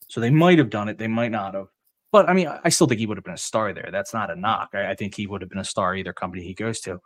So 0.07 0.19
they 0.19 0.29
might 0.29 0.57
have 0.59 0.69
done 0.69 0.89
it, 0.89 0.97
they 0.97 1.07
might 1.07 1.31
not 1.31 1.55
have. 1.55 1.67
But 2.11 2.29
I 2.29 2.33
mean, 2.33 2.47
I 2.63 2.69
still 2.69 2.87
think 2.87 2.99
he 2.99 3.07
would 3.07 3.17
have 3.17 3.23
been 3.23 3.33
a 3.33 3.37
star 3.37 3.73
there. 3.73 3.89
That's 3.91 4.13
not 4.13 4.29
a 4.29 4.35
knock. 4.35 4.69
I, 4.73 4.91
I 4.91 4.95
think 4.95 5.15
he 5.15 5.25
would 5.25 5.41
have 5.41 5.49
been 5.49 5.59
a 5.59 5.65
star 5.65 5.95
either 5.95 6.13
company 6.13 6.43
he 6.43 6.53
goes 6.53 6.79
to. 6.81 6.99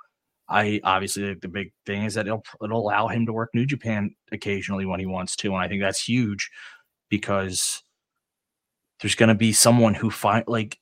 I 0.49 0.79
obviously 0.83 1.33
the 1.33 1.47
big 1.47 1.73
thing 1.85 2.03
is 2.03 2.13
that 2.13 2.27
it'll 2.27 2.43
it'll 2.63 2.81
allow 2.81 3.07
him 3.07 3.25
to 3.25 3.33
work 3.33 3.51
New 3.53 3.65
Japan 3.65 4.15
occasionally 4.31 4.85
when 4.85 4.99
he 4.99 5.05
wants 5.05 5.35
to, 5.37 5.53
and 5.53 5.63
I 5.63 5.67
think 5.67 5.81
that's 5.81 6.03
huge 6.03 6.49
because 7.09 7.83
there's 9.01 9.15
going 9.15 9.29
to 9.29 9.35
be 9.35 9.53
someone 9.53 9.93
who 9.93 10.09
find 10.09 10.45
like 10.47 10.79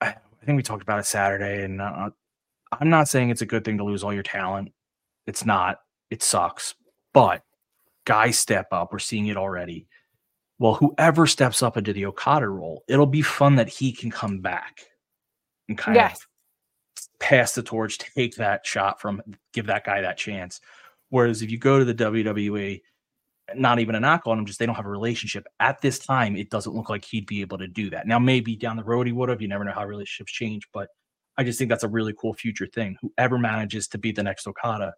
I, 0.00 0.16
think 0.44 0.56
we 0.56 0.62
talked 0.62 0.82
about 0.82 0.98
it 0.98 1.06
Saturday, 1.06 1.62
and 1.62 1.80
uh, 1.80 2.10
I'm 2.72 2.90
not 2.90 3.08
saying 3.08 3.30
it's 3.30 3.42
a 3.42 3.46
good 3.46 3.64
thing 3.64 3.78
to 3.78 3.84
lose 3.84 4.02
all 4.02 4.12
your 4.12 4.24
talent. 4.24 4.72
It's 5.26 5.44
not. 5.44 5.78
It 6.10 6.22
sucks. 6.22 6.74
But 7.14 7.42
guys 8.04 8.38
step 8.38 8.68
up. 8.72 8.92
We're 8.92 8.98
seeing 8.98 9.26
it 9.26 9.36
already. 9.36 9.86
Well, 10.58 10.74
whoever 10.74 11.26
steps 11.26 11.62
up 11.62 11.76
into 11.76 11.92
the 11.92 12.06
Okada 12.06 12.48
role, 12.48 12.84
it'll 12.88 13.06
be 13.06 13.22
fun 13.22 13.56
that 13.56 13.68
he 13.68 13.92
can 13.92 14.10
come 14.10 14.40
back 14.40 14.82
and 15.68 15.76
kind 15.76 15.96
yes. 15.96 16.20
of 16.20 16.28
pass 17.18 17.54
the 17.54 17.62
torch, 17.62 17.98
take 17.98 18.36
that 18.36 18.66
shot 18.66 19.00
from, 19.00 19.22
give 19.52 19.66
that 19.66 19.84
guy 19.84 20.00
that 20.02 20.16
chance. 20.16 20.60
Whereas 21.08 21.42
if 21.42 21.50
you 21.50 21.58
go 21.58 21.78
to 21.78 21.84
the 21.84 21.94
WWE, 21.94 22.80
not 23.54 23.80
even 23.80 23.94
a 23.94 24.00
knock 24.00 24.22
on 24.26 24.38
him, 24.38 24.46
just 24.46 24.58
they 24.58 24.66
don't 24.66 24.74
have 24.74 24.86
a 24.86 24.90
relationship. 24.90 25.46
At 25.60 25.80
this 25.80 25.98
time, 25.98 26.36
it 26.36 26.48
doesn't 26.48 26.74
look 26.74 26.88
like 26.88 27.04
he'd 27.04 27.26
be 27.26 27.40
able 27.40 27.58
to 27.58 27.66
do 27.66 27.90
that. 27.90 28.06
Now, 28.06 28.18
maybe 28.18 28.56
down 28.56 28.76
the 28.76 28.84
road 28.84 29.06
he 29.06 29.12
would 29.12 29.28
have. 29.28 29.42
You 29.42 29.48
never 29.48 29.64
know 29.64 29.72
how 29.72 29.84
relationships 29.84 30.32
change, 30.32 30.66
but 30.72 30.88
I 31.36 31.44
just 31.44 31.58
think 31.58 31.70
that's 31.70 31.84
a 31.84 31.88
really 31.88 32.14
cool 32.18 32.34
future 32.34 32.66
thing. 32.66 32.96
Whoever 33.00 33.38
manages 33.38 33.88
to 33.88 33.98
be 33.98 34.12
the 34.12 34.22
next 34.22 34.46
Okada 34.46 34.94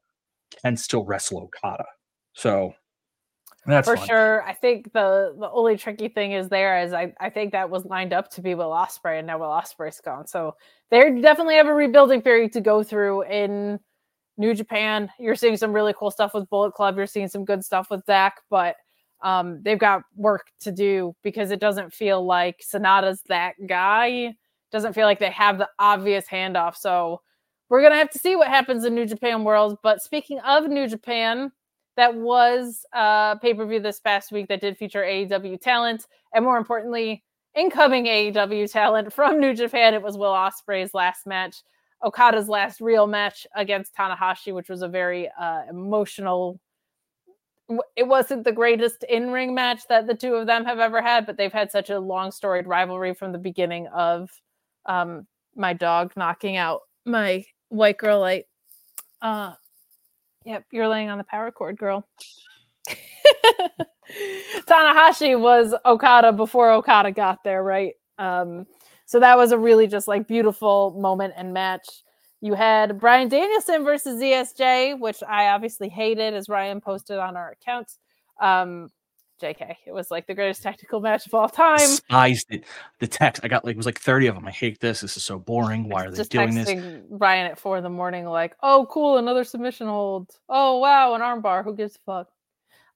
can 0.62 0.76
still 0.76 1.05
wrestle 1.05 1.40
Okada. 1.40 1.86
So 2.35 2.74
that's 3.66 3.89
for 3.89 3.97
fun. 3.97 4.07
sure. 4.07 4.43
I 4.45 4.53
think 4.53 4.93
the 4.93 5.35
the 5.39 5.51
only 5.51 5.77
tricky 5.77 6.09
thing 6.09 6.32
is 6.32 6.49
there 6.49 6.82
is 6.82 6.93
I, 6.93 7.12
I 7.20 7.31
think 7.31 7.53
that 7.53 7.70
was 7.70 7.85
lined 7.85 8.12
up 8.12 8.31
to 8.32 8.43
be 8.43 8.55
Will 8.55 8.70
Ospreay 8.70 9.19
and 9.19 9.27
now 9.27 9.39
Will 9.39 9.47
Ospreay's 9.47 10.01
gone. 10.01 10.27
So 10.27 10.57
they 10.91 11.01
definitely 11.20 11.57
have 11.57 11.66
a 11.66 11.74
rebuilding 11.74 12.23
period 12.23 12.53
to 12.53 12.61
go 12.61 12.82
through 12.82 13.23
in 13.24 13.81
New 14.36 14.55
Japan, 14.55 15.11
you're 15.19 15.36
seeing 15.36 15.57
some 15.57 15.73
really 15.73 15.95
cool 15.97 16.11
stuff 16.11 16.35
with 16.35 16.49
Bullet 16.51 16.74
Club. 16.74 16.97
You're 16.97 17.07
seeing 17.07 17.28
some 17.28 17.45
good 17.45 17.65
stuff 17.65 17.89
with 17.91 18.05
Zack, 18.05 18.41
but 18.51 18.77
um, 19.23 19.61
they've 19.62 19.78
got 19.78 20.03
work 20.16 20.47
to 20.61 20.73
do 20.73 21.15
because 21.23 21.51
it 21.51 21.61
doesn't 21.61 21.93
feel 21.93 22.24
like 22.24 22.61
Sanada's 22.61 23.23
that 23.28 23.55
guy. 23.66 24.35
Doesn't 24.73 24.93
feel 24.93 25.07
like 25.07 25.20
they 25.20 25.31
have 25.31 25.59
the 25.59 25.69
obvious 25.78 26.27
handoff. 26.27 26.77
So 26.77 27.20
we're 27.69 27.82
gonna 27.82 27.95
have 27.95 28.11
to 28.11 28.19
see 28.19 28.35
what 28.35 28.49
happens 28.49 28.85
in 28.85 28.95
New 28.95 29.07
Japan 29.07 29.45
World. 29.45 29.78
But 29.82 30.03
speaking 30.03 30.41
of 30.41 30.69
New 30.69 30.89
Japan, 30.89 31.53
that 31.97 32.15
was 32.15 32.85
a 32.93 33.39
pay 33.41 33.55
per 33.55 33.66
view 33.66 33.81
this 33.81 34.01
past 34.01 34.33
week 34.33 34.49
that 34.49 34.61
did 34.61 34.77
feature 34.77 35.03
AEW 35.03 35.61
talent, 35.61 36.07
and 36.35 36.45
more 36.45 36.59
importantly, 36.59 37.23
incoming 37.55 38.07
AEW 38.07 38.71
talent 38.71 39.12
from 39.12 39.41
New 39.41 39.55
Japan. 39.55 39.95
It 39.95 40.03
was 40.03 40.19
Will 40.19 40.33
Ospreay's 40.33 40.95
last 40.95 41.27
match 41.27 41.62
Okada's 42.05 42.49
last 42.49 42.81
real 42.81 43.07
match 43.07 43.47
against 43.57 43.97
Tanahashi, 43.97 44.55
which 44.55 44.69
was 44.69 44.83
a 44.83 44.89
very 44.89 45.31
uh, 45.41 45.62
emotional. 45.71 46.61
It 47.97 48.07
wasn't 48.07 48.45
the 48.45 48.53
greatest 48.53 49.05
in 49.05 49.31
ring 49.31 49.55
match 49.55 49.89
that 49.89 50.07
the 50.07 50.15
two 50.15 50.35
of 50.35 50.47
them 50.47 50.66
have 50.66 50.79
ever 50.79 51.01
had, 51.01 51.25
but 51.25 51.39
they've 51.39 51.53
had 51.53 51.73
such 51.73 51.89
a 51.89 51.99
long 51.99 52.31
storied 52.31 52.66
rivalry 52.66 53.15
from 53.15 53.33
the 53.33 53.39
beginning 53.39 53.87
of 53.89 54.31
um, 54.85 55.27
my 55.57 55.73
dog 55.73 56.12
knocking 56.15 56.57
out 56.57 56.83
my 57.07 57.45
white 57.71 57.97
girl 57.97 58.21
light. 58.21 58.45
Uh, 59.23 59.55
yep, 60.45 60.65
you're 60.71 60.89
laying 60.89 61.09
on 61.09 61.19
the 61.19 61.25
power 61.25 61.51
cord, 61.51 61.77
girl. 61.79 62.07
Tanahashi 64.69 65.39
was 65.39 65.75
Okada 65.85 66.33
before 66.33 66.71
Okada 66.73 67.11
got 67.12 67.43
there, 67.45 67.62
right? 67.62 67.95
Um, 68.19 68.66
so 69.07 69.21
that 69.21 69.37
was 69.37 69.53
a 69.53 69.59
really 69.59 69.87
just 69.87 70.09
like 70.09 70.27
beautiful 70.27 70.93
moment 70.99 71.35
and 71.37 71.53
match. 71.53 71.87
You 72.41 72.55
had 72.55 72.99
Bryan 73.01 73.29
Danielson 73.29 73.85
versus 73.85 74.21
ZSJ, 74.21 74.99
which 74.99 75.23
I 75.27 75.49
obviously 75.49 75.89
hated, 75.89 76.35
as 76.35 76.49
Ryan 76.49 76.81
posted 76.81 77.19
on 77.19 77.37
our 77.37 77.53
account. 77.53 77.91
Um, 78.41 78.91
JK, 79.43 79.77
it 79.86 79.93
was 79.93 80.11
like 80.11 80.27
the 80.27 80.35
greatest 80.35 80.62
tactical 80.62 81.01
match 81.01 81.27
of 81.27 81.35
all 81.35 81.48
time. 81.48 81.78
Despised 81.78 82.47
it. 82.51 82.65
The 83.01 83.06
text 83.06 83.44
I 83.44 83.48
got 83.48 83.65
like 83.65 83.77
was 83.77 83.86
like 83.86 83.98
thirty 83.98 84.27
of 84.27 84.35
them. 84.35 84.47
I 84.47 84.51
hate 84.51 84.81
this. 84.81 85.01
This 85.01 85.16
is 85.16 85.24
so 85.24 85.39
boring. 85.39 85.89
Why 85.89 86.06
are 86.06 86.11
they 86.11 86.23
doing 86.24 86.55
this? 86.55 87.02
Ryan 87.11 87.51
at 87.51 87.59
four 87.59 87.77
in 87.77 87.82
the 87.82 87.90
morning, 87.90 88.27
like, 88.27 88.56
"Oh, 88.62 88.86
cool, 88.90 89.19
another 89.19 89.44
submission 89.44 89.89
hold. 89.89 90.31
Oh, 90.48 90.78
wow, 90.78 91.15
an 91.15 91.20
armbar. 91.20 91.65
Who 91.65 91.74
gives 91.74 91.97
a 91.97 91.98
fuck?" 92.06 92.28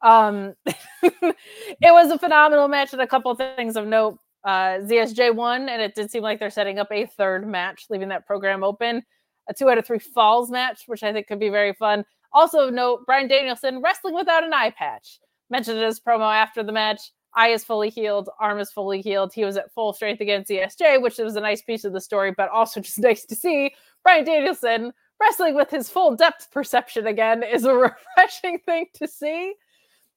Um, 0.01 0.55
it 1.03 1.37
was 1.83 2.11
a 2.11 2.19
phenomenal 2.19 2.69
match, 2.69 2.93
and 2.93 3.03
a 3.03 3.07
couple 3.07 3.31
of 3.31 3.39
things 3.39 3.77
of 3.77 3.87
note. 3.87 4.19
Uh, 4.45 4.79
ZSJ 4.81 5.35
won, 5.35 5.69
and 5.69 5.83
it 5.83 5.95
did 5.95 6.11
seem 6.11 6.23
like 6.23 6.39
they're 6.39 6.51
setting 6.51 6.79
up 6.79 6.89
a 6.93 7.07
third 7.07 7.47
match, 7.47 7.87
leaving 7.91 8.09
that 8.09 8.27
program 8.27 8.63
open. 8.63 9.03
A 9.49 9.55
two 9.55 9.69
out 9.69 9.79
of 9.79 9.87
three 9.87 9.99
falls 9.99 10.51
match, 10.51 10.85
which 10.87 11.03
I 11.03 11.13
think 11.13 11.27
could 11.27 11.41
be 11.41 11.49
very 11.49 11.73
fun. 11.73 12.05
Also, 12.33 12.71
note 12.71 13.05
Bryan 13.07 13.29
Danielson 13.29 13.83
wrestling 13.83 14.15
without 14.15 14.45
an 14.45 14.53
eye 14.53 14.71
patch. 14.71 15.19
Mentioned 15.51 15.79
in 15.79 15.85
his 15.85 16.01
promo 16.01 16.35
after 16.35 16.63
the 16.63 16.73
match. 16.73 17.13
Eye 17.35 17.49
is 17.49 17.63
fully 17.63 17.91
healed, 17.91 18.31
arm 18.41 18.59
is 18.59 18.71
fully 18.71 19.01
healed. 19.01 19.33
He 19.33 19.45
was 19.45 19.57
at 19.57 19.73
full 19.73 19.93
strength 19.93 20.21
against 20.21 20.51
ZSJ, 20.51 21.01
which 21.01 21.19
was 21.19 21.37
a 21.37 21.41
nice 21.41 21.63
piece 21.63 21.85
of 21.85 21.93
the 21.93 22.01
story, 22.01 22.33
but 22.37 22.49
also 22.49 22.81
just 22.83 22.99
nice 22.99 23.25
to 23.27 23.37
see 23.37 23.73
Bryan 24.03 24.25
Danielson 24.25 24.93
wrestling 25.21 25.55
with 25.55 25.71
his 25.71 25.89
full 25.89 26.17
depth 26.17 26.51
perception 26.51 27.07
again 27.07 27.43
is 27.43 27.65
a 27.65 27.75
refreshing 28.17 28.59
thing 28.61 28.87
to 28.95 29.07
see. 29.07 29.55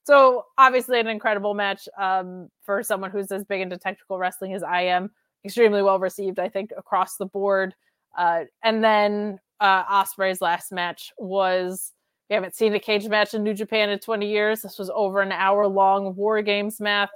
So 0.04 0.46
obviously 0.58 0.98
an 0.98 1.06
incredible 1.06 1.54
match 1.54 1.88
um, 1.98 2.48
for 2.62 2.82
someone 2.82 3.10
who's 3.10 3.30
as 3.30 3.44
big 3.44 3.60
into 3.60 3.78
technical 3.78 4.18
wrestling 4.18 4.54
as 4.54 4.62
I 4.62 4.82
am. 4.82 5.10
Extremely 5.44 5.82
well 5.82 5.98
received, 5.98 6.38
I 6.38 6.48
think, 6.48 6.72
across 6.76 7.16
the 7.16 7.26
board. 7.26 7.74
Uh, 8.16 8.44
and 8.62 8.82
then 8.82 9.40
uh, 9.60 9.84
Ospreay's 9.84 10.40
last 10.40 10.72
match 10.72 11.12
was 11.18 11.92
haven't 12.34 12.54
seen 12.54 12.74
a 12.74 12.80
cage 12.80 13.06
match 13.08 13.34
in 13.34 13.42
New 13.42 13.54
Japan 13.54 13.90
in 13.90 13.98
20 13.98 14.28
years. 14.28 14.62
This 14.62 14.78
was 14.78 14.90
over 14.94 15.20
an 15.20 15.32
hour 15.32 15.66
long 15.66 16.14
War 16.14 16.40
Games 16.42 16.80
math, 16.80 17.10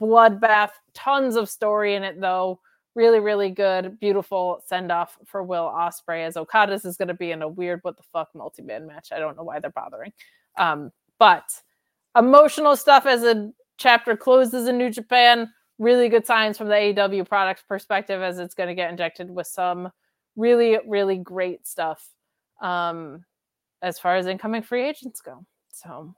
bloodbath, 0.00 0.70
tons 0.94 1.36
of 1.36 1.48
story 1.48 1.94
in 1.94 2.02
it 2.02 2.20
though. 2.20 2.60
Really, 2.94 3.20
really 3.20 3.50
good, 3.50 4.00
beautiful 4.00 4.62
send 4.66 4.90
off 4.90 5.16
for 5.24 5.42
Will 5.42 5.64
Ospreay 5.64 6.26
as 6.26 6.36
Okada's 6.36 6.84
is 6.84 6.96
going 6.96 7.08
to 7.08 7.14
be 7.14 7.30
in 7.30 7.42
a 7.42 7.48
weird 7.48 7.80
what 7.82 7.96
the 7.96 8.02
fuck 8.12 8.28
multi 8.34 8.62
man 8.62 8.86
match. 8.86 9.10
I 9.12 9.18
don't 9.18 9.36
know 9.36 9.44
why 9.44 9.60
they're 9.60 9.70
bothering. 9.70 10.12
Um, 10.56 10.90
but 11.18 11.44
emotional 12.16 12.76
stuff 12.76 13.06
as 13.06 13.22
a 13.22 13.52
chapter 13.76 14.16
closes 14.16 14.66
in 14.66 14.78
New 14.78 14.90
Japan. 14.90 15.52
Really 15.78 16.08
good 16.08 16.26
signs 16.26 16.58
from 16.58 16.68
the 16.68 16.74
AEW 16.74 17.28
product 17.28 17.64
perspective 17.68 18.20
as 18.20 18.40
it's 18.40 18.54
going 18.54 18.68
to 18.68 18.74
get 18.74 18.90
injected 18.90 19.30
with 19.30 19.46
some 19.46 19.92
really, 20.34 20.78
really 20.86 21.18
great 21.18 21.66
stuff 21.66 22.04
um, 22.60 23.24
as 23.82 23.98
far 23.98 24.16
as 24.16 24.26
incoming 24.26 24.62
free 24.62 24.88
agents 24.88 25.20
go. 25.20 25.44
So, 25.70 26.14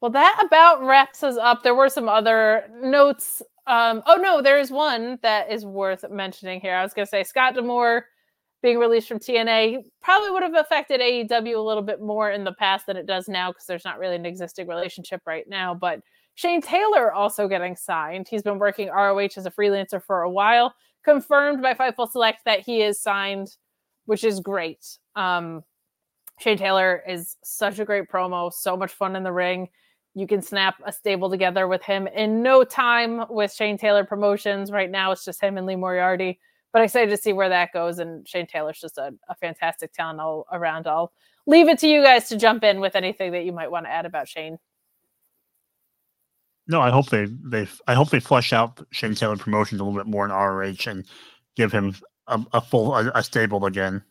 well, 0.00 0.10
that 0.10 0.42
about 0.44 0.82
wraps 0.82 1.22
us 1.22 1.36
up. 1.36 1.62
There 1.62 1.74
were 1.74 1.88
some 1.88 2.08
other 2.08 2.68
notes. 2.80 3.42
Um, 3.66 4.02
oh 4.06 4.16
no, 4.16 4.42
there 4.42 4.58
is 4.58 4.70
one 4.70 5.18
that 5.22 5.50
is 5.50 5.64
worth 5.64 6.04
mentioning 6.10 6.60
here. 6.60 6.74
I 6.74 6.82
was 6.82 6.94
going 6.94 7.06
to 7.06 7.10
say 7.10 7.22
Scott 7.22 7.54
D'Amore 7.54 8.06
being 8.62 8.78
released 8.78 9.08
from 9.08 9.18
TNA 9.18 9.84
probably 10.00 10.30
would 10.30 10.42
have 10.42 10.54
affected 10.54 11.00
AEW 11.00 11.56
a 11.56 11.60
little 11.60 11.82
bit 11.82 12.00
more 12.00 12.30
in 12.30 12.44
the 12.44 12.54
past 12.54 12.86
than 12.86 12.96
it 12.96 13.06
does 13.06 13.28
now 13.28 13.50
because 13.50 13.66
there's 13.66 13.84
not 13.84 13.98
really 13.98 14.16
an 14.16 14.24
existing 14.24 14.68
relationship 14.68 15.20
right 15.26 15.48
now. 15.48 15.74
But 15.74 16.00
Shane 16.34 16.62
Taylor 16.62 17.12
also 17.12 17.48
getting 17.48 17.76
signed. 17.76 18.28
He's 18.28 18.42
been 18.42 18.58
working 18.58 18.88
ROH 18.88 19.28
as 19.36 19.46
a 19.46 19.50
freelancer 19.50 20.02
for 20.02 20.22
a 20.22 20.30
while. 20.30 20.74
Confirmed 21.04 21.60
by 21.60 21.74
Fightful 21.74 22.10
Select 22.10 22.44
that 22.44 22.60
he 22.60 22.82
is 22.82 23.00
signed, 23.00 23.56
which 24.06 24.22
is 24.22 24.38
great. 24.38 24.98
Um, 25.16 25.64
Shane 26.42 26.58
Taylor 26.58 27.02
is 27.08 27.36
such 27.42 27.78
a 27.78 27.84
great 27.84 28.08
promo, 28.10 28.52
so 28.52 28.76
much 28.76 28.92
fun 28.92 29.16
in 29.16 29.22
the 29.22 29.32
ring. 29.32 29.68
You 30.14 30.26
can 30.26 30.42
snap 30.42 30.74
a 30.84 30.92
stable 30.92 31.30
together 31.30 31.66
with 31.68 31.82
him 31.82 32.06
in 32.06 32.42
no 32.42 32.64
time 32.64 33.24
with 33.30 33.52
Shane 33.52 33.78
Taylor 33.78 34.04
Promotions. 34.04 34.70
Right 34.70 34.90
now, 34.90 35.12
it's 35.12 35.24
just 35.24 35.40
him 35.40 35.56
and 35.56 35.66
Lee 35.66 35.76
Moriarty 35.76 36.38
but 36.72 36.82
excited 36.82 37.10
to 37.10 37.16
see 37.16 37.32
where 37.32 37.50
that 37.50 37.72
goes. 37.72 37.98
And 37.98 38.26
Shane 38.26 38.46
Taylor's 38.46 38.80
just 38.80 38.98
a, 38.98 39.14
a 39.28 39.34
fantastic 39.34 39.92
talent 39.92 40.20
all 40.20 40.46
around. 40.52 40.86
I'll 40.86 41.12
leave 41.46 41.68
it 41.68 41.78
to 41.80 41.88
you 41.88 42.02
guys 42.02 42.28
to 42.28 42.36
jump 42.36 42.64
in 42.64 42.80
with 42.80 42.96
anything 42.96 43.32
that 43.32 43.44
you 43.44 43.52
might 43.52 43.70
want 43.70 43.86
to 43.86 43.90
add 43.90 44.06
about 44.06 44.28
Shane. 44.28 44.58
No, 46.68 46.80
I 46.80 46.90
hope 46.90 47.10
they 47.10 47.26
they 47.26 47.68
I 47.86 47.94
hope 47.94 48.10
they 48.10 48.20
flesh 48.20 48.52
out 48.52 48.86
Shane 48.90 49.14
Taylor 49.14 49.36
promotions 49.36 49.80
a 49.80 49.84
little 49.84 49.98
bit 49.98 50.06
more 50.06 50.24
in 50.24 50.30
ROH 50.30 50.90
and 50.90 51.04
give 51.56 51.72
him 51.72 51.94
a, 52.28 52.40
a 52.52 52.60
full 52.60 52.94
a, 52.94 53.10
a 53.14 53.22
stable 53.22 53.66
again. 53.66 54.02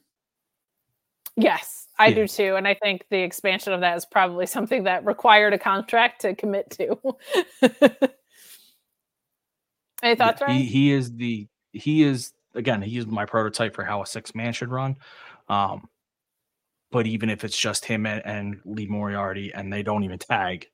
Yes, 1.37 1.80
I 2.01 2.07
Yeah. 2.07 2.15
do 2.15 2.27
too. 2.27 2.55
And 2.55 2.67
I 2.67 2.73
think 2.73 3.05
the 3.09 3.19
expansion 3.19 3.73
of 3.73 3.81
that 3.81 3.95
is 3.95 4.05
probably 4.05 4.47
something 4.47 4.83
that 4.85 5.05
required 5.05 5.53
a 5.53 5.59
contract 5.59 6.21
to 6.21 6.35
commit 6.35 6.69
to. 6.71 6.97
Any 10.03 10.15
thoughts, 10.15 10.41
Ryan? 10.41 10.57
He 10.57 10.65
he 10.65 10.91
is 10.91 11.13
the 11.15 11.47
he 11.73 12.01
is 12.03 12.33
again 12.55 12.81
he 12.81 12.97
is 12.97 13.05
my 13.05 13.25
prototype 13.25 13.75
for 13.75 13.83
how 13.83 14.01
a 14.01 14.05
six 14.05 14.33
man 14.33 14.51
should 14.51 14.71
run. 14.71 14.95
Um, 15.47 15.87
but 16.91 17.05
even 17.05 17.29
if 17.29 17.43
it's 17.43 17.57
just 17.57 17.85
him 17.85 18.05
and, 18.05 18.25
and 18.25 18.59
Lee 18.65 18.87
Moriarty 18.87 19.53
and 19.53 19.71
they 19.71 19.83
don't 19.83 20.03
even 20.03 20.17
tag, 20.17 20.67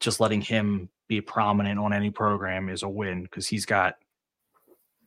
just 0.00 0.20
letting 0.20 0.42
him 0.42 0.90
be 1.08 1.20
prominent 1.22 1.80
on 1.80 1.92
any 1.92 2.10
program 2.10 2.68
is 2.68 2.82
a 2.82 2.88
win 2.88 3.22
because 3.22 3.46
he's 3.48 3.64
got 3.64 3.94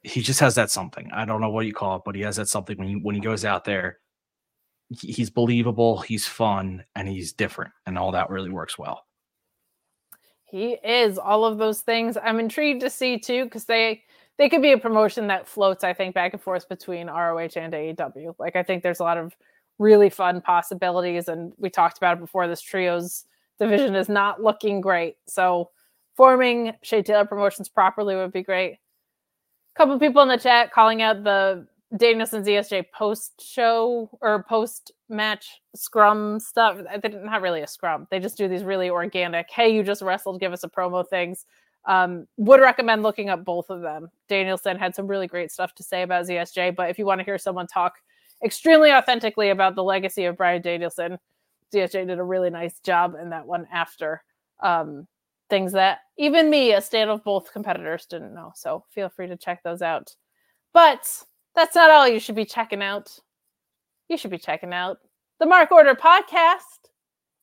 he 0.01 0.21
just 0.21 0.39
has 0.39 0.55
that 0.55 0.71
something. 0.71 1.11
I 1.13 1.25
don't 1.25 1.41
know 1.41 1.49
what 1.49 1.67
you 1.67 1.73
call 1.73 1.97
it, 1.97 2.01
but 2.03 2.15
he 2.15 2.21
has 2.21 2.37
that 2.37 2.47
something 2.49 2.77
when 2.77 2.87
he 2.87 2.95
when 2.95 3.13
he 3.15 3.21
goes 3.21 3.45
out 3.45 3.63
there. 3.63 3.99
He- 4.89 5.11
He's 5.11 5.29
believable, 5.29 5.99
he's 5.99 6.27
fun, 6.27 6.83
and 6.95 7.07
he's 7.07 7.33
different, 7.33 7.73
and 7.85 7.97
all 7.97 8.11
that 8.11 8.29
really 8.29 8.49
works 8.51 8.77
well. 8.77 9.05
He 10.45 10.73
is 10.83 11.17
all 11.17 11.43
of 11.43 11.57
those 11.57 11.81
things. 11.81 12.17
I'm 12.23 12.39
intrigued 12.39 12.81
to 12.81 12.89
see 12.89 13.17
too 13.19 13.45
because 13.45 13.65
they 13.65 14.03
they 14.37 14.49
could 14.49 14.61
be 14.61 14.73
a 14.73 14.77
promotion 14.77 15.27
that 15.27 15.47
floats. 15.47 15.83
I 15.83 15.93
think 15.93 16.13
back 16.13 16.33
and 16.33 16.41
forth 16.41 16.67
between 16.69 17.07
ROH 17.07 17.55
and 17.57 17.73
AEW. 17.73 18.35
Like 18.37 18.55
I 18.55 18.63
think 18.63 18.83
there's 18.83 18.99
a 18.99 19.03
lot 19.03 19.17
of 19.17 19.35
really 19.79 20.09
fun 20.09 20.41
possibilities, 20.41 21.27
and 21.27 21.51
we 21.57 21.69
talked 21.69 21.97
about 21.97 22.17
it 22.17 22.21
before. 22.21 22.47
This 22.47 22.61
trios 22.61 23.25
division 23.59 23.95
is 23.95 24.07
not 24.09 24.41
looking 24.43 24.81
great, 24.81 25.17
so 25.27 25.71
forming 26.15 26.73
Shane 26.83 27.03
Taylor 27.03 27.25
promotions 27.25 27.67
properly 27.67 28.15
would 28.15 28.31
be 28.31 28.43
great. 28.43 28.73
A 28.73 29.77
couple 29.77 29.99
people 29.99 30.21
in 30.21 30.29
the 30.29 30.37
chat 30.37 30.71
calling 30.71 31.01
out 31.01 31.23
the 31.23 31.67
Danielson 31.97 32.43
ZSJ 32.43 32.85
post 32.91 33.41
show 33.41 34.09
or 34.21 34.43
post 34.43 34.91
match 35.07 35.61
scrum 35.75 36.39
stuff. 36.39 36.77
They 36.77 37.09
didn't 37.09 37.27
have 37.27 37.43
really 37.43 37.61
a 37.61 37.67
scrum. 37.67 38.07
They 38.09 38.19
just 38.19 38.37
do 38.37 38.47
these 38.47 38.63
really 38.63 38.89
organic, 38.89 39.49
hey, 39.49 39.69
you 39.73 39.83
just 39.83 40.01
wrestled, 40.01 40.39
give 40.39 40.53
us 40.53 40.63
a 40.63 40.69
promo 40.69 41.07
things. 41.07 41.45
Um, 41.85 42.27
would 42.37 42.61
recommend 42.61 43.03
looking 43.03 43.29
up 43.29 43.45
both 43.45 43.69
of 43.69 43.81
them. 43.81 44.09
Danielson 44.27 44.77
had 44.77 44.95
some 44.95 45.07
really 45.07 45.27
great 45.27 45.51
stuff 45.51 45.75
to 45.75 45.83
say 45.83 46.01
about 46.01 46.25
ZSJ, 46.25 46.75
but 46.75 46.89
if 46.89 46.97
you 46.97 47.05
want 47.05 47.19
to 47.19 47.25
hear 47.25 47.37
someone 47.37 47.67
talk 47.67 47.93
extremely 48.43 48.91
authentically 48.91 49.49
about 49.49 49.75
the 49.75 49.83
legacy 49.83 50.25
of 50.25 50.35
Bryan 50.35 50.63
Danielson, 50.63 51.19
ZSJ 51.73 52.07
did 52.07 52.17
a 52.17 52.23
really 52.23 52.49
nice 52.49 52.79
job 52.79 53.15
in 53.21 53.29
that 53.29 53.45
one 53.45 53.67
after. 53.71 54.23
Um, 54.61 55.07
things 55.49 55.73
that 55.73 55.99
even 56.17 56.49
me, 56.49 56.73
a 56.73 56.81
stand 56.81 57.09
of 57.09 57.23
both 57.23 57.53
competitors, 57.53 58.07
didn't 58.07 58.33
know. 58.33 58.51
So 58.55 58.83
feel 58.89 59.09
free 59.09 59.27
to 59.27 59.37
check 59.37 59.61
those 59.61 59.83
out. 59.83 60.15
But 60.73 61.23
that's 61.55 61.75
not 61.75 61.89
all 61.89 62.07
you 62.07 62.19
should 62.19 62.35
be 62.35 62.45
checking 62.45 62.81
out. 62.81 63.17
You 64.09 64.17
should 64.17 64.31
be 64.31 64.37
checking 64.37 64.73
out 64.73 64.97
the 65.39 65.45
Mark 65.45 65.71
Order 65.71 65.95
podcast 65.95 66.59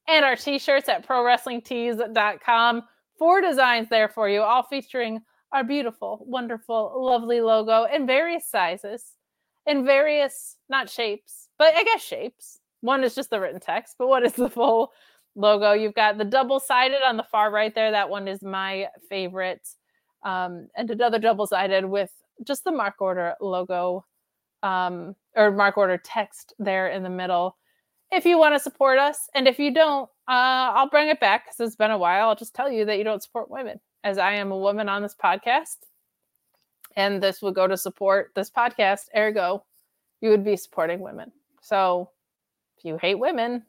and 0.08 0.24
our 0.24 0.36
t-shirts 0.36 0.88
at 0.88 1.06
prowrestlingtees.com. 1.06 2.82
Four 3.18 3.40
designs 3.40 3.88
there 3.88 4.08
for 4.08 4.28
you, 4.28 4.40
all 4.42 4.62
featuring 4.62 5.20
our 5.52 5.64
beautiful, 5.64 6.24
wonderful, 6.26 6.92
lovely 6.96 7.40
logo 7.40 7.84
in 7.84 8.06
various 8.06 8.48
sizes, 8.48 9.12
in 9.66 9.84
various 9.84 10.56
not 10.68 10.88
shapes, 10.88 11.48
but 11.58 11.74
I 11.74 11.84
guess 11.84 12.02
shapes. 12.02 12.60
One 12.80 13.04
is 13.04 13.14
just 13.14 13.30
the 13.30 13.40
written 13.40 13.60
text, 13.60 13.96
but 13.98 14.08
what 14.08 14.24
is 14.24 14.32
the 14.32 14.50
full 14.50 14.92
logo? 15.36 15.72
You've 15.72 15.94
got 15.94 16.18
the 16.18 16.24
double-sided 16.24 17.02
on 17.02 17.16
the 17.16 17.22
far 17.22 17.50
right 17.50 17.74
there. 17.74 17.90
That 17.90 18.10
one 18.10 18.26
is 18.26 18.42
my 18.42 18.88
favorite. 19.08 19.68
Um, 20.24 20.68
and 20.76 20.90
another 20.90 21.18
double-sided 21.18 21.84
with 21.84 22.10
just 22.44 22.64
the 22.64 22.72
Mark 22.72 23.00
Order 23.00 23.34
logo 23.40 24.04
um, 24.62 25.14
or 25.36 25.50
Mark 25.50 25.76
Order 25.76 25.98
text 25.98 26.54
there 26.58 26.88
in 26.88 27.02
the 27.02 27.10
middle. 27.10 27.56
If 28.10 28.24
you 28.24 28.38
want 28.38 28.54
to 28.54 28.60
support 28.60 28.98
us, 28.98 29.28
and 29.34 29.48
if 29.48 29.58
you 29.58 29.72
don't, 29.72 30.08
uh, 30.28 30.72
I'll 30.74 30.88
bring 30.88 31.08
it 31.08 31.20
back 31.20 31.46
because 31.46 31.66
it's 31.66 31.76
been 31.76 31.90
a 31.90 31.98
while. 31.98 32.28
I'll 32.28 32.36
just 32.36 32.54
tell 32.54 32.70
you 32.70 32.84
that 32.84 32.98
you 32.98 33.04
don't 33.04 33.22
support 33.22 33.50
women, 33.50 33.80
as 34.04 34.18
I 34.18 34.34
am 34.34 34.52
a 34.52 34.58
woman 34.58 34.88
on 34.88 35.02
this 35.02 35.14
podcast. 35.14 35.78
And 36.94 37.22
this 37.22 37.40
would 37.40 37.54
go 37.54 37.66
to 37.66 37.76
support 37.76 38.32
this 38.34 38.50
podcast. 38.50 39.06
Ergo, 39.16 39.64
you 40.20 40.28
would 40.28 40.44
be 40.44 40.56
supporting 40.56 41.00
women. 41.00 41.32
So 41.62 42.10
if 42.76 42.84
you 42.84 42.98
hate 42.98 43.18
women, 43.18 43.64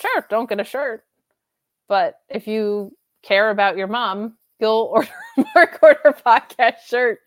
sure, 0.00 0.26
don't 0.28 0.48
get 0.48 0.60
a 0.60 0.64
shirt. 0.64 1.04
But 1.88 2.16
if 2.28 2.48
you 2.48 2.96
care 3.22 3.50
about 3.50 3.76
your 3.76 3.86
mom, 3.86 4.36
you'll 4.58 4.90
order 4.92 5.08
Mark 5.54 5.78
Order 5.82 6.16
podcast 6.24 6.80
shirt. 6.86 7.20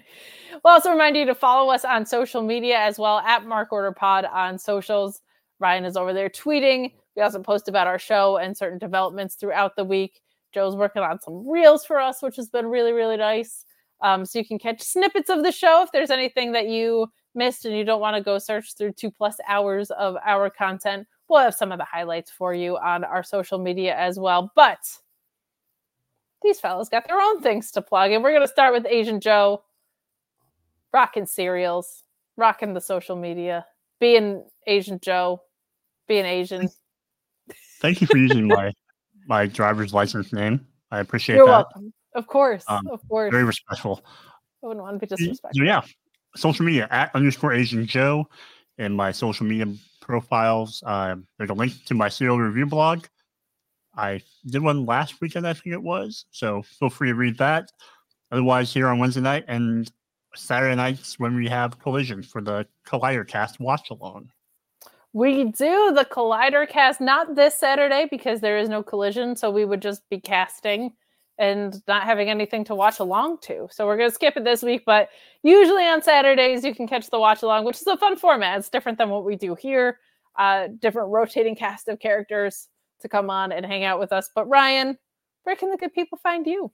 We'll 0.63 0.73
also 0.73 0.91
remind 0.91 1.17
you 1.17 1.25
to 1.25 1.35
follow 1.35 1.71
us 1.71 1.83
on 1.83 2.05
social 2.05 2.41
media 2.41 2.77
as 2.77 2.97
well 2.97 3.19
at 3.19 3.45
Mark 3.45 3.71
Order 3.71 3.91
Pod 3.91 4.25
on 4.25 4.57
socials. 4.57 5.21
Ryan 5.59 5.85
is 5.85 5.97
over 5.97 6.13
there 6.13 6.29
tweeting. 6.29 6.93
We 7.15 7.21
also 7.21 7.39
post 7.39 7.67
about 7.67 7.87
our 7.87 7.99
show 7.99 8.37
and 8.37 8.55
certain 8.55 8.77
developments 8.77 9.35
throughout 9.35 9.75
the 9.75 9.83
week. 9.83 10.21
Joe's 10.53 10.75
working 10.75 11.01
on 11.01 11.19
some 11.19 11.47
reels 11.47 11.85
for 11.85 11.99
us, 11.99 12.21
which 12.21 12.35
has 12.37 12.49
been 12.49 12.67
really, 12.67 12.91
really 12.93 13.17
nice. 13.17 13.65
Um, 14.01 14.25
so 14.25 14.39
you 14.39 14.45
can 14.45 14.59
catch 14.59 14.81
snippets 14.81 15.29
of 15.29 15.43
the 15.43 15.51
show 15.51 15.83
if 15.83 15.91
there's 15.91 16.11
anything 16.11 16.51
that 16.51 16.67
you 16.67 17.07
missed 17.33 17.65
and 17.65 17.75
you 17.75 17.83
don't 17.83 18.01
want 18.01 18.15
to 18.15 18.23
go 18.23 18.37
search 18.37 18.75
through 18.77 18.93
two 18.93 19.11
plus 19.11 19.37
hours 19.47 19.91
of 19.91 20.15
our 20.25 20.49
content. 20.49 21.07
We'll 21.27 21.41
have 21.41 21.55
some 21.55 21.71
of 21.71 21.79
the 21.79 21.85
highlights 21.85 22.31
for 22.31 22.53
you 22.53 22.77
on 22.77 23.03
our 23.03 23.23
social 23.23 23.57
media 23.57 23.95
as 23.95 24.19
well. 24.19 24.51
But 24.55 24.79
these 26.45 26.59
fellas 26.59 26.89
got 26.89 27.07
their 27.07 27.19
own 27.19 27.41
things 27.41 27.71
to 27.71 27.81
plug. 27.81 28.11
And 28.11 28.23
we're 28.23 28.31
going 28.31 28.41
to 28.41 28.47
start 28.47 28.73
with 28.73 28.85
Asian 28.87 29.19
Joe, 29.19 29.63
rocking 30.93 31.25
cereals, 31.25 32.03
rocking 32.37 32.73
the 32.73 32.81
social 32.81 33.15
media, 33.15 33.65
being 33.99 34.45
Asian 34.67 34.99
Joe, 35.01 35.41
being 36.07 36.25
Asian. 36.25 36.69
Thank 37.81 38.01
you 38.01 38.07
for 38.07 38.17
using 38.17 38.47
my 38.47 38.71
my 39.27 39.47
driver's 39.47 39.93
license 39.93 40.31
name. 40.31 40.65
I 40.91 40.99
appreciate 40.99 41.37
You're 41.37 41.45
that. 41.47 41.51
welcome. 41.73 41.93
Of 42.13 42.27
course. 42.27 42.63
Um, 42.67 42.87
of 42.87 43.01
course. 43.09 43.31
Very 43.31 43.43
respectful. 43.43 44.01
I 44.63 44.67
wouldn't 44.67 44.83
want 44.83 44.99
to 44.99 45.05
be 45.05 45.09
So 45.09 45.15
disrespectful. 45.17 45.65
yeah, 45.65 45.81
social 46.35 46.65
media 46.65 46.87
at 46.91 47.13
underscore 47.13 47.53
Asian 47.53 47.85
Joe 47.85 48.27
and 48.77 48.95
my 48.95 49.11
social 49.11 49.45
media 49.45 49.73
profiles. 50.01 50.81
Um, 50.85 51.27
there's 51.37 51.49
a 51.49 51.53
link 51.53 51.73
to 51.85 51.93
my 51.93 52.07
cereal 52.09 52.39
review 52.39 52.65
blog. 52.65 53.05
I 53.97 54.21
did 54.47 54.61
one 54.61 54.85
last 54.85 55.21
weekend, 55.21 55.47
I 55.47 55.53
think 55.53 55.73
it 55.73 55.81
was. 55.81 56.25
So 56.31 56.61
feel 56.61 56.89
free 56.89 57.09
to 57.09 57.15
read 57.15 57.37
that. 57.37 57.71
Otherwise, 58.31 58.73
here 58.73 58.87
on 58.87 58.99
Wednesday 58.99 59.21
night 59.21 59.45
and 59.47 59.89
Saturday 60.35 60.75
nights 60.75 61.19
when 61.19 61.35
we 61.35 61.47
have 61.47 61.79
Collision 61.79 62.21
for 62.21 62.41
the 62.41 62.67
Collider 62.85 63.27
Cast 63.27 63.59
watch 63.59 63.89
along. 63.89 64.29
We 65.13 65.45
do 65.45 65.93
the 65.95 66.05
Collider 66.11 66.67
cast 66.67 66.99
not 66.99 67.35
this 67.35 67.57
Saturday 67.57 68.05
because 68.11 68.41
there 68.41 68.57
is 68.57 68.67
no 68.67 68.83
collision, 68.83 69.37
so 69.37 69.49
we 69.49 69.63
would 69.63 69.81
just 69.81 70.01
be 70.09 70.19
casting 70.19 70.91
and 71.37 71.81
not 71.87 72.03
having 72.03 72.29
anything 72.29 72.65
to 72.65 72.75
watch 72.75 72.99
along 72.99 73.37
to. 73.43 73.67
So 73.71 73.85
we're 73.85 73.95
gonna 73.95 74.11
skip 74.11 74.35
it 74.35 74.43
this 74.43 74.61
week, 74.61 74.83
but 74.85 75.07
usually 75.41 75.85
on 75.85 76.01
Saturdays 76.01 76.65
you 76.65 76.75
can 76.75 76.85
catch 76.85 77.09
the 77.09 77.19
watch 77.19 77.43
along, 77.43 77.63
which 77.63 77.79
is 77.79 77.87
a 77.87 77.95
fun 77.95 78.17
format. 78.17 78.59
It's 78.59 78.69
different 78.69 78.97
than 78.97 79.09
what 79.09 79.23
we 79.23 79.37
do 79.37 79.55
here. 79.55 79.99
Uh, 80.37 80.67
different 80.79 81.09
rotating 81.09 81.55
cast 81.55 81.87
of 81.87 81.99
characters 81.99 82.67
to 83.01 83.09
come 83.09 83.29
on 83.29 83.51
and 83.51 83.65
hang 83.65 83.83
out 83.83 83.99
with 83.99 84.11
us. 84.11 84.29
But 84.33 84.47
Ryan, 84.47 84.97
where 85.43 85.55
can 85.55 85.69
the 85.69 85.77
good 85.77 85.93
people 85.93 86.17
find 86.17 86.45
you? 86.45 86.71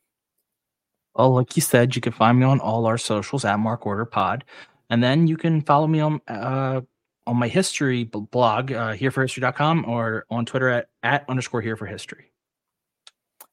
Well, 1.16 1.34
like 1.34 1.56
you 1.56 1.62
said, 1.62 1.96
you 1.96 2.02
can 2.02 2.14
find 2.14 2.40
me 2.40 2.46
on 2.46 2.60
all 2.60 2.86
our 2.86 2.98
socials 2.98 3.44
at 3.44 3.60
Mark 3.60 3.86
Order 3.86 4.06
Pod, 4.06 4.46
and 4.90 5.04
then 5.04 5.28
you 5.28 5.36
can 5.36 5.62
follow 5.62 5.88
me 5.88 6.00
on 6.00 6.22
uh, 6.28 6.82
on 7.28 7.38
my 7.38 7.48
history 7.48 8.06
blog, 8.06 8.72
uh, 8.72 8.94
hereforhistory.com, 8.94 9.86
or 9.86 10.26
on 10.30 10.46
Twitter 10.46 10.70
at, 10.70 10.90
at 11.04 11.26
underscore 11.30 11.62
here 11.62 11.76
for 11.76 11.86
history. 11.86 12.32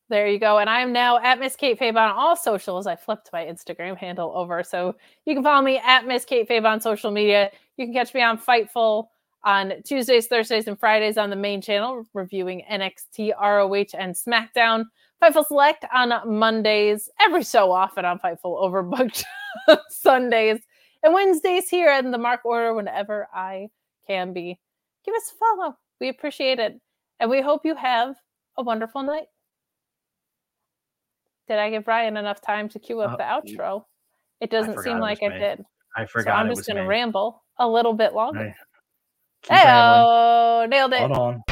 There 0.08 0.26
you 0.26 0.38
go. 0.38 0.58
And 0.58 0.70
I 0.70 0.80
am 0.80 0.92
now 0.92 1.18
at 1.18 1.38
Miss 1.38 1.54
Kate 1.54 1.78
Fabe 1.78 1.96
on 1.96 2.12
all 2.16 2.34
socials. 2.34 2.86
I 2.86 2.96
flipped 2.96 3.28
my 3.32 3.44
Instagram 3.44 3.96
handle 3.96 4.32
over. 4.34 4.62
So 4.62 4.96
you 5.26 5.34
can 5.34 5.44
follow 5.44 5.62
me 5.62 5.78
at 5.78 6.06
Miss 6.06 6.24
Kate 6.24 6.48
Fabe 6.48 6.64
on 6.64 6.80
social 6.80 7.10
media. 7.10 7.50
You 7.76 7.86
can 7.86 7.92
catch 7.92 8.14
me 8.14 8.22
on 8.22 8.38
Fightful 8.38 9.08
on 9.48 9.72
Tuesdays, 9.82 10.26
Thursdays, 10.26 10.68
and 10.68 10.78
Fridays 10.78 11.16
on 11.16 11.30
the 11.30 11.36
main 11.36 11.62
channel, 11.62 12.04
reviewing 12.12 12.62
NXT, 12.70 13.32
ROH, 13.40 13.96
and 13.98 14.14
SmackDown. 14.14 14.84
Fightful 15.22 15.46
Select 15.46 15.86
on 15.92 16.12
Mondays, 16.26 17.08
every 17.18 17.42
so 17.42 17.72
often 17.72 18.04
on 18.04 18.18
Fightful 18.18 18.62
Overbooked 18.62 19.24
Sundays, 19.88 20.60
and 21.02 21.14
Wednesdays 21.14 21.70
here 21.70 21.90
in 21.94 22.10
the 22.10 22.18
Mark 22.18 22.44
Order 22.44 22.74
whenever 22.74 23.26
I 23.32 23.68
can 24.06 24.34
be. 24.34 24.60
Give 25.06 25.14
us 25.14 25.32
a 25.32 25.36
follow. 25.38 25.76
We 25.98 26.10
appreciate 26.10 26.58
it. 26.58 26.78
And 27.18 27.30
we 27.30 27.40
hope 27.40 27.64
you 27.64 27.74
have 27.74 28.16
a 28.58 28.62
wonderful 28.62 29.02
night. 29.02 29.28
Did 31.48 31.58
I 31.58 31.70
give 31.70 31.88
Ryan 31.88 32.18
enough 32.18 32.42
time 32.42 32.68
to 32.68 32.78
cue 32.78 33.00
up 33.00 33.12
Uh, 33.12 33.16
the 33.16 33.22
outro? 33.22 33.84
It 34.40 34.50
doesn't 34.50 34.82
seem 34.82 34.98
like 34.98 35.22
I 35.22 35.30
did. 35.30 35.64
I 35.96 36.04
forgot. 36.04 36.32
So 36.32 36.36
I'm 36.36 36.48
just 36.54 36.66
going 36.66 36.76
to 36.76 36.86
ramble 36.86 37.42
a 37.58 37.66
little 37.66 37.94
bit 37.94 38.12
longer. 38.12 38.40
Right. 38.40 38.54
Hey, 39.46 40.66
nailed 40.68 40.92
it. 40.92 40.98
Hold 41.00 41.12
on. 41.12 41.42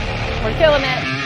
We're 0.44 0.58
killing 0.58 0.82
it. 0.82 1.26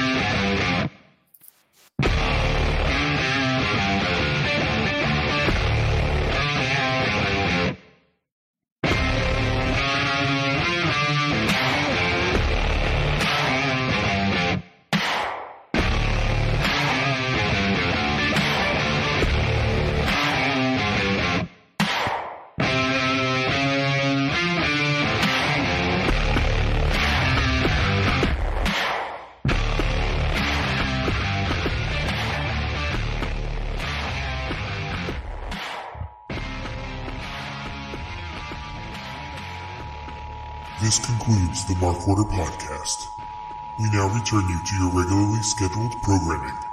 The 41.70 41.76
Mark 41.78 42.08
Order 42.08 42.24
podcast. 42.24 43.10
We 43.78 43.90
now 43.90 44.08
return 44.08 44.49
you 44.49 44.58
to 44.58 44.76
your 44.76 44.90
regularly 44.90 45.42
scheduled 45.42 46.02
programming. 46.02 46.69